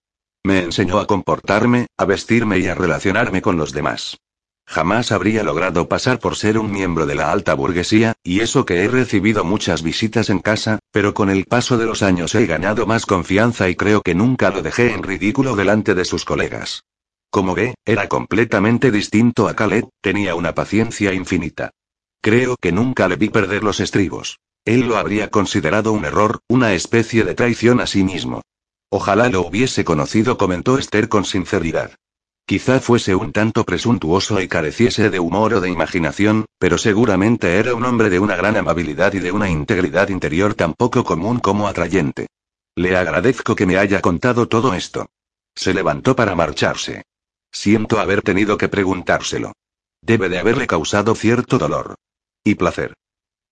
Me 0.47 0.61
enseñó 0.61 1.01
a 1.01 1.09
comportarme, 1.09 1.89
a 1.99 2.05
vestirme 2.05 2.61
y 2.61 2.69
a 2.69 2.77
relacionarme 2.77 3.43
con 3.43 3.57
los 3.57 3.73
demás. 3.73 4.19
Jamás 4.65 5.11
habría 5.11 5.43
logrado 5.43 5.89
pasar 5.89 6.21
por 6.21 6.37
ser 6.37 6.57
un 6.57 6.71
miembro 6.71 7.05
de 7.05 7.17
la 7.17 7.33
alta 7.33 7.53
burguesía, 7.55 8.15
y 8.23 8.39
eso 8.39 8.65
que 8.65 8.85
he 8.85 8.87
recibido 8.87 9.43
muchas 9.43 9.83
visitas 9.83 10.31
en 10.31 10.39
casa, 10.39 10.79
pero 10.93 11.15
con 11.15 11.31
el 11.31 11.47
paso 11.47 11.79
de 11.79 11.87
los 11.87 12.05
años 12.05 12.33
he 12.37 12.47
ganado 12.47 12.87
más 12.87 13.07
confianza 13.07 13.69
y 13.69 13.75
creo 13.75 14.03
que 14.03 14.15
nunca 14.15 14.51
lo 14.51 14.63
dejé 14.63 14.95
en 14.95 15.03
ridículo 15.03 15.57
delante 15.57 15.97
de 15.97 16.05
sus 16.05 16.25
colegas. 16.25 16.85
Como 17.29 17.57
ve, 17.57 17.75
era 17.85 18.07
completamente 18.07 18.93
distinto 18.93 19.49
a 19.49 19.57
Khaled, 19.57 19.87
tenía 20.01 20.37
una 20.37 20.55
paciencia 20.55 21.13
infinita. 21.13 21.73
Creo 22.23 22.55
que 22.63 22.71
nunca 22.71 23.09
le 23.09 23.17
vi 23.17 23.31
perder 23.31 23.65
los 23.65 23.81
estribos. 23.81 24.39
Él 24.65 24.87
lo 24.87 24.97
habría 24.97 25.29
considerado 25.29 25.91
un 25.91 26.05
error, 26.05 26.39
una 26.47 26.73
especie 26.73 27.25
de 27.25 27.35
traición 27.35 27.81
a 27.81 27.89
sí 27.89 28.05
mismo. 28.05 28.43
Ojalá 28.89 29.29
lo 29.29 29.43
hubiese 29.47 29.85
conocido, 29.85 30.39
comentó 30.39 30.79
Esther 30.79 31.09
con 31.09 31.25
sinceridad. 31.25 31.93
Quizá 32.47 32.79
fuese 32.79 33.17
un 33.17 33.33
tanto 33.33 33.65
presuntuoso 33.65 34.41
y 34.41 34.47
careciese 34.47 35.11
de 35.11 35.19
humor 35.19 35.55
o 35.55 35.61
de 35.61 35.69
imaginación, 35.69 36.47
pero 36.59 36.79
seguramente 36.79 37.59
era 37.59 37.75
un 37.75 37.85
hombre 37.85 38.09
de 38.09 38.21
una 38.21 38.37
gran 38.37 38.57
amabilidad 38.57 39.15
y 39.15 39.19
de 39.19 39.33
una 39.33 39.51
integridad 39.51 40.11
interior 40.11 40.55
tan 40.55 40.75
poco 40.75 41.03
común 41.03 41.41
como 41.41 41.67
atrayente. 41.67 42.29
Le 42.77 42.97
agradezco 42.97 43.57
que 43.57 43.67
me 43.67 43.79
haya 43.79 44.01
contado 44.01 44.47
todo 44.47 44.75
esto. 44.75 45.07
Se 45.57 45.75
levantó 45.75 46.15
para 46.15 46.37
marcharse. 46.37 47.03
Siento 47.51 47.99
haber 47.99 48.23
tenido 48.23 48.57
que 48.57 48.69
preguntárselo. 48.69 49.53
Debe 50.01 50.29
de 50.29 50.39
haberle 50.39 50.69
causado 50.69 51.17
cierto 51.17 51.59
dolor. 51.59 51.97
Y 52.45 52.55
placer. 52.55 52.95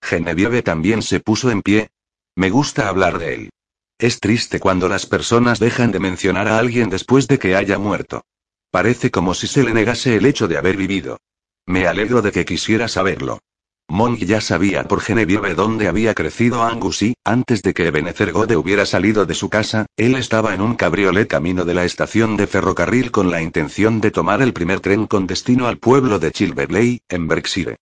Genevieve 0.01 0.61
también 0.61 1.01
se 1.01 1.19
puso 1.19 1.51
en 1.51 1.61
pie. 1.61 1.89
Me 2.35 2.49
gusta 2.49 2.87
hablar 2.87 3.17
de 3.17 3.33
él. 3.33 3.49
Es 3.97 4.19
triste 4.19 4.59
cuando 4.59 4.89
las 4.89 5.05
personas 5.05 5.57
dejan 5.59 5.91
de 5.93 6.01
mencionar 6.01 6.49
a 6.49 6.59
alguien 6.59 6.89
después 6.89 7.29
de 7.29 7.39
que 7.39 7.55
haya 7.55 7.79
muerto. 7.79 8.25
Parece 8.69 9.09
como 9.09 9.33
si 9.33 9.47
se 9.47 9.63
le 9.63 9.73
negase 9.73 10.17
el 10.17 10.25
hecho 10.25 10.49
de 10.49 10.57
haber 10.57 10.75
vivido. 10.75 11.17
Me 11.65 11.87
alegro 11.87 12.21
de 12.21 12.33
que 12.33 12.43
quisiera 12.43 12.89
saberlo. 12.89 13.39
Monk 13.87 14.19
ya 14.19 14.41
sabía 14.41 14.83
por 14.83 14.99
Genevieve 14.99 15.53
dónde 15.53 15.87
había 15.87 16.13
crecido 16.13 16.63
Angus 16.63 17.03
y, 17.03 17.13
antes 17.23 17.61
de 17.61 17.73
que 17.73 17.87
Ebenezer 17.87 18.33
Gode 18.33 18.57
hubiera 18.57 18.85
salido 18.85 19.25
de 19.25 19.33
su 19.33 19.49
casa, 19.49 19.85
él 19.95 20.15
estaba 20.15 20.53
en 20.53 20.61
un 20.61 20.75
cabriolet 20.75 21.29
camino 21.29 21.63
de 21.63 21.75
la 21.75 21.85
estación 21.85 22.35
de 22.35 22.47
ferrocarril 22.47 23.11
con 23.11 23.31
la 23.31 23.41
intención 23.41 24.01
de 24.01 24.11
tomar 24.11 24.41
el 24.41 24.51
primer 24.51 24.81
tren 24.81 25.07
con 25.07 25.25
destino 25.25 25.67
al 25.67 25.77
pueblo 25.77 26.19
de 26.19 26.31
Chilverley, 26.31 26.99
en 27.07 27.27
Berkshire. 27.29 27.77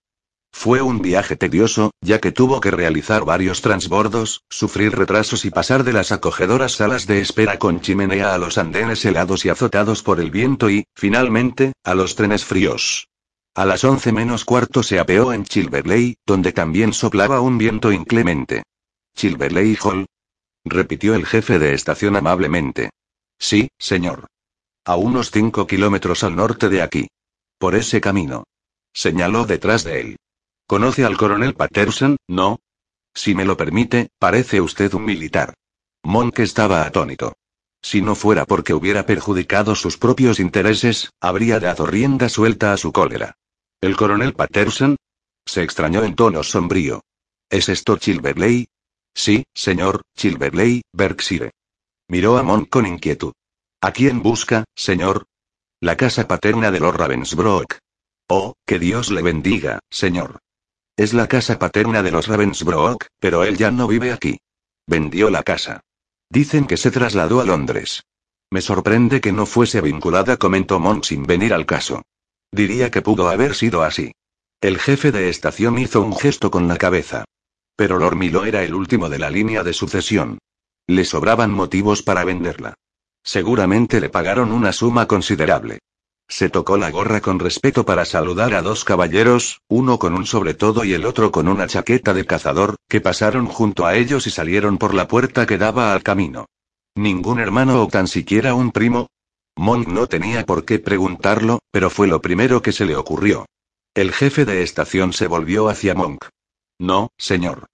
Fue 0.54 0.82
un 0.82 1.02
viaje 1.02 1.36
tedioso, 1.36 1.92
ya 2.00 2.20
que 2.20 2.32
tuvo 2.32 2.62
que 2.62 2.72
realizar 2.72 3.26
varios 3.26 3.62
transbordos, 3.62 4.44
sufrir 4.50 4.96
retrasos 4.96 5.44
y 5.44 5.50
pasar 5.50 5.84
de 5.84 5.92
las 5.92 6.14
acogedoras 6.14 6.74
salas 6.74 7.06
de 7.06 7.20
espera 7.20 7.60
con 7.60 7.82
chimenea 7.82 8.34
a 8.34 8.38
los 8.38 8.58
andenes 8.58 9.04
helados 9.04 9.44
y 9.44 9.50
azotados 9.50 10.04
por 10.04 10.22
el 10.22 10.32
viento 10.32 10.70
y, 10.70 10.86
finalmente, 10.96 11.74
a 11.84 11.96
los 11.96 12.16
trenes 12.16 12.46
fríos. 12.46 13.10
A 13.56 13.66
las 13.66 13.84
once 13.84 14.14
menos 14.14 14.46
cuarto 14.46 14.84
se 14.84 15.00
apeó 15.00 15.34
en 15.34 15.44
Chilverley, 15.44 16.16
donde 16.26 16.54
también 16.54 16.94
soplaba 16.94 17.42
un 17.42 17.58
viento 17.58 17.92
inclemente. 17.92 18.64
Chilverley 19.16 19.78
Hall. 19.84 20.06
repitió 20.64 21.16
el 21.16 21.26
jefe 21.26 21.60
de 21.60 21.74
estación 21.74 22.16
amablemente. 22.16 22.92
Sí, 23.38 23.70
señor. 23.78 24.28
A 24.86 24.96
unos 24.96 25.30
cinco 25.30 25.68
kilómetros 25.68 26.24
al 26.24 26.36
norte 26.36 26.70
de 26.70 26.82
aquí. 26.84 27.08
Por 27.58 27.76
ese 27.76 28.00
camino. 28.00 28.46
Señaló 28.94 29.46
detrás 29.46 29.84
de 29.84 30.00
él. 30.00 30.16
¿Conoce 30.68 31.06
al 31.06 31.18
coronel 31.18 31.56
Patterson, 31.56 32.18
no? 32.28 32.60
Si 33.14 33.36
me 33.36 33.46
lo 33.46 33.58
permite, 33.58 34.10
parece 34.18 34.62
usted 34.62 34.94
un 34.94 35.06
militar. 35.06 35.54
Monk 36.04 36.40
estaba 36.40 36.86
atónito. 36.86 37.34
Si 37.82 38.02
no 38.02 38.16
fuera 38.16 38.46
porque 38.46 38.74
hubiera 38.74 39.06
perjudicado 39.06 39.76
sus 39.76 39.98
propios 39.98 40.40
intereses, 40.40 41.10
habría 41.20 41.60
dado 41.60 41.86
rienda 41.86 42.30
suelta 42.30 42.74
a 42.74 42.78
su 42.78 42.92
cólera. 42.92 43.36
¿El 43.82 43.98
coronel 43.98 44.34
Patterson? 44.34 44.96
Se 45.46 45.64
extrañó 45.64 46.04
en 46.04 46.16
tono 46.16 46.44
sombrío. 46.44 47.02
¿Es 47.50 47.68
esto 47.68 47.98
Chilverley? 47.98 48.68
Sí, 49.14 49.44
señor, 49.54 50.02
Chilverley, 50.16 50.82
Berkshire. 50.94 51.52
Miró 52.08 52.38
a 52.38 52.44
Monk 52.44 52.70
con 52.70 52.86
inquietud. 52.86 53.34
¿A 53.82 53.92
quién 53.92 54.24
busca, 54.24 54.64
señor? 54.76 55.26
La 55.82 55.98
casa 55.98 56.28
paterna 56.28 56.72
de 56.72 56.80
los 56.80 56.96
Ravensbrook. 56.96 57.78
Oh, 58.30 58.54
que 58.66 58.80
Dios 58.80 59.12
le 59.12 59.22
bendiga, 59.22 59.80
señor. 59.90 60.40
Es 60.96 61.14
la 61.14 61.28
casa 61.28 61.58
paterna 61.58 62.04
de 62.04 62.12
los 62.12 62.28
Ravensbrook, 62.28 63.08
pero 63.20 63.44
él 63.44 63.58
ya 63.58 63.72
no 63.72 63.88
vive 63.88 64.12
aquí. 64.12 64.40
Vendió 64.86 65.32
la 65.32 65.42
casa. 65.42 65.82
Dicen 66.30 66.68
que 66.68 66.78
se 66.78 66.92
trasladó 66.92 67.42
a 67.42 67.46
Londres. 67.46 68.04
Me 68.52 68.62
sorprende 68.62 69.20
que 69.20 69.32
no 69.32 69.48
fuese 69.48 69.82
vinculada, 69.82 70.38
comentó 70.38 70.80
Monk 70.80 71.06
sin 71.06 71.24
venir 71.24 71.54
al 71.54 71.66
caso. 71.66 72.04
Diría 72.52 72.92
que 72.92 73.02
pudo 73.02 73.30
haber 73.30 73.56
sido 73.56 73.82
así. 73.82 74.12
El 74.62 74.78
jefe 74.78 75.12
de 75.12 75.30
estación 75.30 75.80
hizo 75.80 76.02
un 76.02 76.16
gesto 76.16 76.52
con 76.52 76.68
la 76.68 76.78
cabeza. 76.78 77.26
Pero 77.76 77.98
Lord 77.98 78.16
Milo 78.16 78.46
era 78.46 78.64
el 78.64 78.76
último 78.76 79.10
de 79.10 79.18
la 79.18 79.32
línea 79.32 79.64
de 79.64 79.74
sucesión. 79.74 80.38
Le 80.86 81.06
sobraban 81.06 81.50
motivos 81.50 82.04
para 82.04 82.24
venderla. 82.24 82.76
Seguramente 83.24 84.00
le 84.00 84.10
pagaron 84.10 84.52
una 84.52 84.72
suma 84.72 85.08
considerable. 85.08 85.80
Se 86.36 86.50
tocó 86.50 86.78
la 86.78 86.90
gorra 86.90 87.22
con 87.22 87.38
respeto 87.38 87.86
para 87.86 88.06
saludar 88.06 88.56
a 88.56 88.64
dos 88.64 88.84
caballeros, 88.86 89.62
uno 89.68 90.00
con 90.00 90.16
un 90.16 90.26
sobretodo 90.26 90.84
y 90.84 90.94
el 90.94 91.06
otro 91.06 91.32
con 91.32 91.48
una 91.48 91.68
chaqueta 91.68 92.12
de 92.12 92.26
cazador, 92.26 92.76
que 92.90 93.02
pasaron 93.02 93.46
junto 93.46 93.86
a 93.86 93.96
ellos 93.96 94.26
y 94.26 94.32
salieron 94.32 94.80
por 94.80 94.96
la 94.96 95.08
puerta 95.08 95.46
que 95.46 95.60
daba 95.60 95.94
al 95.94 96.02
camino. 96.02 96.48
¿Ningún 96.96 97.40
hermano 97.40 97.84
o 97.84 97.88
tan 97.88 98.08
siquiera 98.08 98.56
un 98.56 98.72
primo? 98.72 99.12
Monk 99.56 99.88
no 99.88 100.08
tenía 100.08 100.44
por 100.44 100.66
qué 100.66 100.80
preguntarlo, 100.80 101.60
pero 101.70 101.92
fue 101.92 102.08
lo 102.08 102.20
primero 102.20 102.64
que 102.64 102.72
se 102.72 102.86
le 102.86 102.96
ocurrió. 102.96 103.46
El 103.94 104.12
jefe 104.12 104.44
de 104.44 104.64
estación 104.64 105.14
se 105.14 105.28
volvió 105.28 105.70
hacia 105.70 105.94
Monk. 105.94 106.26
No, 106.80 107.12
señor. 107.16 107.68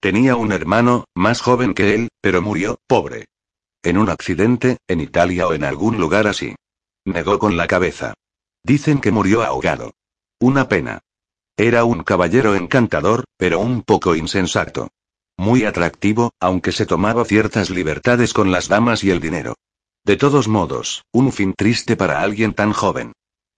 Tenía 0.00 0.34
un 0.34 0.52
hermano, 0.52 1.04
más 1.14 1.42
joven 1.42 1.74
que 1.74 1.94
él, 1.94 2.08
pero 2.22 2.40
murió, 2.40 2.78
pobre. 2.86 3.26
En 3.82 3.98
un 3.98 4.08
accidente, 4.08 4.78
en 4.88 5.02
Italia 5.02 5.46
o 5.46 5.52
en 5.52 5.64
algún 5.64 5.98
lugar 5.98 6.26
así. 6.26 6.54
Negó 7.08 7.38
con 7.38 7.56
la 7.56 7.66
cabeza. 7.66 8.12
Dicen 8.62 9.00
que 9.00 9.10
murió 9.10 9.42
ahogado. 9.42 9.94
Una 10.40 10.68
pena. 10.68 11.00
Era 11.56 11.84
un 11.84 12.04
caballero 12.04 12.54
encantador, 12.54 13.24
pero 13.38 13.60
un 13.60 13.82
poco 13.82 14.14
insensato. 14.14 14.88
Muy 15.38 15.64
atractivo, 15.64 16.32
aunque 16.38 16.70
se 16.70 16.84
tomaba 16.84 17.24
ciertas 17.24 17.70
libertades 17.70 18.34
con 18.34 18.50
las 18.52 18.68
damas 18.68 19.04
y 19.04 19.10
el 19.10 19.20
dinero. 19.20 19.54
De 20.04 20.16
todos 20.16 20.48
modos, 20.48 21.04
un 21.10 21.32
fin 21.32 21.54
triste 21.56 21.96
para 21.96 22.20
alguien 22.20 22.52
tan 22.52 22.72
joven. 22.74 23.12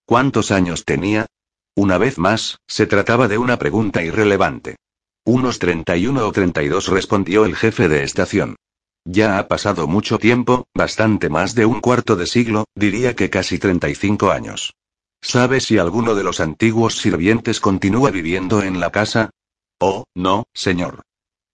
¿Cuántos 0.04 0.52
años 0.52 0.84
tenía? 0.84 1.26
Una 1.74 1.98
vez 1.98 2.18
más, 2.18 2.58
se 2.68 2.86
trataba 2.86 3.26
de 3.26 3.38
una 3.38 3.58
pregunta 3.58 4.02
irrelevante. 4.02 4.76
Unos 5.24 5.58
31 5.58 6.26
o 6.26 6.32
32 6.32 6.86
respondió 6.86 7.44
el 7.44 7.56
jefe 7.56 7.88
de 7.88 8.04
estación. 8.04 8.56
Ya 9.04 9.38
ha 9.38 9.48
pasado 9.48 9.86
mucho 9.86 10.18
tiempo, 10.18 10.66
bastante 10.74 11.28
más 11.28 11.54
de 11.54 11.66
un 11.66 11.80
cuarto 11.80 12.16
de 12.16 12.26
siglo, 12.26 12.66
diría 12.74 13.16
que 13.16 13.30
casi 13.30 13.58
35 13.58 14.30
años. 14.30 14.74
¿Sabe 15.22 15.60
si 15.60 15.78
alguno 15.78 16.14
de 16.14 16.24
los 16.24 16.40
antiguos 16.40 16.96
sirvientes 16.96 17.60
continúa 17.60 18.10
viviendo 18.10 18.62
en 18.62 18.80
la 18.80 18.90
casa? 18.90 19.30
Oh, 19.78 20.04
no, 20.14 20.44
señor. 20.54 21.02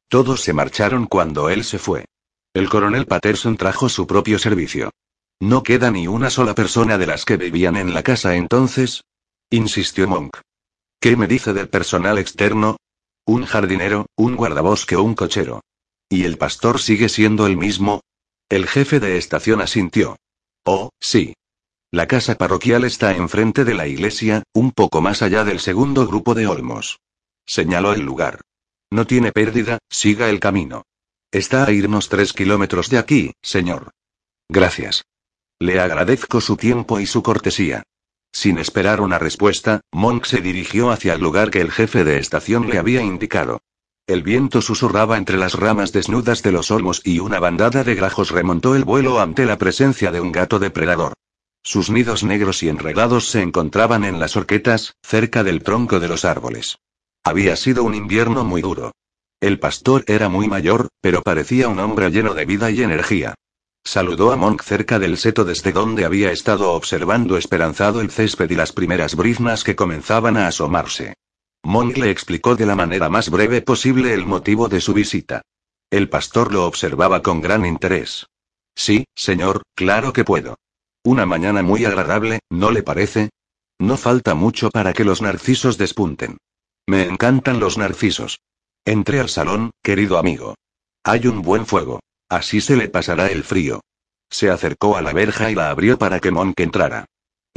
Todos 0.08 0.40
se 0.40 0.52
marcharon 0.52 1.06
cuando 1.06 1.50
él 1.50 1.64
se 1.64 1.78
fue. 1.78 2.04
El 2.54 2.68
coronel 2.68 3.06
Patterson 3.06 3.56
trajo 3.56 3.88
su 3.88 4.06
propio 4.06 4.38
servicio. 4.38 4.90
¿No 5.40 5.62
queda 5.62 5.90
ni 5.90 6.06
una 6.06 6.30
sola 6.30 6.54
persona 6.54 6.96
de 6.96 7.06
las 7.06 7.24
que 7.24 7.36
vivían 7.36 7.76
en 7.76 7.92
la 7.92 8.02
casa 8.02 8.36
entonces? 8.36 9.02
insistió 9.50 10.08
Monk. 10.08 10.38
¿Qué 11.00 11.16
me 11.16 11.26
dice 11.26 11.52
del 11.52 11.68
personal 11.68 12.18
externo? 12.18 12.78
Un 13.26 13.44
jardinero, 13.44 14.06
un 14.16 14.36
guardabosque 14.36 14.96
o 14.96 15.02
un 15.02 15.14
cochero. 15.14 15.60
¿Y 16.08 16.24
el 16.24 16.38
pastor 16.38 16.80
sigue 16.80 17.08
siendo 17.08 17.46
el 17.46 17.56
mismo? 17.56 18.00
El 18.48 18.68
jefe 18.68 19.00
de 19.00 19.18
estación 19.18 19.60
asintió. 19.60 20.16
Oh, 20.64 20.90
sí. 21.00 21.34
La 21.90 22.06
casa 22.06 22.36
parroquial 22.36 22.84
está 22.84 23.16
enfrente 23.16 23.64
de 23.64 23.74
la 23.74 23.88
iglesia, 23.88 24.42
un 24.52 24.70
poco 24.70 25.00
más 25.00 25.22
allá 25.22 25.44
del 25.44 25.58
segundo 25.58 26.06
grupo 26.06 26.34
de 26.34 26.46
olmos. 26.46 27.00
Señaló 27.44 27.92
el 27.92 28.02
lugar. 28.02 28.40
No 28.90 29.06
tiene 29.06 29.32
pérdida, 29.32 29.78
siga 29.90 30.30
el 30.30 30.38
camino. 30.38 30.84
Está 31.32 31.66
a 31.66 31.72
irnos 31.72 32.08
tres 32.08 32.32
kilómetros 32.32 32.88
de 32.88 32.98
aquí, 32.98 33.32
señor. 33.42 33.90
Gracias. 34.48 35.04
Le 35.58 35.80
agradezco 35.80 36.40
su 36.40 36.56
tiempo 36.56 37.00
y 37.00 37.06
su 37.06 37.22
cortesía. 37.22 37.82
Sin 38.32 38.58
esperar 38.58 39.00
una 39.00 39.18
respuesta, 39.18 39.80
Monk 39.92 40.24
se 40.24 40.40
dirigió 40.40 40.90
hacia 40.90 41.14
el 41.14 41.20
lugar 41.20 41.50
que 41.50 41.60
el 41.60 41.72
jefe 41.72 42.04
de 42.04 42.18
estación 42.18 42.68
le 42.68 42.78
había 42.78 43.02
indicado. 43.02 43.60
El 44.06 44.22
viento 44.22 44.62
susurraba 44.62 45.16
entre 45.16 45.36
las 45.36 45.54
ramas 45.54 45.90
desnudas 45.90 46.40
de 46.44 46.52
los 46.52 46.70
olmos 46.70 47.00
y 47.02 47.18
una 47.18 47.40
bandada 47.40 47.82
de 47.82 47.96
grajos 47.96 48.30
remontó 48.30 48.76
el 48.76 48.84
vuelo 48.84 49.18
ante 49.18 49.44
la 49.46 49.58
presencia 49.58 50.12
de 50.12 50.20
un 50.20 50.30
gato 50.30 50.60
depredador. 50.60 51.14
Sus 51.64 51.90
nidos 51.90 52.22
negros 52.22 52.62
y 52.62 52.68
enredados 52.68 53.28
se 53.28 53.42
encontraban 53.42 54.04
en 54.04 54.20
las 54.20 54.36
horquetas, 54.36 54.94
cerca 55.02 55.42
del 55.42 55.64
tronco 55.64 55.98
de 55.98 56.06
los 56.06 56.24
árboles. 56.24 56.78
Había 57.24 57.56
sido 57.56 57.82
un 57.82 57.96
invierno 57.96 58.44
muy 58.44 58.62
duro. 58.62 58.92
El 59.40 59.58
pastor 59.58 60.04
era 60.06 60.28
muy 60.28 60.46
mayor, 60.46 60.86
pero 61.00 61.22
parecía 61.22 61.66
un 61.66 61.80
hombre 61.80 62.08
lleno 62.10 62.34
de 62.34 62.44
vida 62.44 62.70
y 62.70 62.82
energía. 62.82 63.34
Saludó 63.82 64.30
a 64.30 64.36
Monk 64.36 64.62
cerca 64.62 65.00
del 65.00 65.16
seto 65.16 65.44
desde 65.44 65.72
donde 65.72 66.04
había 66.04 66.30
estado 66.30 66.70
observando 66.74 67.36
esperanzado 67.36 68.00
el 68.00 68.12
césped 68.12 68.48
y 68.50 68.54
las 68.54 68.72
primeras 68.72 69.16
briznas 69.16 69.64
que 69.64 69.74
comenzaban 69.74 70.36
a 70.36 70.46
asomarse. 70.46 71.14
Monk 71.66 71.96
le 71.96 72.12
explicó 72.12 72.54
de 72.54 72.64
la 72.64 72.76
manera 72.76 73.08
más 73.08 73.28
breve 73.28 73.60
posible 73.60 74.14
el 74.14 74.24
motivo 74.24 74.68
de 74.68 74.80
su 74.80 74.94
visita. 74.94 75.42
El 75.90 76.08
pastor 76.08 76.52
lo 76.52 76.64
observaba 76.64 77.22
con 77.22 77.40
gran 77.40 77.66
interés. 77.66 78.28
Sí, 78.76 79.06
señor, 79.16 79.62
claro 79.74 80.12
que 80.12 80.22
puedo. 80.22 80.54
Una 81.02 81.26
mañana 81.26 81.64
muy 81.64 81.84
agradable, 81.84 82.38
¿no 82.50 82.70
le 82.70 82.84
parece? 82.84 83.30
No 83.80 83.96
falta 83.96 84.36
mucho 84.36 84.70
para 84.70 84.92
que 84.92 85.02
los 85.04 85.22
narcisos 85.22 85.76
despunten. 85.76 86.38
Me 86.86 87.02
encantan 87.02 87.58
los 87.58 87.78
narcisos. 87.78 88.38
Entré 88.84 89.18
al 89.18 89.28
salón, 89.28 89.72
querido 89.82 90.18
amigo. 90.18 90.54
Hay 91.02 91.26
un 91.26 91.42
buen 91.42 91.66
fuego. 91.66 91.98
Así 92.28 92.60
se 92.60 92.76
le 92.76 92.88
pasará 92.88 93.26
el 93.26 93.42
frío. 93.42 93.80
Se 94.30 94.50
acercó 94.50 94.96
a 94.96 95.02
la 95.02 95.12
verja 95.12 95.50
y 95.50 95.56
la 95.56 95.70
abrió 95.70 95.98
para 95.98 96.20
que 96.20 96.30
Monk 96.30 96.60
entrara. 96.60 97.06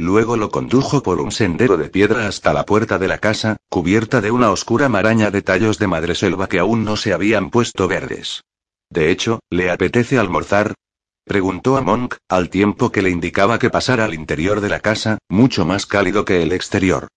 Luego 0.00 0.38
lo 0.38 0.50
condujo 0.50 1.02
por 1.02 1.20
un 1.20 1.30
sendero 1.30 1.76
de 1.76 1.90
piedra 1.90 2.26
hasta 2.26 2.54
la 2.54 2.64
puerta 2.64 2.98
de 2.98 3.06
la 3.06 3.18
casa, 3.18 3.58
cubierta 3.68 4.22
de 4.22 4.30
una 4.30 4.50
oscura 4.50 4.88
maraña 4.88 5.30
de 5.30 5.42
tallos 5.42 5.78
de 5.78 5.88
madreselva 5.88 6.48
que 6.48 6.58
aún 6.58 6.84
no 6.84 6.96
se 6.96 7.12
habían 7.12 7.50
puesto 7.50 7.86
verdes. 7.86 8.42
De 8.88 9.10
hecho, 9.10 9.40
¿le 9.50 9.70
apetece 9.70 10.18
almorzar? 10.18 10.72
Preguntó 11.26 11.76
a 11.76 11.82
Monk, 11.82 12.16
al 12.30 12.48
tiempo 12.48 12.90
que 12.90 13.02
le 13.02 13.10
indicaba 13.10 13.58
que 13.58 13.68
pasara 13.68 14.06
al 14.06 14.14
interior 14.14 14.62
de 14.62 14.70
la 14.70 14.80
casa, 14.80 15.18
mucho 15.28 15.66
más 15.66 15.84
cálido 15.84 16.24
que 16.24 16.42
el 16.42 16.52
exterior. 16.52 17.08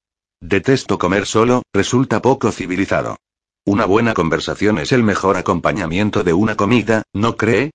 Detesto 0.42 1.00
comer 1.00 1.26
solo, 1.26 1.64
resulta 1.74 2.22
poco 2.22 2.52
civilizado. 2.52 3.16
Una 3.66 3.86
buena 3.86 4.14
conversación 4.14 4.78
es 4.78 4.92
el 4.92 5.04
mejor 5.04 5.38
acompañamiento 5.38 6.26
de 6.26 6.34
una 6.34 6.58
comida, 6.58 7.04
¿no 7.14 7.38
cree? 7.38 7.72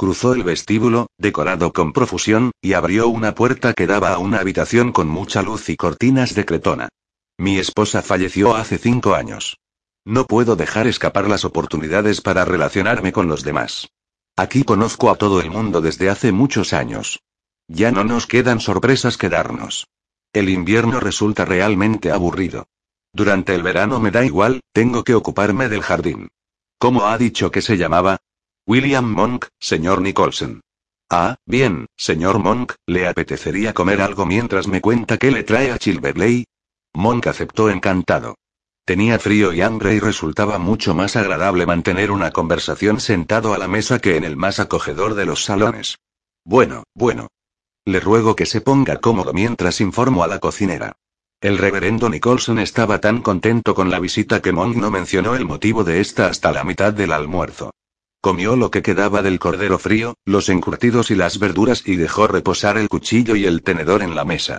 Cruzó 0.00 0.32
el 0.32 0.44
vestíbulo, 0.44 1.08
decorado 1.18 1.74
con 1.74 1.92
profusión, 1.92 2.52
y 2.62 2.72
abrió 2.72 3.08
una 3.08 3.34
puerta 3.34 3.74
que 3.74 3.86
daba 3.86 4.14
a 4.14 4.18
una 4.18 4.38
habitación 4.38 4.92
con 4.92 5.08
mucha 5.08 5.42
luz 5.42 5.68
y 5.68 5.76
cortinas 5.76 6.34
de 6.34 6.46
cretona. 6.46 6.88
Mi 7.36 7.58
esposa 7.58 8.00
falleció 8.00 8.56
hace 8.56 8.78
cinco 8.78 9.14
años. 9.14 9.58
No 10.06 10.24
puedo 10.24 10.56
dejar 10.56 10.86
escapar 10.86 11.28
las 11.28 11.44
oportunidades 11.44 12.22
para 12.22 12.46
relacionarme 12.46 13.12
con 13.12 13.28
los 13.28 13.44
demás. 13.44 13.88
Aquí 14.36 14.64
conozco 14.64 15.10
a 15.10 15.16
todo 15.16 15.38
el 15.42 15.50
mundo 15.50 15.82
desde 15.82 16.08
hace 16.08 16.32
muchos 16.32 16.72
años. 16.72 17.20
Ya 17.68 17.92
no 17.92 18.02
nos 18.02 18.26
quedan 18.26 18.60
sorpresas 18.60 19.18
que 19.18 19.28
darnos. 19.28 19.86
El 20.32 20.48
invierno 20.48 20.98
resulta 20.98 21.44
realmente 21.44 22.10
aburrido. 22.10 22.68
Durante 23.12 23.54
el 23.54 23.62
verano 23.62 24.00
me 24.00 24.10
da 24.10 24.24
igual, 24.24 24.62
tengo 24.72 25.04
que 25.04 25.14
ocuparme 25.14 25.68
del 25.68 25.82
jardín. 25.82 26.30
¿Cómo 26.78 27.04
ha 27.04 27.18
dicho 27.18 27.50
que 27.50 27.60
se 27.60 27.76
llamaba? 27.76 28.22
William 28.70 29.04
Monk, 29.04 29.46
señor 29.58 30.00
Nicholson. 30.00 30.60
Ah, 31.10 31.34
bien, 31.44 31.86
señor 31.96 32.38
Monk, 32.38 32.74
¿le 32.86 33.08
apetecería 33.08 33.74
comer 33.74 34.00
algo 34.00 34.26
mientras 34.26 34.68
me 34.68 34.80
cuenta 34.80 35.18
qué 35.18 35.32
le 35.32 35.42
trae 35.42 35.72
a 35.72 35.78
Chilverley? 35.78 36.44
Monk 36.94 37.26
aceptó 37.26 37.68
encantado. 37.68 38.36
Tenía 38.84 39.18
frío 39.18 39.52
y 39.52 39.60
hambre 39.60 39.96
y 39.96 39.98
resultaba 39.98 40.58
mucho 40.58 40.94
más 40.94 41.16
agradable 41.16 41.66
mantener 41.66 42.12
una 42.12 42.30
conversación 42.30 43.00
sentado 43.00 43.54
a 43.54 43.58
la 43.58 43.66
mesa 43.66 43.98
que 43.98 44.16
en 44.16 44.22
el 44.22 44.36
más 44.36 44.60
acogedor 44.60 45.14
de 45.14 45.26
los 45.26 45.42
salones. 45.42 45.98
Bueno, 46.44 46.84
bueno. 46.94 47.26
Le 47.84 47.98
ruego 47.98 48.36
que 48.36 48.46
se 48.46 48.60
ponga 48.60 48.98
cómodo 48.98 49.32
mientras 49.32 49.80
informo 49.80 50.22
a 50.22 50.28
la 50.28 50.38
cocinera. 50.38 50.92
El 51.40 51.58
reverendo 51.58 52.08
Nicholson 52.08 52.60
estaba 52.60 53.00
tan 53.00 53.20
contento 53.20 53.74
con 53.74 53.90
la 53.90 53.98
visita 53.98 54.40
que 54.40 54.52
Monk 54.52 54.76
no 54.76 54.92
mencionó 54.92 55.34
el 55.34 55.44
motivo 55.44 55.82
de 55.82 56.00
esta 56.00 56.28
hasta 56.28 56.52
la 56.52 56.62
mitad 56.62 56.92
del 56.92 57.10
almuerzo. 57.10 57.72
Comió 58.22 58.54
lo 58.54 58.70
que 58.70 58.82
quedaba 58.82 59.22
del 59.22 59.38
cordero 59.38 59.78
frío, 59.78 60.14
los 60.26 60.50
encurtidos 60.50 61.10
y 61.10 61.14
las 61.14 61.38
verduras 61.38 61.82
y 61.86 61.96
dejó 61.96 62.26
reposar 62.26 62.76
el 62.76 62.90
cuchillo 62.90 63.34
y 63.34 63.46
el 63.46 63.62
tenedor 63.62 64.02
en 64.02 64.14
la 64.14 64.26
mesa. 64.26 64.58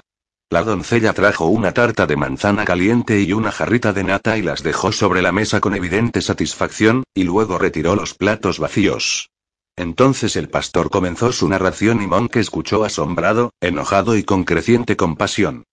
La 0.50 0.64
doncella 0.64 1.14
trajo 1.14 1.46
una 1.46 1.72
tarta 1.72 2.08
de 2.08 2.16
manzana 2.16 2.66
caliente 2.66 3.22
y 3.22 3.34
una 3.34 3.52
jarrita 3.52 3.94
de 3.94 4.04
nata 4.04 4.38
y 4.40 4.42
las 4.42 4.64
dejó 4.64 4.92
sobre 4.92 5.22
la 5.22 5.32
mesa 5.32 5.62
con 5.62 5.76
evidente 5.76 6.22
satisfacción, 6.22 7.04
y 7.14 7.24
luego 7.24 7.60
retiró 7.60 7.96
los 7.96 8.16
platos 8.16 8.58
vacíos. 8.58 9.30
Entonces 9.76 10.36
el 10.36 10.50
pastor 10.50 10.90
comenzó 10.90 11.32
su 11.32 11.48
narración 11.48 12.02
y 12.02 12.08
Monk 12.08 12.38
escuchó 12.38 12.84
asombrado, 12.84 13.52
enojado 13.62 14.18
y 14.18 14.24
con 14.24 14.44
creciente 14.44 14.98
compasión. 14.98 15.66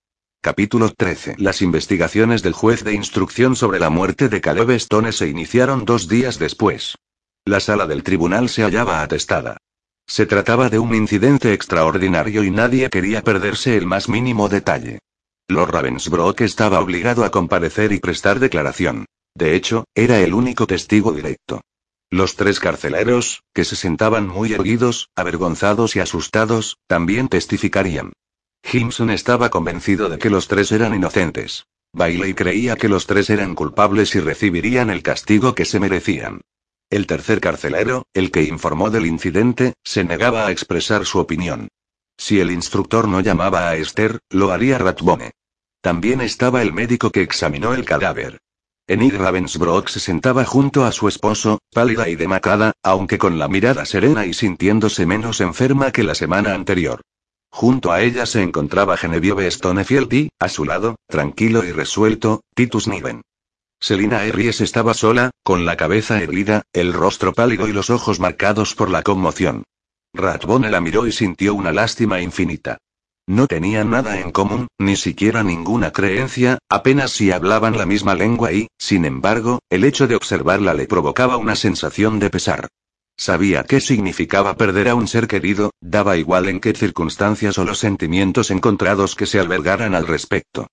Capítulo 0.42 0.90
13. 0.90 1.36
Las 1.38 1.62
investigaciones 1.62 2.42
del 2.42 2.52
juez 2.52 2.84
de 2.84 2.92
instrucción 2.92 3.56
sobre 3.56 3.80
la 3.80 3.88
muerte 3.88 4.28
de 4.28 4.42
Caleb 4.42 4.70
Stone 4.72 5.10
se 5.12 5.26
iniciaron 5.26 5.86
dos 5.86 6.06
días 6.06 6.38
después. 6.38 6.94
La 7.48 7.60
sala 7.60 7.86
del 7.86 8.02
tribunal 8.02 8.50
se 8.50 8.62
hallaba 8.62 9.00
atestada. 9.00 9.56
Se 10.06 10.26
trataba 10.26 10.68
de 10.68 10.78
un 10.78 10.94
incidente 10.94 11.54
extraordinario 11.54 12.44
y 12.44 12.50
nadie 12.50 12.90
quería 12.90 13.22
perderse 13.22 13.78
el 13.78 13.86
más 13.86 14.10
mínimo 14.10 14.50
detalle. 14.50 14.98
Lord 15.48 15.70
Ravensbrook 15.70 16.42
estaba 16.42 16.78
obligado 16.78 17.24
a 17.24 17.30
comparecer 17.30 17.92
y 17.92 18.00
prestar 18.00 18.38
declaración. 18.38 19.06
De 19.34 19.54
hecho, 19.54 19.86
era 19.94 20.20
el 20.20 20.34
único 20.34 20.66
testigo 20.66 21.12
directo. 21.12 21.62
Los 22.10 22.36
tres 22.36 22.60
carceleros, 22.60 23.42
que 23.54 23.64
se 23.64 23.76
sentaban 23.76 24.28
muy 24.28 24.52
erguidos, 24.52 25.08
avergonzados 25.16 25.96
y 25.96 26.00
asustados, 26.00 26.76
también 26.86 27.28
testificarían. 27.28 28.12
Himson 28.70 29.08
estaba 29.08 29.48
convencido 29.48 30.10
de 30.10 30.18
que 30.18 30.28
los 30.28 30.48
tres 30.48 30.70
eran 30.70 30.94
inocentes. 30.94 31.64
Bailey 31.94 32.34
creía 32.34 32.76
que 32.76 32.90
los 32.90 33.06
tres 33.06 33.30
eran 33.30 33.54
culpables 33.54 34.14
y 34.16 34.20
recibirían 34.20 34.90
el 34.90 35.02
castigo 35.02 35.54
que 35.54 35.64
se 35.64 35.80
merecían. 35.80 36.42
El 36.90 37.06
tercer 37.06 37.40
carcelero, 37.40 38.06
el 38.14 38.30
que 38.30 38.44
informó 38.44 38.88
del 38.88 39.04
incidente, 39.04 39.74
se 39.84 40.04
negaba 40.04 40.46
a 40.46 40.50
expresar 40.50 41.04
su 41.04 41.18
opinión. 41.18 41.68
Si 42.16 42.40
el 42.40 42.50
instructor 42.50 43.06
no 43.06 43.20
llamaba 43.20 43.68
a 43.68 43.76
Esther, 43.76 44.20
lo 44.30 44.52
haría 44.52 44.78
Ratbone. 44.78 45.32
También 45.82 46.20
estaba 46.22 46.62
el 46.62 46.72
médico 46.72 47.10
que 47.10 47.22
examinó 47.22 47.74
el 47.74 47.84
cadáver. 47.84 48.38
Enid 48.86 49.16
Ravensbrook 49.16 49.88
se 49.88 50.00
sentaba 50.00 50.46
junto 50.46 50.86
a 50.86 50.92
su 50.92 51.08
esposo, 51.08 51.58
pálida 51.74 52.08
y 52.08 52.16
demacrada, 52.16 52.72
aunque 52.82 53.18
con 53.18 53.38
la 53.38 53.46
mirada 53.46 53.84
serena 53.84 54.24
y 54.24 54.32
sintiéndose 54.32 55.04
menos 55.04 55.42
enferma 55.42 55.92
que 55.92 56.04
la 56.04 56.14
semana 56.14 56.54
anterior. 56.54 57.02
Junto 57.50 57.92
a 57.92 58.00
ella 58.00 58.24
se 58.24 58.42
encontraba 58.42 58.96
Genevieve 58.96 59.50
Stonefield 59.50 60.28
a 60.38 60.48
su 60.48 60.64
lado, 60.64 60.96
tranquilo 61.06 61.64
y 61.64 61.72
resuelto, 61.72 62.40
Titus 62.54 62.88
Niven. 62.88 63.20
Selina 63.80 64.18
Harries 64.18 64.60
estaba 64.60 64.92
sola, 64.92 65.30
con 65.44 65.64
la 65.64 65.76
cabeza 65.76 66.20
herida, 66.20 66.62
el 66.72 66.92
rostro 66.92 67.32
pálido 67.32 67.68
y 67.68 67.72
los 67.72 67.90
ojos 67.90 68.18
marcados 68.18 68.74
por 68.74 68.90
la 68.90 69.02
conmoción. 69.02 69.62
Ratbone 70.12 70.70
la 70.70 70.80
miró 70.80 71.06
y 71.06 71.12
sintió 71.12 71.54
una 71.54 71.72
lástima 71.72 72.20
infinita. 72.20 72.78
No 73.28 73.46
tenían 73.46 73.90
nada 73.90 74.18
en 74.18 74.32
común, 74.32 74.66
ni 74.78 74.96
siquiera 74.96 75.44
ninguna 75.44 75.92
creencia, 75.92 76.58
apenas 76.68 77.12
si 77.12 77.30
hablaban 77.30 77.76
la 77.76 77.86
misma 77.86 78.14
lengua 78.14 78.52
y, 78.52 78.68
sin 78.78 79.04
embargo, 79.04 79.60
el 79.70 79.84
hecho 79.84 80.08
de 80.08 80.16
observarla 80.16 80.74
le 80.74 80.86
provocaba 80.86 81.36
una 81.36 81.54
sensación 81.54 82.18
de 82.18 82.30
pesar. 82.30 82.68
Sabía 83.16 83.64
qué 83.64 83.80
significaba 83.80 84.56
perder 84.56 84.88
a 84.88 84.94
un 84.96 85.06
ser 85.06 85.28
querido, 85.28 85.70
daba 85.80 86.16
igual 86.16 86.48
en 86.48 86.60
qué 86.60 86.72
circunstancias 86.72 87.58
o 87.58 87.64
los 87.64 87.78
sentimientos 87.78 88.50
encontrados 88.50 89.14
que 89.14 89.26
se 89.26 89.38
albergaran 89.38 89.94
al 89.94 90.06
respecto. 90.06 90.66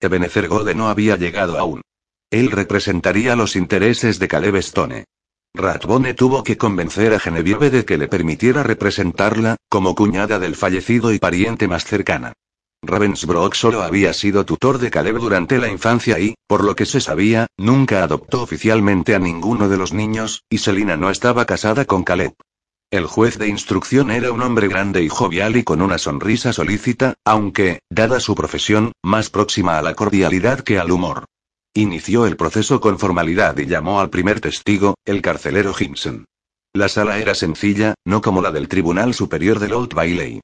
Ebenezer 0.00 0.48
Gode 0.48 0.74
no 0.74 0.88
había 0.88 1.16
llegado 1.16 1.58
aún. 1.58 1.80
Él 2.32 2.50
representaría 2.50 3.36
los 3.36 3.56
intereses 3.56 4.18
de 4.18 4.26
Caleb 4.26 4.56
Stone. 4.56 5.04
Ratbone 5.54 6.14
tuvo 6.14 6.42
que 6.42 6.56
convencer 6.56 7.12
a 7.12 7.20
Genevieve 7.20 7.68
de 7.68 7.84
que 7.84 7.98
le 7.98 8.08
permitiera 8.08 8.62
representarla, 8.62 9.56
como 9.68 9.94
cuñada 9.94 10.38
del 10.38 10.56
fallecido 10.56 11.12
y 11.12 11.18
pariente 11.18 11.68
más 11.68 11.84
cercana. 11.84 12.32
Ravensbrook 12.82 13.52
solo 13.54 13.82
había 13.82 14.14
sido 14.14 14.46
tutor 14.46 14.78
de 14.78 14.90
Caleb 14.90 15.18
durante 15.18 15.58
la 15.58 15.68
infancia 15.68 16.18
y, 16.18 16.34
por 16.46 16.64
lo 16.64 16.74
que 16.74 16.86
se 16.86 17.02
sabía, 17.02 17.48
nunca 17.58 18.02
adoptó 18.02 18.42
oficialmente 18.42 19.14
a 19.14 19.18
ninguno 19.18 19.68
de 19.68 19.76
los 19.76 19.92
niños, 19.92 20.42
y 20.48 20.56
Selina 20.56 20.96
no 20.96 21.10
estaba 21.10 21.44
casada 21.44 21.84
con 21.84 22.02
Caleb. 22.02 22.32
El 22.90 23.04
juez 23.04 23.36
de 23.36 23.48
instrucción 23.48 24.10
era 24.10 24.32
un 24.32 24.40
hombre 24.40 24.68
grande 24.68 25.02
y 25.02 25.10
jovial 25.10 25.56
y 25.56 25.64
con 25.64 25.82
una 25.82 25.98
sonrisa 25.98 26.54
solícita, 26.54 27.12
aunque, 27.26 27.80
dada 27.90 28.20
su 28.20 28.34
profesión, 28.34 28.92
más 29.02 29.28
próxima 29.28 29.76
a 29.76 29.82
la 29.82 29.94
cordialidad 29.94 30.60
que 30.60 30.78
al 30.78 30.92
humor. 30.92 31.26
Inició 31.74 32.26
el 32.26 32.36
proceso 32.36 32.82
con 32.82 32.98
formalidad 32.98 33.56
y 33.56 33.64
llamó 33.64 34.00
al 34.00 34.10
primer 34.10 34.40
testigo, 34.40 34.94
el 35.06 35.22
carcelero 35.22 35.72
Himson. 35.78 36.26
La 36.74 36.90
sala 36.90 37.18
era 37.18 37.34
sencilla, 37.34 37.94
no 38.04 38.20
como 38.20 38.42
la 38.42 38.52
del 38.52 38.68
Tribunal 38.68 39.14
Superior 39.14 39.58
del 39.58 39.72
Old 39.72 39.94
Bailey. 39.94 40.40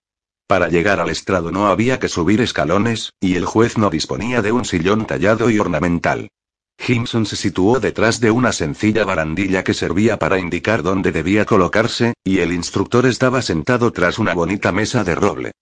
Para 0.47 0.69
llegar 0.69 1.01
al 1.01 1.11
estrado 1.11 1.53
no 1.53 1.67
había 1.67 1.99
que 1.99 2.09
subir 2.09 2.41
escalones, 2.41 3.13
y 3.21 3.35
el 3.35 3.45
juez 3.45 3.77
no 3.77 3.91
disponía 3.91 4.41
de 4.41 4.53
un 4.53 4.65
sillón 4.65 5.07
tallado 5.07 5.51
y 5.51 5.59
ornamental. 5.59 6.31
Himson 6.87 7.27
se 7.27 7.37
situó 7.37 7.79
detrás 7.79 8.21
de 8.21 8.31
una 8.31 8.53
sencilla 8.53 9.05
barandilla 9.05 9.65
que 9.65 9.75
servía 9.75 10.19
para 10.19 10.39
indicar 10.39 10.83
dónde 10.83 11.13
debía 11.13 11.45
colocarse, 11.45 12.15
y 12.25 12.39
el 12.39 12.55
instructor 12.55 13.05
estaba 13.05 13.43
sentado 13.43 13.93
tras 13.93 14.19
una 14.19 14.33
bonita 14.33 14.73
mesa 14.73 15.05
de 15.05 15.15
roble. 15.15 15.53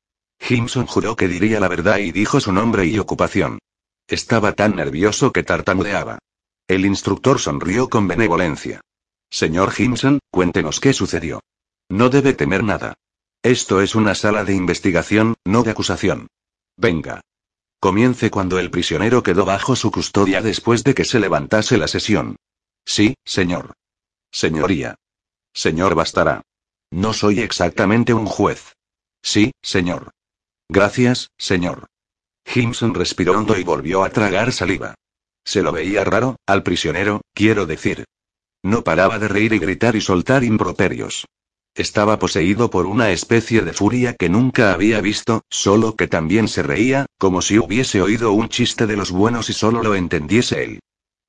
Himson 0.48 0.86
juró 0.86 1.16
que 1.16 1.26
diría 1.26 1.58
la 1.58 1.66
verdad 1.66 1.98
y 1.98 2.12
dijo 2.12 2.38
su 2.38 2.52
nombre 2.52 2.86
y 2.86 3.00
ocupación. 3.00 3.58
Estaba 4.08 4.52
tan 4.52 4.76
nervioso 4.76 5.32
que 5.32 5.42
tartamudeaba. 5.42 6.18
El 6.68 6.86
instructor 6.86 7.40
sonrió 7.40 7.88
con 7.88 8.06
benevolencia. 8.06 8.80
Señor 9.30 9.72
Himson, 9.76 10.20
cuéntenos 10.30 10.80
qué 10.80 10.92
sucedió. 10.92 11.40
No 11.88 12.08
debe 12.08 12.32
temer 12.32 12.62
nada. 12.62 12.94
Esto 13.42 13.80
es 13.80 13.94
una 13.94 14.14
sala 14.14 14.44
de 14.44 14.54
investigación, 14.54 15.34
no 15.44 15.62
de 15.62 15.70
acusación. 15.70 16.28
Venga. 16.76 17.20
Comience 17.80 18.30
cuando 18.30 18.58
el 18.58 18.70
prisionero 18.70 19.22
quedó 19.22 19.44
bajo 19.44 19.76
su 19.76 19.90
custodia 19.90 20.40
después 20.40 20.82
de 20.84 20.94
que 20.94 21.04
se 21.04 21.20
levantase 21.20 21.76
la 21.76 21.88
sesión. 21.88 22.36
Sí, 22.84 23.14
señor. 23.24 23.74
Señoría. 24.30 24.96
Señor 25.52 25.94
bastará. 25.94 26.42
No 26.90 27.12
soy 27.12 27.40
exactamente 27.40 28.14
un 28.14 28.26
juez. 28.26 28.74
Sí, 29.22 29.52
señor. 29.62 30.10
Gracias, 30.68 31.30
señor. 31.38 31.86
Himson 32.54 32.94
respiró 32.94 33.38
hondo 33.38 33.58
y 33.58 33.64
volvió 33.64 34.04
a 34.04 34.10
tragar 34.10 34.52
saliva. 34.52 34.94
Se 35.44 35.62
lo 35.62 35.72
veía 35.72 36.04
raro, 36.04 36.36
al 36.46 36.62
prisionero, 36.62 37.20
quiero 37.34 37.66
decir. 37.66 38.04
No 38.62 38.82
paraba 38.82 39.18
de 39.18 39.28
reír 39.28 39.52
y 39.52 39.58
gritar 39.58 39.94
y 39.96 40.00
soltar 40.00 40.42
improperios. 40.42 41.26
Estaba 41.74 42.18
poseído 42.18 42.70
por 42.70 42.86
una 42.86 43.10
especie 43.10 43.60
de 43.60 43.72
furia 43.74 44.14
que 44.14 44.30
nunca 44.30 44.72
había 44.72 45.00
visto, 45.02 45.42
solo 45.50 45.94
que 45.94 46.08
también 46.08 46.48
se 46.48 46.62
reía, 46.62 47.06
como 47.18 47.42
si 47.42 47.58
hubiese 47.58 48.00
oído 48.00 48.32
un 48.32 48.48
chiste 48.48 48.86
de 48.86 48.96
los 48.96 49.10
buenos 49.10 49.50
y 49.50 49.52
solo 49.52 49.82
lo 49.82 49.94
entendiese 49.94 50.64
él. 50.64 50.80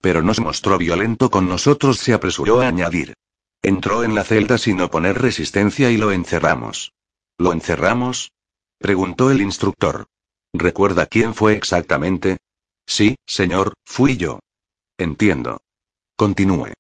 Pero 0.02 0.22
no 0.24 0.34
se 0.34 0.42
mostró 0.42 0.78
violento 0.78 1.30
con 1.30 1.50
nosotros, 1.50 1.98
se 1.98 2.14
apresuró 2.14 2.62
a 2.62 2.68
añadir. 2.68 3.14
Entró 3.62 4.04
en 4.04 4.16
la 4.16 4.24
celda 4.24 4.58
sin 4.58 4.80
oponer 4.80 5.22
resistencia 5.22 5.92
y 5.92 5.98
lo 5.98 6.12
encerramos. 6.12 6.94
¿Lo 7.38 7.52
encerramos? 7.52 8.32
preguntó 8.80 9.32
el 9.32 9.42
instructor. 9.42 10.08
¿Recuerda 10.54 11.06
quién 11.06 11.34
fue 11.34 11.54
exactamente? 11.54 12.38
Sí, 12.86 13.16
señor, 13.26 13.74
fui 13.86 14.18
yo. 14.18 14.40
Entiendo. 14.98 15.60
Continúe. 16.16 16.74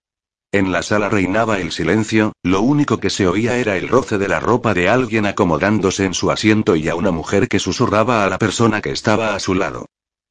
En 0.51 0.71
la 0.71 0.81
sala 0.81 1.09
reinaba 1.09 1.59
el 1.59 1.71
silencio, 1.71 2.31
lo 2.41 2.61
único 2.61 2.99
que 2.99 3.09
se 3.09 3.27
oía 3.27 3.57
era 3.57 3.77
el 3.77 3.89
roce 3.89 4.17
de 4.17 4.29
la 4.29 4.39
ropa 4.39 4.73
de 4.73 4.87
alguien 4.87 5.25
acomodándose 5.25 6.05
en 6.05 6.13
su 6.13 6.31
asiento 6.31 6.75
y 6.75 6.87
a 6.87 6.95
una 6.95 7.11
mujer 7.11 7.49
que 7.49 7.59
susurraba 7.59 8.23
a 8.23 8.29
la 8.29 8.39
persona 8.39 8.81
que 8.81 8.91
estaba 8.91 9.35
a 9.35 9.39
su 9.39 9.53
lado. 9.53 9.85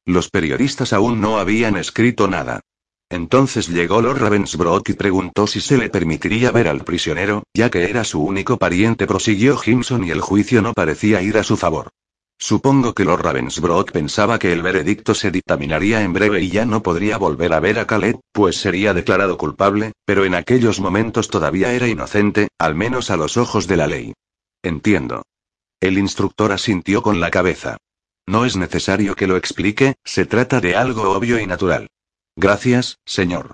Los 0.05 0.29
periodistas 0.29 0.91
aún 0.91 1.21
no 1.21 1.37
habían 1.37 1.77
escrito 1.77 2.27
nada. 2.27 2.61
Entonces 3.09 3.69
llegó 3.69 4.01
Lord 4.01 4.19
Ravensbrück 4.19 4.89
y 4.89 4.93
preguntó 4.93 5.47
si 5.47 5.61
se 5.61 5.77
le 5.77 5.89
permitiría 5.89 6.51
ver 6.51 6.67
al 6.67 6.83
prisionero, 6.83 7.43
ya 7.53 7.69
que 7.69 7.89
era 7.89 8.03
su 8.03 8.21
único 8.21 8.57
pariente, 8.57 9.05
prosiguió 9.05 9.55
Jimson 9.55 10.03
y 10.03 10.09
el 10.09 10.19
juicio 10.19 10.61
no 10.61 10.73
parecía 10.73 11.21
ir 11.21 11.37
a 11.37 11.43
su 11.43 11.55
favor. 11.55 11.89
Supongo 12.39 12.93
que 12.93 13.03
Lord 13.03 13.23
Ravensbrück 13.23 13.91
pensaba 13.91 14.37
que 14.37 14.53
el 14.53 14.61
veredicto 14.61 15.15
se 15.15 15.31
dictaminaría 15.31 16.03
en 16.03 16.13
breve 16.13 16.41
y 16.41 16.49
ya 16.49 16.65
no 16.65 16.83
podría 16.83 17.17
volver 17.17 17.53
a 17.53 17.59
ver 17.59 17.79
a 17.79 17.87
Khaled, 17.87 18.17
pues 18.31 18.57
sería 18.57 18.93
declarado 18.93 19.37
culpable, 19.37 19.93
pero 20.05 20.23
en 20.23 20.35
aquellos 20.35 20.79
momentos 20.79 21.29
todavía 21.29 21.73
era 21.73 21.87
inocente, 21.87 22.49
al 22.59 22.75
menos 22.75 23.09
a 23.09 23.17
los 23.17 23.37
ojos 23.37 23.67
de 23.67 23.77
la 23.77 23.87
ley. 23.87 24.13
Entiendo. 24.61 25.23
El 25.79 25.97
instructor 25.97 26.51
asintió 26.51 27.01
con 27.01 27.19
la 27.19 27.31
cabeza. 27.31 27.77
No 28.27 28.45
es 28.45 28.55
necesario 28.55 29.15
que 29.15 29.27
lo 29.27 29.37
explique, 29.37 29.95
se 30.03 30.25
trata 30.25 30.59
de 30.59 30.75
algo 30.75 31.09
obvio 31.11 31.39
y 31.39 31.47
natural. 31.47 31.87
Gracias, 32.35 32.99
señor. 33.05 33.53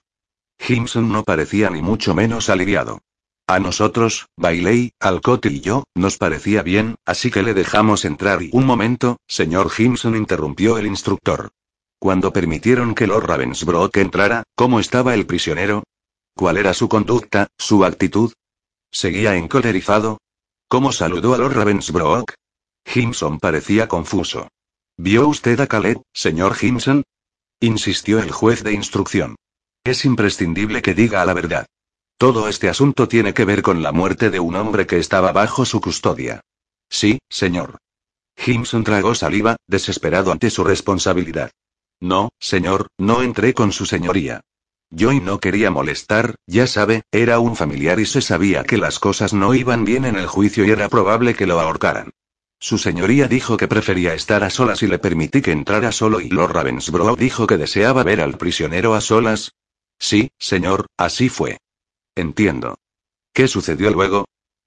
Himson 0.68 1.12
no 1.12 1.24
parecía 1.24 1.70
ni 1.70 1.82
mucho 1.82 2.14
menos 2.14 2.50
aliviado. 2.50 3.00
A 3.48 3.60
nosotros, 3.60 4.28
Bailey, 4.38 4.94
Alcott 5.02 5.46
y 5.48 5.60
yo, 5.60 5.84
nos 5.96 6.18
parecía 6.18 6.64
bien, 6.64 6.96
así 7.06 7.30
que 7.30 7.44
le 7.44 7.54
dejamos 7.54 8.06
entrar 8.06 8.42
y... 8.42 8.50
Un 8.54 8.66
momento, 8.66 9.18
señor 9.28 9.70
Himson 9.78 10.16
interrumpió 10.16 10.78
el 10.78 10.88
instructor. 10.88 11.52
Cuando 12.00 12.32
permitieron 12.32 12.96
que 12.96 13.06
Lord 13.06 13.26
Ravensbrück 13.26 13.98
entrara, 13.98 14.44
¿cómo 14.56 14.80
estaba 14.80 15.14
el 15.14 15.26
prisionero? 15.26 15.84
¿Cuál 16.36 16.58
era 16.58 16.74
su 16.74 16.88
conducta, 16.88 17.48
su 17.58 17.84
actitud? 17.84 18.32
¿Seguía 18.92 19.36
encolerizado? 19.36 20.20
¿Cómo 20.70 20.94
saludó 20.94 21.34
a 21.34 21.38
Lord 21.38 21.54
Ravensbrück? 21.54 22.34
Himson 22.94 23.40
parecía 23.40 23.88
confuso. 23.88 24.48
¿Vio 24.98 25.28
usted 25.28 25.60
a 25.60 25.68
Khaled, 25.68 25.98
señor 26.14 26.56
Himson? 26.62 27.04
insistió 27.60 28.20
el 28.20 28.32
juez 28.32 28.64
de 28.64 28.74
instrucción. 28.74 29.36
Es 29.84 30.06
imprescindible 30.06 30.82
que 30.82 30.94
diga 30.94 31.26
la 31.26 31.34
verdad. 31.34 31.66
Todo 32.18 32.48
este 32.48 32.70
asunto 32.70 33.08
tiene 33.08 33.34
que 33.34 33.46
ver 33.46 33.62
con 33.62 33.84
la 33.84 33.92
muerte 33.92 34.30
de 34.30 34.40
un 34.40 34.56
hombre 34.56 34.88
que 34.88 34.98
estaba 34.98 35.32
bajo 35.32 35.66
su 35.66 35.82
custodia. 35.82 36.42
Sí, 36.90 37.20
señor. 37.30 37.78
Himson 38.46 38.84
tragó 38.84 39.16
saliva, 39.16 39.58
desesperado 39.68 40.32
ante 40.32 40.50
su 40.50 40.64
responsabilidad. 40.64 41.52
No, 42.00 42.30
señor, 42.40 42.88
no 42.98 43.22
entré 43.22 43.54
con 43.54 43.72
su 43.72 43.86
señoría. 43.86 44.42
Yo 44.90 45.12
y 45.12 45.20
no 45.20 45.40
quería 45.40 45.72
molestar, 45.72 46.36
ya 46.46 46.68
sabe, 46.68 47.04
era 47.12 47.40
un 47.40 47.56
familiar 47.56 48.00
y 48.00 48.06
se 48.06 48.22
sabía 48.22 48.64
que 48.64 48.78
las 48.78 49.00
cosas 49.00 49.34
no 49.34 49.56
iban 49.56 49.86
bien 49.86 50.06
en 50.06 50.16
el 50.16 50.28
juicio 50.28 50.66
y 50.66 50.72
era 50.72 50.88
probable 50.90 51.34
que 51.34 51.48
lo 51.48 51.60
ahorcaran. 51.60 52.12
Su 52.60 52.78
señoría 52.78 53.28
dijo 53.28 53.58
que 53.58 53.68
prefería 53.68 54.14
estar 54.14 54.44
a 54.44 54.50
solas 54.50 54.84
y 54.84 54.88
le 54.88 55.00
permití 55.00 55.42
que 55.42 55.52
entrara 55.52 55.92
solo 55.92 56.22
y 56.22 56.30
Lord 56.30 56.54
Ravensbrough 56.54 57.18
dijo 57.18 57.48
que 57.48 57.58
deseaba 57.58 58.04
ver 58.04 58.22
al 58.22 58.38
prisionero 58.38 58.94
a 58.94 59.02
solas. 59.02 59.54
Sí, 59.98 60.32
señor, 60.38 60.86
así 60.96 61.30
fue. 61.30 61.58
Entiendo. 62.16 62.76
¿Qué 63.34 63.48
sucedió 63.48 63.90
luego? 63.90 64.26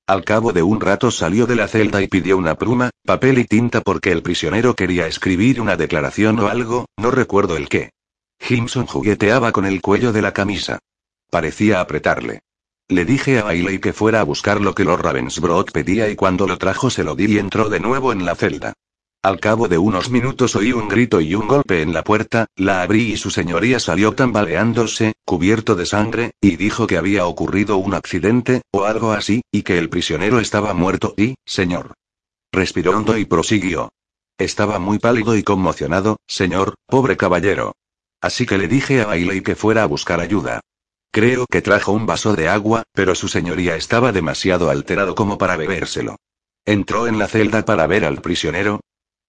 Al 0.08 0.24
cabo 0.24 0.52
de 0.52 0.62
un 0.62 0.80
rato 0.80 1.10
salió 1.10 1.46
de 1.46 1.56
la 1.56 1.68
celda 1.68 2.02
y 2.02 2.08
pidió 2.08 2.36
una 2.36 2.56
pluma, 2.56 2.90
papel 3.04 3.38
y 3.38 3.44
tinta 3.44 3.80
porque 3.80 4.12
el 4.12 4.22
prisionero 4.22 4.74
quería 4.74 5.06
escribir 5.06 5.60
una 5.60 5.76
declaración 5.76 6.38
o 6.40 6.48
algo, 6.48 6.86
no 6.96 7.10
recuerdo 7.10 7.56
el 7.56 7.68
qué. 7.68 7.90
Himson 8.48 8.86
jugueteaba 8.86 9.52
con 9.52 9.64
el 9.64 9.80
cuello 9.80 10.12
de 10.12 10.22
la 10.22 10.32
camisa. 10.32 10.78
Parecía 11.30 11.80
apretarle. 11.80 12.40
Le 12.88 13.04
dije 13.04 13.38
a 13.38 13.44
Bailey 13.44 13.80
que 13.80 13.92
fuera 13.92 14.20
a 14.20 14.24
buscar 14.24 14.60
lo 14.60 14.74
que 14.74 14.84
Lord 14.84 15.02
Ravensbrück 15.02 15.72
pedía 15.72 16.08
y 16.08 16.14
cuando 16.14 16.46
lo 16.46 16.56
trajo 16.58 16.90
se 16.90 17.02
lo 17.02 17.16
di 17.16 17.26
y 17.34 17.38
entró 17.38 17.68
de 17.68 17.80
nuevo 17.80 18.12
en 18.12 18.24
la 18.24 18.36
celda. 18.36 18.74
Al 19.26 19.40
cabo 19.40 19.66
de 19.66 19.76
unos 19.76 20.08
minutos 20.08 20.54
oí 20.54 20.72
un 20.72 20.86
grito 20.86 21.20
y 21.20 21.34
un 21.34 21.48
golpe 21.48 21.82
en 21.82 21.92
la 21.92 22.04
puerta, 22.04 22.46
la 22.54 22.82
abrí 22.82 23.10
y 23.10 23.16
su 23.16 23.30
señoría 23.32 23.80
salió 23.80 24.14
tambaleándose, 24.14 25.14
cubierto 25.24 25.74
de 25.74 25.84
sangre, 25.84 26.30
y 26.40 26.54
dijo 26.54 26.86
que 26.86 26.96
había 26.96 27.26
ocurrido 27.26 27.76
un 27.76 27.94
accidente, 27.94 28.62
o 28.70 28.84
algo 28.84 29.10
así, 29.10 29.42
y 29.50 29.64
que 29.64 29.78
el 29.78 29.88
prisionero 29.88 30.38
estaba 30.38 30.74
muerto 30.74 31.12
y, 31.16 31.34
señor. 31.44 31.94
Respiró 32.52 32.96
hondo 32.96 33.18
y 33.18 33.24
prosiguió. 33.24 33.88
Estaba 34.38 34.78
muy 34.78 35.00
pálido 35.00 35.36
y 35.36 35.42
conmocionado, 35.42 36.18
señor, 36.28 36.76
pobre 36.86 37.16
caballero. 37.16 37.72
Así 38.20 38.46
que 38.46 38.58
le 38.58 38.68
dije 38.68 39.00
a 39.00 39.06
Bailey 39.06 39.40
que 39.40 39.56
fuera 39.56 39.82
a 39.82 39.86
buscar 39.86 40.20
ayuda. 40.20 40.60
Creo 41.10 41.46
que 41.50 41.62
trajo 41.62 41.90
un 41.90 42.06
vaso 42.06 42.36
de 42.36 42.48
agua, 42.48 42.84
pero 42.92 43.16
su 43.16 43.26
señoría 43.26 43.74
estaba 43.74 44.12
demasiado 44.12 44.70
alterado 44.70 45.16
como 45.16 45.36
para 45.36 45.56
bebérselo. 45.56 46.14
¿Entró 46.64 47.08
en 47.08 47.18
la 47.18 47.26
celda 47.26 47.64
para 47.64 47.88
ver 47.88 48.04
al 48.04 48.22
prisionero? 48.22 48.78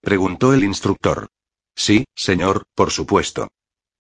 Preguntó 0.02 0.54
el 0.54 0.64
instructor. 0.64 1.28
Sí, 1.76 2.06
señor, 2.16 2.66
por 2.76 2.92
supuesto. 2.92 3.50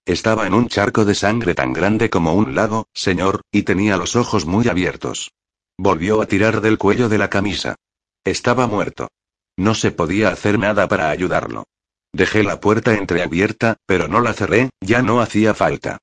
Estaba 0.06 0.48
en 0.48 0.54
un 0.54 0.68
charco 0.70 1.04
de 1.04 1.16
sangre 1.16 1.54
tan 1.54 1.74
grande 1.74 2.10
como 2.10 2.34
un 2.34 2.56
lago, 2.56 2.88
señor, 2.94 3.42
y 3.52 3.64
tenía 3.64 3.98
los 3.98 4.16
ojos 4.16 4.46
muy 4.46 4.68
abiertos. 4.68 5.32
Volvió 5.78 6.22
a 6.22 6.26
tirar 6.28 6.62
del 6.62 6.78
cuello 6.78 7.10
de 7.10 7.18
la 7.18 7.30
camisa. 7.30 7.76
Estaba 8.24 8.68
muerto. 8.68 9.10
No 9.58 9.76
se 9.76 9.92
podía 9.92 10.30
hacer 10.30 10.60
nada 10.60 10.88
para 10.88 11.10
ayudarlo. 11.10 11.66
Dejé 12.14 12.44
la 12.44 12.60
puerta 12.60 12.96
entreabierta, 12.96 13.78
pero 13.86 14.08
no 14.08 14.22
la 14.22 14.34
cerré, 14.34 14.70
ya 14.82 15.02
no 15.02 15.20
hacía 15.20 15.54
falta. 15.54 15.98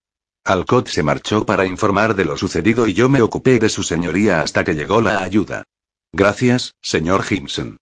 Alcott 0.44 0.88
se 0.88 1.02
marchó 1.02 1.46
para 1.46 1.64
informar 1.64 2.14
de 2.14 2.26
lo 2.26 2.36
sucedido 2.36 2.86
y 2.86 2.92
yo 2.92 3.08
me 3.08 3.22
ocupé 3.22 3.58
de 3.58 3.70
su 3.70 3.82
señoría 3.82 4.42
hasta 4.42 4.64
que 4.64 4.74
llegó 4.74 5.00
la 5.00 5.22
ayuda. 5.22 5.64
Gracias, 6.12 6.74
señor 6.82 7.22
Gimson. 7.22 7.78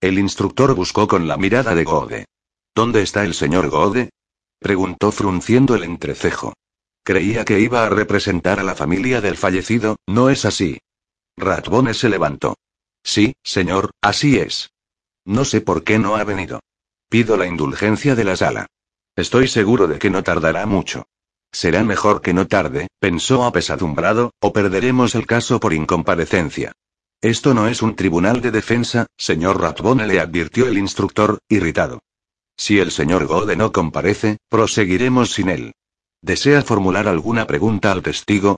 El 0.00 0.18
instructor 0.18 0.74
buscó 0.74 1.06
con 1.06 1.28
la 1.28 1.36
mirada 1.36 1.74
de 1.74 1.84
Gode. 1.84 2.24
¿Dónde 2.74 3.02
está 3.02 3.22
el 3.24 3.34
señor 3.34 3.68
Gode? 3.68 4.08
preguntó 4.58 5.12
frunciendo 5.12 5.74
el 5.74 5.84
entrecejo. 5.84 6.54
Creía 7.04 7.44
que 7.44 7.60
iba 7.60 7.84
a 7.84 7.90
representar 7.90 8.60
a 8.60 8.62
la 8.62 8.74
familia 8.74 9.20
del 9.20 9.36
fallecido, 9.36 9.96
¿no 10.06 10.30
es 10.30 10.46
así? 10.46 10.78
Ratbone 11.36 11.92
se 11.92 12.08
levantó. 12.08 12.56
Sí, 13.02 13.34
señor, 13.42 13.90
así 14.00 14.38
es. 14.38 14.70
No 15.26 15.44
sé 15.44 15.60
por 15.60 15.84
qué 15.84 15.98
no 15.98 16.16
ha 16.16 16.24
venido. 16.24 16.60
Pido 17.10 17.36
la 17.36 17.46
indulgencia 17.46 18.14
de 18.14 18.24
la 18.24 18.36
sala. 18.36 18.66
Estoy 19.16 19.48
seguro 19.48 19.86
de 19.86 19.98
que 19.98 20.08
no 20.08 20.22
tardará 20.22 20.64
mucho. 20.64 21.04
Será 21.52 21.84
mejor 21.84 22.22
que 22.22 22.32
no 22.32 22.46
tarde, 22.46 22.88
pensó 23.00 23.44
apesadumbrado, 23.44 24.32
o 24.40 24.52
perderemos 24.52 25.14
el 25.14 25.26
caso 25.26 25.60
por 25.60 25.74
incomparecencia. 25.74 26.72
Esto 27.22 27.52
no 27.52 27.68
es 27.68 27.82
un 27.82 27.96
tribunal 27.96 28.40
de 28.40 28.50
defensa, 28.50 29.06
señor 29.18 29.60
Ratbone 29.60 30.06
le 30.06 30.20
advirtió 30.20 30.66
el 30.66 30.78
instructor, 30.78 31.38
irritado. 31.50 32.00
Si 32.56 32.78
el 32.78 32.90
señor 32.90 33.26
Gode 33.26 33.56
no 33.56 33.72
comparece, 33.72 34.38
proseguiremos 34.48 35.32
sin 35.32 35.50
él. 35.50 35.74
¿Desea 36.22 36.62
formular 36.62 37.08
alguna 37.08 37.46
pregunta 37.46 37.92
al 37.92 38.02
testigo? 38.02 38.56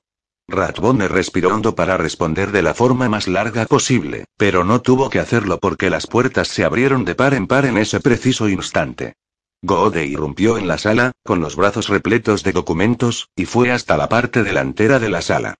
Ratbone 0.48 1.08
respiró 1.08 1.54
hondo 1.54 1.74
para 1.74 1.96
responder 1.96 2.52
de 2.52 2.62
la 2.62 2.74
forma 2.74 3.08
más 3.08 3.26
larga 3.26 3.66
posible, 3.66 4.26
pero 4.36 4.62
no 4.62 4.80
tuvo 4.80 5.10
que 5.10 5.18
hacerlo 5.18 5.58
porque 5.58 5.90
las 5.90 6.06
puertas 6.06 6.46
se 6.46 6.64
abrieron 6.64 7.04
de 7.04 7.16
par 7.16 7.34
en 7.34 7.48
par 7.48 7.64
en 7.64 7.78
ese 7.78 7.98
preciso 7.98 8.48
instante. 8.48 9.14
Gode 9.60 10.06
irrumpió 10.06 10.56
en 10.56 10.68
la 10.68 10.78
sala, 10.78 11.12
con 11.24 11.40
los 11.40 11.56
brazos 11.56 11.88
repletos 11.88 12.44
de 12.44 12.52
documentos, 12.52 13.28
y 13.34 13.44
fue 13.44 13.72
hasta 13.72 13.96
la 13.96 14.08
parte 14.08 14.44
delantera 14.44 15.00
de 15.00 15.08
la 15.08 15.22
sala. 15.22 15.54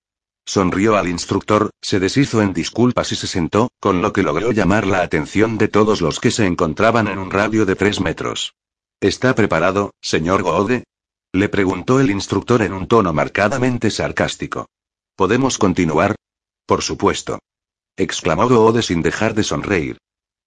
Sonrió 0.45 0.97
al 0.97 1.07
instructor, 1.07 1.69
se 1.81 1.99
deshizo 1.99 2.41
en 2.41 2.53
disculpas 2.53 3.11
y 3.13 3.15
se 3.15 3.27
sentó, 3.27 3.69
con 3.79 4.01
lo 4.01 4.11
que 4.11 4.23
logró 4.23 4.51
llamar 4.51 4.85
la 4.85 5.01
atención 5.01 5.57
de 5.57 5.69
todos 5.69 6.01
los 6.01 6.19
que 6.19 6.31
se 6.31 6.45
encontraban 6.45 7.07
en 7.07 7.17
un 7.17 7.31
radio 7.31 7.65
de 7.65 7.75
tres 7.75 8.01
metros. 8.01 8.55
¿Está 8.99 9.35
preparado, 9.35 9.93
señor 10.01 10.43
Goode? 10.43 10.83
Le 11.31 11.49
preguntó 11.49 11.99
el 11.99 12.11
instructor 12.11 12.61
en 12.61 12.73
un 12.73 12.87
tono 12.87 13.13
marcadamente 13.13 13.89
sarcástico. 13.89 14.67
¿Podemos 15.15 15.57
continuar? 15.57 16.15
Por 16.65 16.81
supuesto. 16.81 17.39
exclamó 17.97 18.47
Goode 18.47 18.81
sin 18.81 19.01
dejar 19.01 19.33
de 19.33 19.43
sonreír. 19.43 19.97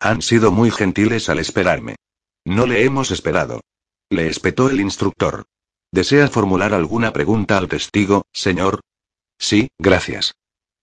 Han 0.01 0.21
sido 0.21 0.53
muy 0.53 0.71
gentiles 0.71 1.29
al 1.29 1.39
esperarme. 1.39 1.97
No 2.45 2.67
le 2.67 2.85
hemos 2.85 3.11
esperado. 3.11 3.63
Le 4.11 4.29
espetó 4.29 4.69
el 4.69 4.81
instructor. 4.81 5.45
¿Desea 5.91 6.29
formular 6.29 6.75
alguna 6.75 7.13
pregunta 7.13 7.57
al 7.57 7.69
testigo, 7.69 8.27
señor? 8.33 8.81
Sí, 9.39 9.69
gracias. 9.79 10.35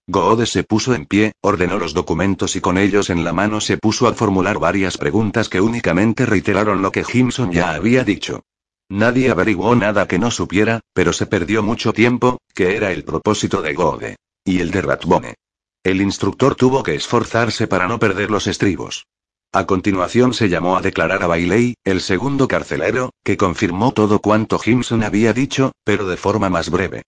Goode 0.08 0.46
se 0.48 0.64
puso 0.64 0.94
en 0.94 1.06
pie, 1.06 1.32
ordenó 1.42 1.78
los 1.80 1.94
documentos 1.94 2.56
y 2.58 2.62
con 2.62 2.78
ellos 2.78 3.10
en 3.10 3.24
la 3.24 3.32
mano 3.32 3.62
se 3.62 3.78
puso 3.78 4.08
a 4.08 4.14
formular 4.14 4.60
varias 4.60 4.98
preguntas 4.98 5.48
que 5.48 5.62
únicamente 5.62 6.26
reiteraron 6.26 6.82
lo 6.82 6.92
que 6.92 7.06
Jimson 7.06 7.52
ya 7.52 7.74
había 7.74 8.04
dicho. 8.04 8.44
Nadie 8.90 9.32
averiguó 9.32 9.76
nada 9.76 10.08
que 10.08 10.20
no 10.20 10.30
supiera, 10.30 10.82
pero 10.94 11.14
se 11.14 11.26
perdió 11.26 11.64
mucho 11.64 11.94
tiempo, 11.94 12.40
que 12.54 12.76
era 12.76 12.92
el 12.92 13.06
propósito 13.06 13.62
de 13.62 13.74
Goode. 13.74 14.16
Y 14.44 14.60
el 14.60 14.72
de 14.72 14.82
Ratbone. 14.82 15.36
El 15.84 16.02
instructor 16.02 16.56
tuvo 16.56 16.84
que 16.84 16.96
esforzarse 16.96 17.68
para 17.68 17.88
no 17.88 17.98
perder 17.98 18.30
los 18.30 18.48
estribos. 18.48 19.08
A 19.54 19.66
continuación 19.66 20.34
se 20.34 20.50
llamó 20.50 20.76
a 20.78 20.82
declarar 20.82 21.24
a 21.24 21.28
Bailey, 21.28 21.76
el 21.84 22.02
segundo 22.02 22.48
carcelero, 22.48 23.12
que 23.24 23.38
confirmó 23.38 23.94
todo 23.94 24.20
cuanto 24.20 24.60
Jimson 24.60 25.04
había 25.04 25.32
dicho, 25.32 25.72
pero 25.86 26.08
de 26.08 26.18
forma 26.18 26.50
más 26.50 26.70
breve. 26.70 27.04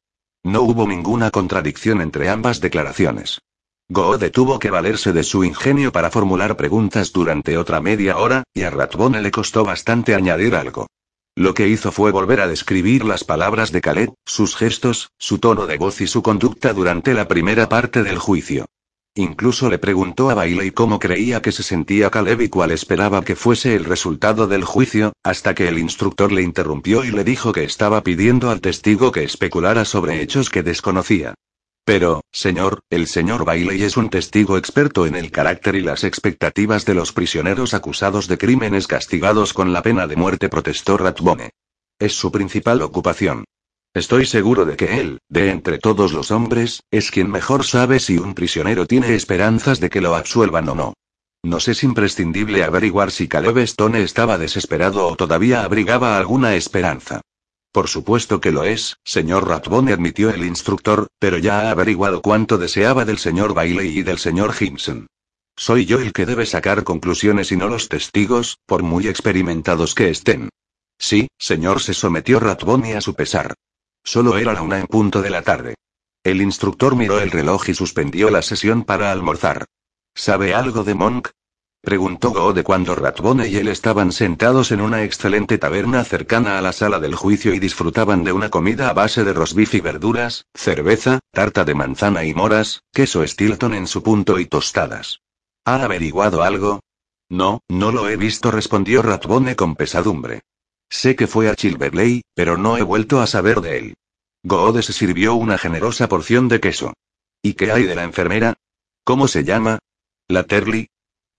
No 0.45 0.61
hubo 0.61 0.87
ninguna 0.87 1.31
contradicción 1.31 2.01
entre 2.01 2.29
ambas 2.29 2.61
declaraciones. 2.61 3.41
Goode 3.89 4.29
tuvo 4.29 4.59
que 4.59 4.69
valerse 4.69 5.11
de 5.11 5.23
su 5.23 5.43
ingenio 5.43 5.91
para 5.91 6.11
formular 6.11 6.55
preguntas 6.55 7.11
durante 7.11 7.57
otra 7.57 7.81
media 7.81 8.17
hora, 8.19 8.43
y 8.53 8.61
a 8.61 8.69
Ratbone 8.69 9.23
le 9.23 9.31
costó 9.31 9.65
bastante 9.65 10.13
añadir 10.13 10.53
algo. 10.53 10.85
Lo 11.35 11.55
que 11.55 11.67
hizo 11.67 11.91
fue 11.91 12.11
volver 12.11 12.41
a 12.41 12.47
describir 12.47 13.05
las 13.05 13.23
palabras 13.23 13.71
de 13.71 13.81
Khaled, 13.81 14.09
sus 14.23 14.55
gestos, 14.55 15.09
su 15.17 15.39
tono 15.39 15.65
de 15.65 15.79
voz 15.79 15.99
y 16.01 16.05
su 16.05 16.21
conducta 16.21 16.73
durante 16.73 17.15
la 17.15 17.27
primera 17.27 17.67
parte 17.67 18.03
del 18.03 18.19
juicio. 18.19 18.67
Incluso 19.17 19.69
le 19.69 19.79
preguntó 19.79 20.29
a 20.29 20.33
Bailey 20.33 20.71
cómo 20.71 20.99
creía 20.99 21.41
que 21.41 21.53
se 21.53 21.63
sentía 21.63 22.09
Caleb 22.09 22.41
y 22.41 22.49
cuál 22.49 22.71
esperaba 22.71 23.23
que 23.23 23.37
fuese 23.37 23.73
el 23.73 23.85
resultado 23.85 24.45
del 24.45 24.65
juicio, 24.65 25.13
hasta 25.23 25.55
que 25.55 25.69
el 25.69 25.79
instructor 25.79 26.33
le 26.33 26.41
interrumpió 26.41 27.05
y 27.05 27.11
le 27.11 27.23
dijo 27.23 27.53
que 27.53 27.63
estaba 27.63 28.03
pidiendo 28.03 28.49
al 28.49 28.59
testigo 28.59 29.13
que 29.13 29.23
especulara 29.23 29.85
sobre 29.85 30.21
hechos 30.21 30.49
que 30.49 30.63
desconocía. 30.63 31.33
Pero, 31.85 32.25
señor, 32.33 32.81
el 32.89 33.07
señor 33.07 33.45
Bailey 33.45 33.83
es 33.83 33.95
un 33.95 34.09
testigo 34.09 34.57
experto 34.57 35.05
en 35.05 35.15
el 35.15 35.31
carácter 35.31 35.75
y 35.75 35.81
las 35.81 36.03
expectativas 36.03 36.83
de 36.83 36.95
los 36.95 37.13
prisioneros 37.13 37.73
acusados 37.73 38.27
de 38.27 38.37
crímenes 38.37 38.85
castigados 38.85 39.53
con 39.53 39.71
la 39.71 39.81
pena 39.81 40.07
de 40.07 40.17
muerte, 40.17 40.49
protestó 40.49 40.97
Ratbone. 40.97 41.51
Es 41.99 42.13
su 42.13 42.33
principal 42.33 42.81
ocupación. 42.81 43.45
Estoy 43.95 44.25
seguro 44.25 44.65
de 44.65 44.75
que 44.75 44.99
él, 44.99 45.19
de 45.29 45.51
entre 45.51 45.77
todos 45.77 46.11
los 46.11 46.29
hombres, 46.29 46.83
es 46.91 47.11
quien 47.11 47.31
mejor 47.31 47.63
sabe 47.63 48.01
si 48.01 48.17
un 48.17 48.33
prisionero 48.33 48.85
tiene 48.85 49.15
esperanzas 49.15 49.79
de 49.79 49.89
que 49.89 50.01
lo 50.01 50.15
absuelvan 50.15 50.67
o 50.67 50.75
no. 50.75 50.93
Nos 51.43 51.69
es 51.69 51.81
imprescindible 51.81 52.65
averiguar 52.65 53.09
si 53.09 53.29
Caleb 53.29 53.59
Stone 53.59 54.03
estaba 54.03 54.37
desesperado 54.37 55.07
o 55.07 55.15
todavía 55.15 55.63
abrigaba 55.63 56.17
alguna 56.17 56.55
esperanza. 56.55 57.21
Por 57.71 57.87
supuesto 57.87 58.41
que 58.41 58.51
lo 58.51 58.65
es, 58.65 58.97
señor 59.05 59.47
Ratbone 59.47 59.93
admitió 59.93 60.29
el 60.29 60.43
instructor, 60.43 61.07
pero 61.17 61.37
ya 61.37 61.61
ha 61.61 61.71
averiguado 61.71 62.21
cuánto 62.21 62.57
deseaba 62.57 63.05
del 63.05 63.17
señor 63.17 63.53
Bailey 63.53 63.99
y 63.99 64.03
del 64.03 64.17
señor 64.17 64.51
Gimson. 64.51 65.07
Soy 65.55 65.85
yo 65.85 65.99
el 65.99 66.11
que 66.11 66.25
debe 66.25 66.45
sacar 66.45 66.83
conclusiones 66.83 67.53
y 67.53 67.55
no 67.55 67.69
los 67.69 67.87
testigos, 67.87 68.57
por 68.65 68.83
muy 68.83 69.07
experimentados 69.07 69.95
que 69.95 70.09
estén. 70.09 70.49
Sí, 70.99 71.29
señor, 71.37 71.79
se 71.79 71.93
sometió 71.93 72.41
Ratbone 72.41 72.95
a 72.95 73.01
su 73.01 73.13
pesar. 73.13 73.53
Solo 74.05 74.37
era 74.37 74.53
la 74.53 74.61
una 74.61 74.79
en 74.79 74.85
punto 74.85 75.23
de 75.23 75.31
la 75.31 75.41
tarde. 75.41 75.75
El 76.23 76.41
instructor 76.41 76.95
miró 76.95 77.19
el 77.19 77.31
reloj 77.31 77.69
y 77.69 77.73
suspendió 77.73 78.29
la 78.29 78.43
sesión 78.43 78.83
para 78.83 79.11
almorzar. 79.11 79.65
¿Sabe 80.13 80.53
algo 80.53 80.83
de 80.83 80.93
Monk? 80.93 81.29
Preguntó 81.81 82.31
Gode 82.31 82.63
cuando 82.63 82.95
Ratbone 82.95 83.47
y 83.47 83.57
él 83.57 83.67
estaban 83.67 84.11
sentados 84.11 84.71
en 84.71 84.81
una 84.81 85.03
excelente 85.03 85.57
taberna 85.57 86.03
cercana 86.03 86.57
a 86.57 86.61
la 86.61 86.71
sala 86.71 86.99
del 86.99 87.15
juicio 87.15 87.53
y 87.53 87.59
disfrutaban 87.59 88.23
de 88.23 88.31
una 88.31 88.49
comida 88.49 88.89
a 88.89 88.93
base 88.93 89.23
de 89.23 89.33
rosbif 89.33 89.73
y 89.73 89.81
verduras, 89.81 90.45
cerveza, 90.53 91.19
tarta 91.31 91.65
de 91.65 91.75
manzana 91.75 92.23
y 92.23 92.33
moras, 92.33 92.81
queso 92.91 93.25
Stilton 93.25 93.73
en 93.73 93.87
su 93.87 94.01
punto 94.01 94.39
y 94.39 94.45
tostadas. 94.45 95.21
¿Ha 95.65 95.83
averiguado 95.83 96.43
algo? 96.43 96.79
No, 97.29 97.61
no 97.69 97.91
lo 97.91 98.07
he 98.07 98.17
visto, 98.17 98.51
respondió 98.51 99.01
Ratbone 99.01 99.55
con 99.55 99.75
pesadumbre. 99.75 100.41
Sé 100.89 101.15
que 101.15 101.27
fue 101.27 101.49
a 101.49 101.55
Chilverley, 101.55 102.21
pero 102.33 102.57
no 102.57 102.77
he 102.77 102.83
vuelto 102.83 103.21
a 103.21 103.27
saber 103.27 103.61
de 103.61 103.77
él. 103.77 103.93
Goode 104.43 104.83
se 104.83 104.93
sirvió 104.93 105.35
una 105.35 105.57
generosa 105.57 106.07
porción 106.07 106.47
de 106.47 106.59
queso. 106.59 106.93
¿Y 107.41 107.53
qué 107.53 107.71
hay 107.71 107.83
de 107.83 107.95
la 107.95 108.03
enfermera? 108.03 108.55
¿Cómo 109.03 109.27
se 109.27 109.43
llama? 109.43 109.79
¿La 110.27 110.43
Terly? 110.43 110.89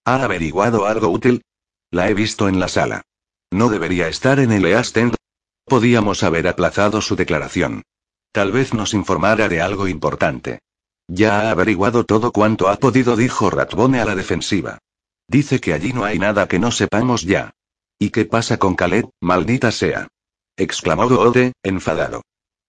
¿Ha 0.04 0.22
averiguado 0.22 0.86
algo 0.86 1.08
útil? 1.08 1.42
La 1.90 2.08
he 2.08 2.14
visto 2.14 2.48
en 2.48 2.60
la 2.60 2.68
sala. 2.68 3.02
No 3.50 3.68
debería 3.68 4.08
estar 4.08 4.38
en 4.38 4.52
el 4.52 4.66
East 4.66 4.96
End. 4.96 5.14
Podíamos 5.64 6.22
haber 6.22 6.46
aplazado 6.48 7.00
su 7.00 7.16
declaración. 7.16 7.82
Tal 8.32 8.52
vez 8.52 8.74
nos 8.74 8.94
informara 8.94 9.48
de 9.48 9.60
algo 9.60 9.88
importante. 9.88 10.60
Ya 11.08 11.40
ha 11.40 11.50
averiguado 11.50 12.04
todo 12.04 12.32
cuanto 12.32 12.68
ha 12.68 12.76
podido, 12.76 13.16
dijo 13.16 13.50
Ratbone 13.50 14.00
a 14.00 14.04
la 14.04 14.14
defensiva. 14.14 14.78
Dice 15.28 15.60
que 15.60 15.72
allí 15.72 15.92
no 15.92 16.04
hay 16.04 16.18
nada 16.18 16.46
que 16.46 16.58
no 16.58 16.70
sepamos 16.70 17.22
ya. 17.22 17.52
¿Y 17.98 18.10
qué 18.10 18.26
pasa 18.26 18.58
con 18.58 18.74
Khaled, 18.74 19.06
maldita 19.22 19.72
sea? 19.72 20.08
exclamó 20.58 21.08
Goode, 21.08 21.52
enfadado. 21.62 22.22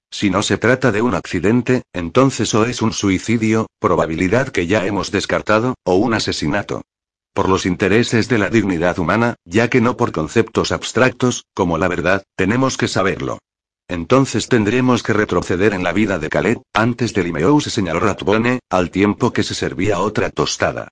Si 0.10 0.30
no 0.30 0.42
se 0.42 0.58
trata 0.58 0.94
de 0.94 1.02
un 1.02 1.16
accidente, 1.16 1.84
entonces 1.94 2.54
o 2.56 2.66
es 2.66 2.82
un 2.82 2.94
suicidio, 2.94 3.68
probabilidad 3.80 4.50
que 4.50 4.68
ya 4.68 4.86
hemos 4.86 5.12
descartado, 5.12 5.76
o 5.84 5.96
un 5.96 6.14
asesinato. 6.14 6.84
Por 7.34 7.50
los 7.50 7.66
intereses 7.66 8.30
de 8.30 8.38
la 8.38 8.50
dignidad 8.50 9.00
humana, 9.00 9.36
ya 9.44 9.70
que 9.70 9.82
no 9.82 9.98
por 9.98 10.14
conceptos 10.14 10.72
abstractos, 10.72 11.44
como 11.54 11.78
la 11.78 11.90
verdad, 11.90 12.24
tenemos 12.38 12.78
que 12.78 12.88
saberlo. 12.88 13.40
Entonces 13.90 14.48
tendremos 14.48 15.04
que 15.04 15.14
retroceder 15.14 15.74
en 15.74 15.84
la 15.84 15.92
vida 15.92 16.20
de 16.20 16.30
Khaled, 16.30 16.58
antes 16.74 17.14
del 17.14 17.26
Limeo 17.26 17.60
se 17.60 17.70
señaló 17.70 18.00
Ratbone, 18.00 18.60
al 18.70 18.92
tiempo 18.92 19.34
que 19.34 19.44
se 19.44 19.56
servía 19.56 20.00
otra 20.00 20.30
tostada. 20.30 20.88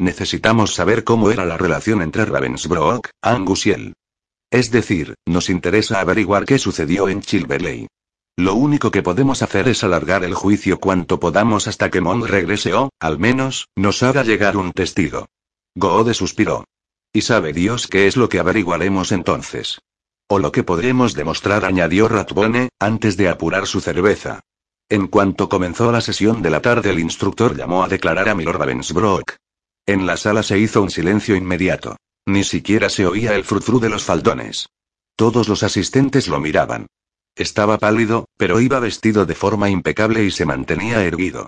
Necesitamos 0.00 0.74
saber 0.74 1.02
cómo 1.02 1.30
era 1.30 1.44
la 1.44 1.56
relación 1.56 2.02
entre 2.02 2.24
Ravensbrück, 2.24 3.10
Angus 3.20 3.66
y 3.66 3.72
él. 3.72 3.94
Es 4.50 4.70
decir, 4.70 5.14
nos 5.26 5.50
interesa 5.50 6.00
averiguar 6.00 6.44
qué 6.44 6.58
sucedió 6.58 7.08
en 7.08 7.20
Chilverley. 7.20 7.88
Lo 8.36 8.54
único 8.54 8.92
que 8.92 9.02
podemos 9.02 9.42
hacer 9.42 9.66
es 9.66 9.82
alargar 9.82 10.22
el 10.22 10.34
juicio 10.34 10.78
cuanto 10.78 11.18
podamos 11.18 11.66
hasta 11.66 11.90
que 11.90 12.00
Mond 12.00 12.26
regrese 12.26 12.72
o, 12.72 12.90
al 13.00 13.18
menos, 13.18 13.66
nos 13.74 14.04
haga 14.04 14.22
llegar 14.22 14.56
un 14.56 14.72
testigo. 14.72 15.26
Goode 15.74 16.14
suspiró. 16.14 16.64
Y 17.12 17.22
sabe 17.22 17.52
Dios 17.52 17.88
qué 17.88 18.06
es 18.06 18.16
lo 18.16 18.28
que 18.28 18.38
averiguaremos 18.38 19.10
entonces. 19.10 19.80
O 20.28 20.38
lo 20.38 20.52
que 20.52 20.62
podremos 20.62 21.14
demostrar, 21.14 21.64
añadió 21.64 22.06
Ratbone, 22.06 22.68
antes 22.78 23.16
de 23.16 23.28
apurar 23.28 23.66
su 23.66 23.80
cerveza. 23.80 24.40
En 24.88 25.08
cuanto 25.08 25.48
comenzó 25.48 25.90
la 25.90 26.00
sesión 26.00 26.40
de 26.40 26.50
la 26.50 26.62
tarde, 26.62 26.90
el 26.90 27.00
instructor 27.00 27.56
llamó 27.56 27.82
a 27.82 27.88
declarar 27.88 28.28
a 28.28 28.34
Milord 28.36 28.58
Ravensbrück. 28.58 29.36
En 29.88 30.06
la 30.06 30.18
sala 30.18 30.42
se 30.42 30.58
hizo 30.58 30.82
un 30.82 30.90
silencio 30.90 31.34
inmediato. 31.34 31.96
Ni 32.26 32.44
siquiera 32.44 32.90
se 32.90 33.06
oía 33.06 33.34
el 33.34 33.42
frufru 33.42 33.80
de 33.80 33.88
los 33.88 34.04
faldones. 34.04 34.68
Todos 35.16 35.48
los 35.48 35.62
asistentes 35.62 36.28
lo 36.28 36.40
miraban. 36.40 36.88
Estaba 37.34 37.78
pálido, 37.78 38.26
pero 38.36 38.60
iba 38.60 38.80
vestido 38.80 39.24
de 39.24 39.34
forma 39.34 39.70
impecable 39.70 40.24
y 40.24 40.30
se 40.30 40.44
mantenía 40.44 41.02
erguido. 41.02 41.46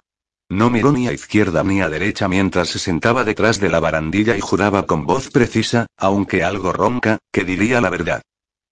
No 0.49 0.71
miró 0.71 0.91
ni 0.91 1.07
a 1.07 1.13
izquierda 1.13 1.63
ni 1.65 1.83
a 1.83 1.91
derecha 1.91 2.29
mientras 2.29 2.71
se 2.71 2.79
sentaba 2.79 3.25
detrás 3.25 3.61
de 3.61 3.69
la 3.69 3.79
barandilla 3.79 4.35
y 4.39 4.41
juraba 4.41 4.87
con 4.87 5.05
voz 5.05 5.29
precisa, 5.29 5.85
aunque 5.99 6.43
algo 6.43 6.73
ronca, 6.73 7.19
que 7.31 7.45
diría 7.45 7.83
la 7.83 7.91
verdad. 7.91 8.23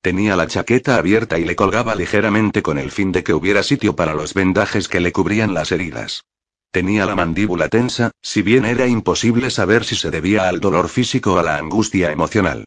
Tenía 0.01 0.35
la 0.35 0.47
chaqueta 0.47 0.97
abierta 0.97 1.39
y 1.39 1.45
le 1.45 1.57
colgaba 1.57 1.95
ligeramente 1.95 2.63
con 2.63 2.79
el 2.79 2.91
fin 2.91 3.13
de 3.13 3.23
que 3.23 3.35
hubiera 3.35 3.63
sitio 3.63 3.95
para 3.95 4.15
los 4.15 4.33
vendajes 4.33 4.89
que 4.89 5.01
le 5.01 5.13
cubrían 5.13 5.53
las 5.53 5.73
heridas. 5.73 6.23
Tenía 6.71 7.07
la 7.07 7.17
mandíbula 7.17 7.69
tensa, 7.69 8.11
si 8.21 8.43
bien 8.43 8.65
era 8.67 8.87
imposible 8.87 9.51
saber 9.51 9.85
si 9.85 9.97
se 9.97 10.11
debía 10.11 10.49
al 10.49 10.61
dolor 10.61 10.89
físico 10.89 11.35
o 11.35 11.39
a 11.39 11.43
la 11.43 11.57
angustia 11.57 12.13
emocional. 12.13 12.65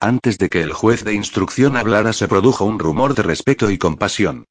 Antes 0.00 0.38
de 0.38 0.48
que 0.48 0.60
el 0.60 0.72
juez 0.72 1.04
de 1.04 1.14
instrucción 1.14 1.76
hablara 1.76 2.12
se 2.12 2.26
produjo 2.26 2.64
un 2.64 2.78
rumor 2.78 3.14
de 3.14 3.22
respeto 3.22 3.70
y 3.70 3.78
compasión. 3.78 4.44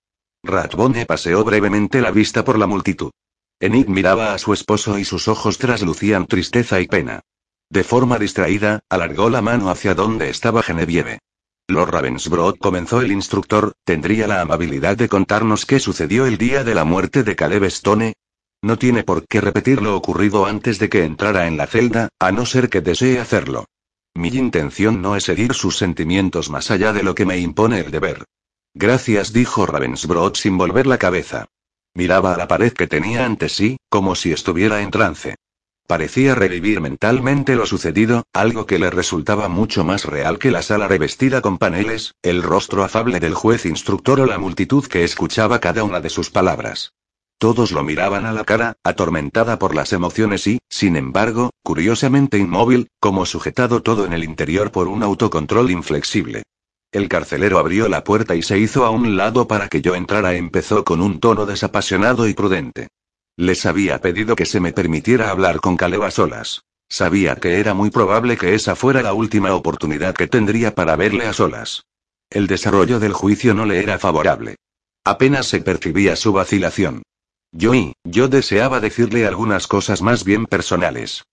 Ratbone 0.43 1.05
paseó 1.05 1.43
brevemente 1.43 2.01
la 2.01 2.11
vista 2.11 2.43
por 2.43 2.57
la 2.57 2.65
multitud. 2.65 3.11
Enid 3.59 3.87
miraba 3.87 4.33
a 4.33 4.37
su 4.37 4.53
esposo 4.53 4.97
y 4.97 5.05
sus 5.05 5.27
ojos 5.27 5.57
traslucían 5.57 6.25
tristeza 6.25 6.81
y 6.81 6.87
pena. 6.87 7.21
De 7.69 7.83
forma 7.83 8.19
distraída, 8.19 8.79
alargó 8.89 9.29
la 9.29 9.41
mano 9.41 9.69
hacia 9.69 9.95
donde 9.95 10.29
estaba 10.29 10.63
Genevieve. 10.63 11.19
Lord 11.67 11.91
Ravensbrot 11.91 12.57
comenzó 12.57 13.01
el 13.01 13.11
instructor, 13.11 13.73
¿tendría 13.85 14.27
la 14.27 14.41
amabilidad 14.41 14.97
de 14.97 15.07
contarnos 15.07 15.65
qué 15.65 15.79
sucedió 15.79 16.25
el 16.25 16.37
día 16.37 16.63
de 16.63 16.75
la 16.75 16.83
muerte 16.83 17.23
de 17.23 17.35
Caleb 17.35 17.63
Stone? 17.65 18.13
No 18.63 18.77
tiene 18.77 19.03
por 19.03 19.27
qué 19.27 19.41
repetir 19.41 19.81
lo 19.81 19.93
ocurrido 19.97 20.45
antes 20.45 20.79
de 20.79 20.87
que 20.87 21.03
entrara 21.03 21.47
en 21.47 21.57
la 21.57 21.67
celda, 21.67 22.07
a 22.17 22.31
no 22.31 22.45
ser 22.45 22.69
que 22.69 22.79
desee 22.79 23.19
hacerlo. 23.19 23.65
Mi 24.15 24.29
intención 24.29 25.01
no 25.01 25.17
es 25.17 25.27
herir 25.27 25.53
sus 25.53 25.75
sentimientos 25.75 26.49
más 26.49 26.71
allá 26.71 26.93
de 26.93 27.03
lo 27.03 27.13
que 27.13 27.25
me 27.25 27.37
impone 27.39 27.81
el 27.81 27.91
deber. 27.91 28.23
Gracias, 28.73 29.33
dijo 29.33 29.65
Ravensbrot 29.65 30.37
sin 30.37 30.57
volver 30.57 30.87
la 30.87 30.97
cabeza. 30.97 31.47
Miraba 31.93 32.33
a 32.33 32.37
la 32.37 32.47
pared 32.47 32.71
que 32.71 32.87
tenía 32.87 33.25
ante 33.25 33.49
sí, 33.49 33.75
como 33.89 34.15
si 34.15 34.31
estuviera 34.31 34.81
en 34.81 34.91
trance. 34.91 35.35
Parecía 35.85 36.33
revivir 36.33 36.79
mentalmente 36.79 37.57
lo 37.57 37.65
sucedido, 37.65 38.23
algo 38.31 38.65
que 38.65 38.79
le 38.79 38.89
resultaba 38.89 39.49
mucho 39.49 39.83
más 39.83 40.05
real 40.05 40.39
que 40.39 40.51
la 40.51 40.61
sala 40.61 40.87
revestida 40.87 41.41
con 41.41 41.57
paneles, 41.57 42.13
el 42.21 42.41
rostro 42.41 42.85
afable 42.85 43.19
del 43.19 43.33
juez 43.33 43.65
instructor 43.65 44.21
o 44.21 44.25
la 44.25 44.37
multitud 44.37 44.87
que 44.87 45.03
escuchaba 45.03 45.59
cada 45.59 45.83
una 45.83 45.99
de 45.99 46.09
sus 46.09 46.29
palabras. 46.29 46.93
Todos 47.37 47.71
lo 47.71 47.83
miraban 47.83 48.25
a 48.25 48.31
la 48.31 48.45
cara, 48.45 48.77
atormentada 48.83 49.59
por 49.59 49.75
las 49.75 49.91
emociones 49.93 50.47
y, 50.47 50.59
sin 50.69 50.95
embargo, 50.95 51.51
curiosamente 51.63 52.37
inmóvil, 52.37 52.87
como 52.99 53.25
sujetado 53.25 53.81
todo 53.81 54.05
en 54.05 54.13
el 54.13 54.23
interior 54.23 54.71
por 54.71 54.87
un 54.87 55.03
autocontrol 55.03 55.71
inflexible. 55.71 56.43
El 56.93 57.09
carcelero 57.09 57.57
abrió 57.57 57.89
la 57.89 58.03
puerta 58.03 58.35
y 58.35 58.43
se 58.43 58.59
hizo 58.59 58.85
a 58.85 58.91
un 58.91 59.17
lado 59.17 59.47
para 59.47 59.67
que 59.67 59.81
yo 59.81 59.95
entrara. 59.95 60.35
Empezó 60.35 60.83
con 60.85 61.01
un 61.01 61.19
tono 61.19 61.45
desapasionado 61.45 62.27
y 62.27 62.33
prudente. 62.33 62.87
Les 63.35 63.65
había 63.65 63.99
pedido 63.99 64.35
que 64.35 64.45
se 64.45 64.59
me 64.59 64.73
permitiera 64.73 65.31
hablar 65.31 65.59
con 65.59 65.75
Caleb 65.75 66.03
a 66.03 66.11
solas. 66.11 66.61
Sabía 66.87 67.35
que 67.37 67.59
era 67.59 67.73
muy 67.73 67.89
probable 67.89 68.37
que 68.37 68.53
esa 68.53 68.75
fuera 68.75 69.01
la 69.01 69.13
última 69.13 69.55
oportunidad 69.55 70.13
que 70.13 70.27
tendría 70.27 70.75
para 70.75 70.95
verle 70.95 71.25
a 71.25 71.33
solas. 71.33 71.83
El 72.29 72.45
desarrollo 72.45 72.99
del 72.99 73.13
juicio 73.13 73.55
no 73.55 73.65
le 73.65 73.79
era 73.81 73.97
favorable. 73.97 74.57
Apenas 75.03 75.47
se 75.47 75.61
percibía 75.61 76.15
su 76.15 76.31
vacilación. 76.31 77.01
Yo 77.55 77.75
y, 77.75 77.93
yo 78.03 78.29
deseaba 78.29 78.79
decirle 78.79 79.27
algunas 79.27 79.67
cosas 79.67 80.01
más 80.01 80.23
bien 80.23 80.47
personales. 80.47 81.23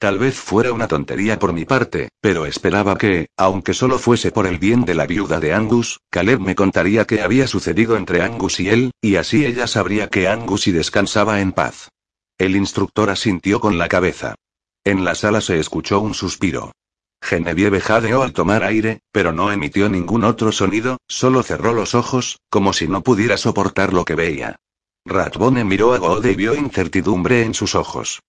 Tal 0.00 0.18
vez 0.18 0.34
fuera 0.34 0.72
una 0.72 0.88
tontería 0.88 1.38
por 1.38 1.52
mi 1.52 1.64
parte, 1.64 2.08
pero 2.20 2.46
esperaba 2.46 2.98
que, 2.98 3.28
aunque 3.36 3.74
solo 3.74 3.98
fuese 4.00 4.32
por 4.32 4.48
el 4.48 4.58
bien 4.58 4.84
de 4.84 4.96
la 4.96 5.06
viuda 5.06 5.38
de 5.38 5.54
Angus, 5.54 6.00
Caleb 6.10 6.40
me 6.40 6.56
contaría 6.56 7.04
qué 7.04 7.22
había 7.22 7.46
sucedido 7.46 7.96
entre 7.96 8.22
Angus 8.22 8.58
y 8.58 8.68
él, 8.68 8.90
y 9.00 9.16
así 9.16 9.46
ella 9.46 9.68
sabría 9.68 10.08
que 10.08 10.26
Angus 10.26 10.66
y 10.66 10.72
descansaba 10.72 11.40
en 11.40 11.52
paz. 11.52 11.90
El 12.38 12.56
instructor 12.56 13.08
asintió 13.08 13.60
con 13.60 13.78
la 13.78 13.88
cabeza. 13.88 14.34
En 14.82 15.04
la 15.04 15.14
sala 15.14 15.40
se 15.40 15.60
escuchó 15.60 16.00
un 16.00 16.14
suspiro. 16.14 16.72
Genevieve 17.22 17.80
jadeó 17.80 18.22
al 18.22 18.32
tomar 18.32 18.64
aire, 18.64 19.00
pero 19.12 19.32
no 19.32 19.52
emitió 19.52 19.88
ningún 19.88 20.24
otro 20.24 20.50
sonido, 20.50 20.98
solo 21.06 21.44
cerró 21.44 21.72
los 21.72 21.94
ojos, 21.94 22.38
como 22.50 22.72
si 22.72 22.88
no 22.88 23.02
pudiera 23.02 23.36
soportar 23.36 23.92
lo 23.92 24.04
que 24.04 24.16
veía. 24.16 24.60
Ratbone 25.08 25.64
miró 25.64 25.94
a 25.94 25.98
Gode 25.98 26.32
y 26.32 26.36
vio 26.36 26.54
incertidumbre 26.54 27.42
en 27.42 27.54
sus 27.54 27.74
ojos. 27.74 28.20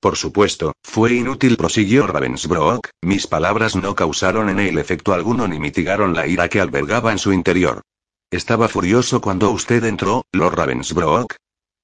Por 0.00 0.16
supuesto, 0.16 0.72
fue 0.84 1.14
inútil, 1.14 1.56
prosiguió 1.56 2.06
Ravensbrook, 2.06 2.90
mis 3.02 3.26
palabras 3.26 3.74
no 3.74 3.96
causaron 3.96 4.48
en 4.48 4.60
él 4.60 4.78
efecto 4.78 5.12
alguno 5.12 5.48
ni 5.48 5.58
mitigaron 5.58 6.14
la 6.14 6.28
ira 6.28 6.48
que 6.48 6.60
albergaba 6.60 7.10
en 7.10 7.18
su 7.18 7.32
interior. 7.32 7.82
¿Estaba 8.30 8.68
furioso 8.68 9.20
cuando 9.20 9.50
usted 9.50 9.82
entró, 9.84 10.24
Lord 10.32 10.54
Ravensbrook? 10.54 11.34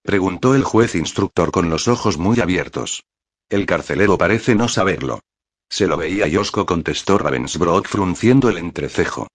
Preguntó 0.03 0.55
el 0.55 0.63
juez 0.63 0.95
instructor 0.95 1.51
con 1.51 1.71
los 1.71 1.89
ojos 1.89 2.17
muy 2.17 2.39
abiertos. 2.39 3.03
El 3.49 3.67
carcelero 3.67 4.17
parece 4.17 4.55
no 4.55 4.69
saberlo. 4.69 5.21
Se 5.69 5.89
lo 5.89 5.97
veía 5.97 6.29
Yosco, 6.29 6.67
contestó 6.67 7.19
Ravensbrook 7.19 7.89
frunciendo 7.89 8.49
el 8.49 8.59
entrecejo. 8.59 9.27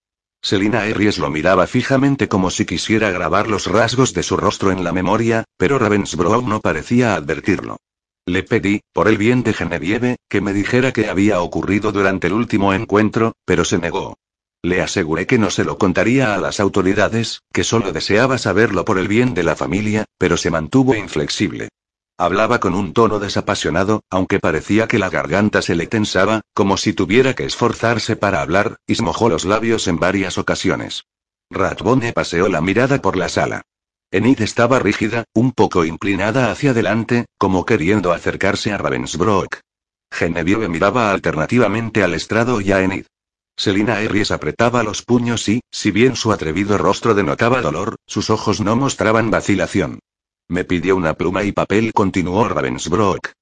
Selina 0.41 0.83
Harries 0.83 1.17
lo 1.17 1.29
miraba 1.29 1.67
fijamente 1.67 2.27
como 2.27 2.49
si 2.49 2.65
quisiera 2.65 3.11
grabar 3.11 3.47
los 3.47 3.67
rasgos 3.67 4.13
de 4.13 4.23
su 4.23 4.37
rostro 4.37 4.71
en 4.71 4.83
la 4.83 4.93
memoria, 4.93 5.43
pero 5.57 5.77
Ravensbrough 5.77 6.47
no 6.47 6.61
parecía 6.61 7.15
advertirlo. 7.15 7.77
Le 8.25 8.43
pedí, 8.43 8.81
por 8.93 9.07
el 9.07 9.17
bien 9.17 9.43
de 9.43 9.53
Genevieve, 9.53 10.17
que 10.29 10.39
me 10.39 10.53
dijera 10.53 10.93
qué 10.93 11.09
había 11.09 11.41
ocurrido 11.41 11.91
durante 11.91 12.27
el 12.27 12.33
último 12.33 12.73
encuentro, 12.73 13.33
pero 13.43 13.65
se 13.65 13.79
negó. 13.79 14.17
Le 14.61 14.81
aseguré 14.81 15.25
que 15.25 15.37
no 15.37 15.49
se 15.49 15.63
lo 15.63 15.77
contaría 15.77 16.35
a 16.35 16.37
las 16.37 16.59
autoridades, 16.59 17.41
que 17.53 17.63
solo 17.63 17.91
deseaba 17.91 18.37
saberlo 18.37 18.85
por 18.85 18.99
el 18.99 19.07
bien 19.07 19.33
de 19.33 19.43
la 19.43 19.55
familia, 19.55 20.05
pero 20.17 20.37
se 20.37 20.51
mantuvo 20.51 20.95
inflexible. 20.95 21.69
Hablaba 22.21 22.59
con 22.59 22.75
un 22.75 22.91
tono 22.91 23.17
desapasionado, 23.19 24.03
aunque 24.09 24.41
parecía 24.41 24.89
que 24.89 24.99
la 24.99 25.09
garganta 25.09 25.61
se 25.61 25.73
le 25.73 25.87
tensaba, 25.87 26.41
como 26.53 26.75
si 26.75 26.91
tuviera 26.91 27.33
que 27.33 27.45
esforzarse 27.45 28.17
para 28.17 28.41
hablar, 28.41 28.75
y 28.85 28.95
se 28.95 29.03
mojó 29.03 29.29
los 29.29 29.45
labios 29.45 29.87
en 29.87 29.99
varias 29.99 30.37
ocasiones. 30.37 31.05
Ratbone 31.49 32.11
paseó 32.11 32.49
la 32.49 32.59
mirada 32.59 33.01
por 33.01 33.15
la 33.15 33.29
sala. 33.29 33.61
Enid 34.11 34.41
estaba 34.41 34.79
rígida, 34.79 35.23
un 35.33 35.53
poco 35.53 35.85
inclinada 35.85 36.51
hacia 36.51 36.71
adelante, 36.71 37.25
como 37.37 37.65
queriendo 37.65 38.11
acercarse 38.11 38.73
a 38.73 38.77
Ravensbrück. 38.77 39.61
Genevieve 40.11 40.67
miraba 40.67 41.11
alternativamente 41.11 42.03
al 42.03 42.13
estrado 42.15 42.59
y 42.59 42.73
a 42.73 42.81
Enid. 42.81 43.05
Selina 43.55 43.95
Harris 43.95 44.31
apretaba 44.31 44.83
los 44.83 45.03
puños 45.03 45.47
y, 45.47 45.61
si 45.71 45.91
bien 45.91 46.17
su 46.17 46.33
atrevido 46.33 46.77
rostro 46.77 47.13
denotaba 47.13 47.61
dolor, 47.61 47.95
sus 48.05 48.29
ojos 48.29 48.59
no 48.59 48.75
mostraban 48.75 49.31
vacilación. 49.31 49.99
Me 50.49 50.63
pidió 50.63 50.95
una 50.95 51.13
pluma 51.13 51.43
y 51.43 51.51
papel, 51.51 51.93
continuó 51.93 52.49
Ravensbrück. 52.49 53.33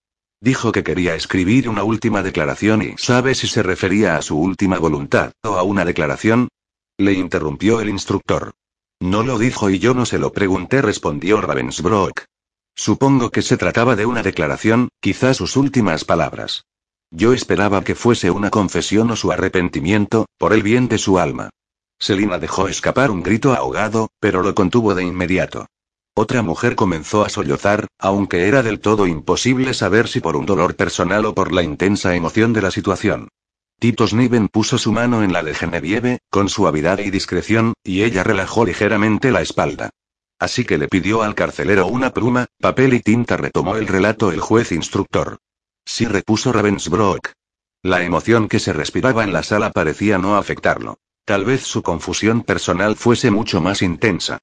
Dijo 0.42 0.74
que 0.74 0.84
quería 0.84 1.16
escribir 1.16 1.70
una 1.70 1.84
última 1.84 2.22
declaración 2.22 2.82
y 2.82 2.96
¿sabe 2.98 3.34
si 3.34 3.48
se 3.48 3.64
refería 3.64 4.18
a 4.18 4.22
su 4.22 4.38
última 4.38 4.78
voluntad 4.78 5.32
o 5.42 5.56
a 5.56 5.64
una 5.64 5.86
declaración? 5.86 6.50
Le 6.98 7.14
interrumpió 7.14 7.80
el 7.80 7.88
instructor. 7.88 8.54
No 9.00 9.24
lo 9.24 9.40
dijo 9.40 9.70
y 9.70 9.80
yo 9.80 9.94
no 9.94 10.06
se 10.06 10.20
lo 10.20 10.34
pregunté, 10.34 10.82
respondió 10.82 11.40
Ravensbrück. 11.40 12.26
Supongo 12.76 13.32
que 13.32 13.42
se 13.42 13.56
trataba 13.56 13.96
de 13.96 14.06
una 14.06 14.22
declaración, 14.22 14.90
quizás 15.00 15.38
sus 15.38 15.56
últimas 15.56 16.04
palabras. 16.04 16.66
Yo 17.10 17.32
esperaba 17.32 17.86
que 17.86 17.96
fuese 17.96 18.32
una 18.32 18.50
confesión 18.50 19.10
o 19.12 19.16
su 19.16 19.32
arrepentimiento, 19.32 20.26
por 20.38 20.52
el 20.52 20.62
bien 20.62 20.90
de 20.90 20.98
su 20.98 21.20
alma. 21.20 21.52
Selina 22.00 22.38
dejó 22.38 22.68
escapar 22.68 23.12
un 23.12 23.24
grito 23.24 23.54
ahogado, 23.54 24.10
pero 24.20 24.44
lo 24.44 24.54
contuvo 24.54 24.94
de 24.94 25.04
inmediato. 25.04 25.68
Otra 26.20 26.42
mujer 26.42 26.76
comenzó 26.76 27.24
a 27.24 27.30
sollozar, 27.30 27.86
aunque 28.00 28.48
era 28.48 28.64
del 28.64 28.80
todo 28.80 29.06
imposible 29.06 29.76
saber 29.76 30.08
si 30.08 30.20
por 30.20 30.36
un 30.36 30.48
dolor 30.48 30.76
personal 30.76 31.28
o 31.28 31.36
por 31.36 31.52
la 31.52 31.62
intensa 31.62 32.16
emoción 32.16 32.54
de 32.54 32.64
la 32.64 32.72
situación. 32.72 33.28
Tito 33.80 34.08
Sniven 34.08 34.48
puso 34.48 34.80
su 34.80 34.92
mano 34.92 35.22
en 35.22 35.32
la 35.32 35.44
de 35.44 35.54
Genevieve, 35.54 36.18
con 36.32 36.50
suavidad 36.50 36.98
y 36.98 37.12
discreción, 37.12 37.76
y 37.84 38.02
ella 38.02 38.24
relajó 38.24 38.66
ligeramente 38.66 39.30
la 39.30 39.42
espalda. 39.42 39.92
Así 40.40 40.66
que 40.66 40.80
le 40.80 40.88
pidió 40.88 41.22
al 41.22 41.36
carcelero 41.36 41.86
una 41.86 42.10
pluma, 42.10 42.48
papel 42.60 42.96
y 42.96 43.00
tinta, 43.02 43.38
retomó 43.38 43.76
el 43.76 43.86
relato 43.86 44.32
el 44.32 44.40
juez 44.40 44.72
instructor. 44.72 45.38
Sí, 45.86 46.06
repuso 46.06 46.52
Ravensbrück. 46.52 47.32
La 47.84 48.02
emoción 48.02 48.48
que 48.48 48.58
se 48.58 48.74
respiraba 48.74 49.24
en 49.24 49.34
la 49.34 49.44
sala 49.44 49.70
parecía 49.70 50.18
no 50.18 50.36
afectarlo. 50.36 50.98
Tal 51.26 51.46
vez 51.46 51.62
su 51.62 51.84
confusión 51.84 52.42
personal 52.42 52.96
fuese 52.96 53.30
mucho 53.30 53.62
más 53.62 53.84
intensa. 53.84 54.40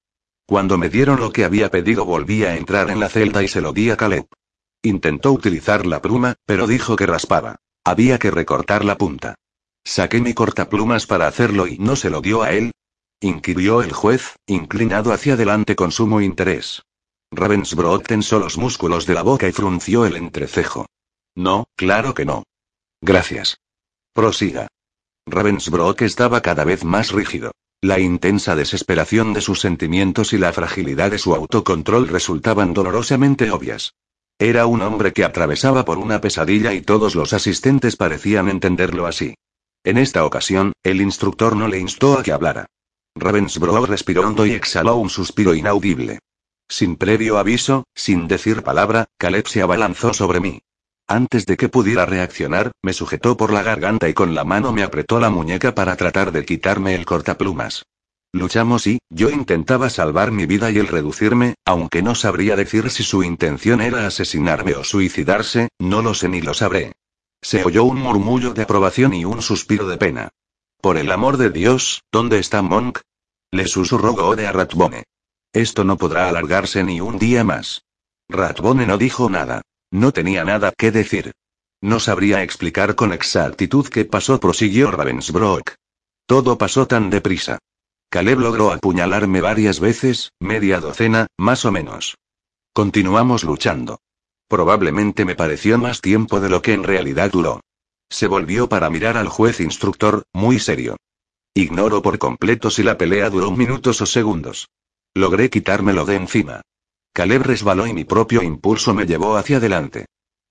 Cuando 0.46 0.76
me 0.76 0.90
dieron 0.90 1.20
lo 1.20 1.32
que 1.32 1.44
había 1.44 1.70
pedido 1.70 2.04
volví 2.04 2.44
a 2.44 2.56
entrar 2.56 2.90
en 2.90 3.00
la 3.00 3.08
celda 3.08 3.42
y 3.42 3.48
se 3.48 3.62
lo 3.62 3.72
di 3.72 3.90
a 3.90 3.96
Caleb. 3.96 4.26
Intentó 4.82 5.32
utilizar 5.32 5.86
la 5.86 6.02
pluma, 6.02 6.34
pero 6.44 6.66
dijo 6.66 6.96
que 6.96 7.06
raspaba. 7.06 7.56
Había 7.84 8.18
que 8.18 8.30
recortar 8.30 8.84
la 8.84 8.98
punta. 8.98 9.36
Saqué 9.84 10.20
mi 10.20 10.34
cortaplumas 10.34 11.06
para 11.06 11.26
hacerlo 11.26 11.66
y 11.66 11.78
no 11.78 11.96
se 11.96 12.10
lo 12.10 12.20
dio 12.20 12.42
a 12.42 12.52
él. 12.52 12.72
Inquirió 13.20 13.80
el 13.82 13.92
juez, 13.92 14.36
inclinado 14.46 15.12
hacia 15.12 15.32
adelante 15.32 15.76
con 15.76 15.92
sumo 15.92 16.20
interés. 16.20 16.82
Ravensbrot 17.30 18.06
tensó 18.06 18.38
los 18.38 18.58
músculos 18.58 19.06
de 19.06 19.14
la 19.14 19.22
boca 19.22 19.48
y 19.48 19.52
frunció 19.52 20.04
el 20.04 20.16
entrecejo. 20.16 20.86
No, 21.34 21.68
claro 21.74 22.12
que 22.12 22.26
no. 22.26 22.44
Gracias. 23.00 23.58
Prosiga. 24.12 24.68
Ravensbrot 25.26 26.02
estaba 26.02 26.42
cada 26.42 26.64
vez 26.64 26.84
más 26.84 27.12
rígido. 27.12 27.52
La 27.84 28.00
intensa 28.00 28.56
desesperación 28.56 29.34
de 29.34 29.42
sus 29.42 29.60
sentimientos 29.60 30.32
y 30.32 30.38
la 30.38 30.54
fragilidad 30.54 31.10
de 31.10 31.18
su 31.18 31.34
autocontrol 31.34 32.08
resultaban 32.08 32.72
dolorosamente 32.72 33.50
obvias. 33.50 33.92
Era 34.38 34.64
un 34.64 34.80
hombre 34.80 35.12
que 35.12 35.22
atravesaba 35.22 35.84
por 35.84 35.98
una 35.98 36.22
pesadilla 36.22 36.72
y 36.72 36.80
todos 36.80 37.14
los 37.14 37.34
asistentes 37.34 37.96
parecían 37.96 38.48
entenderlo 38.48 39.06
así. 39.06 39.34
En 39.84 39.98
esta 39.98 40.24
ocasión, 40.24 40.72
el 40.82 41.02
instructor 41.02 41.56
no 41.56 41.68
le 41.68 41.78
instó 41.78 42.18
a 42.18 42.22
que 42.22 42.32
hablara. 42.32 42.64
Ravensbrück 43.16 43.86
respiró 43.86 44.26
hondo 44.26 44.46
y 44.46 44.52
exhaló 44.52 44.96
un 44.96 45.10
suspiro 45.10 45.54
inaudible. 45.54 46.20
Sin 46.66 46.96
previo 46.96 47.36
aviso, 47.36 47.84
sin 47.94 48.28
decir 48.28 48.62
palabra, 48.62 49.04
Caleb 49.18 49.46
se 49.46 49.60
abalanzó 49.60 50.14
sobre 50.14 50.40
mí. 50.40 50.62
Antes 51.06 51.44
de 51.44 51.58
que 51.58 51.68
pudiera 51.68 52.06
reaccionar, 52.06 52.72
me 52.82 52.94
sujetó 52.94 53.36
por 53.36 53.52
la 53.52 53.62
garganta 53.62 54.08
y 54.08 54.14
con 54.14 54.34
la 54.34 54.44
mano 54.44 54.72
me 54.72 54.82
apretó 54.82 55.20
la 55.20 55.28
muñeca 55.28 55.74
para 55.74 55.96
tratar 55.96 56.32
de 56.32 56.46
quitarme 56.46 56.94
el 56.94 57.04
cortaplumas. 57.04 57.84
Luchamos 58.32 58.86
y, 58.86 58.98
yo 59.10 59.30
intentaba 59.30 59.90
salvar 59.90 60.32
mi 60.32 60.46
vida 60.46 60.70
y 60.70 60.78
el 60.78 60.88
reducirme, 60.88 61.54
aunque 61.64 62.02
no 62.02 62.14
sabría 62.14 62.56
decir 62.56 62.90
si 62.90 63.04
su 63.04 63.22
intención 63.22 63.80
era 63.80 64.06
asesinarme 64.06 64.74
o 64.74 64.82
suicidarse, 64.82 65.68
no 65.78 66.02
lo 66.02 66.14
sé 66.14 66.28
ni 66.28 66.40
lo 66.40 66.54
sabré. 66.54 66.94
Se 67.42 67.62
oyó 67.62 67.84
un 67.84 67.98
murmullo 67.98 68.54
de 68.54 68.62
aprobación 68.62 69.12
y 69.12 69.26
un 69.26 69.42
suspiro 69.42 69.86
de 69.86 69.98
pena. 69.98 70.30
Por 70.80 70.96
el 70.96 71.12
amor 71.12 71.36
de 71.36 71.50
Dios, 71.50 72.02
¿dónde 72.10 72.38
está 72.38 72.62
Monk? 72.62 73.00
Le 73.52 73.68
susurró 73.68 74.14
Gode 74.14 74.46
a 74.46 74.52
Ratbone. 74.52 75.04
Esto 75.52 75.84
no 75.84 75.98
podrá 75.98 76.28
alargarse 76.28 76.82
ni 76.82 77.00
un 77.00 77.18
día 77.18 77.44
más. 77.44 77.84
Ratbone 78.28 78.86
no 78.86 78.98
dijo 78.98 79.28
nada. 79.28 79.62
No 79.90 80.12
tenía 80.12 80.44
nada 80.44 80.72
que 80.76 80.90
decir. 80.90 81.32
No 81.80 82.00
sabría 82.00 82.42
explicar 82.42 82.94
con 82.94 83.12
exactitud 83.12 83.88
qué 83.88 84.04
pasó, 84.04 84.40
prosiguió 84.40 84.90
Ravensbrock. 84.90 85.74
Todo 86.26 86.56
pasó 86.56 86.86
tan 86.86 87.10
deprisa. 87.10 87.58
Caleb 88.08 88.38
logró 88.38 88.72
apuñalarme 88.72 89.40
varias 89.40 89.80
veces, 89.80 90.32
media 90.40 90.80
docena, 90.80 91.26
más 91.36 91.64
o 91.64 91.72
menos. 91.72 92.16
Continuamos 92.72 93.44
luchando. 93.44 94.00
Probablemente 94.48 95.24
me 95.24 95.34
pareció 95.34 95.78
más 95.78 96.00
tiempo 96.00 96.40
de 96.40 96.48
lo 96.48 96.62
que 96.62 96.72
en 96.72 96.84
realidad 96.84 97.30
duró. 97.30 97.60
Se 98.08 98.26
volvió 98.26 98.68
para 98.68 98.90
mirar 98.90 99.16
al 99.16 99.28
juez 99.28 99.60
instructor, 99.60 100.22
muy 100.32 100.58
serio. 100.58 100.96
Ignoro 101.54 102.02
por 102.02 102.18
completo 102.18 102.70
si 102.70 102.82
la 102.82 102.96
pelea 102.96 103.30
duró 103.30 103.50
minutos 103.50 104.00
o 104.00 104.06
segundos. 104.06 104.68
Logré 105.14 105.50
quitármelo 105.50 106.04
de 106.04 106.16
encima. 106.16 106.62
Caleb 107.14 107.42
resbaló 107.42 107.86
y 107.86 107.92
mi 107.94 108.02
propio 108.02 108.42
impulso 108.42 108.92
me 108.92 109.06
llevó 109.06 109.36
hacia 109.36 109.58
adelante. 109.58 110.06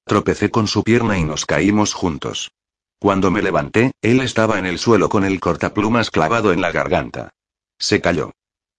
Tropecé 0.05 0.49
con 0.49 0.67
su 0.67 0.81
pierna 0.81 1.17
y 1.17 1.25
nos 1.25 1.45
caímos 1.45 1.93
juntos. 1.93 2.53
Cuando 2.99 3.31
me 3.31 3.41
levanté, 3.41 3.91
él 4.01 4.21
estaba 4.21 4.57
en 4.59 4.65
el 4.65 4.79
suelo 4.79 5.09
con 5.09 5.25
el 5.25 5.41
cortaplumas 5.41 6.09
clavado 6.09 6.53
en 6.53 6.61
la 6.61 6.71
garganta. 6.71 7.31
Se 7.77 7.99
calló. 7.99 8.31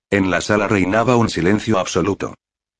En 0.08 0.30
la 0.30 0.40
sala 0.40 0.66
reinaba 0.66 1.16
un 1.16 1.28
silencio 1.28 1.78
absoluto. 1.78 2.34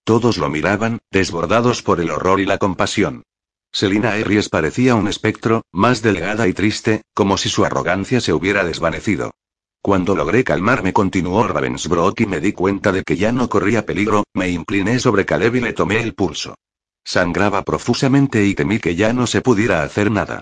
Todos 0.05 0.39
lo 0.39 0.49
miraban, 0.49 1.01
desbordados 1.11 1.83
por 1.83 2.01
el 2.01 2.11
horror 2.11 2.41
y 2.41 2.47
la 2.47 2.57
compasión. 2.57 3.25
Selina 3.73 4.17
Herries 4.17 4.49
parecía 4.49 4.95
un 4.95 5.09
espectro, 5.09 5.65
más 5.71 6.01
delgada 6.01 6.49
y 6.49 6.55
triste, 6.55 7.03
como 7.13 7.37
si 7.37 7.51
su 7.51 7.67
arrogancia 7.67 8.23
se 8.23 8.33
hubiera 8.33 8.65
desvanecido. 8.65 9.33
Cuando 9.85 10.17
logré 10.17 10.45
calmarme, 10.45 10.95
continuó 10.95 11.47
Ravensbrock 11.47 12.19
y 12.23 12.25
me 12.25 12.41
di 12.41 12.55
cuenta 12.55 12.91
de 12.91 13.03
que 13.03 13.19
ya 13.19 13.33
no 13.33 13.51
corría 13.51 13.85
peligro, 13.85 14.25
me 14.33 14.49
incliné 14.49 14.99
sobre 14.99 15.27
Caleb 15.27 15.57
y 15.57 15.61
le 15.61 15.75
tomé 15.75 16.01
el 16.01 16.15
pulso. 16.15 16.55
Sangraba 17.05 17.65
profusamente 17.65 18.47
y 18.47 18.55
temí 18.55 18.79
que 18.79 18.97
ya 18.97 19.13
no 19.13 19.27
se 19.27 19.43
pudiera 19.43 19.83
hacer 19.83 20.11
nada. 20.11 20.41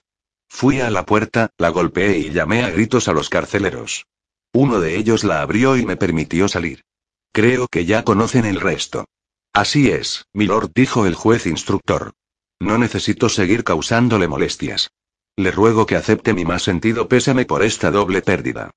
Fui 0.49 0.79
a 0.79 0.91
la 0.91 1.05
puerta, 1.05 1.51
la 1.59 1.71
golpeé 1.71 2.19
y 2.19 2.31
llamé 2.31 2.63
a 2.63 2.71
gritos 2.71 3.09
a 3.09 3.13
los 3.13 3.29
carceleros. 3.29 4.07
Uno 4.53 4.79
de 4.79 4.97
ellos 4.97 5.25
la 5.25 5.43
abrió 5.43 5.77
y 5.77 5.85
me 5.85 5.97
permitió 5.97 6.47
salir. 6.47 6.85
Creo 7.33 7.67
que 7.67 7.85
ya 7.85 8.05
conocen 8.05 8.45
el 8.45 8.61
resto. 8.61 9.07
Así 9.53 9.91
es, 9.91 10.25
milord, 10.33 10.71
dijo 10.73 11.05
el 11.05 11.17
juez 11.17 11.47
instructor. 11.47 12.13
No 12.61 12.79
necesito 12.79 13.29
seguir 13.29 13.65
causándole 13.65 14.29
molestias. 14.29 14.93
Le 15.37 15.51
ruego 15.51 15.85
que 15.85 15.97
acepte 15.97 16.33
mi 16.33 16.45
más 16.45 16.63
sentido 16.63 17.09
pésame 17.09 17.45
por 17.45 17.65
esta 17.65 17.91
doble 17.91 18.23
pérdida. 18.23 18.71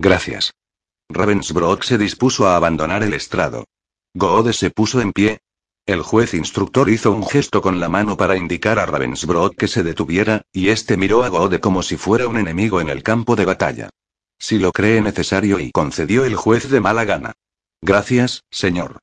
Gracias. 0.00 0.54
Ravensbrock 1.10 1.82
se 1.82 1.98
dispuso 1.98 2.48
a 2.48 2.56
abandonar 2.56 3.02
el 3.02 3.12
estrado. 3.12 3.66
Goode 4.14 4.54
se 4.54 4.70
puso 4.70 5.02
en 5.02 5.12
pie. 5.12 5.40
El 5.84 6.00
juez 6.00 6.32
instructor 6.32 6.88
hizo 6.88 7.12
un 7.12 7.26
gesto 7.26 7.60
con 7.60 7.80
la 7.80 7.90
mano 7.90 8.16
para 8.16 8.38
indicar 8.38 8.78
a 8.78 8.86
Ravensbrock 8.86 9.56
que 9.56 9.68
se 9.68 9.82
detuviera, 9.82 10.40
y 10.54 10.70
este 10.70 10.96
miró 10.96 11.22
a 11.22 11.28
Goode 11.28 11.60
como 11.60 11.82
si 11.82 11.98
fuera 11.98 12.28
un 12.28 12.38
enemigo 12.38 12.80
en 12.80 12.88
el 12.88 13.02
campo 13.02 13.36
de 13.36 13.44
batalla. 13.44 13.90
Si 14.38 14.58
lo 14.58 14.72
cree 14.72 15.02
necesario 15.02 15.60
y 15.60 15.70
concedió 15.70 16.24
el 16.24 16.34
juez 16.34 16.70
de 16.70 16.80
mala 16.80 17.04
gana. 17.04 17.32
Gracias, 17.82 18.44
señor. 18.50 19.00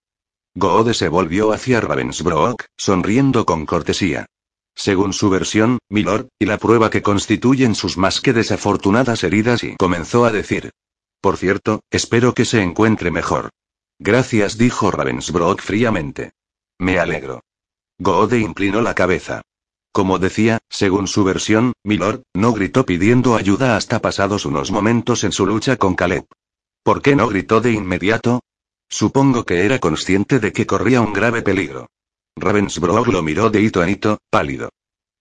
Goode 0.55 0.95
se 0.95 1.09
volvió 1.09 1.53
hacia 1.53 1.79
Ravensbrock, 1.79 2.65
sonriendo 2.75 3.45
con 3.45 3.67
cortesía. 3.67 4.25
Según 4.73 5.13
su 5.13 5.29
versión, 5.29 5.77
Milord, 5.89 6.29
y 6.39 6.47
la 6.47 6.57
prueba 6.57 6.89
que 6.89 7.03
constituyen 7.03 7.75
sus 7.75 7.97
más 7.97 8.19
que 8.19 8.33
desafortunadas 8.33 9.23
heridas 9.23 9.63
y 9.63 9.75
comenzó 9.75 10.25
a 10.25 10.31
decir. 10.31 10.71
Por 11.21 11.37
cierto, 11.37 11.81
espero 11.89 12.33
que 12.33 12.45
se 12.45 12.61
encuentre 12.61 13.11
mejor. 13.11 13.49
Gracias, 13.99 14.57
dijo 14.57 14.91
Ravensbrock 14.91 15.61
fríamente. 15.61 16.31
Me 16.79 16.99
alegro. 16.99 17.41
Goode 17.99 18.39
inclinó 18.39 18.81
la 18.81 18.93
cabeza. 18.93 19.41
Como 19.91 20.19
decía, 20.19 20.59
según 20.69 21.07
su 21.07 21.23
versión, 21.23 21.73
Milord, 21.83 22.21
no 22.35 22.53
gritó 22.53 22.85
pidiendo 22.85 23.35
ayuda 23.35 23.75
hasta 23.75 23.99
pasados 23.99 24.45
unos 24.45 24.69
momentos 24.69 25.23
en 25.23 25.31
su 25.31 25.47
lucha 25.47 25.77
con 25.77 25.95
Caleb. 25.95 26.25
¿Por 26.83 27.01
qué 27.01 27.15
no 27.15 27.27
gritó 27.27 27.61
de 27.61 27.71
inmediato? 27.71 28.41
Supongo 28.87 29.43
que 29.43 29.65
era 29.65 29.79
consciente 29.79 30.39
de 30.39 30.53
que 30.53 30.67
corría 30.67 31.01
un 31.01 31.13
grave 31.13 31.41
peligro. 31.41 31.87
Ravensbrock 32.35 33.07
lo 33.07 33.23
miró 33.23 33.49
de 33.49 33.61
hito 33.61 33.83
en 33.83 33.89
hito, 33.89 34.19
pálido. 34.29 34.69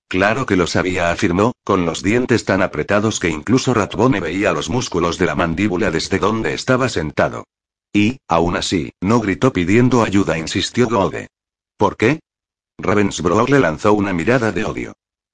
Claro 0.09 0.47
que 0.47 0.55
lo 0.57 0.69
sabía, 0.69 1.11
afirmó, 1.11 1.53
con 1.65 1.85
los 1.85 2.03
dientes 2.03 2.45
tan 2.45 2.63
apretados 2.63 3.19
que 3.19 3.29
incluso 3.29 3.75
Ratbone 3.75 4.21
veía 4.21 4.53
los 4.53 4.71
músculos 4.71 5.19
de 5.19 5.27
la 5.27 5.35
mandíbula 5.35 5.91
desde 5.91 6.19
donde 6.19 6.55
estaba 6.55 6.89
sentado. 6.89 7.45
Y, 7.93 8.19
aún 8.29 8.57
así, 8.57 8.93
no 9.01 9.21
gritó 9.21 9.53
pidiendo 9.53 10.03
ayuda, 10.03 10.39
insistió 10.39 10.89
Gode. 10.89 11.29
¿Por 11.77 11.97
qué? 11.97 12.21
Ravensbrock 12.79 13.49
le 13.49 13.59
lanzó 13.59 13.95
una 13.95 14.13
mirada 14.13 14.53
de 14.53 14.65
odio. 14.65 14.93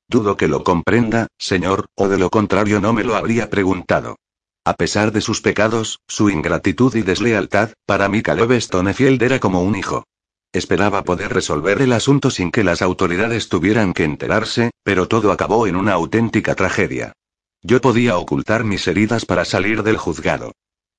Dudo 0.08 0.36
que 0.36 0.48
lo 0.48 0.64
comprenda, 0.64 1.26
señor, 1.38 1.86
o 1.94 2.08
de 2.08 2.18
lo 2.18 2.30
contrario 2.30 2.80
no 2.80 2.92
me 2.92 3.04
lo 3.04 3.16
habría 3.16 3.50
preguntado. 3.50 4.16
A 4.64 4.74
pesar 4.74 5.12
de 5.12 5.20
sus 5.20 5.40
pecados, 5.40 5.98
su 6.06 6.30
ingratitud 6.30 6.94
y 6.94 7.02
deslealtad, 7.02 7.72
para 7.84 8.08
mí 8.08 8.22
Caleb 8.22 8.52
Stonefield 8.60 9.22
era 9.22 9.40
como 9.40 9.62
un 9.62 9.74
hijo. 9.74 10.04
Esperaba 10.52 11.02
poder 11.02 11.32
resolver 11.32 11.80
el 11.80 11.92
asunto 11.92 12.30
sin 12.30 12.50
que 12.50 12.62
las 12.62 12.82
autoridades 12.82 13.48
tuvieran 13.48 13.94
que 13.94 14.04
enterarse, 14.04 14.70
pero 14.82 15.08
todo 15.08 15.32
acabó 15.32 15.66
en 15.66 15.76
una 15.76 15.94
auténtica 15.94 16.54
tragedia. 16.54 17.14
Yo 17.62 17.80
podía 17.80 18.18
ocultar 18.18 18.64
mis 18.64 18.86
heridas 18.86 19.24
para 19.24 19.44
salir 19.46 19.82
del 19.82 19.96
juzgado. 19.96 20.52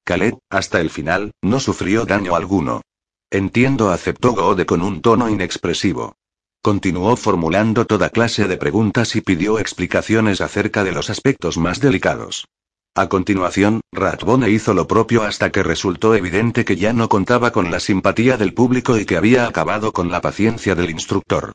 Caleb, 0.05 0.39
hasta 0.49 0.81
el 0.81 0.89
final, 0.89 1.31
no 1.41 1.59
sufrió 1.59 2.05
daño 2.05 2.35
alguno. 2.35 2.81
Entiendo, 3.29 3.91
aceptó 3.91 4.33
Gode 4.33 4.65
con 4.65 4.81
un 4.81 5.01
tono 5.01 5.29
inexpresivo. 5.29 6.15
Continuó 6.61 7.15
formulando 7.15 7.85
toda 7.85 8.09
clase 8.09 8.47
de 8.47 8.57
preguntas 8.57 9.15
y 9.15 9.21
pidió 9.21 9.59
explicaciones 9.59 10.41
acerca 10.41 10.83
de 10.83 10.93
los 10.93 11.09
aspectos 11.09 11.57
más 11.57 11.79
delicados. 11.79 12.47
A 12.95 13.09
continuación, 13.09 13.81
Ratbone 13.91 14.51
hizo 14.51 14.75
lo 14.75 14.87
propio 14.87 15.23
hasta 15.23 15.51
que 15.51 15.63
resultó 15.63 16.13
evidente 16.13 16.63
que 16.63 16.75
ya 16.75 16.93
no 16.93 17.09
contaba 17.09 17.51
con 17.51 17.71
la 17.71 17.79
simpatía 17.79 18.37
del 18.37 18.53
público 18.53 18.99
y 18.99 19.05
que 19.05 19.17
había 19.17 19.47
acabado 19.47 19.91
con 19.93 20.11
la 20.11 20.21
paciencia 20.21 20.75
del 20.75 20.91
instructor. 20.91 21.53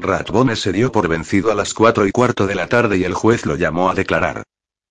Ratbone 0.00 0.56
se 0.56 0.72
dio 0.72 0.90
por 0.90 1.06
vencido 1.06 1.52
a 1.52 1.54
las 1.54 1.74
cuatro 1.74 2.08
y 2.08 2.10
cuarto 2.10 2.48
de 2.48 2.56
la 2.56 2.66
tarde 2.66 2.98
y 2.98 3.04
el 3.04 3.14
juez 3.14 3.46
lo 3.46 3.54
llamó 3.54 3.88
a 3.88 3.94
declarar. 3.94 4.42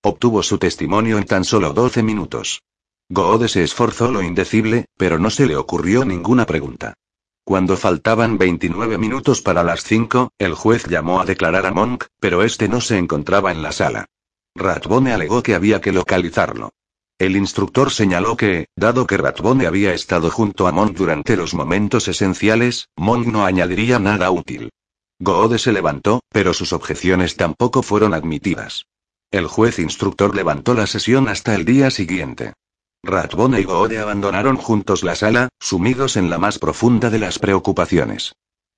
Obtuvo 0.02 0.42
su 0.42 0.56
testimonio 0.56 1.18
en 1.18 1.26
tan 1.26 1.44
solo 1.44 1.74
doce 1.74 2.02
minutos. 2.02 2.62
Goode 3.10 3.48
se 3.48 3.62
esforzó 3.62 4.10
lo 4.10 4.22
indecible, 4.22 4.86
pero 4.96 5.18
no 5.18 5.28
se 5.28 5.44
le 5.44 5.56
ocurrió 5.56 6.06
ninguna 6.06 6.46
pregunta. 6.46 6.94
Cuando 7.44 7.76
faltaban 7.76 8.38
29 8.38 8.96
minutos 8.96 9.42
para 9.42 9.62
las 9.62 9.84
5, 9.84 10.30
el 10.38 10.54
juez 10.54 10.86
llamó 10.86 11.20
a 11.20 11.26
declarar 11.26 11.66
a 11.66 11.72
Monk, 11.72 12.06
pero 12.20 12.42
este 12.42 12.68
no 12.68 12.80
se 12.80 12.96
encontraba 12.96 13.52
en 13.52 13.60
la 13.60 13.72
sala. 13.72 14.06
Ratbone 14.54 15.12
alegó 15.12 15.42
que 15.42 15.54
había 15.54 15.80
que 15.80 15.92
localizarlo. 15.92 16.70
El 17.18 17.36
instructor 17.36 17.90
señaló 17.90 18.36
que, 18.36 18.66
dado 18.76 19.06
que 19.06 19.16
Ratbone 19.16 19.66
había 19.66 19.92
estado 19.92 20.30
junto 20.30 20.66
a 20.66 20.72
Monk 20.72 20.96
durante 20.96 21.36
los 21.36 21.54
momentos 21.54 22.08
esenciales, 22.08 22.88
Monk 22.96 23.26
no 23.26 23.44
añadiría 23.44 23.98
nada 23.98 24.30
útil. 24.30 24.70
Goode 25.18 25.58
se 25.58 25.72
levantó, 25.72 26.20
pero 26.30 26.54
sus 26.54 26.72
objeciones 26.72 27.36
tampoco 27.36 27.82
fueron 27.82 28.14
admitidas. 28.14 28.86
El 29.30 29.46
juez 29.46 29.78
instructor 29.78 30.34
levantó 30.34 30.72
la 30.74 30.86
sesión 30.86 31.28
hasta 31.28 31.54
el 31.54 31.66
día 31.66 31.90
siguiente. 31.90 32.54
Ratbone 33.02 33.60
y 33.60 33.64
Goode 33.64 33.98
abandonaron 33.98 34.56
juntos 34.56 35.04
la 35.04 35.14
sala, 35.14 35.50
sumidos 35.60 36.16
en 36.16 36.30
la 36.30 36.38
más 36.38 36.58
profunda 36.58 37.10
de 37.10 37.18
las 37.18 37.38
preocupaciones. 37.38 38.32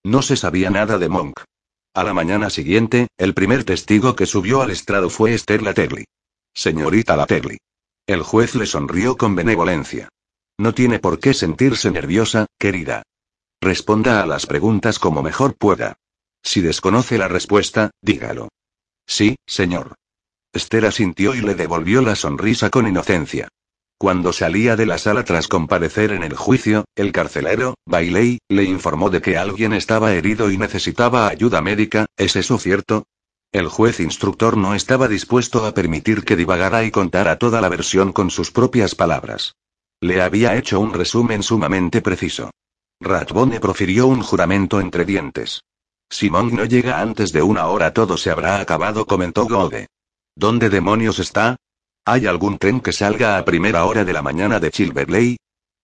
No 0.04 0.20
se 0.20 0.36
sabía 0.36 0.68
nada 0.68 0.98
de 0.98 1.08
Monk. 1.08 1.40
A 1.94 2.04
la 2.04 2.14
mañana 2.14 2.48
siguiente, 2.48 3.08
el 3.18 3.34
primer 3.34 3.64
testigo 3.64 4.16
que 4.16 4.24
subió 4.24 4.62
al 4.62 4.70
estrado 4.70 5.10
fue 5.10 5.34
Esther 5.34 5.60
Laterly. 5.60 6.06
Señorita 6.54 7.16
Laterly. 7.16 7.58
El 8.06 8.22
juez 8.22 8.54
le 8.54 8.64
sonrió 8.64 9.18
con 9.18 9.34
benevolencia. 9.34 10.08
No 10.58 10.72
tiene 10.72 11.00
por 11.00 11.20
qué 11.20 11.34
sentirse 11.34 11.90
nerviosa, 11.90 12.46
querida. 12.58 13.02
Responda 13.60 14.22
a 14.22 14.26
las 14.26 14.46
preguntas 14.46 14.98
como 14.98 15.22
mejor 15.22 15.54
pueda. 15.54 15.96
Si 16.42 16.62
desconoce 16.62 17.18
la 17.18 17.28
respuesta, 17.28 17.90
dígalo. 18.00 18.48
Sí, 19.06 19.36
señor. 19.46 19.94
Esther 20.54 20.86
asintió 20.86 21.34
y 21.34 21.42
le 21.42 21.54
devolvió 21.54 22.00
la 22.00 22.16
sonrisa 22.16 22.70
con 22.70 22.88
inocencia. 22.88 23.48
Cuando 24.02 24.32
salía 24.32 24.74
de 24.74 24.84
la 24.84 24.98
sala 24.98 25.22
tras 25.22 25.46
comparecer 25.46 26.10
en 26.10 26.24
el 26.24 26.34
juicio, 26.34 26.86
el 26.96 27.12
carcelero, 27.12 27.76
Bailey, 27.86 28.38
le 28.48 28.64
informó 28.64 29.10
de 29.10 29.22
que 29.22 29.38
alguien 29.38 29.72
estaba 29.72 30.12
herido 30.12 30.50
y 30.50 30.58
necesitaba 30.58 31.28
ayuda 31.28 31.62
médica, 31.62 32.06
¿es 32.16 32.34
eso 32.34 32.58
cierto? 32.58 33.04
El 33.52 33.68
juez 33.68 34.00
instructor 34.00 34.56
no 34.56 34.74
estaba 34.74 35.06
dispuesto 35.06 35.64
a 35.64 35.72
permitir 35.72 36.24
que 36.24 36.34
divagara 36.34 36.82
y 36.82 36.90
contara 36.90 37.38
toda 37.38 37.60
la 37.60 37.68
versión 37.68 38.12
con 38.12 38.30
sus 38.30 38.50
propias 38.50 38.96
palabras. 38.96 39.54
Le 40.00 40.20
había 40.20 40.56
hecho 40.56 40.80
un 40.80 40.92
resumen 40.94 41.44
sumamente 41.44 42.02
preciso. 42.02 42.50
Ratbone 43.00 43.60
profirió 43.60 44.08
un 44.08 44.24
juramento 44.24 44.80
entre 44.80 45.04
dientes. 45.04 45.62
Si 46.10 46.28
no 46.28 46.64
llega 46.64 47.00
antes 47.00 47.30
de 47.30 47.42
una 47.42 47.68
hora 47.68 47.92
todo 47.92 48.16
se 48.16 48.32
habrá 48.32 48.58
acabado, 48.58 49.06
comentó 49.06 49.46
Gode. 49.46 49.86
¿Dónde 50.34 50.70
demonios 50.70 51.20
está? 51.20 51.54
¿Hay 52.04 52.26
algún 52.26 52.58
tren 52.58 52.80
que 52.80 52.92
salga 52.92 53.38
a 53.38 53.44
primera 53.44 53.84
hora 53.84 54.04
de 54.04 54.12
la 54.12 54.22
mañana 54.22 54.58
de 54.58 54.72
Chilverley? 54.72 55.36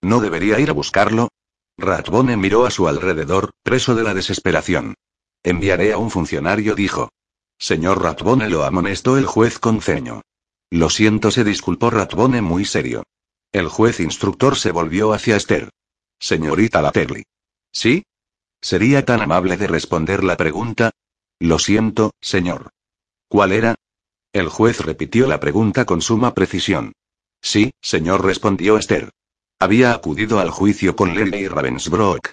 ¿No 0.03 0.21
debería 0.21 0.59
ir 0.59 0.71
a 0.71 0.73
buscarlo? 0.73 1.29
Ratbone 1.77 2.37
miró 2.37 2.67
a 2.67 2.73
su 2.73 2.89
alrededor, 2.89 3.53
preso 3.63 3.95
de 3.95 4.03
la 4.03 4.15
desesperación. 4.15 4.95
Enviaré 5.45 5.93
a 5.93 5.99
un 5.99 6.11
funcionario, 6.11 6.75
dijo. 6.75 7.11
Señor 7.57 8.03
Ratbone 8.03 8.49
lo 8.49 8.65
amonestó 8.65 9.17
el 9.17 9.27
juez 9.27 9.61
con 9.61 9.81
ceño. 9.81 10.23
Lo 10.71 10.91
siento, 10.91 11.31
se 11.31 11.45
disculpó 11.45 11.91
Ratbone 11.91 12.43
muy 12.43 12.65
serio. 12.65 13.05
El 13.53 13.69
juez 13.69 14.01
instructor 14.01 14.57
se 14.57 14.73
volvió 14.73 15.13
hacia 15.13 15.37
Esther. 15.37 15.71
Señorita 16.19 16.83
Laterly. 16.83 17.25
¿Sí? 17.73 18.05
¿Sería 18.61 19.05
tan 19.05 19.23
amable 19.23 19.57
de 19.57 19.69
responder 19.69 20.25
la 20.25 20.37
pregunta? 20.37 20.91
Lo 21.39 21.61
siento, 21.61 22.11
señor. 22.21 22.71
¿Cuál 23.29 23.53
era? 23.53 23.77
El 24.39 24.51
juez 24.51 24.79
repitió 24.79 25.27
la 25.27 25.41
pregunta 25.41 25.85
con 25.85 26.01
suma 26.01 26.33
precisión. 26.33 26.93
Sí, 27.43 27.73
señor, 27.83 28.25
respondió 28.25 28.79
Esther. 28.79 29.11
Había 29.59 29.93
acudido 29.93 30.39
al 30.39 30.51
juicio 30.51 30.95
con 30.95 31.17
Lady 31.17 31.49
Ravensbrook. 31.49 32.31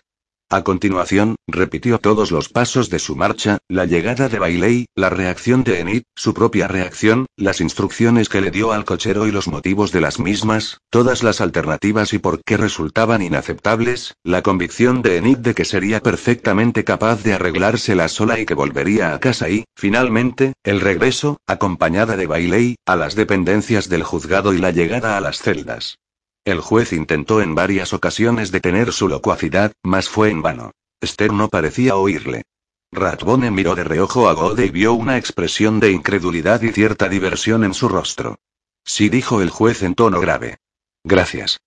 A 0.51 0.63
continuación, 0.63 1.37
repitió 1.47 1.97
todos 1.97 2.31
los 2.31 2.49
pasos 2.49 2.91
de 2.91 2.99
su 2.99 3.15
marcha, 3.15 3.57
la 3.67 3.85
llegada 3.85 4.29
de 4.29 4.37
Bailey, 4.37 4.85
la 4.93 5.09
reacción 5.09 5.63
de 5.63 5.79
Enid, 5.79 6.03
su 6.15 6.35
propia 6.35 6.67
reacción, 6.67 7.25
las 7.35 7.61
instrucciones 7.61 8.29
que 8.29 8.41
le 8.41 8.51
dio 8.51 8.71
al 8.71 8.85
cochero 8.85 9.25
y 9.25 9.31
los 9.31 9.47
motivos 9.47 9.91
de 9.91 10.01
las 10.01 10.19
mismas, 10.19 10.77
todas 10.91 11.23
las 11.23 11.41
alternativas 11.41 12.13
y 12.13 12.19
por 12.19 12.43
qué 12.43 12.57
resultaban 12.57 13.23
inaceptables, 13.23 14.13
la 14.23 14.43
convicción 14.43 15.01
de 15.01 15.17
Enid 15.17 15.39
de 15.39 15.55
que 15.55 15.65
sería 15.65 15.99
perfectamente 15.99 16.83
capaz 16.83 17.23
de 17.23 17.33
arreglársela 17.33 18.07
sola 18.07 18.39
y 18.39 18.45
que 18.45 18.53
volvería 18.53 19.15
a 19.15 19.19
casa 19.19 19.49
y, 19.49 19.65
finalmente, 19.75 20.53
el 20.63 20.79
regreso, 20.79 21.37
acompañada 21.47 22.17
de 22.17 22.27
Bailey, 22.27 22.75
a 22.85 22.95
las 22.95 23.15
dependencias 23.15 23.89
del 23.89 24.03
juzgado 24.03 24.53
y 24.53 24.59
la 24.59 24.69
llegada 24.69 25.17
a 25.17 25.21
las 25.21 25.39
celdas. 25.39 25.97
El 26.45 26.61
juez 26.61 26.93
intentó 26.93 27.41
en 27.41 27.55
varias 27.55 27.91
ocasiones 27.91 28.51
detener 28.51 28.93
su 28.93 29.09
locuacidad, 29.09 29.73
mas 29.81 30.07
fue 30.07 30.29
en 30.29 30.43
vano. 30.43 30.71
Esther 31.01 31.33
no 31.33 31.49
parecía 31.49 31.95
oírle. 31.95 32.43
Ratbone 32.91 33.49
miró 33.49 33.73
de 33.73 33.83
reojo 33.83 34.29
a 34.29 34.33
Gode 34.33 34.67
y 34.67 34.69
vio 34.69 34.93
una 34.93 35.17
expresión 35.17 35.79
de 35.79 35.91
incredulidad 35.91 36.61
y 36.61 36.71
cierta 36.71 37.09
diversión 37.09 37.63
en 37.63 37.73
su 37.73 37.89
rostro. 37.89 38.37
Sí 38.85 39.09
dijo 39.09 39.41
el 39.41 39.49
juez 39.49 39.81
en 39.81 39.95
tono 39.95 40.19
grave. 40.19 40.57
Gracias. 41.03 41.59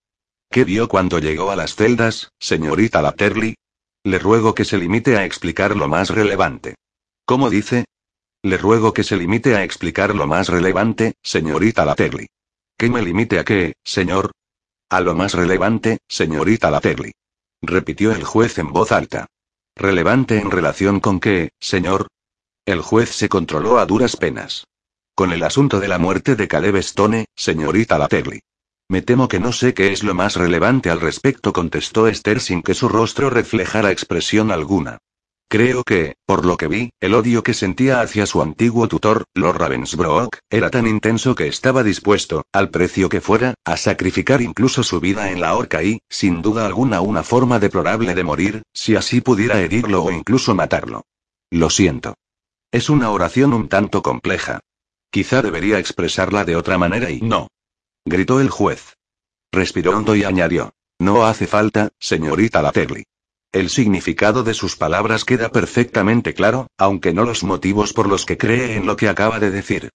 ¿Qué 0.49 0.63
vio 0.63 0.87
cuando 0.87 1.19
llegó 1.19 1.51
a 1.51 1.57
las 1.57 1.75
celdas, 1.75 2.31
señorita 2.39 3.03
Latterly? 3.03 3.57
Le 4.05 4.19
ruego 4.21 4.55
que 4.55 4.65
se 4.65 4.79
limite 4.79 5.17
a 5.17 5.25
explicar 5.25 5.77
lo 5.77 5.89
más 5.89 6.11
relevante. 6.11 6.77
¿Cómo 7.27 7.51
dice? 7.51 7.85
Le 8.43 8.57
ruego 8.57 8.95
que 8.95 9.03
se 9.03 9.17
limite 9.17 9.57
a 9.57 9.65
explicar 9.65 10.15
lo 10.15 10.29
más 10.29 10.49
relevante, 10.49 11.15
señorita 11.21 11.85
Latterly. 11.85 12.29
¿Qué 12.79 12.89
me 12.89 13.03
limite 13.03 13.41
a 13.41 13.45
qué, 13.45 13.75
señor? 13.83 14.31
A 14.91 15.01
lo 15.01 15.15
más 15.15 15.35
relevante, 15.35 15.99
señorita 16.09 16.71
Laterly. 16.71 17.13
Repitió 17.61 18.13
el 18.13 18.25
juez 18.25 18.57
en 18.59 18.73
voz 18.73 18.91
alta. 18.91 19.27
¿Relevante 19.77 20.39
en 20.39 20.51
relación 20.51 21.01
con 21.01 21.21
qué, 21.21 21.51
señor? 21.61 22.09
El 22.65 22.81
juez 22.81 23.11
se 23.11 23.29
controló 23.29 23.79
a 23.79 23.85
duras 23.85 24.17
penas. 24.17 24.67
Con 25.15 25.33
el 25.33 25.43
asunto 25.43 25.79
de 25.79 25.89
la 25.89 25.99
muerte 25.99 26.37
de 26.37 26.49
Caleb 26.49 26.77
Stone, 26.77 27.27
señorita 27.37 27.99
Laterly. 27.99 28.41
Me 28.89 29.03
temo 29.03 29.29
que 29.29 29.41
no 29.41 29.53
sé 29.53 29.75
qué 29.75 29.93
es 29.93 30.03
lo 30.03 30.15
más 30.15 30.37
relevante 30.37 30.89
al 30.89 31.03
respecto, 31.03 31.53
contestó 31.53 32.09
Esther 32.09 32.41
sin 32.41 32.63
que 32.63 32.73
su 32.73 32.89
rostro 32.89 33.29
reflejara 33.29 33.91
expresión 33.91 34.51
alguna. 34.51 34.99
Creo 35.51 35.83
que, 35.83 36.17
por 36.27 36.45
lo 36.45 36.59
que 36.59 36.69
vi, 36.69 36.91
el 37.01 37.15
odio 37.15 37.43
que 37.43 37.55
sentía 37.55 38.03
hacia 38.03 38.27
su 38.27 38.43
antiguo 38.43 38.87
tutor, 38.87 39.25
Lord 39.33 39.57
Ravensbrook, 39.57 40.37
era 40.51 40.69
tan 40.69 40.87
intenso 40.87 41.35
que 41.35 41.47
estaba 41.47 41.83
dispuesto, 41.83 42.45
al 42.53 42.69
precio 42.69 43.09
que 43.09 43.23
fuera, 43.23 43.55
a 43.65 43.79
sacrificar 43.79 44.43
incluso 44.43 44.83
su 44.83 45.01
vida 45.01 45.31
en 45.31 45.41
la 45.41 45.55
horca 45.57 45.83
y, 45.83 46.01
sin 46.11 46.43
duda 46.43 46.67
alguna, 46.67 47.01
una 47.01 47.23
forma 47.23 47.59
deplorable 47.59 48.15
de 48.15 48.25
morir, 48.25 48.63
si 48.75 48.95
así 48.95 49.23
pudiera 49.23 49.59
herirlo 49.63 50.05
o 50.05 50.11
incluso 50.11 50.55
matarlo. 50.55 51.07
Lo 51.51 51.71
siento. 51.71 52.15
Es 52.71 52.91
una 52.91 53.11
oración 53.11 53.55
un 53.55 53.69
tanto 53.71 54.03
compleja. 54.03 54.61
Quizá 55.11 55.41
debería 55.41 55.79
expresarla 55.79 56.45
de 56.45 56.57
otra 56.57 56.77
manera 56.77 57.11
y 57.11 57.23
no. 57.23 57.49
Gritó 58.05 58.43
el 58.43 58.51
juez. 58.51 58.99
Respiró 59.51 59.97
hondo 59.97 60.15
y 60.15 60.25
añadió. 60.25 60.75
No 60.99 61.25
hace 61.25 61.47
falta, 61.47 61.89
señorita 61.99 62.61
Laterly. 62.61 63.05
El 63.53 63.71
significado 63.71 64.43
de 64.43 64.53
sus 64.53 64.77
palabras 64.77 65.25
queda 65.25 65.49
perfectamente 65.49 66.35
claro, 66.35 66.67
aunque 66.77 67.15
no 67.15 67.25
los 67.25 67.45
motivos 67.45 67.95
por 67.95 68.07
los 68.07 68.27
que 68.27 68.37
cree 68.37 68.77
en 68.77 68.85
lo 68.85 68.97
que 68.97 69.09
acaba 69.09 69.41
de 69.41 69.51
decir. 69.51 69.89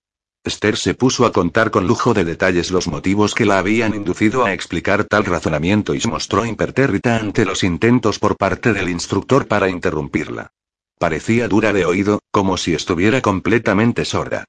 Esther 0.44 0.76
se 0.76 0.96
puso 0.96 1.26
a 1.28 1.32
contar 1.32 1.70
con 1.70 1.86
lujo 1.86 2.16
de 2.16 2.26
detalles 2.26 2.72
los 2.72 2.88
motivos 2.88 3.36
que 3.36 3.46
la 3.46 3.60
habían 3.60 3.94
inducido 3.94 4.44
a 4.44 4.54
explicar 4.54 5.06
tal 5.06 5.24
razonamiento 5.26 5.94
y 5.94 6.02
se 6.02 6.08
mostró 6.08 6.46
impertérrita 6.46 7.16
ante 7.18 7.46
los 7.46 7.64
intentos 7.64 8.18
por 8.18 8.38
parte 8.38 8.74
del 8.74 8.90
instructor 8.90 9.48
para 9.48 9.70
interrumpirla. 9.70 10.50
Parecía 10.98 11.48
dura 11.48 11.74
de 11.74 11.86
oído, 11.86 12.20
como 12.32 12.58
si 12.58 12.74
estuviera 12.74 13.22
completamente 13.22 14.04
sorda. 14.04 14.46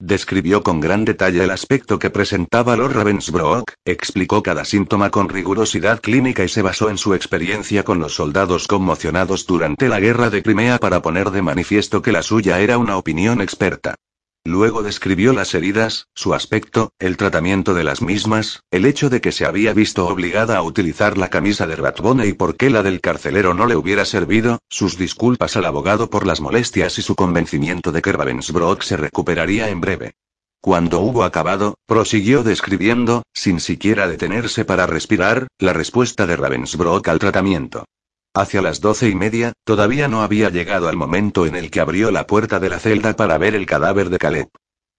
Describió 0.00 0.62
con 0.62 0.78
gran 0.78 1.04
detalle 1.04 1.42
el 1.42 1.50
aspecto 1.50 1.98
que 1.98 2.10
presentaba 2.10 2.76
Lord 2.76 2.92
Ravensbrook, 2.94 3.72
explicó 3.84 4.44
cada 4.44 4.64
síntoma 4.64 5.10
con 5.10 5.28
rigurosidad 5.28 6.00
clínica 6.00 6.44
y 6.44 6.48
se 6.48 6.62
basó 6.62 6.88
en 6.88 6.98
su 6.98 7.14
experiencia 7.14 7.82
con 7.82 7.98
los 7.98 8.14
soldados 8.14 8.68
conmocionados 8.68 9.44
durante 9.44 9.88
la 9.88 9.98
guerra 9.98 10.30
de 10.30 10.44
Crimea 10.44 10.78
para 10.78 11.02
poner 11.02 11.32
de 11.32 11.42
manifiesto 11.42 12.00
que 12.00 12.12
la 12.12 12.22
suya 12.22 12.60
era 12.60 12.78
una 12.78 12.96
opinión 12.96 13.40
experta. 13.40 13.96
Luego 14.44 14.82
describió 14.82 15.32
las 15.32 15.54
heridas, 15.54 16.06
su 16.14 16.32
aspecto, 16.32 16.90
el 16.98 17.16
tratamiento 17.16 17.74
de 17.74 17.84
las 17.84 18.00
mismas, 18.00 18.62
el 18.70 18.86
hecho 18.86 19.10
de 19.10 19.20
que 19.20 19.32
se 19.32 19.44
había 19.44 19.72
visto 19.74 20.06
obligada 20.06 20.56
a 20.56 20.62
utilizar 20.62 21.18
la 21.18 21.28
camisa 21.28 21.66
de 21.66 21.76
Ratbone 21.76 22.26
y 22.26 22.32
por 22.32 22.56
qué 22.56 22.70
la 22.70 22.82
del 22.82 23.00
carcelero 23.00 23.52
no 23.52 23.66
le 23.66 23.76
hubiera 23.76 24.04
servido, 24.04 24.58
sus 24.68 24.96
disculpas 24.96 25.56
al 25.56 25.66
abogado 25.66 26.08
por 26.08 26.26
las 26.26 26.40
molestias 26.40 26.98
y 26.98 27.02
su 27.02 27.14
convencimiento 27.14 27.92
de 27.92 28.00
que 28.00 28.12
Ravensbrook 28.12 28.82
se 28.82 28.96
recuperaría 28.96 29.68
en 29.68 29.80
breve. 29.80 30.14
Cuando 30.60 31.00
hubo 31.00 31.24
acabado, 31.24 31.76
prosiguió 31.86 32.42
describiendo, 32.42 33.22
sin 33.32 33.60
siquiera 33.60 34.08
detenerse 34.08 34.64
para 34.64 34.86
respirar, 34.86 35.46
la 35.58 35.72
respuesta 35.72 36.26
de 36.26 36.36
Ravensbrook 36.36 37.06
al 37.08 37.18
tratamiento. 37.18 37.84
Hacia 38.34 38.62
las 38.62 38.80
doce 38.80 39.08
y 39.08 39.14
media, 39.14 39.52
todavía 39.64 40.08
no 40.08 40.22
había 40.22 40.50
llegado 40.50 40.88
al 40.88 40.96
momento 40.96 41.46
en 41.46 41.56
el 41.56 41.70
que 41.70 41.80
abrió 41.80 42.10
la 42.10 42.26
puerta 42.26 42.60
de 42.60 42.68
la 42.68 42.78
celda 42.78 43.16
para 43.16 43.38
ver 43.38 43.54
el 43.54 43.66
cadáver 43.66 44.10
de 44.10 44.18
Caleb. 44.18 44.48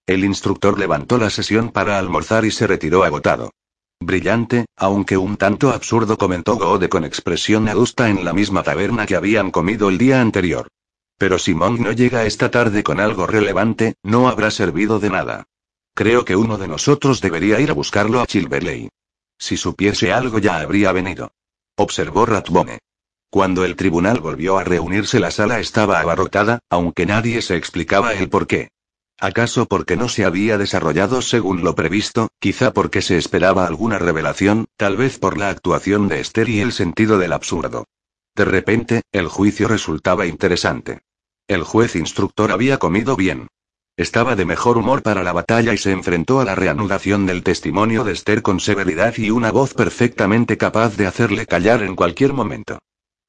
El 0.06 0.24
instructor 0.24 0.80
levantó 0.80 1.18
la 1.18 1.30
sesión 1.30 1.70
para 1.70 2.00
almorzar 2.00 2.44
y 2.44 2.52
se 2.52 2.68
retiró 2.68 3.04
agotado. 3.04 3.52
Brillante, 4.02 4.66
aunque 4.76 5.18
un 5.18 5.38
tanto 5.38 5.72
absurdo, 5.72 6.18
comentó 6.18 6.56
Gode 6.56 6.90
con 6.90 7.04
expresión 7.04 7.68
adusta 7.68 8.10
en 8.10 8.24
la 8.26 8.34
misma 8.34 8.64
taberna 8.64 9.06
que 9.06 9.16
habían 9.16 9.52
comido 9.52 9.90
el 9.90 9.98
día 9.98 10.22
anterior. 10.22 10.68
Pero 11.18 11.38
si 11.38 11.54
Monk 11.54 11.80
no 11.80 11.92
llega 11.92 12.26
esta 12.26 12.50
tarde 12.50 12.82
con 12.82 13.00
algo 13.00 13.28
relevante, 13.28 13.96
no 14.04 14.30
habrá 14.30 14.52
servido 14.52 15.00
de 15.00 15.10
nada. 15.10 15.46
Creo 15.94 16.24
que 16.24 16.38
uno 16.38 16.58
de 16.58 16.70
nosotros 16.70 17.20
debería 17.20 17.60
ir 17.60 17.72
a 17.72 17.74
buscarlo 17.74 18.22
a 18.22 18.26
Chilverley. 18.26 18.90
Si 19.38 19.58
supiese 19.58 20.14
algo 20.14 20.40
ya 20.40 20.60
habría 20.60 20.94
venido. 20.94 21.34
Observó 21.76 22.26
Ratbone. 22.26 22.80
Cuando 23.32 23.64
el 23.64 23.76
tribunal 23.76 24.22
volvió 24.22 24.58
a 24.58 24.64
reunirse 24.64 25.20
la 25.20 25.30
sala 25.30 25.60
estaba 25.60 26.00
abarrotada, 26.00 26.60
aunque 26.70 27.06
nadie 27.06 27.44
se 27.44 27.56
explicaba 27.56 28.14
el 28.14 28.28
por 28.28 28.48
qué. 28.48 28.70
¿Acaso 29.20 29.68
porque 29.68 29.98
no 29.98 30.10
se 30.10 30.26
había 30.26 30.58
desarrollado 30.58 31.22
según 31.22 31.64
lo 31.64 31.76
previsto, 31.76 32.30
quizá 32.40 32.74
porque 32.74 33.04
se 33.04 33.18
esperaba 33.18 33.68
alguna 33.68 34.00
revelación, 34.00 34.66
tal 34.78 34.98
vez 34.98 35.20
por 35.20 35.38
la 35.38 35.50
actuación 35.50 36.08
de 36.08 36.22
Esther 36.22 36.50
y 36.50 36.62
el 36.62 36.72
sentido 36.72 37.20
del 37.20 37.34
absurdo? 37.34 37.86
De 38.36 38.46
repente, 38.46 39.04
el 39.12 39.28
juicio 39.28 39.68
resultaba 39.68 40.26
interesante. 40.26 41.02
El 41.48 41.64
juez 41.64 41.96
instructor 41.96 42.52
había 42.52 42.78
comido 42.78 43.16
bien. 43.16 43.48
Estaba 43.96 44.36
de 44.36 44.46
mejor 44.46 44.78
humor 44.78 45.04
para 45.04 45.22
la 45.24 45.34
batalla 45.34 45.74
y 45.74 45.78
se 45.78 45.92
enfrentó 45.92 46.40
a 46.40 46.46
la 46.46 46.56
reanudación 46.56 47.26
del 47.26 47.44
testimonio 47.44 48.06
de 48.06 48.14
Esther 48.14 48.42
con 48.42 48.60
severidad 48.60 49.14
y 49.18 49.30
una 49.30 49.52
voz 49.52 49.74
perfectamente 49.76 50.58
capaz 50.58 50.96
de 50.96 51.06
hacerle 51.06 51.46
callar 51.46 51.84
en 51.84 51.96
cualquier 51.96 52.34
momento. 52.34 52.80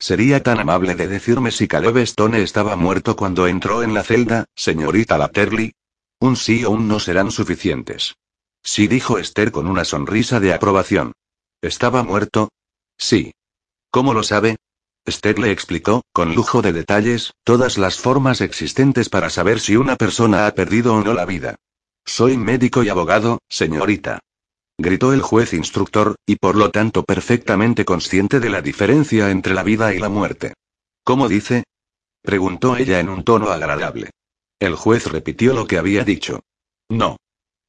¿Sería 0.00 0.42
tan 0.42 0.58
amable 0.58 0.94
de 0.94 1.08
decirme 1.08 1.50
si 1.50 1.68
Caleb 1.68 1.98
Stone 1.98 2.42
estaba 2.42 2.74
muerto 2.74 3.16
cuando 3.16 3.46
entró 3.46 3.82
en 3.82 3.92
la 3.92 4.02
celda, 4.02 4.46
señorita 4.56 5.18
Latterly? 5.18 5.74
Un 6.20 6.36
sí 6.36 6.64
o 6.64 6.70
un 6.70 6.88
no 6.88 6.98
serán 6.98 7.30
suficientes. 7.30 8.16
Sí 8.62 8.88
dijo 8.88 9.18
Esther 9.18 9.52
con 9.52 9.66
una 9.66 9.84
sonrisa 9.84 10.40
de 10.40 10.54
aprobación. 10.54 11.12
¿Estaba 11.60 12.02
muerto? 12.02 12.48
Sí. 12.96 13.34
¿Cómo 13.90 14.14
lo 14.14 14.22
sabe? 14.22 14.56
Esther 15.04 15.38
le 15.38 15.50
explicó, 15.50 16.02
con 16.12 16.34
lujo 16.34 16.62
de 16.62 16.72
detalles, 16.72 17.34
todas 17.44 17.76
las 17.76 17.98
formas 17.98 18.40
existentes 18.40 19.10
para 19.10 19.28
saber 19.28 19.60
si 19.60 19.76
una 19.76 19.96
persona 19.96 20.46
ha 20.46 20.54
perdido 20.54 20.94
o 20.94 21.04
no 21.04 21.12
la 21.12 21.26
vida. 21.26 21.56
Soy 22.06 22.38
médico 22.38 22.82
y 22.82 22.88
abogado, 22.88 23.40
señorita. 23.50 24.20
Gritó 24.82 25.12
el 25.12 25.20
juez 25.20 25.52
instructor, 25.52 26.16
y 26.24 26.36
por 26.36 26.56
lo 26.56 26.70
tanto 26.70 27.04
perfectamente 27.04 27.84
consciente 27.84 28.40
de 28.40 28.48
la 28.48 28.62
diferencia 28.62 29.30
entre 29.30 29.52
la 29.52 29.62
vida 29.62 29.92
y 29.92 29.98
la 29.98 30.08
muerte. 30.08 30.54
¿Cómo 31.04 31.28
dice? 31.28 31.64
Preguntó 32.22 32.78
ella 32.78 32.98
en 32.98 33.10
un 33.10 33.22
tono 33.22 33.50
agradable. 33.50 34.08
El 34.58 34.76
juez 34.76 35.06
repitió 35.06 35.52
lo 35.52 35.66
que 35.66 35.76
había 35.76 36.02
dicho. 36.02 36.40
No. 36.88 37.18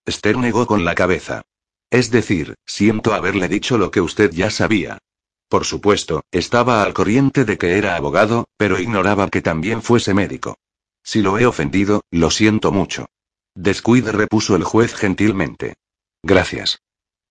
Esther 0.05 0.37
negó 0.37 0.65
con 0.65 0.85
la 0.85 0.95
cabeza. 0.95 1.41
Es 1.89 2.11
decir, 2.11 2.55
siento 2.65 3.13
haberle 3.13 3.49
dicho 3.49 3.77
lo 3.77 3.91
que 3.91 3.99
usted 3.99 4.31
ya 4.31 4.49
sabía. 4.49 4.97
Por 5.49 5.65
supuesto, 5.65 6.23
estaba 6.31 6.81
al 6.81 6.93
corriente 6.93 7.43
de 7.43 7.57
que 7.57 7.77
era 7.77 7.97
abogado, 7.97 8.45
pero 8.55 8.79
ignoraba 8.79 9.29
que 9.29 9.41
también 9.41 9.81
fuese 9.81 10.13
médico. 10.13 10.55
Si 11.03 11.21
lo 11.21 11.37
he 11.37 11.45
ofendido, 11.45 12.05
lo 12.09 12.31
siento 12.31 12.71
mucho. 12.71 13.07
Descuide, 13.53 14.13
repuso 14.13 14.55
el 14.55 14.63
juez 14.63 14.95
gentilmente. 14.95 15.73
Gracias. 16.23 16.79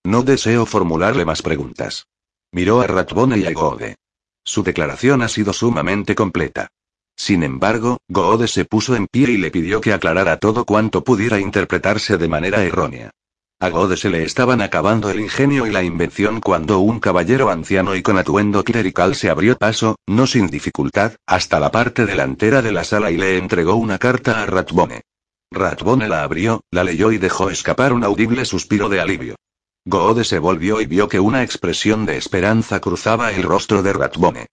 No 0.03 0.23
deseo 0.23 0.65
formularle 0.65 1.25
más 1.25 1.41
preguntas. 1.41 2.07
Miró 2.51 2.81
a 2.81 2.87
Ratbone 2.87 3.37
y 3.37 3.45
a 3.45 3.51
Gode. 3.51 3.97
Su 4.43 4.63
declaración 4.63 5.21
ha 5.21 5.27
sido 5.27 5.53
sumamente 5.53 6.15
completa. 6.15 6.67
Sin 7.15 7.43
embargo, 7.43 7.99
Goode 8.07 8.47
se 8.47 8.65
puso 8.65 8.95
en 8.95 9.07
pie 9.07 9.31
y 9.31 9.37
le 9.37 9.51
pidió 9.51 9.79
que 9.79 9.93
aclarara 9.93 10.37
todo 10.37 10.65
cuanto 10.65 11.03
pudiera 11.03 11.39
interpretarse 11.39 12.17
de 12.17 12.27
manera 12.27 12.63
errónea. 12.63 13.11
A 13.59 13.69
Goode 13.69 13.95
se 13.95 14.09
le 14.09 14.23
estaban 14.23 14.59
acabando 14.59 15.11
el 15.11 15.19
ingenio 15.19 15.67
y 15.67 15.71
la 15.71 15.83
invención 15.83 16.41
cuando 16.41 16.79
un 16.79 16.99
caballero 16.99 17.51
anciano 17.51 17.95
y 17.95 18.01
con 18.01 18.17
atuendo 18.17 18.63
clerical 18.63 19.13
se 19.13 19.29
abrió 19.29 19.55
paso, 19.55 19.97
no 20.07 20.25
sin 20.25 20.47
dificultad, 20.47 21.13
hasta 21.27 21.59
la 21.59 21.71
parte 21.71 22.07
delantera 22.07 22.63
de 22.63 22.71
la 22.71 22.83
sala 22.83 23.11
y 23.11 23.17
le 23.17 23.37
entregó 23.37 23.75
una 23.75 23.99
carta 23.99 24.41
a 24.41 24.47
Ratbone. 24.47 25.03
Ratbone 25.51 26.07
la 26.07 26.23
abrió, 26.23 26.61
la 26.71 26.83
leyó 26.83 27.11
y 27.11 27.19
dejó 27.19 27.51
escapar 27.51 27.93
un 27.93 28.03
audible 28.03 28.45
suspiro 28.45 28.89
de 28.89 28.99
alivio. 28.99 29.35
Goode 29.83 30.25
se 30.25 30.37
volvió 30.37 30.79
y 30.79 30.85
vio 30.85 31.09
que 31.09 31.19
una 31.19 31.41
expresión 31.41 32.05
de 32.05 32.15
esperanza 32.15 32.79
cruzaba 32.79 33.31
el 33.31 33.41
rostro 33.41 33.81
de 33.81 33.93
Ratbone. 33.93 34.45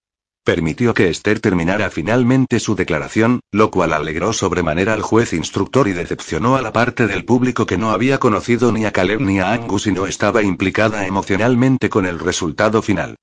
Permitió 0.42 0.94
que 0.94 1.10
Esther 1.10 1.40
terminara 1.40 1.90
finalmente 1.90 2.58
su 2.58 2.74
declaración, 2.74 3.40
lo 3.52 3.70
cual 3.70 3.92
alegró 3.92 4.32
sobremanera 4.32 4.94
al 4.94 5.02
juez 5.02 5.34
instructor 5.34 5.86
y 5.86 5.92
decepcionó 5.92 6.56
a 6.56 6.62
la 6.62 6.72
parte 6.72 7.06
del 7.06 7.26
público 7.26 7.66
que 7.66 7.76
no 7.76 7.90
había 7.90 8.16
conocido 8.16 8.72
ni 8.72 8.86
a 8.86 8.92
Caleb 8.92 9.20
ni 9.20 9.38
a 9.38 9.52
Angus 9.52 9.86
y 9.86 9.92
no 9.92 10.06
estaba 10.06 10.42
implicada 10.42 11.06
emocionalmente 11.06 11.90
con 11.90 12.06
el 12.06 12.18
resultado 12.18 12.80
final. 12.80 13.16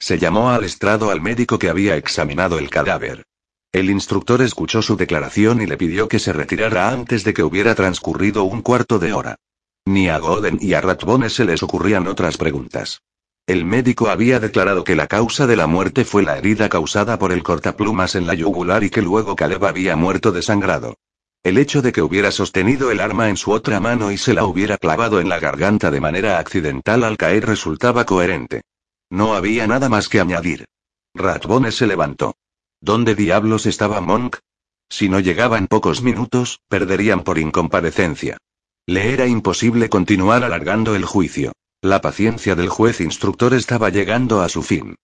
Se 0.00 0.18
llamó 0.18 0.50
al 0.50 0.64
estrado 0.64 1.12
al 1.12 1.20
médico 1.20 1.60
que 1.60 1.68
había 1.68 1.96
examinado 1.96 2.58
el 2.58 2.70
cadáver. 2.70 3.22
El 3.70 3.88
instructor 3.88 4.42
escuchó 4.42 4.82
su 4.82 4.96
declaración 4.96 5.62
y 5.62 5.66
le 5.66 5.76
pidió 5.76 6.08
que 6.08 6.18
se 6.18 6.32
retirara 6.32 6.90
antes 6.90 7.22
de 7.22 7.32
que 7.32 7.44
hubiera 7.44 7.76
transcurrido 7.76 8.42
un 8.42 8.62
cuarto 8.62 8.98
de 8.98 9.12
hora. 9.12 9.36
Ni 9.84 10.08
a 10.08 10.18
Goden 10.18 10.58
y 10.60 10.74
a 10.74 10.80
Ratbone 10.80 11.28
se 11.28 11.44
les 11.44 11.62
ocurrían 11.62 12.06
otras 12.06 12.36
preguntas. 12.36 13.02
El 13.46 13.64
médico 13.64 14.08
había 14.08 14.38
declarado 14.38 14.84
que 14.84 14.94
la 14.94 15.08
causa 15.08 15.48
de 15.48 15.56
la 15.56 15.66
muerte 15.66 16.04
fue 16.04 16.22
la 16.22 16.38
herida 16.38 16.68
causada 16.68 17.18
por 17.18 17.32
el 17.32 17.42
cortaplumas 17.42 18.14
en 18.14 18.28
la 18.28 18.34
yugular 18.34 18.84
y 18.84 18.90
que 18.90 19.02
luego 19.02 19.34
Caleb 19.34 19.64
había 19.64 19.96
muerto 19.96 20.30
desangrado. 20.30 20.94
El 21.42 21.58
hecho 21.58 21.82
de 21.82 21.90
que 21.90 22.02
hubiera 22.02 22.30
sostenido 22.30 22.92
el 22.92 23.00
arma 23.00 23.28
en 23.28 23.36
su 23.36 23.50
otra 23.50 23.80
mano 23.80 24.12
y 24.12 24.18
se 24.18 24.32
la 24.32 24.44
hubiera 24.44 24.78
clavado 24.78 25.20
en 25.20 25.28
la 25.28 25.40
garganta 25.40 25.90
de 25.90 26.00
manera 26.00 26.38
accidental 26.38 27.02
al 27.02 27.16
caer 27.16 27.44
resultaba 27.44 28.06
coherente. 28.06 28.62
No 29.10 29.34
había 29.34 29.66
nada 29.66 29.88
más 29.88 30.08
que 30.08 30.20
añadir. 30.20 30.66
Ratbone 31.12 31.72
se 31.72 31.88
levantó. 31.88 32.36
¿Dónde 32.80 33.16
diablos 33.16 33.66
estaba 33.66 34.00
Monk? 34.00 34.36
Si 34.88 35.08
no 35.08 35.18
llegaba 35.18 35.58
en 35.58 35.66
pocos 35.66 36.02
minutos, 36.02 36.60
perderían 36.68 37.24
por 37.24 37.38
incomparecencia. 37.38 38.38
Le 38.86 39.12
era 39.12 39.28
imposible 39.28 39.88
continuar 39.88 40.42
alargando 40.42 40.96
el 40.96 41.04
juicio. 41.04 41.52
La 41.82 42.00
paciencia 42.00 42.56
del 42.56 42.68
juez 42.68 43.00
instructor 43.00 43.54
estaba 43.54 43.90
llegando 43.90 44.40
a 44.40 44.48
su 44.48 44.62
fin. 44.62 44.96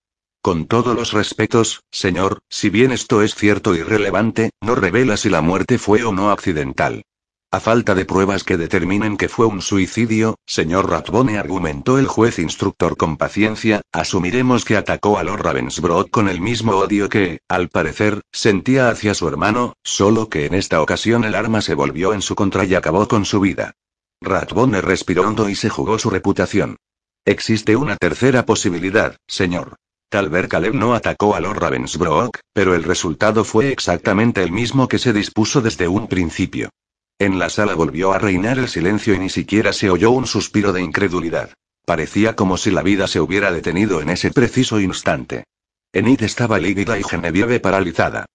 Con 0.43 0.67
todos 0.67 0.97
los 0.97 1.13
respetos, 1.13 1.83
señor, 1.91 2.41
si 2.49 2.71
bien 2.71 2.91
esto 2.91 3.23
es 3.23 3.35
cierto 3.35 3.77
y 3.77 3.83
relevante, 3.83 4.51
no 4.61 4.75
revela 4.75 5.17
si 5.17 5.29
la 5.29 5.43
muerte 5.43 5.79
fue 5.79 6.05
o 6.05 6.13
no 6.13 6.31
accidental. 6.31 7.05
A 7.51 7.61
falta 7.61 7.95
de 7.95 8.05
pruebas 8.05 8.45
que 8.45 8.59
determinen 8.59 9.17
que 9.17 9.31
fue 9.31 9.47
un 9.47 9.63
suicidio, 9.63 10.37
señor 10.45 10.91
Ratbone 10.91 11.39
argumentó 11.39 11.99
el 11.99 12.07
juez 12.07 12.39
instructor 12.39 12.99
con 12.99 13.17
paciencia, 13.17 13.81
asumiremos 13.91 14.67
que 14.67 14.77
atacó 14.77 15.19
a 15.19 15.23
Lord 15.23 15.41
Ravensbrück 15.45 16.11
con 16.11 16.29
el 16.29 16.43
mismo 16.43 16.73
odio 16.73 17.09
que, 17.09 17.41
al 17.49 17.71
parecer, 17.71 18.21
sentía 18.33 18.91
hacia 18.91 19.15
su 19.15 19.27
hermano, 19.27 19.73
solo 19.83 20.29
que 20.29 20.45
en 20.45 20.53
esta 20.53 20.83
ocasión 20.83 21.25
el 21.25 21.35
arma 21.35 21.63
se 21.63 21.73
volvió 21.73 22.13
en 22.13 22.21
su 22.21 22.35
contra 22.35 22.67
y 22.67 22.75
acabó 22.75 23.09
con 23.09 23.25
su 23.25 23.41
vida. 23.41 23.73
Ratbone 24.21 24.83
respiró 24.83 25.27
hondo 25.27 25.49
y 25.49 25.55
se 25.55 25.71
jugó 25.71 25.99
su 25.99 26.11
reputación. 26.11 26.77
Existe 27.25 27.77
una 27.77 27.97
tercera 27.97 28.45
posibilidad, 28.45 29.17
señor. 29.27 29.77
Tal 30.11 30.29
vez 30.29 30.49
Caleb 30.49 30.75
no 30.75 30.93
atacó 30.93 31.35
a 31.35 31.41
Lord 31.41 31.61
Ravensbrück, 31.61 32.41
pero 32.53 32.75
el 32.75 32.85
resultado 32.85 33.43
fue 33.43 33.73
exactamente 33.73 34.43
el 34.43 34.53
mismo 34.53 34.87
que 34.87 34.99
se 34.99 35.15
dispuso 35.15 35.63
desde 35.63 35.89
un 35.89 36.09
principio. 36.09 36.69
En 37.21 37.39
la 37.39 37.51
sala 37.51 37.75
volvió 37.75 38.13
a 38.13 38.19
reinar 38.19 38.59
el 38.59 38.69
silencio 38.69 39.13
y 39.13 39.19
ni 39.19 39.29
siquiera 39.29 39.73
se 39.73 39.91
oyó 39.91 40.13
un 40.13 40.27
suspiro 40.27 40.73
de 40.73 40.83
incredulidad. 40.83 41.53
Parecía 41.85 42.37
como 42.37 42.57
si 42.57 42.71
la 42.71 42.83
vida 42.83 43.09
se 43.09 43.21
hubiera 43.21 43.51
detenido 43.51 44.01
en 44.01 44.11
ese 44.11 44.31
preciso 44.31 44.79
instante. 44.79 45.45
Enid 45.93 46.23
estaba 46.23 46.59
lívida 46.59 46.99
y 46.99 47.03
Genevieve 47.03 47.59
paralizada. 47.59 48.27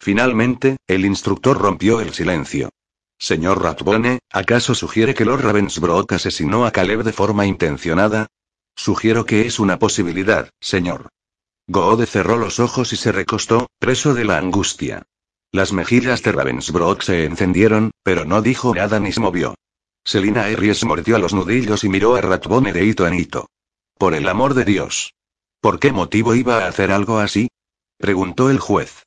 Finalmente, 0.00 0.78
el 0.88 1.04
instructor 1.04 1.56
rompió 1.56 2.00
el 2.00 2.12
silencio. 2.14 2.70
Señor 3.16 3.62
Ratbone, 3.62 4.18
¿acaso 4.32 4.74
sugiere 4.74 5.14
que 5.14 5.24
Lord 5.24 5.42
Ravensbrück 5.42 6.10
asesinó 6.12 6.66
a 6.66 6.72
Caleb 6.72 7.04
de 7.04 7.12
forma 7.12 7.46
intencionada? 7.46 8.26
Sugiero 8.74 9.24
que 9.24 9.46
es 9.46 9.60
una 9.60 9.78
posibilidad, 9.78 10.50
señor. 10.60 11.10
Goode 11.68 12.06
cerró 12.06 12.36
los 12.36 12.58
ojos 12.58 12.92
y 12.92 12.96
se 12.96 13.12
recostó, 13.12 13.68
preso 13.78 14.14
de 14.14 14.24
la 14.24 14.38
angustia. 14.38 15.04
Las 15.54 15.74
mejillas 15.74 16.22
de 16.22 16.32
Ravensbrück 16.32 17.02
se 17.02 17.26
encendieron, 17.26 17.90
pero 18.02 18.24
no 18.24 18.40
dijo 18.40 18.74
nada 18.74 18.98
ni 18.98 19.12
se 19.12 19.20
movió. 19.20 19.54
Selina 20.02 20.46
Harries 20.46 20.82
mordió 20.82 21.18
los 21.18 21.34
nudillos 21.34 21.84
y 21.84 21.90
miró 21.90 22.14
a 22.14 22.22
Ratbone 22.22 22.72
de 22.72 22.86
hito 22.86 23.06
en 23.06 23.12
hito. 23.12 23.50
Por 23.98 24.14
el 24.14 24.26
amor 24.28 24.54
de 24.54 24.64
Dios. 24.64 25.12
¿Por 25.60 25.78
qué 25.78 25.92
motivo 25.92 26.34
iba 26.34 26.64
a 26.64 26.68
hacer 26.68 26.90
algo 26.90 27.18
así? 27.18 27.48
preguntó 27.98 28.48
el 28.48 28.60
juez. 28.60 29.02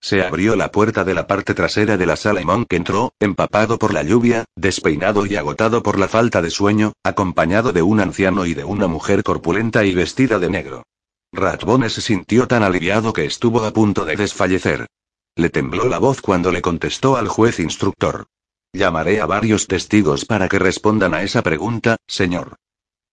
Se 0.00 0.22
abrió 0.22 0.56
la 0.56 0.72
puerta 0.72 1.04
de 1.04 1.12
la 1.12 1.26
parte 1.26 1.52
trasera 1.52 1.98
de 1.98 2.06
la 2.06 2.16
sala 2.16 2.40
y 2.40 2.46
Monk 2.46 2.72
entró, 2.72 3.12
empapado 3.20 3.78
por 3.78 3.92
la 3.92 4.02
lluvia, 4.02 4.46
despeinado 4.56 5.26
y 5.26 5.36
agotado 5.36 5.82
por 5.82 5.98
la 5.98 6.08
falta 6.08 6.40
de 6.40 6.48
sueño, 6.48 6.94
acompañado 7.04 7.72
de 7.74 7.82
un 7.82 8.00
anciano 8.00 8.46
y 8.46 8.54
de 8.54 8.64
una 8.64 8.86
mujer 8.86 9.22
corpulenta 9.22 9.84
y 9.84 9.94
vestida 9.94 10.38
de 10.38 10.48
negro. 10.48 10.82
Ratbone 11.30 11.90
se 11.90 12.00
sintió 12.00 12.48
tan 12.48 12.62
aliviado 12.62 13.12
que 13.12 13.26
estuvo 13.26 13.62
a 13.64 13.72
punto 13.74 14.06
de 14.06 14.16
desfallecer. 14.16 14.86
Le 15.36 15.50
tembló 15.50 15.88
la 15.88 15.98
voz 15.98 16.20
cuando 16.20 16.52
le 16.52 16.62
contestó 16.62 17.16
al 17.16 17.28
juez 17.28 17.60
instructor. 17.60 18.26
Llamaré 18.72 19.20
a 19.20 19.26
varios 19.26 19.66
testigos 19.66 20.24
para 20.24 20.48
que 20.48 20.58
respondan 20.58 21.14
a 21.14 21.22
esa 21.22 21.42
pregunta, 21.42 21.96
señor. 22.06 22.56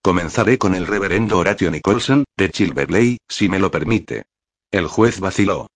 Comenzaré 0.02 0.57
con 0.57 0.76
el 0.76 0.88
reverendo 0.88 1.38
Horatio 1.38 1.72
Nicholson, 1.72 2.26
de 2.38 2.49
Chilverley, 2.49 3.18
si 3.27 3.49
me 3.49 3.60
lo 3.60 3.72
permite. 3.72 4.26
El 4.72 4.88
juez 4.88 5.19
vaciló. 5.19 5.68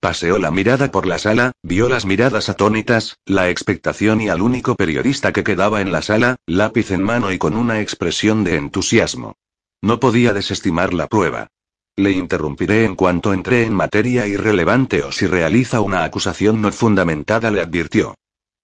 Paseó 0.00 0.38
la 0.38 0.50
mirada 0.50 0.90
por 0.90 1.06
la 1.06 1.18
sala, 1.18 1.52
vio 1.62 1.88
las 1.88 2.06
miradas 2.06 2.48
atónitas, 2.48 3.18
la 3.26 3.50
expectación 3.50 4.20
y 4.20 4.28
al 4.28 4.40
único 4.40 4.74
periodista 4.74 5.32
que 5.32 5.44
quedaba 5.44 5.82
en 5.82 5.92
la 5.92 6.02
sala, 6.02 6.36
lápiz 6.46 6.90
en 6.90 7.02
mano 7.02 7.32
y 7.32 7.38
con 7.38 7.56
una 7.56 7.80
expresión 7.80 8.42
de 8.44 8.56
entusiasmo. 8.56 9.36
No 9.82 10.00
podía 10.00 10.32
desestimar 10.32 10.94
la 10.94 11.06
prueba. 11.06 11.48
Le 12.00 12.12
interrumpiré 12.12 12.86
en 12.86 12.94
cuanto 12.94 13.34
entre 13.34 13.62
en 13.66 13.74
materia 13.74 14.26
irrelevante 14.26 15.02
o 15.02 15.12
si 15.12 15.26
realiza 15.26 15.82
una 15.82 16.02
acusación 16.02 16.62
no 16.62 16.72
fundamentada, 16.72 17.50
le 17.50 17.60
advirtió. 17.60 18.14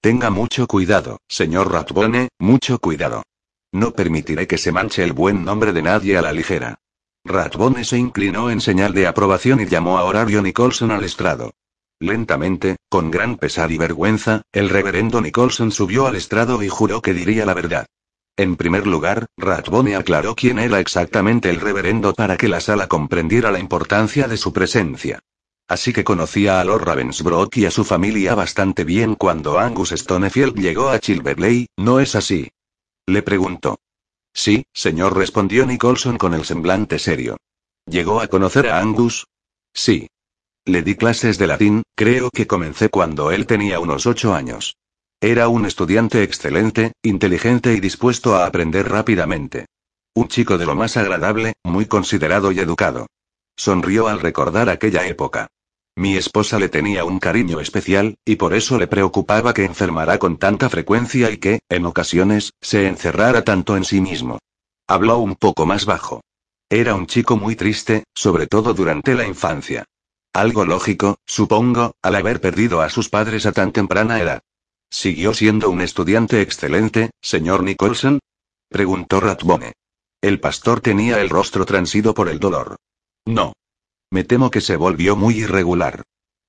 Tenga 0.00 0.30
mucho 0.30 0.66
cuidado, 0.66 1.18
señor 1.28 1.70
Ratbone, 1.70 2.30
mucho 2.38 2.78
cuidado. 2.78 3.24
No 3.72 3.90
permitiré 3.90 4.46
que 4.46 4.56
se 4.56 4.72
manche 4.72 5.04
el 5.04 5.12
buen 5.12 5.44
nombre 5.44 5.74
de 5.74 5.82
nadie 5.82 6.16
a 6.16 6.22
la 6.22 6.32
ligera. 6.32 6.78
Ratbone 7.26 7.84
se 7.84 7.98
inclinó 7.98 8.48
en 8.48 8.62
señal 8.62 8.94
de 8.94 9.06
aprobación 9.06 9.60
y 9.60 9.66
llamó 9.66 9.98
a 9.98 10.04
Horario 10.04 10.40
Nicholson 10.40 10.90
al 10.90 11.04
estrado. 11.04 11.52
Lentamente, 12.00 12.76
con 12.88 13.10
gran 13.10 13.36
pesar 13.36 13.70
y 13.70 13.76
vergüenza, 13.76 14.40
el 14.50 14.70
reverendo 14.70 15.20
Nicholson 15.20 15.72
subió 15.72 16.06
al 16.06 16.16
estrado 16.16 16.62
y 16.62 16.70
juró 16.70 17.02
que 17.02 17.12
diría 17.12 17.44
la 17.44 17.52
verdad. 17.52 17.86
En 18.38 18.56
primer 18.56 18.86
lugar, 18.86 19.26
Ratbone 19.38 19.96
aclaró 19.96 20.34
quién 20.34 20.58
era 20.58 20.78
exactamente 20.78 21.48
el 21.48 21.58
reverendo 21.58 22.12
para 22.12 22.36
que 22.36 22.48
la 22.48 22.60
sala 22.60 22.86
comprendiera 22.86 23.50
la 23.50 23.58
importancia 23.58 24.28
de 24.28 24.36
su 24.36 24.52
presencia. 24.52 25.20
Así 25.68 25.92
que 25.92 26.04
conocía 26.04 26.60
a 26.60 26.64
Lord 26.64 26.84
Ravensbrook 26.84 27.56
y 27.56 27.64
a 27.64 27.70
su 27.70 27.84
familia 27.84 28.34
bastante 28.34 28.84
bien 28.84 29.14
cuando 29.14 29.58
Angus 29.58 29.90
Stonefield 29.90 30.54
llegó 30.54 30.90
a 30.90 30.98
Chilverley, 30.98 31.66
¿no 31.76 31.98
es 31.98 32.14
así? 32.14 32.50
Le 33.06 33.22
preguntó. 33.22 33.78
Sí, 34.34 34.66
señor, 34.74 35.16
respondió 35.16 35.64
Nicholson 35.64 36.18
con 36.18 36.34
el 36.34 36.44
semblante 36.44 36.98
serio. 36.98 37.38
¿Llegó 37.86 38.20
a 38.20 38.28
conocer 38.28 38.68
a 38.68 38.78
Angus? 38.80 39.26
Sí. 39.72 40.08
Le 40.66 40.82
di 40.82 40.94
clases 40.94 41.38
de 41.38 41.46
latín, 41.46 41.82
creo 41.96 42.30
que 42.30 42.46
comencé 42.46 42.90
cuando 42.90 43.30
él 43.30 43.46
tenía 43.46 43.80
unos 43.80 44.06
ocho 44.06 44.34
años. 44.34 44.76
Era 45.20 45.48
un 45.48 45.64
estudiante 45.64 46.22
excelente, 46.22 46.92
inteligente 47.02 47.72
y 47.72 47.80
dispuesto 47.80 48.36
a 48.36 48.44
aprender 48.44 48.90
rápidamente. 48.90 49.64
Un 50.14 50.28
chico 50.28 50.58
de 50.58 50.66
lo 50.66 50.74
más 50.74 50.98
agradable, 50.98 51.54
muy 51.64 51.86
considerado 51.86 52.52
y 52.52 52.60
educado. 52.60 53.06
Sonrió 53.56 54.08
al 54.08 54.20
recordar 54.20 54.68
aquella 54.68 55.06
época. 55.06 55.46
Mi 55.96 56.18
esposa 56.18 56.58
le 56.58 56.68
tenía 56.68 57.06
un 57.06 57.18
cariño 57.18 57.60
especial, 57.60 58.16
y 58.26 58.36
por 58.36 58.52
eso 58.52 58.78
le 58.78 58.88
preocupaba 58.88 59.54
que 59.54 59.64
enfermara 59.64 60.18
con 60.18 60.36
tanta 60.36 60.68
frecuencia 60.68 61.30
y 61.30 61.38
que, 61.38 61.60
en 61.70 61.86
ocasiones, 61.86 62.52
se 62.60 62.86
encerrara 62.86 63.42
tanto 63.42 63.78
en 63.78 63.84
sí 63.84 64.02
mismo. 64.02 64.38
Habló 64.86 65.16
un 65.16 65.34
poco 65.34 65.64
más 65.64 65.86
bajo. 65.86 66.20
Era 66.68 66.94
un 66.94 67.06
chico 67.06 67.38
muy 67.38 67.56
triste, 67.56 68.04
sobre 68.14 68.46
todo 68.46 68.74
durante 68.74 69.14
la 69.14 69.26
infancia. 69.26 69.86
Algo 70.34 70.66
lógico, 70.66 71.16
supongo, 71.24 71.94
al 72.02 72.16
haber 72.16 72.42
perdido 72.42 72.82
a 72.82 72.90
sus 72.90 73.08
padres 73.08 73.46
a 73.46 73.52
tan 73.52 73.72
temprana 73.72 74.20
edad. 74.20 74.42
¿Siguió 74.90 75.34
siendo 75.34 75.70
un 75.70 75.80
estudiante 75.80 76.40
excelente, 76.40 77.10
señor 77.20 77.62
Nicholson? 77.62 78.20
preguntó 78.68 79.20
Ratbone. 79.20 79.72
El 80.20 80.40
pastor 80.40 80.80
tenía 80.80 81.20
el 81.20 81.28
rostro 81.28 81.66
transido 81.66 82.14
por 82.14 82.28
el 82.28 82.38
dolor. 82.38 82.76
No. 83.26 83.52
Me 84.10 84.24
temo 84.24 84.50
que 84.50 84.60
se 84.60 84.76
volvió 84.76 85.16
muy 85.16 85.38
irregular. 85.38 86.02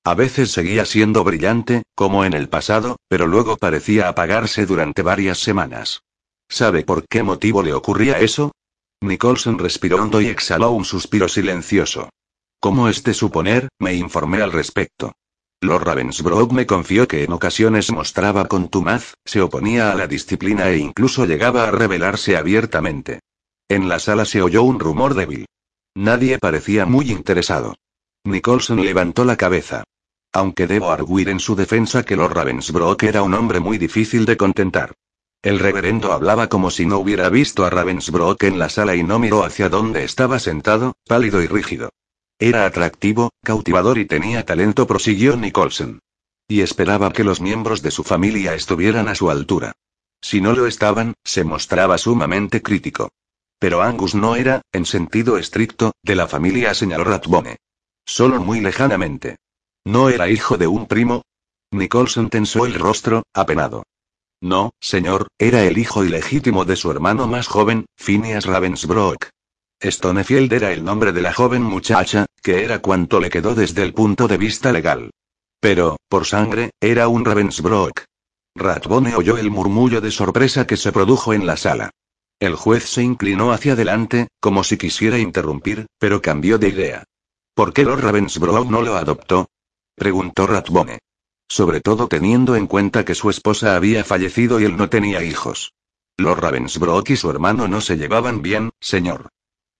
A 0.04 0.14
veces 0.14 0.52
seguía 0.52 0.84
siendo 0.84 1.24
brillante, 1.24 1.82
como 1.94 2.24
en 2.24 2.32
el 2.32 2.48
pasado, 2.48 2.96
pero 3.08 3.26
luego 3.26 3.56
parecía 3.56 4.08
apagarse 4.08 4.64
durante 4.64 5.02
varias 5.02 5.38
semanas. 5.38 6.02
¿Sabe 6.48 6.82
por 6.82 7.06
qué 7.06 7.22
motivo 7.22 7.62
le 7.62 7.74
ocurría 7.74 8.18
eso? 8.18 8.52
Nicholson 9.00 9.58
respiró 9.58 10.02
hondo 10.02 10.20
y 10.20 10.28
exhaló 10.28 10.70
un 10.70 10.84
suspiro 10.84 11.28
silencioso. 11.28 12.08
Como 12.58 12.88
es 12.88 13.04
de 13.04 13.14
suponer, 13.14 13.68
me 13.78 13.94
informé 13.94 14.42
al 14.42 14.52
respecto. 14.52 15.12
Lord 15.60 15.86
Ravensbrook 15.86 16.52
me 16.52 16.66
confió 16.66 17.08
que 17.08 17.24
en 17.24 17.32
ocasiones 17.32 17.90
mostraba 17.90 18.46
contumaz, 18.46 19.14
se 19.24 19.40
oponía 19.40 19.90
a 19.90 19.96
la 19.96 20.06
disciplina 20.06 20.70
e 20.70 20.78
incluso 20.78 21.26
llegaba 21.26 21.64
a 21.64 21.72
rebelarse 21.72 22.36
abiertamente. 22.36 23.20
En 23.68 23.88
la 23.88 23.98
sala 23.98 24.24
se 24.24 24.40
oyó 24.40 24.62
un 24.62 24.78
rumor 24.78 25.14
débil. 25.14 25.46
Nadie 25.96 26.38
parecía 26.38 26.86
muy 26.86 27.10
interesado. 27.10 27.74
Nicholson 28.22 28.84
levantó 28.84 29.24
la 29.24 29.36
cabeza. 29.36 29.82
Aunque 30.32 30.68
debo 30.68 30.92
arguir 30.92 31.28
en 31.28 31.40
su 31.40 31.56
defensa 31.56 32.04
que 32.04 32.14
Lord 32.14 32.34
Ravensbrook 32.34 33.02
era 33.02 33.22
un 33.22 33.34
hombre 33.34 33.58
muy 33.58 33.78
difícil 33.78 34.26
de 34.26 34.36
contentar. 34.36 34.94
El 35.42 35.58
reverendo 35.58 36.12
hablaba 36.12 36.48
como 36.48 36.70
si 36.70 36.86
no 36.86 36.98
hubiera 36.98 37.30
visto 37.30 37.64
a 37.64 37.70
Ravensbrook 37.70 38.44
en 38.44 38.60
la 38.60 38.68
sala 38.68 38.94
y 38.94 39.02
no 39.02 39.18
miró 39.18 39.42
hacia 39.42 39.68
donde 39.68 40.04
estaba 40.04 40.38
sentado, 40.38 40.94
pálido 41.06 41.42
y 41.42 41.48
rígido. 41.48 41.90
Era 42.38 42.66
atractivo, 42.66 43.30
cautivador 43.42 43.98
y 43.98 44.06
tenía 44.06 44.46
talento, 44.46 44.86
prosiguió 44.86 45.36
Nicholson. 45.36 46.00
Y 46.46 46.60
esperaba 46.60 47.12
que 47.12 47.24
los 47.24 47.40
miembros 47.40 47.82
de 47.82 47.90
su 47.90 48.04
familia 48.04 48.54
estuvieran 48.54 49.08
a 49.08 49.14
su 49.14 49.30
altura. 49.30 49.72
Si 50.20 50.40
no 50.40 50.52
lo 50.52 50.66
estaban, 50.66 51.14
se 51.24 51.44
mostraba 51.44 51.98
sumamente 51.98 52.62
crítico. 52.62 53.10
Pero 53.58 53.82
Angus 53.82 54.14
no 54.14 54.36
era, 54.36 54.62
en 54.72 54.86
sentido 54.86 55.36
estricto, 55.36 55.92
de 56.02 56.14
la 56.14 56.28
familia, 56.28 56.74
señaló 56.74 57.04
Ratbone. 57.04 57.56
Solo 58.04 58.40
muy 58.40 58.60
lejanamente. 58.60 59.36
¿No 59.84 60.08
era 60.08 60.28
hijo 60.30 60.56
de 60.56 60.66
un 60.66 60.86
primo? 60.86 61.22
Nicholson 61.72 62.30
tensó 62.30 62.66
el 62.66 62.74
rostro, 62.74 63.24
apenado. 63.34 63.82
No, 64.40 64.70
señor, 64.80 65.26
era 65.38 65.64
el 65.64 65.76
hijo 65.76 66.04
ilegítimo 66.04 66.64
de 66.64 66.76
su 66.76 66.90
hermano 66.90 67.26
más 67.26 67.48
joven, 67.48 67.86
Phineas 67.96 68.46
Ravensbrook. 68.46 69.28
Stonefield 69.80 70.52
era 70.52 70.72
el 70.72 70.84
nombre 70.84 71.12
de 71.12 71.22
la 71.22 71.32
joven 71.32 71.62
muchacha, 71.62 72.26
que 72.42 72.64
era 72.64 72.80
cuanto 72.80 73.20
le 73.20 73.30
quedó 73.30 73.54
desde 73.54 73.84
el 73.84 73.94
punto 73.94 74.26
de 74.26 74.36
vista 74.36 74.72
legal. 74.72 75.10
Pero, 75.60 75.98
por 76.08 76.26
sangre, 76.26 76.70
era 76.80 77.06
un 77.06 77.24
Ravensbrook. 77.24 78.02
Ratbone 78.56 79.14
oyó 79.14 79.36
el 79.36 79.50
murmullo 79.50 80.00
de 80.00 80.10
sorpresa 80.10 80.66
que 80.66 80.76
se 80.76 80.90
produjo 80.90 81.32
en 81.32 81.46
la 81.46 81.56
sala. 81.56 81.90
El 82.40 82.56
juez 82.56 82.88
se 82.88 83.02
inclinó 83.02 83.52
hacia 83.52 83.74
adelante, 83.74 84.28
como 84.40 84.64
si 84.64 84.76
quisiera 84.76 85.18
interrumpir, 85.18 85.86
pero 85.98 86.22
cambió 86.22 86.58
de 86.58 86.68
idea. 86.68 87.04
¿Por 87.54 87.72
qué 87.72 87.84
Lord 87.84 88.02
Ravensbrook 88.02 88.68
no 88.68 88.82
lo 88.82 88.96
adoptó? 88.96 89.48
preguntó 89.94 90.46
Ratbone. 90.46 90.98
Sobre 91.48 91.80
todo 91.80 92.08
teniendo 92.08 92.56
en 92.56 92.66
cuenta 92.66 93.04
que 93.04 93.14
su 93.14 93.30
esposa 93.30 93.76
había 93.76 94.04
fallecido 94.04 94.60
y 94.60 94.64
él 94.64 94.76
no 94.76 94.88
tenía 94.88 95.22
hijos. 95.22 95.72
Lord 96.16 96.40
Ravensbrook 96.40 97.10
y 97.10 97.16
su 97.16 97.30
hermano 97.30 97.68
no 97.68 97.80
se 97.80 97.96
llevaban 97.96 98.42
bien, 98.42 98.70
señor. 98.80 99.28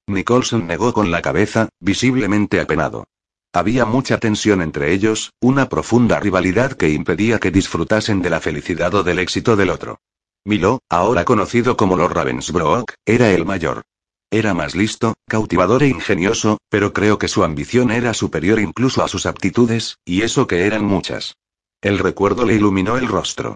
Nicholson 0.09 0.67
negó 0.67 0.93
con 0.93 1.11
la 1.11 1.23
cabeza, 1.23 1.69
visiblemente 1.81 2.61
apenado. 2.61 3.07
Había 3.53 3.85
mucha 3.85 4.19
tensión 4.19 4.61
entre 4.63 4.93
ellos, 4.93 5.33
una 5.41 5.69
profunda 5.69 6.21
rivalidad 6.21 6.73
que 6.73 6.91
impedía 6.91 7.39
que 7.39 7.51
disfrutasen 7.51 8.21
de 8.21 8.31
la 8.31 8.41
felicidad 8.41 8.95
o 8.95 9.03
del 9.03 9.19
éxito 9.19 9.57
del 9.57 9.71
otro. 9.71 10.01
Milo, 10.45 10.81
ahora 10.89 11.25
conocido 11.25 11.77
como 11.77 11.97
Lord 11.97 12.15
Ravensbrook, 12.15 12.93
era 13.05 13.31
el 13.31 13.45
mayor. 13.45 13.83
Era 14.31 14.53
más 14.53 14.75
listo, 14.75 15.15
cautivador 15.27 15.83
e 15.83 15.89
ingenioso, 15.89 16.59
pero 16.69 16.93
creo 16.93 17.19
que 17.19 17.29
su 17.29 17.45
ambición 17.45 17.91
era 17.91 18.13
superior 18.13 18.61
incluso 18.61 19.03
a 19.03 19.09
sus 19.09 19.25
aptitudes, 19.25 19.99
y 20.05 20.23
eso 20.23 20.47
que 20.47 20.67
eran 20.67 20.85
muchas. 20.85 21.37
El 21.81 21.99
recuerdo 21.99 22.45
le 22.45 22.55
iluminó 22.55 22.99
el 22.99 23.09
rostro. 23.09 23.55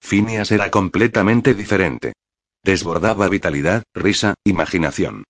Phineas 0.00 0.50
era 0.50 0.70
completamente 0.70 1.54
diferente. 1.54 2.14
Desbordaba 2.62 3.28
vitalidad, 3.28 3.82
risa, 3.94 4.34
imaginación. 4.44 5.24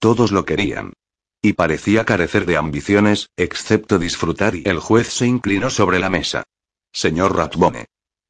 Todos 0.00 0.32
lo 0.32 0.46
querían. 0.46 0.94
Y 1.42 1.52
parecía 1.52 2.06
carecer 2.06 2.46
de 2.46 2.56
ambiciones, 2.56 3.28
excepto 3.36 3.98
disfrutar 3.98 4.56
y 4.56 4.62
el 4.66 4.78
juez 4.78 5.08
se 5.08 5.26
inclinó 5.26 5.68
sobre 5.68 5.98
la 5.98 6.08
mesa. 6.08 6.42
Señor 6.90 7.36
Ratbone. 7.36 7.84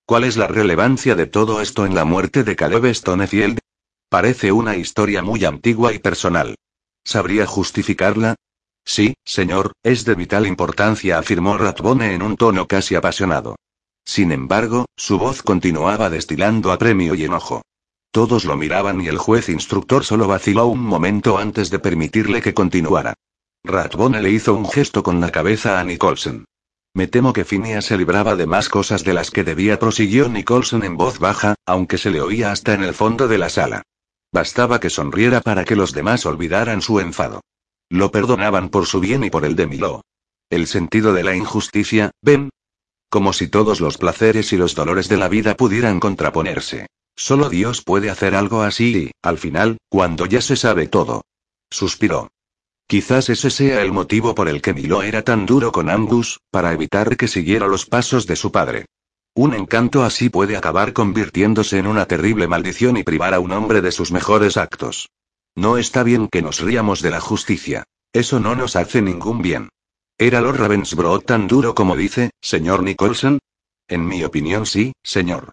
¿Cuál 0.04 0.24
es 0.24 0.36
la 0.36 0.48
relevancia 0.48 1.14
de 1.14 1.26
todo 1.26 1.60
esto 1.60 1.86
en 1.86 1.94
la 1.94 2.04
muerte 2.04 2.42
de 2.42 2.56
Caleb 2.56 2.92
Stonefield? 2.92 3.60
Parece 4.08 4.50
una 4.50 4.76
historia 4.76 5.22
muy 5.22 5.44
antigua 5.44 5.92
y 5.92 6.00
personal. 6.00 6.56
¿Sabría 7.04 7.46
justificarla? 7.46 8.34
Sí, 8.84 9.14
señor, 9.24 9.72
es 9.84 10.04
de 10.04 10.16
vital 10.16 10.48
importancia, 10.48 11.18
afirmó 11.18 11.56
Ratbone 11.56 12.14
en 12.14 12.22
un 12.22 12.36
tono 12.36 12.66
casi 12.66 12.96
apasionado. 12.96 13.54
Sin 14.04 14.32
embargo, 14.32 14.86
su 14.96 15.18
voz 15.18 15.44
continuaba 15.44 16.10
destilando 16.10 16.72
apremio 16.72 17.14
y 17.14 17.24
enojo. 17.24 17.62
Todos 18.12 18.44
lo 18.44 18.56
miraban 18.56 19.00
y 19.00 19.06
el 19.06 19.18
juez 19.18 19.48
instructor 19.48 20.04
solo 20.04 20.26
vaciló 20.26 20.66
un 20.66 20.80
momento 20.80 21.38
antes 21.38 21.70
de 21.70 21.78
permitirle 21.78 22.42
que 22.42 22.54
continuara. 22.54 23.14
Ratbone 23.62 24.20
le 24.20 24.30
hizo 24.30 24.54
un 24.54 24.68
gesto 24.68 25.02
con 25.02 25.20
la 25.20 25.30
cabeza 25.30 25.78
a 25.78 25.84
Nicholson. 25.84 26.44
Me 26.92 27.06
temo 27.06 27.32
que 27.32 27.44
Phineas 27.44 27.84
se 27.84 27.96
libraba 27.96 28.34
de 28.34 28.46
más 28.46 28.68
cosas 28.68 29.04
de 29.04 29.14
las 29.14 29.30
que 29.30 29.44
debía, 29.44 29.78
prosiguió 29.78 30.28
Nicholson 30.28 30.82
en 30.82 30.96
voz 30.96 31.20
baja, 31.20 31.54
aunque 31.66 31.98
se 31.98 32.10
le 32.10 32.20
oía 32.20 32.50
hasta 32.50 32.74
en 32.74 32.82
el 32.82 32.94
fondo 32.94 33.28
de 33.28 33.38
la 33.38 33.48
sala. 33.48 33.82
Bastaba 34.32 34.80
que 34.80 34.90
sonriera 34.90 35.40
para 35.40 35.64
que 35.64 35.76
los 35.76 35.92
demás 35.92 36.26
olvidaran 36.26 36.82
su 36.82 36.98
enfado. 36.98 37.42
Lo 37.88 38.10
perdonaban 38.10 38.70
por 38.70 38.86
su 38.86 38.98
bien 38.98 39.22
y 39.22 39.30
por 39.30 39.44
el 39.44 39.54
de 39.54 39.68
Milo. 39.68 40.02
El 40.48 40.66
sentido 40.66 41.12
de 41.12 41.22
la 41.22 41.36
injusticia, 41.36 42.10
ven. 42.22 42.50
Como 43.08 43.32
si 43.32 43.46
todos 43.46 43.80
los 43.80 43.98
placeres 43.98 44.52
y 44.52 44.56
los 44.56 44.74
dolores 44.74 45.08
de 45.08 45.16
la 45.16 45.28
vida 45.28 45.56
pudieran 45.56 46.00
contraponerse. 46.00 46.86
Solo 47.22 47.50
Dios 47.50 47.82
puede 47.82 48.08
hacer 48.08 48.34
algo 48.34 48.62
así 48.62 48.96
y, 48.96 49.10
al 49.20 49.36
final, 49.36 49.76
cuando 49.90 50.24
ya 50.24 50.40
se 50.40 50.56
sabe 50.56 50.88
todo. 50.88 51.20
Suspiró. 51.70 52.30
Quizás 52.86 53.28
ese 53.28 53.50
sea 53.50 53.82
el 53.82 53.92
motivo 53.92 54.34
por 54.34 54.48
el 54.48 54.62
que 54.62 54.72
Milo 54.72 55.02
era 55.02 55.20
tan 55.20 55.44
duro 55.44 55.70
con 55.70 55.90
Angus, 55.90 56.40
para 56.50 56.72
evitar 56.72 57.18
que 57.18 57.28
siguiera 57.28 57.68
los 57.68 57.84
pasos 57.84 58.26
de 58.26 58.36
su 58.36 58.50
padre. 58.50 58.86
Un 59.34 59.52
encanto 59.52 60.02
así 60.02 60.30
puede 60.30 60.56
acabar 60.56 60.94
convirtiéndose 60.94 61.76
en 61.76 61.88
una 61.88 62.06
terrible 62.06 62.48
maldición 62.48 62.96
y 62.96 63.02
privar 63.02 63.34
a 63.34 63.40
un 63.40 63.52
hombre 63.52 63.82
de 63.82 63.92
sus 63.92 64.12
mejores 64.12 64.56
actos. 64.56 65.10
No 65.54 65.76
está 65.76 66.02
bien 66.02 66.26
que 66.26 66.40
nos 66.40 66.60
riamos 66.60 67.02
de 67.02 67.10
la 67.10 67.20
justicia. 67.20 67.84
Eso 68.14 68.40
no 68.40 68.56
nos 68.56 68.76
hace 68.76 69.02
ningún 69.02 69.42
bien. 69.42 69.68
¿Era 70.16 70.40
Lord 70.40 70.56
Ravensbrook 70.56 71.26
tan 71.26 71.48
duro 71.48 71.74
como 71.74 71.96
dice, 71.96 72.30
señor 72.40 72.82
Nicholson? 72.82 73.40
En 73.88 74.06
mi 74.06 74.24
opinión 74.24 74.64
sí, 74.64 74.94
señor. 75.02 75.52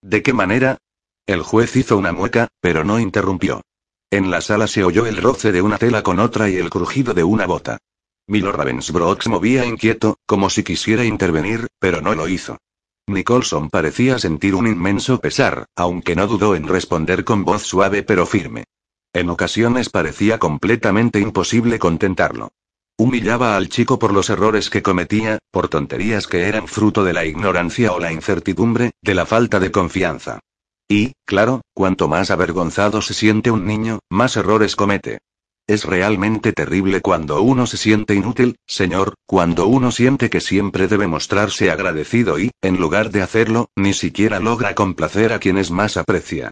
¿De 0.00 0.22
qué 0.22 0.32
manera? 0.32 0.78
El 1.26 1.42
juez 1.42 1.76
hizo 1.76 1.96
una 1.96 2.12
mueca, 2.12 2.48
pero 2.60 2.82
no 2.82 2.98
interrumpió. 2.98 3.62
En 4.10 4.30
la 4.30 4.40
sala 4.40 4.66
se 4.66 4.82
oyó 4.82 5.06
el 5.06 5.18
roce 5.18 5.52
de 5.52 5.62
una 5.62 5.78
tela 5.78 6.02
con 6.02 6.18
otra 6.18 6.50
y 6.50 6.56
el 6.56 6.68
crujido 6.68 7.14
de 7.14 7.22
una 7.22 7.46
bota. 7.46 7.78
Milo 8.26 8.50
Ravensbrooks 8.50 9.28
movía 9.28 9.64
inquieto, 9.64 10.16
como 10.26 10.50
si 10.50 10.64
quisiera 10.64 11.04
intervenir, 11.04 11.68
pero 11.78 12.00
no 12.00 12.14
lo 12.14 12.28
hizo. 12.28 12.58
Nicholson 13.06 13.70
parecía 13.70 14.18
sentir 14.18 14.54
un 14.54 14.66
inmenso 14.66 15.20
pesar, 15.20 15.66
aunque 15.76 16.16
no 16.16 16.26
dudó 16.26 16.56
en 16.56 16.66
responder 16.66 17.24
con 17.24 17.44
voz 17.44 17.62
suave 17.62 18.02
pero 18.02 18.26
firme. 18.26 18.64
En 19.12 19.30
ocasiones 19.30 19.90
parecía 19.90 20.38
completamente 20.38 21.20
imposible 21.20 21.78
contentarlo. 21.78 22.50
Humillaba 22.96 23.56
al 23.56 23.68
chico 23.68 23.98
por 23.98 24.12
los 24.12 24.28
errores 24.28 24.70
que 24.70 24.82
cometía, 24.82 25.38
por 25.50 25.68
tonterías 25.68 26.26
que 26.26 26.48
eran 26.48 26.66
fruto 26.66 27.04
de 27.04 27.12
la 27.12 27.24
ignorancia 27.24 27.92
o 27.92 28.00
la 28.00 28.12
incertidumbre, 28.12 28.92
de 29.02 29.14
la 29.14 29.26
falta 29.26 29.60
de 29.60 29.70
confianza. 29.70 30.40
Y, 30.88 31.12
claro, 31.24 31.62
cuanto 31.74 32.08
más 32.08 32.30
avergonzado 32.30 33.02
se 33.02 33.14
siente 33.14 33.50
un 33.50 33.66
niño, 33.66 34.00
más 34.10 34.36
errores 34.36 34.76
comete. 34.76 35.18
Es 35.66 35.84
realmente 35.84 36.52
terrible 36.52 37.00
cuando 37.00 37.40
uno 37.40 37.66
se 37.66 37.76
siente 37.76 38.14
inútil, 38.14 38.56
señor, 38.66 39.14
cuando 39.26 39.68
uno 39.68 39.92
siente 39.92 40.28
que 40.28 40.40
siempre 40.40 40.88
debe 40.88 41.06
mostrarse 41.06 41.70
agradecido 41.70 42.38
y, 42.38 42.50
en 42.60 42.78
lugar 42.78 43.10
de 43.10 43.22
hacerlo, 43.22 43.68
ni 43.76 43.94
siquiera 43.94 44.40
logra 44.40 44.74
complacer 44.74 45.32
a 45.32 45.38
quienes 45.38 45.70
más 45.70 45.96
aprecia. 45.96 46.50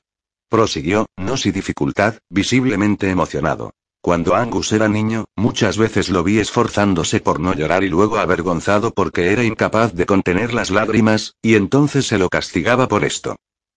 Prosiguió, 0.49 1.07
no 1.17 1.37
sin 1.37 1.53
dificultad, 1.53 2.15
visiblemente 2.29 3.11
emocionado. 3.11 3.73
Cuando 4.01 4.35
Angus 4.35 4.73
era 4.73 4.89
niño, 4.89 5.27
muchas 5.37 5.77
veces 5.77 6.09
lo 6.09 6.25
vi 6.25 6.39
esforzándose 6.39 7.21
por 7.21 7.41
no 7.41 7.53
llorar 7.53 7.85
y 7.85 7.89
luego 7.89 8.17
avergonzado 8.17 8.93
porque 8.93 9.33
era 9.33 9.45
incapaz 9.45 9.93
de 9.93 10.07
contener 10.07 10.55
las 10.55 10.71
lágrimas, 10.71 11.35
y 11.43 11.57
entonces 11.57 12.07
se 12.07 12.17
lo 12.17 12.31
castigaba 12.31 12.89
por 12.89 13.05
esto. 13.05 13.37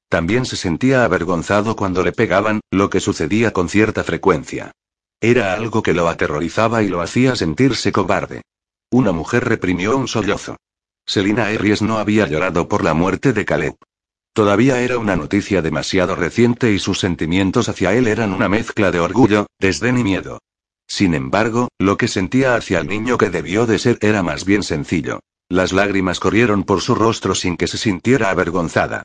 También 0.10 0.46
se 0.46 0.56
sentía 0.56 1.06
avergonzado 1.06 1.76
cuando 1.76 2.04
le 2.04 2.12
pegaban, 2.12 2.62
lo 2.72 2.90
que 2.90 3.00
sucedía 3.00 3.52
con 3.52 3.70
cierta 3.70 4.04
frecuencia. 4.04 4.72
Era 5.20 5.54
algo 5.54 5.82
que 5.82 5.94
lo 5.94 6.10
aterrorizaba 6.10 6.84
y 6.84 6.90
lo 6.90 7.02
hacía 7.02 7.36
sentirse 7.36 7.92
cobarde. 7.92 8.42
Una 8.92 9.12
mujer 9.12 9.46
reprimió 9.46 9.98
un 9.98 10.08
sollozo. 10.08 10.58
Selina 11.06 11.48
Harries 11.48 11.82
no 11.82 11.98
había 11.98 12.28
llorado 12.28 12.68
por 12.68 12.84
la 12.84 12.94
muerte 12.94 13.34
de 13.34 13.46
Caleb. 13.46 13.76
Todavía 14.34 14.82
era 14.82 14.98
una 14.98 15.16
noticia 15.16 15.62
demasiado 15.62 16.16
reciente 16.16 16.72
y 16.72 16.80
sus 16.80 17.00
sentimientos 17.00 17.70
hacia 17.70 17.94
él 17.94 18.08
eran 18.08 18.34
una 18.34 18.50
mezcla 18.50 18.92
de 18.92 19.00
orgullo, 19.00 19.48
desdén 19.60 19.98
y 19.98 20.04
miedo. 20.04 20.40
Sin 20.88 21.14
embargo, 21.14 21.70
lo 21.80 21.98
que 21.98 22.08
sentía 22.08 22.56
hacia 22.56 22.80
el 22.80 22.88
niño 22.88 23.18
que 23.18 23.30
debió 23.30 23.66
de 23.66 23.80
ser 23.80 23.98
era 24.02 24.24
más 24.24 24.46
bien 24.46 24.64
sencillo. 24.64 25.20
Las 25.50 25.72
lágrimas 25.72 26.20
corrieron 26.20 26.64
por 26.64 26.82
su 26.82 26.96
rostro 26.96 27.36
sin 27.36 27.58
que 27.58 27.68
se 27.68 27.78
sintiera 27.78 28.30
avergonzada. 28.30 29.04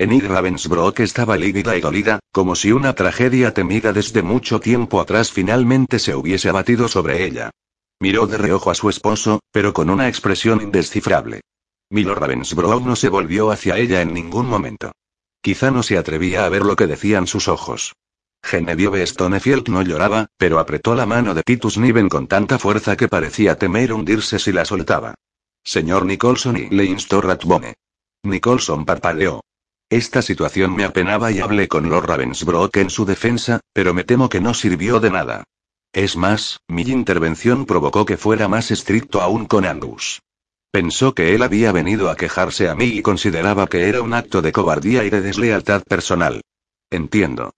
Enid 0.00 0.26
Ravensbrück 0.26 1.00
estaba 1.00 1.36
lívida 1.36 1.76
y 1.76 1.80
dolida, 1.80 2.20
como 2.30 2.54
si 2.54 2.70
una 2.70 2.92
tragedia 2.92 3.52
temida 3.52 3.92
desde 3.92 4.22
mucho 4.22 4.60
tiempo 4.60 5.00
atrás 5.00 5.32
finalmente 5.32 5.98
se 5.98 6.14
hubiese 6.14 6.48
abatido 6.48 6.86
sobre 6.86 7.24
ella. 7.24 7.50
Miró 7.98 8.28
de 8.28 8.38
reojo 8.38 8.70
a 8.70 8.76
su 8.76 8.90
esposo, 8.90 9.40
pero 9.50 9.72
con 9.72 9.90
una 9.90 10.06
expresión 10.06 10.62
indescifrable. 10.62 11.40
Milord 11.90 12.20
Ravensbrück 12.20 12.84
no 12.84 12.94
se 12.94 13.08
volvió 13.08 13.50
hacia 13.50 13.76
ella 13.76 14.00
en 14.00 14.14
ningún 14.14 14.46
momento. 14.46 14.92
Quizá 15.42 15.72
no 15.72 15.82
se 15.82 15.98
atrevía 15.98 16.44
a 16.44 16.48
ver 16.48 16.62
lo 16.62 16.76
que 16.76 16.86
decían 16.86 17.26
sus 17.26 17.48
ojos. 17.48 17.94
Genevieve 18.40 19.04
Stonefield 19.04 19.68
no 19.68 19.82
lloraba, 19.82 20.28
pero 20.36 20.60
apretó 20.60 20.94
la 20.94 21.06
mano 21.06 21.34
de 21.34 21.42
Titus 21.42 21.76
Niven 21.76 22.08
con 22.08 22.28
tanta 22.28 22.60
fuerza 22.60 22.96
que 22.96 23.08
parecía 23.08 23.58
temer 23.58 23.92
hundirse 23.92 24.38
si 24.38 24.52
la 24.52 24.64
soltaba. 24.64 25.14
Señor 25.64 26.04
Nicholson 26.04 26.56
y 26.56 26.68
le 26.68 26.84
instó 26.84 27.20
Ratbone. 27.20 27.74
Nicholson 28.22 28.84
parpadeó. 28.84 29.40
Esta 29.90 30.20
situación 30.20 30.76
me 30.76 30.84
apenaba 30.84 31.32
y 31.32 31.40
hablé 31.40 31.66
con 31.66 31.88
Lord 31.88 32.08
Ravensbrück 32.08 32.76
en 32.76 32.90
su 32.90 33.06
defensa, 33.06 33.60
pero 33.72 33.94
me 33.94 34.04
temo 34.04 34.28
que 34.28 34.40
no 34.40 34.52
sirvió 34.52 35.00
de 35.00 35.10
nada. 35.10 35.44
Es 35.94 36.14
más, 36.14 36.60
mi 36.68 36.82
intervención 36.82 37.64
provocó 37.64 38.04
que 38.04 38.18
fuera 38.18 38.48
más 38.48 38.70
estricto 38.70 39.22
aún 39.22 39.46
con 39.46 39.64
Angus. 39.64 40.20
Pensó 40.70 41.14
que 41.14 41.34
él 41.34 41.42
había 41.42 41.72
venido 41.72 42.10
a 42.10 42.16
quejarse 42.16 42.68
a 42.68 42.74
mí 42.74 42.84
y 42.84 43.00
consideraba 43.00 43.66
que 43.66 43.88
era 43.88 44.02
un 44.02 44.12
acto 44.12 44.42
de 44.42 44.52
cobardía 44.52 45.04
y 45.04 45.10
de 45.10 45.22
deslealtad 45.22 45.82
personal. 45.84 46.42
Entiendo. 46.90 47.54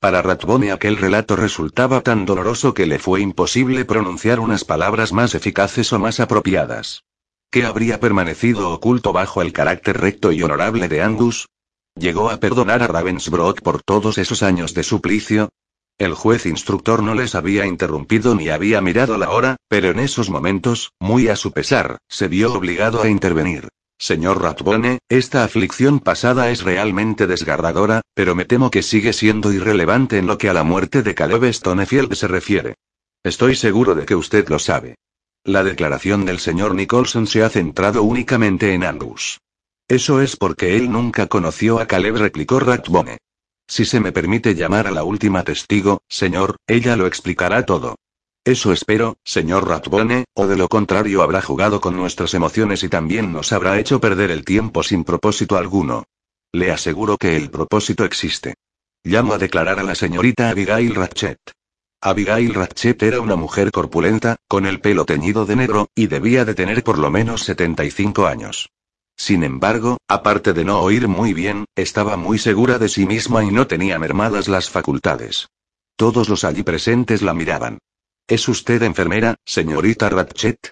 Para 0.00 0.20
Ratbone 0.20 0.72
aquel 0.72 0.96
relato 0.96 1.36
resultaba 1.36 2.00
tan 2.00 2.26
doloroso 2.26 2.74
que 2.74 2.86
le 2.86 2.98
fue 2.98 3.20
imposible 3.20 3.84
pronunciar 3.84 4.40
unas 4.40 4.64
palabras 4.64 5.12
más 5.12 5.36
eficaces 5.36 5.92
o 5.92 6.00
más 6.00 6.18
apropiadas. 6.18 7.04
¿Qué 7.50 7.64
habría 7.64 8.00
permanecido 8.00 8.70
oculto 8.72 9.12
bajo 9.12 9.42
el 9.42 9.52
carácter 9.52 10.00
recto 10.00 10.32
y 10.32 10.42
honorable 10.42 10.88
de 10.88 11.02
Angus? 11.02 11.46
¿Llegó 11.98 12.30
a 12.30 12.36
perdonar 12.38 12.84
a 12.84 12.86
Ravensbrück 12.86 13.60
por 13.60 13.82
todos 13.82 14.18
esos 14.18 14.44
años 14.44 14.72
de 14.72 14.84
suplicio? 14.84 15.48
El 15.98 16.14
juez 16.14 16.46
instructor 16.46 17.02
no 17.02 17.12
les 17.14 17.34
había 17.34 17.66
interrumpido 17.66 18.36
ni 18.36 18.50
había 18.50 18.80
mirado 18.80 19.18
la 19.18 19.30
hora, 19.30 19.56
pero 19.68 19.90
en 19.90 19.98
esos 19.98 20.30
momentos, 20.30 20.92
muy 21.00 21.26
a 21.26 21.34
su 21.34 21.50
pesar, 21.50 21.98
se 22.08 22.28
vio 22.28 22.52
obligado 22.52 23.02
a 23.02 23.08
intervenir. 23.08 23.68
Señor 23.98 24.40
Ratbone, 24.40 25.00
esta 25.08 25.42
aflicción 25.42 25.98
pasada 25.98 26.50
es 26.50 26.62
realmente 26.62 27.26
desgarradora, 27.26 28.02
pero 28.14 28.36
me 28.36 28.44
temo 28.44 28.70
que 28.70 28.84
sigue 28.84 29.12
siendo 29.12 29.52
irrelevante 29.52 30.18
en 30.18 30.28
lo 30.28 30.38
que 30.38 30.48
a 30.48 30.54
la 30.54 30.62
muerte 30.62 31.02
de 31.02 31.16
Caleb 31.16 31.52
Stonefield 31.52 32.14
se 32.14 32.28
refiere. 32.28 32.74
Estoy 33.24 33.56
seguro 33.56 33.96
de 33.96 34.06
que 34.06 34.14
usted 34.14 34.48
lo 34.48 34.60
sabe. 34.60 34.94
La 35.42 35.64
declaración 35.64 36.24
del 36.24 36.38
señor 36.38 36.76
Nicholson 36.76 37.26
se 37.26 37.42
ha 37.42 37.48
centrado 37.48 38.04
únicamente 38.04 38.72
en 38.72 38.84
Angus. 38.84 39.40
Eso 39.88 40.20
es 40.20 40.36
porque 40.36 40.76
él 40.76 40.92
nunca 40.92 41.28
conoció 41.28 41.80
a 41.80 41.86
Caleb, 41.86 42.16
replicó 42.16 42.60
Ratbone. 42.60 43.16
Si 43.66 43.86
se 43.86 44.00
me 44.00 44.12
permite 44.12 44.54
llamar 44.54 44.86
a 44.86 44.90
la 44.90 45.02
última 45.02 45.44
testigo, 45.44 46.02
señor, 46.08 46.56
ella 46.66 46.94
lo 46.94 47.06
explicará 47.06 47.64
todo. 47.64 47.96
Eso 48.44 48.70
espero, 48.70 49.16
señor 49.24 49.66
Ratbone, 49.66 50.26
o 50.34 50.46
de 50.46 50.56
lo 50.56 50.68
contrario 50.68 51.22
habrá 51.22 51.40
jugado 51.40 51.80
con 51.80 51.96
nuestras 51.96 52.34
emociones 52.34 52.82
y 52.82 52.90
también 52.90 53.32
nos 53.32 53.52
habrá 53.52 53.78
hecho 53.78 53.98
perder 53.98 54.30
el 54.30 54.44
tiempo 54.44 54.82
sin 54.82 55.04
propósito 55.04 55.56
alguno. 55.56 56.04
Le 56.52 56.70
aseguro 56.70 57.16
que 57.16 57.36
el 57.36 57.50
propósito 57.50 58.04
existe. 58.04 58.54
Llamo 59.04 59.32
a 59.32 59.38
declarar 59.38 59.78
a 59.78 59.82
la 59.84 59.94
señorita 59.94 60.50
Abigail 60.50 60.94
Ratchet. 60.94 61.38
Abigail 62.02 62.52
Ratchet 62.52 63.02
era 63.02 63.20
una 63.20 63.36
mujer 63.36 63.70
corpulenta, 63.70 64.36
con 64.48 64.66
el 64.66 64.80
pelo 64.80 65.06
teñido 65.06 65.46
de 65.46 65.56
negro, 65.56 65.88
y 65.94 66.08
debía 66.08 66.44
de 66.44 66.54
tener 66.54 66.84
por 66.84 66.98
lo 66.98 67.10
menos 67.10 67.42
75 67.44 68.26
años. 68.26 68.68
Sin 69.18 69.42
embargo, 69.42 69.98
aparte 70.06 70.52
de 70.52 70.64
no 70.64 70.80
oír 70.80 71.08
muy 71.08 71.34
bien, 71.34 71.64
estaba 71.74 72.16
muy 72.16 72.38
segura 72.38 72.78
de 72.78 72.88
sí 72.88 73.04
misma 73.04 73.44
y 73.44 73.50
no 73.50 73.66
tenía 73.66 73.98
mermadas 73.98 74.46
las 74.46 74.70
facultades. 74.70 75.48
Todos 75.96 76.28
los 76.28 76.44
allí 76.44 76.62
presentes 76.62 77.20
la 77.20 77.34
miraban. 77.34 77.78
¿Es 78.28 78.48
usted 78.48 78.80
enfermera, 78.82 79.34
señorita 79.44 80.08
Ratchet? 80.08 80.70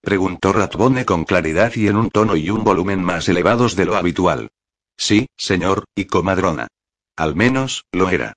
preguntó 0.00 0.52
Ratbone 0.52 1.04
con 1.04 1.24
claridad 1.24 1.72
y 1.74 1.88
en 1.88 1.96
un 1.96 2.10
tono 2.10 2.36
y 2.36 2.50
un 2.50 2.62
volumen 2.62 3.02
más 3.02 3.28
elevados 3.28 3.74
de 3.74 3.86
lo 3.86 3.96
habitual. 3.96 4.52
Sí, 4.96 5.26
señor, 5.36 5.84
y 5.96 6.04
comadrona. 6.04 6.68
Al 7.16 7.34
menos, 7.34 7.84
lo 7.90 8.10
era. 8.10 8.34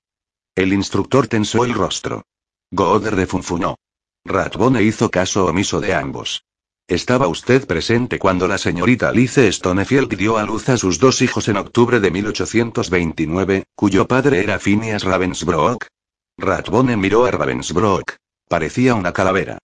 El 0.56 0.72
instructor 0.72 1.28
tensó 1.28 1.64
el 1.64 1.72
rostro. 1.72 2.24
Goder 2.72 3.14
refunfuñó. 3.14 3.76
Ratbone 4.24 4.82
hizo 4.82 5.10
caso 5.10 5.46
omiso 5.46 5.80
de 5.80 5.94
ambos. 5.94 6.44
Estaba 6.88 7.28
usted 7.28 7.66
presente 7.66 8.18
cuando 8.18 8.48
la 8.48 8.58
señorita 8.58 9.08
Alice 9.08 9.50
Stonefield 9.52 10.14
dio 10.16 10.36
a 10.36 10.44
luz 10.44 10.68
a 10.68 10.76
sus 10.76 10.98
dos 10.98 11.22
hijos 11.22 11.48
en 11.48 11.56
octubre 11.56 12.00
de 12.00 12.10
1829, 12.10 13.64
cuyo 13.74 14.06
padre 14.08 14.42
era 14.42 14.58
Phineas 14.58 15.04
Ravensbrück. 15.04 15.86
Ratbone 16.36 16.96
miró 16.96 17.24
a 17.24 17.30
Ravensbrück. 17.30 18.16
Parecía 18.48 18.94
una 18.94 19.12
calavera. 19.12 19.58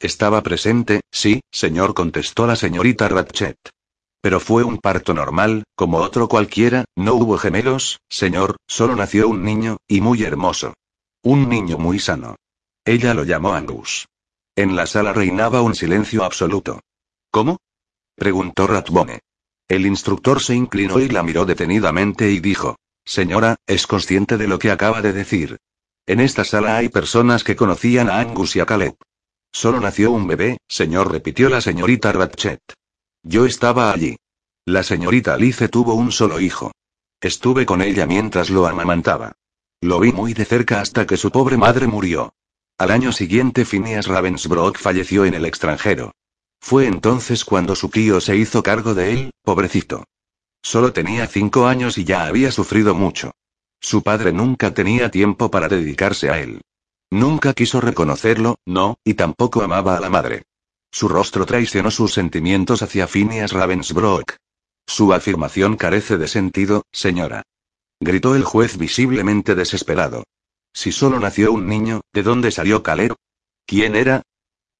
Estaba 0.00 0.42
presente, 0.42 1.00
sí, 1.10 1.40
señor, 1.50 1.94
contestó 1.94 2.46
la 2.46 2.56
señorita 2.56 3.08
Ratchet. 3.08 3.56
Pero 4.20 4.40
fue 4.40 4.64
un 4.64 4.78
parto 4.78 5.14
normal, 5.14 5.64
como 5.76 5.98
otro 5.98 6.28
cualquiera, 6.28 6.84
no 6.96 7.14
hubo 7.14 7.38
gemelos, 7.38 8.00
señor, 8.08 8.56
solo 8.66 8.96
nació 8.96 9.28
un 9.28 9.44
niño, 9.44 9.76
y 9.86 10.00
muy 10.00 10.24
hermoso. 10.24 10.74
Un 11.22 11.48
niño 11.48 11.78
muy 11.78 11.98
sano. 11.98 12.36
Ella 12.84 13.14
lo 13.14 13.24
llamó 13.24 13.54
Angus. 13.54 14.06
En 14.56 14.76
la 14.76 14.86
sala 14.86 15.12
reinaba 15.12 15.62
un 15.62 15.74
silencio 15.74 16.24
absoluto. 16.24 16.80
¿Cómo? 17.30 17.58
preguntó 18.14 18.66
Ratbone. 18.68 19.20
El 19.68 19.86
instructor 19.86 20.40
se 20.40 20.54
inclinó 20.54 21.00
y 21.00 21.08
la 21.08 21.22
miró 21.22 21.44
detenidamente 21.44 22.30
y 22.30 22.38
dijo: 22.38 22.76
Señora, 23.04 23.56
¿es 23.66 23.86
consciente 23.86 24.38
de 24.38 24.46
lo 24.46 24.58
que 24.58 24.70
acaba 24.70 25.02
de 25.02 25.12
decir? 25.12 25.58
En 26.06 26.20
esta 26.20 26.44
sala 26.44 26.76
hay 26.76 26.88
personas 26.88 27.42
que 27.42 27.56
conocían 27.56 28.08
a 28.08 28.20
Angus 28.20 28.54
y 28.54 28.60
a 28.60 28.66
Caleb. 28.66 28.94
Solo 29.52 29.80
nació 29.80 30.12
un 30.12 30.26
bebé, 30.26 30.58
señor, 30.68 31.10
repitió 31.10 31.48
la 31.48 31.60
señorita 31.60 32.12
Ratchet. 32.12 32.60
Yo 33.22 33.46
estaba 33.46 33.92
allí. 33.92 34.16
La 34.66 34.82
señorita 34.82 35.34
Alice 35.34 35.68
tuvo 35.68 35.94
un 35.94 36.12
solo 36.12 36.40
hijo. 36.40 36.72
Estuve 37.20 37.66
con 37.66 37.82
ella 37.82 38.06
mientras 38.06 38.50
lo 38.50 38.66
amamantaba. 38.66 39.32
Lo 39.80 39.98
vi 39.98 40.12
muy 40.12 40.34
de 40.34 40.44
cerca 40.44 40.80
hasta 40.80 41.06
que 41.06 41.16
su 41.16 41.30
pobre 41.30 41.56
madre 41.56 41.86
murió. 41.86 42.34
Al 42.76 42.90
año 42.90 43.12
siguiente 43.12 43.64
Phineas 43.64 44.08
Ravensbrück 44.08 44.78
falleció 44.78 45.24
en 45.24 45.34
el 45.34 45.44
extranjero. 45.44 46.10
Fue 46.60 46.88
entonces 46.88 47.44
cuando 47.44 47.76
su 47.76 47.88
tío 47.88 48.20
se 48.20 48.36
hizo 48.36 48.64
cargo 48.64 48.94
de 48.94 49.12
él, 49.12 49.30
pobrecito. 49.42 50.04
Solo 50.60 50.92
tenía 50.92 51.28
cinco 51.28 51.68
años 51.68 51.98
y 51.98 52.04
ya 52.04 52.26
había 52.26 52.50
sufrido 52.50 52.94
mucho. 52.94 53.30
Su 53.80 54.02
padre 54.02 54.32
nunca 54.32 54.74
tenía 54.74 55.10
tiempo 55.10 55.50
para 55.52 55.68
dedicarse 55.68 56.30
a 56.30 56.40
él. 56.40 56.62
Nunca 57.10 57.52
quiso 57.52 57.80
reconocerlo, 57.80 58.56
no, 58.66 58.96
y 59.04 59.14
tampoco 59.14 59.62
amaba 59.62 59.96
a 59.96 60.00
la 60.00 60.10
madre. 60.10 60.42
Su 60.90 61.06
rostro 61.06 61.46
traicionó 61.46 61.92
sus 61.92 62.12
sentimientos 62.12 62.82
hacia 62.82 63.06
Phineas 63.06 63.52
Ravensbrück. 63.52 64.36
Su 64.86 65.12
afirmación 65.12 65.76
carece 65.76 66.16
de 66.18 66.26
sentido, 66.26 66.82
señora. 66.90 67.44
Gritó 68.00 68.34
el 68.34 68.42
juez 68.42 68.78
visiblemente 68.78 69.54
desesperado. 69.54 70.24
Si 70.74 70.90
solo 70.90 71.20
nació 71.20 71.52
un 71.52 71.68
niño, 71.68 72.00
¿de 72.12 72.24
dónde 72.24 72.50
salió 72.50 72.82
Caleb? 72.82 73.14
¿Quién 73.64 73.94
era? 73.94 74.22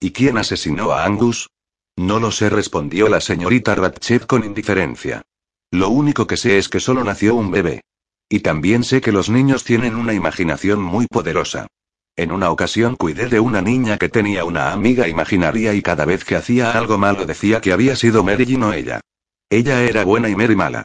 ¿Y 0.00 0.10
quién 0.10 0.36
asesinó 0.36 0.90
a 0.90 1.04
Angus? 1.04 1.48
No 1.96 2.18
lo 2.18 2.32
sé, 2.32 2.50
respondió 2.50 3.08
la 3.08 3.20
señorita 3.20 3.76
Ratchet 3.76 4.26
con 4.26 4.44
indiferencia. 4.44 5.22
Lo 5.70 5.90
único 5.90 6.26
que 6.26 6.36
sé 6.36 6.58
es 6.58 6.68
que 6.68 6.80
solo 6.80 7.04
nació 7.04 7.36
un 7.36 7.52
bebé. 7.52 7.82
Y 8.28 8.40
también 8.40 8.82
sé 8.82 9.00
que 9.00 9.12
los 9.12 9.30
niños 9.30 9.62
tienen 9.62 9.94
una 9.94 10.12
imaginación 10.12 10.82
muy 10.82 11.06
poderosa. 11.06 11.68
En 12.16 12.32
una 12.32 12.50
ocasión 12.50 12.96
cuidé 12.96 13.28
de 13.28 13.38
una 13.38 13.62
niña 13.62 13.96
que 13.96 14.08
tenía 14.08 14.44
una 14.44 14.72
amiga 14.72 15.06
imaginaria 15.06 15.74
y 15.74 15.82
cada 15.82 16.04
vez 16.04 16.24
que 16.24 16.36
hacía 16.36 16.72
algo 16.72 16.98
malo 16.98 17.24
decía 17.24 17.60
que 17.60 17.72
había 17.72 17.94
sido 17.94 18.24
Mary 18.24 18.44
y 18.48 18.56
no 18.56 18.72
ella. 18.72 19.00
Ella 19.48 19.82
era 19.82 20.04
buena 20.04 20.28
y 20.28 20.34
Mary 20.34 20.56
mala. 20.56 20.84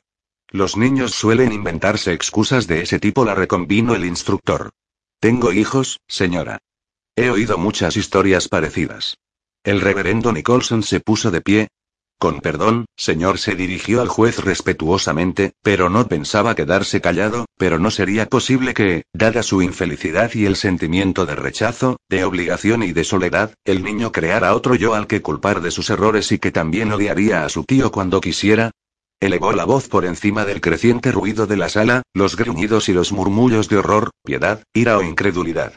Los 0.49 0.77
niños 0.77 1.11
suelen 1.11 1.51
inventarse 1.51 2.13
excusas 2.13 2.67
de 2.67 2.81
ese 2.81 2.99
tipo, 2.99 3.25
la 3.25 3.35
reconvino 3.35 3.95
el 3.95 4.05
instructor. 4.05 4.69
Tengo 5.19 5.51
hijos, 5.51 5.99
señora. 6.07 6.59
He 7.15 7.29
oído 7.29 7.57
muchas 7.57 7.97
historias 7.97 8.47
parecidas. 8.47 9.17
El 9.63 9.81
reverendo 9.81 10.31
Nicholson 10.31 10.83
se 10.83 10.99
puso 11.01 11.31
de 11.31 11.41
pie, 11.41 11.67
con 12.19 12.41
perdón, 12.41 12.83
señor, 12.97 13.39
se 13.39 13.55
dirigió 13.55 14.01
al 14.01 14.09
juez 14.09 14.43
respetuosamente, 14.43 15.53
pero 15.63 15.89
no 15.89 16.09
pensaba 16.09 16.53
quedarse 16.53 16.99
callado, 16.99 17.45
pero 17.57 17.79
no 17.79 17.91
sería 17.91 18.25
posible 18.25 18.73
que, 18.73 19.03
dada 19.13 19.41
su 19.41 19.61
infelicidad 19.61 20.29
y 20.33 20.45
el 20.45 20.57
sentimiento 20.57 21.25
de 21.25 21.35
rechazo, 21.35 21.95
de 22.09 22.25
obligación 22.25 22.83
y 22.83 22.91
de 22.91 23.05
soledad, 23.05 23.53
el 23.63 23.83
niño 23.83 24.11
creara 24.11 24.53
otro 24.53 24.75
yo 24.75 24.95
al 24.95 25.07
que 25.07 25.21
culpar 25.21 25.61
de 25.61 25.71
sus 25.71 25.89
errores 25.89 26.33
y 26.33 26.39
que 26.39 26.51
también 26.51 26.91
odiaría 26.91 27.45
a 27.45 27.49
su 27.49 27.63
tío 27.63 27.89
cuando 27.89 28.19
quisiera. 28.19 28.71
Elevó 29.21 29.51
la 29.51 29.65
voz 29.65 29.89
por 29.89 30.05
encima 30.05 30.45
del 30.45 30.61
creciente 30.61 31.11
ruido 31.11 31.45
de 31.45 31.57
la 31.57 31.67
sala, 31.67 32.03
los 32.13 32.37
gruñidos 32.37 32.87
y 32.87 32.93
los 32.93 33.11
murmullos 33.11 33.67
de 33.67 33.77
horror, 33.77 34.11
piedad, 34.23 34.63
ira 34.73 34.97
o 34.97 35.03
incredulidad. 35.03 35.73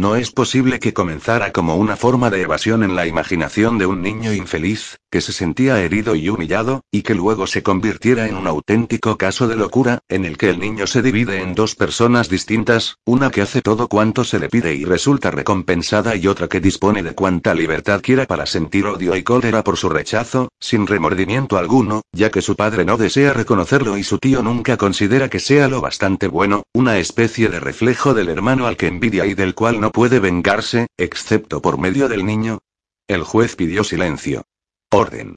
No 0.00 0.16
es 0.16 0.30
posible 0.30 0.78
que 0.80 0.94
comenzara 0.94 1.52
como 1.52 1.76
una 1.76 1.94
forma 1.94 2.30
de 2.30 2.40
evasión 2.40 2.82
en 2.82 2.96
la 2.96 3.06
imaginación 3.06 3.76
de 3.76 3.84
un 3.84 4.00
niño 4.00 4.32
infeliz, 4.32 4.96
que 5.10 5.20
se 5.20 5.30
sentía 5.30 5.78
herido 5.82 6.14
y 6.14 6.30
humillado, 6.30 6.84
y 6.90 7.02
que 7.02 7.14
luego 7.14 7.46
se 7.46 7.62
convirtiera 7.62 8.26
en 8.26 8.34
un 8.34 8.46
auténtico 8.46 9.18
caso 9.18 9.46
de 9.46 9.56
locura, 9.56 9.98
en 10.08 10.24
el 10.24 10.38
que 10.38 10.48
el 10.48 10.58
niño 10.58 10.86
se 10.86 11.02
divide 11.02 11.42
en 11.42 11.54
dos 11.54 11.74
personas 11.74 12.30
distintas, 12.30 12.96
una 13.04 13.30
que 13.30 13.42
hace 13.42 13.60
todo 13.60 13.88
cuanto 13.88 14.24
se 14.24 14.38
le 14.38 14.48
pide 14.48 14.74
y 14.74 14.86
resulta 14.86 15.30
recompensada 15.30 16.16
y 16.16 16.28
otra 16.28 16.48
que 16.48 16.60
dispone 16.60 17.02
de 17.02 17.14
cuanta 17.14 17.54
libertad 17.54 18.00
quiera 18.00 18.24
para 18.24 18.46
sentir 18.46 18.86
odio 18.86 19.14
y 19.16 19.22
cólera 19.22 19.62
por 19.62 19.76
su 19.76 19.90
rechazo, 19.90 20.48
sin 20.58 20.86
remordimiento 20.86 21.58
alguno, 21.58 22.00
ya 22.10 22.30
que 22.30 22.40
su 22.40 22.56
padre 22.56 22.86
no 22.86 22.96
desea 22.96 23.34
reconocerlo 23.34 23.98
y 23.98 24.04
su 24.04 24.16
tío 24.16 24.42
nunca 24.42 24.78
considera 24.78 25.28
que 25.28 25.40
sea 25.40 25.68
lo 25.68 25.82
bastante 25.82 26.26
bueno, 26.26 26.62
una 26.72 26.96
especie 26.96 27.50
de 27.50 27.60
reflejo 27.60 28.14
del 28.14 28.30
hermano 28.30 28.66
al 28.66 28.78
que 28.78 28.86
envidia 28.86 29.26
y 29.26 29.34
del 29.34 29.54
cual 29.54 29.78
no 29.78 29.89
puede 29.90 30.20
vengarse, 30.20 30.86
excepto 30.96 31.60
por 31.60 31.78
medio 31.78 32.08
del 32.08 32.24
niño. 32.24 32.60
El 33.08 33.24
juez 33.24 33.56
pidió 33.56 33.84
silencio. 33.84 34.44
Orden. 34.90 35.36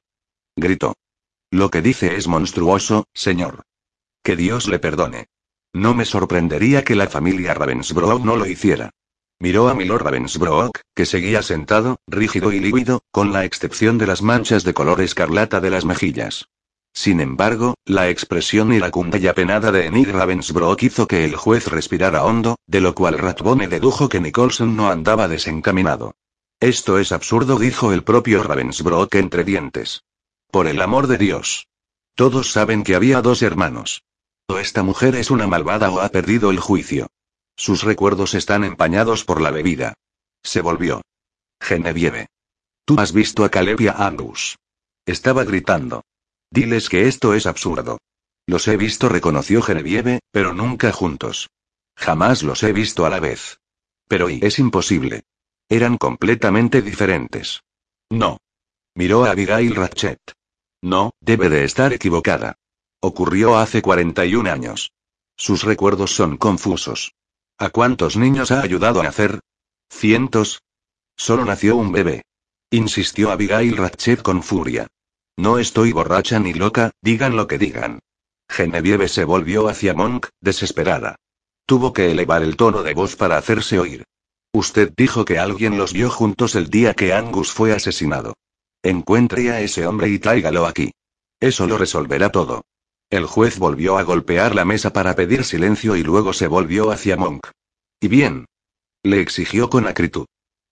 Gritó. 0.55 0.95
Lo 1.51 1.69
que 1.69 1.81
dice 1.81 2.15
es 2.15 2.27
monstruoso, 2.27 3.05
señor. 3.13 3.63
Que 4.23 4.35
Dios 4.35 4.67
le 4.67 4.79
perdone. 4.79 5.27
No 5.73 5.93
me 5.93 6.05
sorprendería 6.05 6.83
que 6.83 6.95
la 6.95 7.07
familia 7.07 7.53
Ravensbrook 7.53 8.23
no 8.23 8.35
lo 8.35 8.45
hiciera. 8.45 8.91
Miró 9.39 9.67
a 9.67 9.73
Milord 9.73 10.03
Ravensbrook, 10.03 10.79
que 10.95 11.05
seguía 11.05 11.41
sentado, 11.41 11.97
rígido 12.07 12.51
y 12.51 12.59
lívido, 12.59 13.01
con 13.11 13.33
la 13.33 13.43
excepción 13.43 13.97
de 13.97 14.07
las 14.07 14.21
manchas 14.21 14.63
de 14.63 14.73
color 14.73 15.01
escarlata 15.01 15.59
de 15.59 15.69
las 15.69 15.83
mejillas. 15.83 16.47
Sin 16.93 17.19
embargo, 17.21 17.75
la 17.85 18.09
expresión 18.09 18.71
iracunda 18.71 19.17
y 19.17 19.27
apenada 19.27 19.71
de 19.71 19.87
Enid 19.87 20.11
Ravensbrook 20.11 20.83
hizo 20.83 21.07
que 21.07 21.25
el 21.25 21.35
juez 21.35 21.67
respirara 21.67 22.23
hondo, 22.23 22.57
de 22.67 22.81
lo 22.81 22.93
cual 22.93 23.17
Ratbone 23.17 23.67
dedujo 23.67 24.09
que 24.09 24.21
Nicholson 24.21 24.75
no 24.75 24.89
andaba 24.89 25.27
desencaminado. 25.27 26.15
Esto 26.59 26.99
es 26.99 27.11
absurdo, 27.11 27.57
dijo 27.57 27.91
el 27.91 28.03
propio 28.03 28.43
Ravensbrook 28.43 29.15
entre 29.15 29.43
dientes. 29.43 30.03
Por 30.51 30.67
el 30.67 30.81
amor 30.81 31.07
de 31.07 31.17
Dios. 31.17 31.67
Todos 32.15 32.51
saben 32.51 32.83
que 32.83 32.95
había 32.95 33.21
dos 33.21 33.41
hermanos. 33.41 34.03
O 34.47 34.59
esta 34.59 34.83
mujer 34.83 35.15
es 35.15 35.31
una 35.31 35.47
malvada 35.47 35.89
o 35.89 35.99
ha 35.99 36.09
perdido 36.09 36.51
el 36.51 36.59
juicio. 36.59 37.07
Sus 37.55 37.83
recuerdos 37.83 38.35
están 38.35 38.63
empañados 38.63 39.25
por 39.25 39.41
la 39.41 39.49
bebida. 39.49 39.95
Se 40.43 40.61
volvió. 40.61 41.01
Genevieve. 41.59 42.27
Tú 42.85 42.99
has 42.99 43.13
visto 43.13 43.45
a 43.45 43.49
Caleb 43.49 43.81
y 43.81 43.87
Angus. 43.87 44.57
Estaba 45.05 45.43
gritando. 45.43 46.03
Diles 46.53 46.87
que 46.87 47.07
esto 47.07 47.33
es 47.33 47.47
absurdo. 47.47 47.97
Los 48.45 48.67
he 48.67 48.77
visto, 48.77 49.09
reconoció 49.09 49.63
Genevieve, 49.63 50.19
pero 50.29 50.53
nunca 50.53 50.91
juntos. 50.91 51.49
Jamás 51.95 52.43
los 52.43 52.61
he 52.61 52.71
visto 52.71 53.07
a 53.07 53.09
la 53.09 53.19
vez. 53.19 53.57
Pero 54.07 54.29
y 54.29 54.39
es 54.43 54.59
imposible. 54.59 55.23
Eran 55.67 55.97
completamente 55.97 56.83
diferentes. 56.83 57.63
No. 58.11 58.37
Miró 58.93 59.25
a 59.25 59.31
Abigail 59.31 59.73
Ratchet. 59.73 60.19
No, 60.83 61.13
debe 61.21 61.49
de 61.49 61.63
estar 61.63 61.91
equivocada. 61.91 62.59
Ocurrió 62.99 63.57
hace 63.57 63.81
41 63.81 64.51
años. 64.51 64.91
Sus 65.35 65.63
recuerdos 65.63 66.13
son 66.13 66.37
confusos. 66.37 67.15
¿A 67.57 67.71
cuántos 67.71 68.15
niños 68.15 68.51
ha 68.51 68.61
ayudado 68.61 68.99
a 68.99 69.05
nacer? 69.05 69.39
¿Cientos? 69.89 70.61
Solo 71.15 71.45
nació 71.45 71.77
un 71.77 71.91
bebé. 71.91 72.21
Insistió 72.69 73.31
Abigail 73.31 73.75
Ratchet 73.75 74.21
con 74.21 74.43
furia. 74.43 74.85
No 75.37 75.57
estoy 75.57 75.91
borracha 75.91 76.39
ni 76.39 76.53
loca, 76.53 76.91
digan 77.01 77.35
lo 77.35 77.47
que 77.47 77.57
digan. 77.57 77.99
Genevieve 78.49 79.07
se 79.07 79.25
volvió 79.25 79.67
hacia 79.67 79.93
Monk, 79.93 80.27
desesperada. 80.41 81.15
Tuvo 81.65 81.93
que 81.93 82.11
elevar 82.11 82.43
el 82.43 82.55
tono 82.55 82.83
de 82.83 82.93
voz 82.93 83.15
para 83.15 83.37
hacerse 83.37 83.79
oír. 83.79 84.03
Usted 84.51 84.93
dijo 84.95 85.25
que 85.25 85.39
alguien 85.39 85.77
los 85.77 85.93
vio 85.93 86.09
juntos 86.11 86.55
el 86.55 86.69
día 86.69 86.93
que 86.93 87.13
Angus 87.13 87.51
fue 87.51 87.73
asesinado. 87.73 88.35
Encuentre 88.83 89.49
a 89.51 89.61
ese 89.61 89.87
hombre 89.87 90.09
y 90.09 90.19
tráigalo 90.19 90.67
aquí. 90.67 90.91
Eso 91.39 91.65
lo 91.65 91.77
resolverá 91.77 92.29
todo. 92.29 92.63
El 93.09 93.25
juez 93.25 93.57
volvió 93.57 93.97
a 93.97 94.03
golpear 94.03 94.53
la 94.53 94.65
mesa 94.65 94.93
para 94.93 95.15
pedir 95.15 95.43
silencio 95.45 95.95
y 95.95 96.03
luego 96.03 96.33
se 96.33 96.47
volvió 96.47 96.91
hacia 96.91 97.17
Monk. 97.17 97.47
¿Y 97.99 98.07
bien? 98.07 98.45
Le 99.03 99.21
exigió 99.21 99.69
con 99.69 99.87
acritud. 99.87 100.25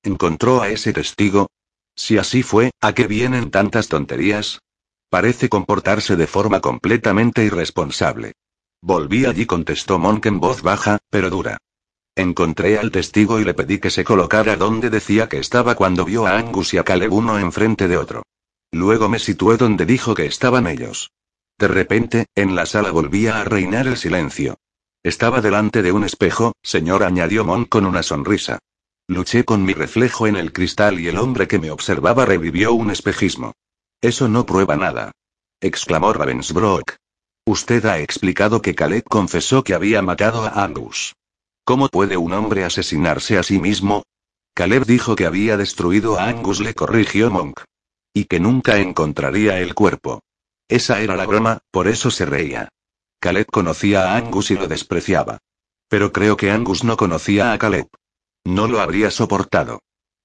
¿Encontró 0.03 0.61
a 0.61 0.69
ese 0.69 0.93
testigo? 0.93 1.49
Si 1.95 2.17
así 2.17 2.43
fue, 2.43 2.71
¿a 2.81 2.93
qué 2.93 3.07
vienen 3.07 3.51
tantas 3.51 3.87
tonterías? 3.87 4.61
Parece 5.09 5.49
comportarse 5.49 6.15
de 6.15 6.27
forma 6.27 6.61
completamente 6.61 7.43
irresponsable. 7.43 8.33
Volví 8.81 9.25
allí, 9.25 9.45
contestó 9.45 9.99
Monk 9.99 10.25
en 10.25 10.39
voz 10.39 10.61
baja, 10.61 10.99
pero 11.09 11.29
dura. 11.29 11.57
Encontré 12.15 12.77
al 12.77 12.91
testigo 12.91 13.39
y 13.39 13.45
le 13.45 13.53
pedí 13.53 13.79
que 13.79 13.89
se 13.89 14.03
colocara 14.03 14.55
donde 14.55 14.89
decía 14.89 15.29
que 15.29 15.37
estaba 15.37 15.75
cuando 15.75 16.03
vio 16.03 16.25
a 16.25 16.37
Angus 16.37 16.73
y 16.73 16.77
a 16.77 16.83
Caleb 16.83 17.13
uno 17.13 17.39
enfrente 17.39 17.87
de 17.87 17.97
otro. 17.97 18.23
Luego 18.71 19.09
me 19.09 19.19
situé 19.19 19.57
donde 19.57 19.85
dijo 19.85 20.15
que 20.15 20.25
estaban 20.25 20.67
ellos. 20.67 21.11
De 21.59 21.67
repente, 21.67 22.25
en 22.35 22.55
la 22.55 22.65
sala 22.65 22.91
volvía 22.91 23.39
a 23.39 23.43
reinar 23.43 23.87
el 23.87 23.97
silencio. 23.97 24.57
Estaba 25.03 25.41
delante 25.41 25.81
de 25.81 25.91
un 25.91 26.03
espejo, 26.03 26.53
señor, 26.63 27.03
añadió 27.03 27.45
Monk 27.45 27.69
con 27.69 27.85
una 27.85 28.03
sonrisa. 28.03 28.59
Luché 29.11 29.43
con 29.43 29.65
mi 29.65 29.73
reflejo 29.73 30.25
en 30.25 30.37
el 30.37 30.53
cristal 30.53 30.97
y 30.97 31.09
el 31.09 31.17
hombre 31.17 31.45
que 31.45 31.59
me 31.59 31.69
observaba 31.69 32.23
revivió 32.23 32.71
un 32.71 32.91
espejismo. 32.91 33.51
Eso 33.99 34.29
no 34.29 34.45
prueba 34.45 34.77
nada. 34.77 35.11
exclamó 35.59 36.13
Ravensbrook. 36.13 36.95
Usted 37.45 37.85
ha 37.87 37.99
explicado 37.99 38.61
que 38.61 38.73
Caleb 38.73 39.03
confesó 39.03 39.65
que 39.65 39.73
había 39.73 40.01
matado 40.01 40.45
a 40.45 40.63
Angus. 40.63 41.13
¿Cómo 41.65 41.89
puede 41.89 42.15
un 42.15 42.31
hombre 42.31 42.63
asesinarse 42.63 43.37
a 43.37 43.43
sí 43.43 43.59
mismo? 43.59 44.03
Caleb 44.53 44.85
dijo 44.85 45.17
que 45.17 45.25
había 45.25 45.57
destruido 45.57 46.17
a 46.17 46.29
Angus, 46.29 46.61
le 46.61 46.73
corrigió 46.73 47.29
Monk. 47.29 47.65
Y 48.13 48.23
que 48.23 48.39
nunca 48.39 48.77
encontraría 48.77 49.59
el 49.59 49.75
cuerpo. 49.75 50.21
Esa 50.69 51.01
era 51.01 51.17
la 51.17 51.25
broma, 51.25 51.59
por 51.69 51.89
eso 51.89 52.11
se 52.11 52.25
reía. 52.25 52.69
Caleb 53.19 53.47
conocía 53.47 54.13
a 54.13 54.15
Angus 54.15 54.51
y 54.51 54.55
lo 54.55 54.69
despreciaba. 54.69 55.39
Pero 55.89 56.13
creo 56.13 56.37
que 56.37 56.49
Angus 56.49 56.85
no 56.85 56.95
conocía 56.95 57.51
a 57.51 57.57
Caleb. 57.57 57.89
No 58.43 58.67
lo 58.67 58.81
habría 58.81 59.11
soportado. 59.11 59.79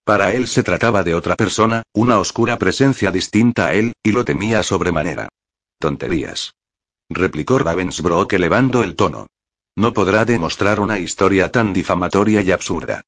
Para 0.05 0.33
él 0.33 0.47
se 0.47 0.63
trataba 0.63 1.03
de 1.03 1.15
otra 1.15 1.35
persona, 1.35 1.83
una 1.93 2.19
oscura 2.19 2.59
presencia 2.59 3.11
distinta 3.11 3.67
a 3.67 3.75
él, 3.75 3.93
y 4.03 4.13
lo 4.13 4.25
temía 4.25 4.63
sobremanera. 4.63 5.29
Tonterías. 5.79 6.55
Replicó 7.09 7.59
Ravensbrook 7.59 8.33
elevando 8.33 8.83
el 8.83 8.95
tono. 8.95 9.27
No 9.77 9.93
podrá 9.93 10.25
demostrar 10.25 10.81
una 10.81 10.99
historia 10.99 11.51
tan 11.51 11.73
difamatoria 11.73 12.41
y 12.41 12.51
absurda. 12.51 13.03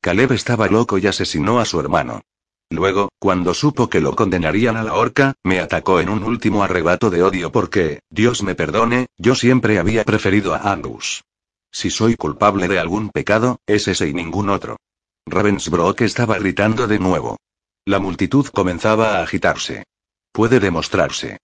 Caleb 0.00 0.32
estaba 0.32 0.68
loco 0.68 0.98
y 0.98 1.06
asesinó 1.06 1.60
a 1.60 1.64
su 1.64 1.80
hermano. 1.80 2.22
Luego, 2.70 3.10
cuando 3.18 3.52
supo 3.52 3.88
que 3.88 4.00
lo 4.00 4.16
condenarían 4.16 4.76
a 4.76 4.82
la 4.82 4.94
horca, 4.94 5.34
me 5.44 5.60
atacó 5.60 6.00
en 6.00 6.08
un 6.08 6.24
último 6.24 6.62
arrebato 6.62 7.10
de 7.10 7.22
odio 7.22 7.52
porque, 7.52 8.00
Dios 8.10 8.42
me 8.42 8.54
perdone, 8.54 9.06
yo 9.18 9.34
siempre 9.34 9.78
había 9.78 10.04
preferido 10.04 10.54
a 10.54 10.72
Angus. 10.72 11.24
Si 11.74 11.90
soy 11.90 12.14
culpable 12.14 12.68
de 12.68 12.78
algún 12.78 13.10
pecado, 13.10 13.58
es 13.66 13.88
ese 13.88 14.06
y 14.06 14.14
ningún 14.14 14.48
otro. 14.48 14.76
Ravensbrook 15.26 16.02
estaba 16.02 16.38
gritando 16.38 16.86
de 16.86 17.00
nuevo. 17.00 17.36
La 17.84 17.98
multitud 17.98 18.46
comenzaba 18.46 19.18
a 19.18 19.22
agitarse. 19.24 19.82
Puede 20.30 20.60
demostrarse. 20.60 21.38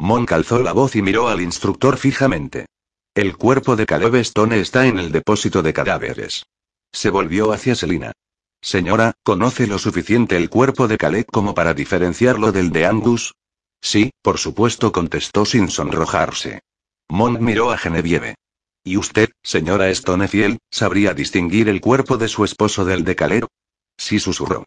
Monk 0.00 0.32
alzó 0.32 0.58
la 0.58 0.72
voz 0.72 0.96
y 0.96 1.02
miró 1.02 1.28
al 1.28 1.40
instructor 1.40 1.98
fijamente. 1.98 2.66
El 3.14 3.36
cuerpo 3.36 3.76
de 3.76 3.86
Caleb 3.86 4.16
Stone 4.16 4.58
está 4.58 4.88
en 4.88 4.98
el 4.98 5.12
depósito 5.12 5.62
de 5.62 5.72
cadáveres. 5.72 6.46
Se 6.92 7.08
volvió 7.08 7.52
hacia 7.52 7.76
Selina. 7.76 8.10
Señora, 8.60 9.14
¿conoce 9.22 9.68
lo 9.68 9.78
suficiente 9.78 10.36
el 10.36 10.50
cuerpo 10.50 10.88
de 10.88 10.98
Caleb 10.98 11.26
como 11.26 11.54
para 11.54 11.74
diferenciarlo 11.74 12.50
del 12.50 12.72
de 12.72 12.86
Angus? 12.86 13.34
Sí, 13.80 14.10
por 14.20 14.38
supuesto, 14.38 14.90
contestó 14.90 15.44
sin 15.44 15.70
sonrojarse. 15.70 16.58
Monk 17.08 17.38
miró 17.38 17.70
a 17.70 17.78
Genevieve. 17.78 18.34
¿Y 18.86 18.98
usted, 18.98 19.30
señora 19.42 19.92
Stonefield, 19.92 20.58
sabría 20.70 21.12
distinguir 21.12 21.68
el 21.68 21.80
cuerpo 21.80 22.18
de 22.18 22.28
su 22.28 22.44
esposo 22.44 22.84
del 22.84 23.02
de 23.02 23.16
Caleb? 23.16 23.48
Sí 23.98 24.20
susurró. 24.20 24.64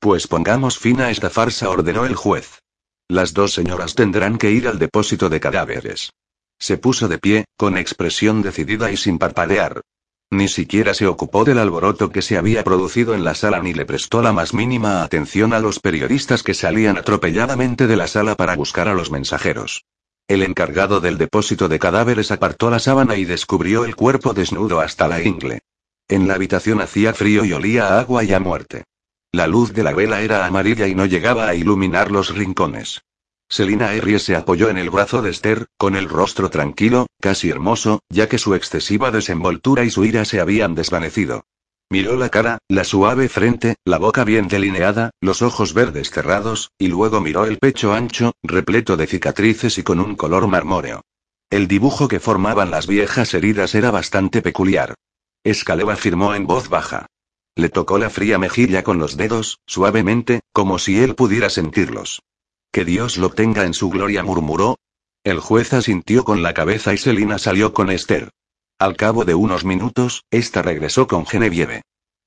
Pues 0.00 0.26
pongamos 0.26 0.80
fin 0.80 1.00
a 1.00 1.12
esta 1.12 1.30
farsa, 1.30 1.70
ordenó 1.70 2.04
el 2.04 2.16
juez. 2.16 2.58
Las 3.06 3.34
dos 3.34 3.52
señoras 3.52 3.94
tendrán 3.94 4.36
que 4.36 4.50
ir 4.50 4.66
al 4.66 4.80
depósito 4.80 5.28
de 5.28 5.38
cadáveres. 5.38 6.10
Se 6.58 6.76
puso 6.76 7.06
de 7.06 7.18
pie, 7.18 7.44
con 7.56 7.78
expresión 7.78 8.42
decidida 8.42 8.90
y 8.90 8.96
sin 8.96 9.20
parpadear. 9.20 9.82
Ni 10.28 10.48
siquiera 10.48 10.92
se 10.92 11.06
ocupó 11.06 11.44
del 11.44 11.60
alboroto 11.60 12.10
que 12.10 12.22
se 12.22 12.36
había 12.36 12.64
producido 12.64 13.14
en 13.14 13.22
la 13.22 13.36
sala 13.36 13.62
ni 13.62 13.74
le 13.74 13.84
prestó 13.86 14.22
la 14.22 14.32
más 14.32 14.54
mínima 14.54 15.04
atención 15.04 15.52
a 15.52 15.60
los 15.60 15.78
periodistas 15.78 16.42
que 16.42 16.54
salían 16.54 16.98
atropelladamente 16.98 17.86
de 17.86 17.94
la 17.94 18.08
sala 18.08 18.34
para 18.34 18.56
buscar 18.56 18.88
a 18.88 18.94
los 18.94 19.12
mensajeros. 19.12 19.84
El 20.28 20.42
encargado 20.42 21.00
del 21.00 21.18
depósito 21.18 21.68
de 21.68 21.78
cadáveres 21.78 22.30
apartó 22.30 22.70
la 22.70 22.78
sábana 22.78 23.16
y 23.16 23.24
descubrió 23.24 23.84
el 23.84 23.96
cuerpo 23.96 24.34
desnudo 24.34 24.80
hasta 24.80 25.08
la 25.08 25.22
ingle. 25.22 25.60
En 26.08 26.28
la 26.28 26.34
habitación 26.34 26.80
hacía 26.80 27.14
frío 27.14 27.44
y 27.44 27.52
olía 27.52 27.88
a 27.88 28.00
agua 28.00 28.24
y 28.24 28.32
a 28.32 28.40
muerte. 28.40 28.84
La 29.32 29.46
luz 29.46 29.72
de 29.72 29.82
la 29.82 29.94
vela 29.94 30.20
era 30.20 30.46
amarilla 30.46 30.86
y 30.86 30.94
no 30.94 31.06
llegaba 31.06 31.48
a 31.48 31.54
iluminar 31.54 32.10
los 32.10 32.34
rincones. 32.34 33.02
Selina 33.48 33.92
Herrie 33.92 34.18
se 34.18 34.34
apoyó 34.34 34.70
en 34.70 34.78
el 34.78 34.90
brazo 34.90 35.20
de 35.20 35.30
Esther, 35.30 35.66
con 35.76 35.96
el 35.96 36.08
rostro 36.08 36.48
tranquilo, 36.48 37.06
casi 37.20 37.50
hermoso, 37.50 38.00
ya 38.08 38.28
que 38.28 38.38
su 38.38 38.54
excesiva 38.54 39.10
desenvoltura 39.10 39.84
y 39.84 39.90
su 39.90 40.04
ira 40.04 40.24
se 40.24 40.40
habían 40.40 40.74
desvanecido. 40.74 41.44
Miró 41.92 42.16
la 42.16 42.30
cara, 42.30 42.56
la 42.68 42.84
suave 42.84 43.28
frente, 43.28 43.74
la 43.84 43.98
boca 43.98 44.24
bien 44.24 44.48
delineada, 44.48 45.10
los 45.20 45.42
ojos 45.42 45.74
verdes 45.74 46.10
cerrados, 46.10 46.70
y 46.78 46.88
luego 46.88 47.20
miró 47.20 47.44
el 47.44 47.58
pecho 47.58 47.92
ancho, 47.92 48.32
repleto 48.42 48.96
de 48.96 49.06
cicatrices 49.06 49.76
y 49.76 49.82
con 49.82 50.00
un 50.00 50.16
color 50.16 50.46
marmóreo. 50.46 51.02
El 51.50 51.68
dibujo 51.68 52.08
que 52.08 52.18
formaban 52.18 52.70
las 52.70 52.86
viejas 52.86 53.34
heridas 53.34 53.74
era 53.74 53.90
bastante 53.90 54.40
peculiar. 54.40 54.94
Escaleva 55.44 55.92
afirmó 55.92 56.34
en 56.34 56.46
voz 56.46 56.70
baja. 56.70 57.08
Le 57.56 57.68
tocó 57.68 57.98
la 57.98 58.08
fría 58.08 58.38
mejilla 58.38 58.82
con 58.82 58.96
los 58.96 59.18
dedos, 59.18 59.58
suavemente, 59.66 60.40
como 60.54 60.78
si 60.78 60.98
él 60.98 61.14
pudiera 61.14 61.50
sentirlos. 61.50 62.22
Que 62.70 62.86
Dios 62.86 63.18
lo 63.18 63.28
tenga 63.28 63.64
en 63.64 63.74
su 63.74 63.90
gloria, 63.90 64.22
murmuró. 64.22 64.78
El 65.24 65.40
juez 65.40 65.74
asintió 65.74 66.24
con 66.24 66.42
la 66.42 66.54
cabeza 66.54 66.94
y 66.94 66.96
Selina 66.96 67.36
salió 67.36 67.74
con 67.74 67.90
Esther. 67.90 68.30
Al 68.82 68.96
cabo 68.96 69.24
de 69.24 69.36
unos 69.36 69.64
minutos, 69.64 70.24
ésta 70.32 70.60
regresó 70.60 71.06
con 71.06 71.24
Genevieve. 71.24 71.82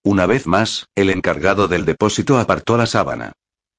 Una 0.05 0.25
vez 0.25 0.47
más, 0.47 0.87
el 0.95 1.09
encargado 1.09 1.67
del 1.67 1.83
depósito 1.83 2.39
apartó 2.39 2.77
la 2.77 2.85
sábana. 2.85 3.33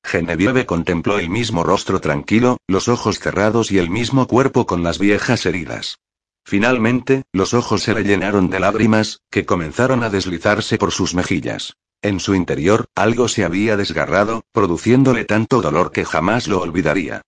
Genevieve 0.04 0.66
contempló 0.66 1.18
el 1.18 1.30
mismo 1.30 1.64
rostro 1.64 2.02
tranquilo, 2.02 2.58
los 2.66 2.88
ojos 2.88 3.18
cerrados 3.18 3.72
y 3.72 3.78
el 3.78 3.88
mismo 3.88 4.26
cuerpo 4.26 4.66
con 4.66 4.82
las 4.82 4.98
viejas 4.98 5.46
heridas. 5.46 6.00
Finalmente, 6.44 7.22
los 7.32 7.54
ojos 7.54 7.82
se 7.82 7.94
le 7.94 8.04
llenaron 8.04 8.50
de 8.50 8.60
lágrimas, 8.60 9.22
que 9.30 9.46
comenzaron 9.46 10.02
a 10.02 10.10
deslizarse 10.10 10.76
por 10.76 10.92
sus 10.92 11.14
mejillas. 11.14 11.78
En 12.02 12.20
su 12.20 12.34
interior, 12.34 12.90
algo 12.94 13.28
se 13.28 13.46
había 13.46 13.78
desgarrado, 13.78 14.44
produciéndole 14.52 15.24
tanto 15.24 15.62
dolor 15.62 15.92
que 15.92 16.04
jamás 16.04 16.46
lo 16.46 16.60
olvidaría. 16.60 17.22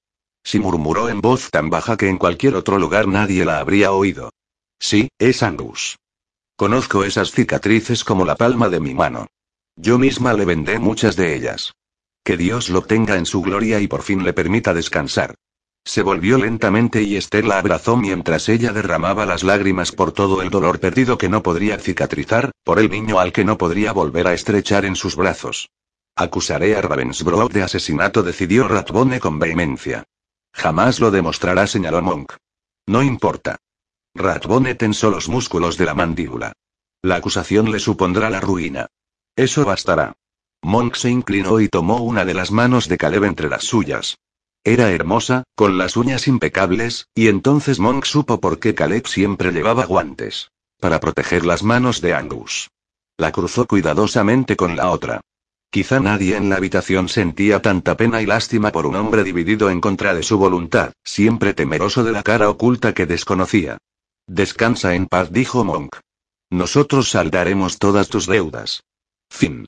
Si 0.44 0.58
murmuró 0.58 1.08
en 1.08 1.22
voz 1.22 1.50
tan 1.50 1.70
baja 1.70 1.96
que 1.96 2.10
en 2.10 2.18
cualquier 2.18 2.54
otro 2.54 2.78
lugar 2.78 3.08
nadie 3.08 3.46
la 3.46 3.60
habría 3.60 3.92
oído. 3.92 4.28
Sí, 4.78 5.08
es 5.18 5.42
Angus. 5.42 5.98
Conozco 6.56 7.04
esas 7.04 7.30
cicatrices 7.30 8.04
como 8.04 8.24
la 8.24 8.36
palma 8.36 8.68
de 8.68 8.80
mi 8.80 8.94
mano. 8.94 9.26
Yo 9.76 9.98
misma 9.98 10.32
le 10.32 10.44
vendé 10.44 10.78
muchas 10.78 11.16
de 11.16 11.36
ellas. 11.36 11.72
Que 12.24 12.36
Dios 12.36 12.68
lo 12.68 12.82
tenga 12.82 13.16
en 13.16 13.26
su 13.26 13.42
gloria 13.42 13.80
y 13.80 13.86
por 13.86 14.02
fin 14.02 14.24
le 14.24 14.32
permita 14.32 14.74
descansar. 14.74 15.34
Se 15.84 16.02
volvió 16.02 16.36
lentamente 16.36 17.02
y 17.02 17.16
Esther 17.16 17.46
la 17.46 17.58
abrazó 17.58 17.96
mientras 17.96 18.48
ella 18.48 18.72
derramaba 18.72 19.24
las 19.24 19.42
lágrimas 19.42 19.92
por 19.92 20.12
todo 20.12 20.42
el 20.42 20.50
dolor 20.50 20.80
perdido 20.80 21.16
que 21.16 21.28
no 21.28 21.42
podría 21.42 21.78
cicatrizar, 21.78 22.50
por 22.64 22.78
el 22.78 22.90
niño 22.90 23.20
al 23.20 23.32
que 23.32 23.44
no 23.44 23.56
podría 23.56 23.92
volver 23.92 24.26
a 24.26 24.34
estrechar 24.34 24.84
en 24.84 24.96
sus 24.96 25.16
brazos. 25.16 25.70
Acusaré 26.14 26.76
a 26.76 26.82
Ravensbrück 26.82 27.52
de 27.52 27.62
asesinato, 27.62 28.22
decidió 28.22 28.68
Ratbone 28.68 29.20
con 29.20 29.38
vehemencia. 29.38 30.04
Jamás 30.52 30.98
lo 31.00 31.10
demostrará, 31.10 31.66
señaló 31.66 32.02
Monk. 32.02 32.34
No 32.86 33.02
importa. 33.02 33.56
Ratbone 34.18 34.74
tensó 34.74 35.10
los 35.10 35.28
músculos 35.28 35.78
de 35.78 35.86
la 35.86 35.94
mandíbula. 35.94 36.52
La 37.02 37.16
acusación 37.16 37.70
le 37.70 37.78
supondrá 37.78 38.28
la 38.28 38.40
ruina. 38.40 38.88
Eso 39.36 39.64
bastará. 39.64 40.14
Monk 40.62 40.96
se 40.96 41.10
inclinó 41.10 41.60
y 41.60 41.68
tomó 41.68 42.02
una 42.02 42.24
de 42.24 42.34
las 42.34 42.50
manos 42.50 42.88
de 42.88 42.98
Caleb 42.98 43.24
entre 43.24 43.48
las 43.48 43.64
suyas. 43.64 44.18
Era 44.64 44.90
hermosa, 44.90 45.44
con 45.54 45.78
las 45.78 45.96
uñas 45.96 46.26
impecables, 46.26 47.06
y 47.14 47.28
entonces 47.28 47.78
Monk 47.78 48.04
supo 48.04 48.40
por 48.40 48.58
qué 48.58 48.74
Caleb 48.74 49.06
siempre 49.06 49.52
llevaba 49.52 49.86
guantes. 49.86 50.50
Para 50.80 51.00
proteger 51.00 51.46
las 51.46 51.62
manos 51.62 52.00
de 52.00 52.14
Angus. 52.14 52.68
La 53.16 53.32
cruzó 53.32 53.66
cuidadosamente 53.66 54.56
con 54.56 54.76
la 54.76 54.90
otra. 54.90 55.20
Quizá 55.70 56.00
nadie 56.00 56.36
en 56.36 56.48
la 56.48 56.56
habitación 56.56 57.08
sentía 57.08 57.60
tanta 57.60 57.96
pena 57.96 58.22
y 58.22 58.26
lástima 58.26 58.72
por 58.72 58.86
un 58.86 58.96
hombre 58.96 59.22
dividido 59.22 59.70
en 59.70 59.80
contra 59.80 60.14
de 60.14 60.22
su 60.22 60.38
voluntad, 60.38 60.92
siempre 61.04 61.52
temeroso 61.52 62.04
de 62.04 62.12
la 62.12 62.22
cara 62.22 62.48
oculta 62.48 62.94
que 62.94 63.06
desconocía. 63.06 63.78
Descansa 64.30 64.94
en 64.94 65.06
paz, 65.06 65.32
dijo 65.32 65.64
Monk. 65.64 65.96
Nosotros 66.50 67.08
saldaremos 67.08 67.78
todas 67.78 68.10
tus 68.10 68.26
deudas. 68.26 68.82
Fin. 69.30 69.64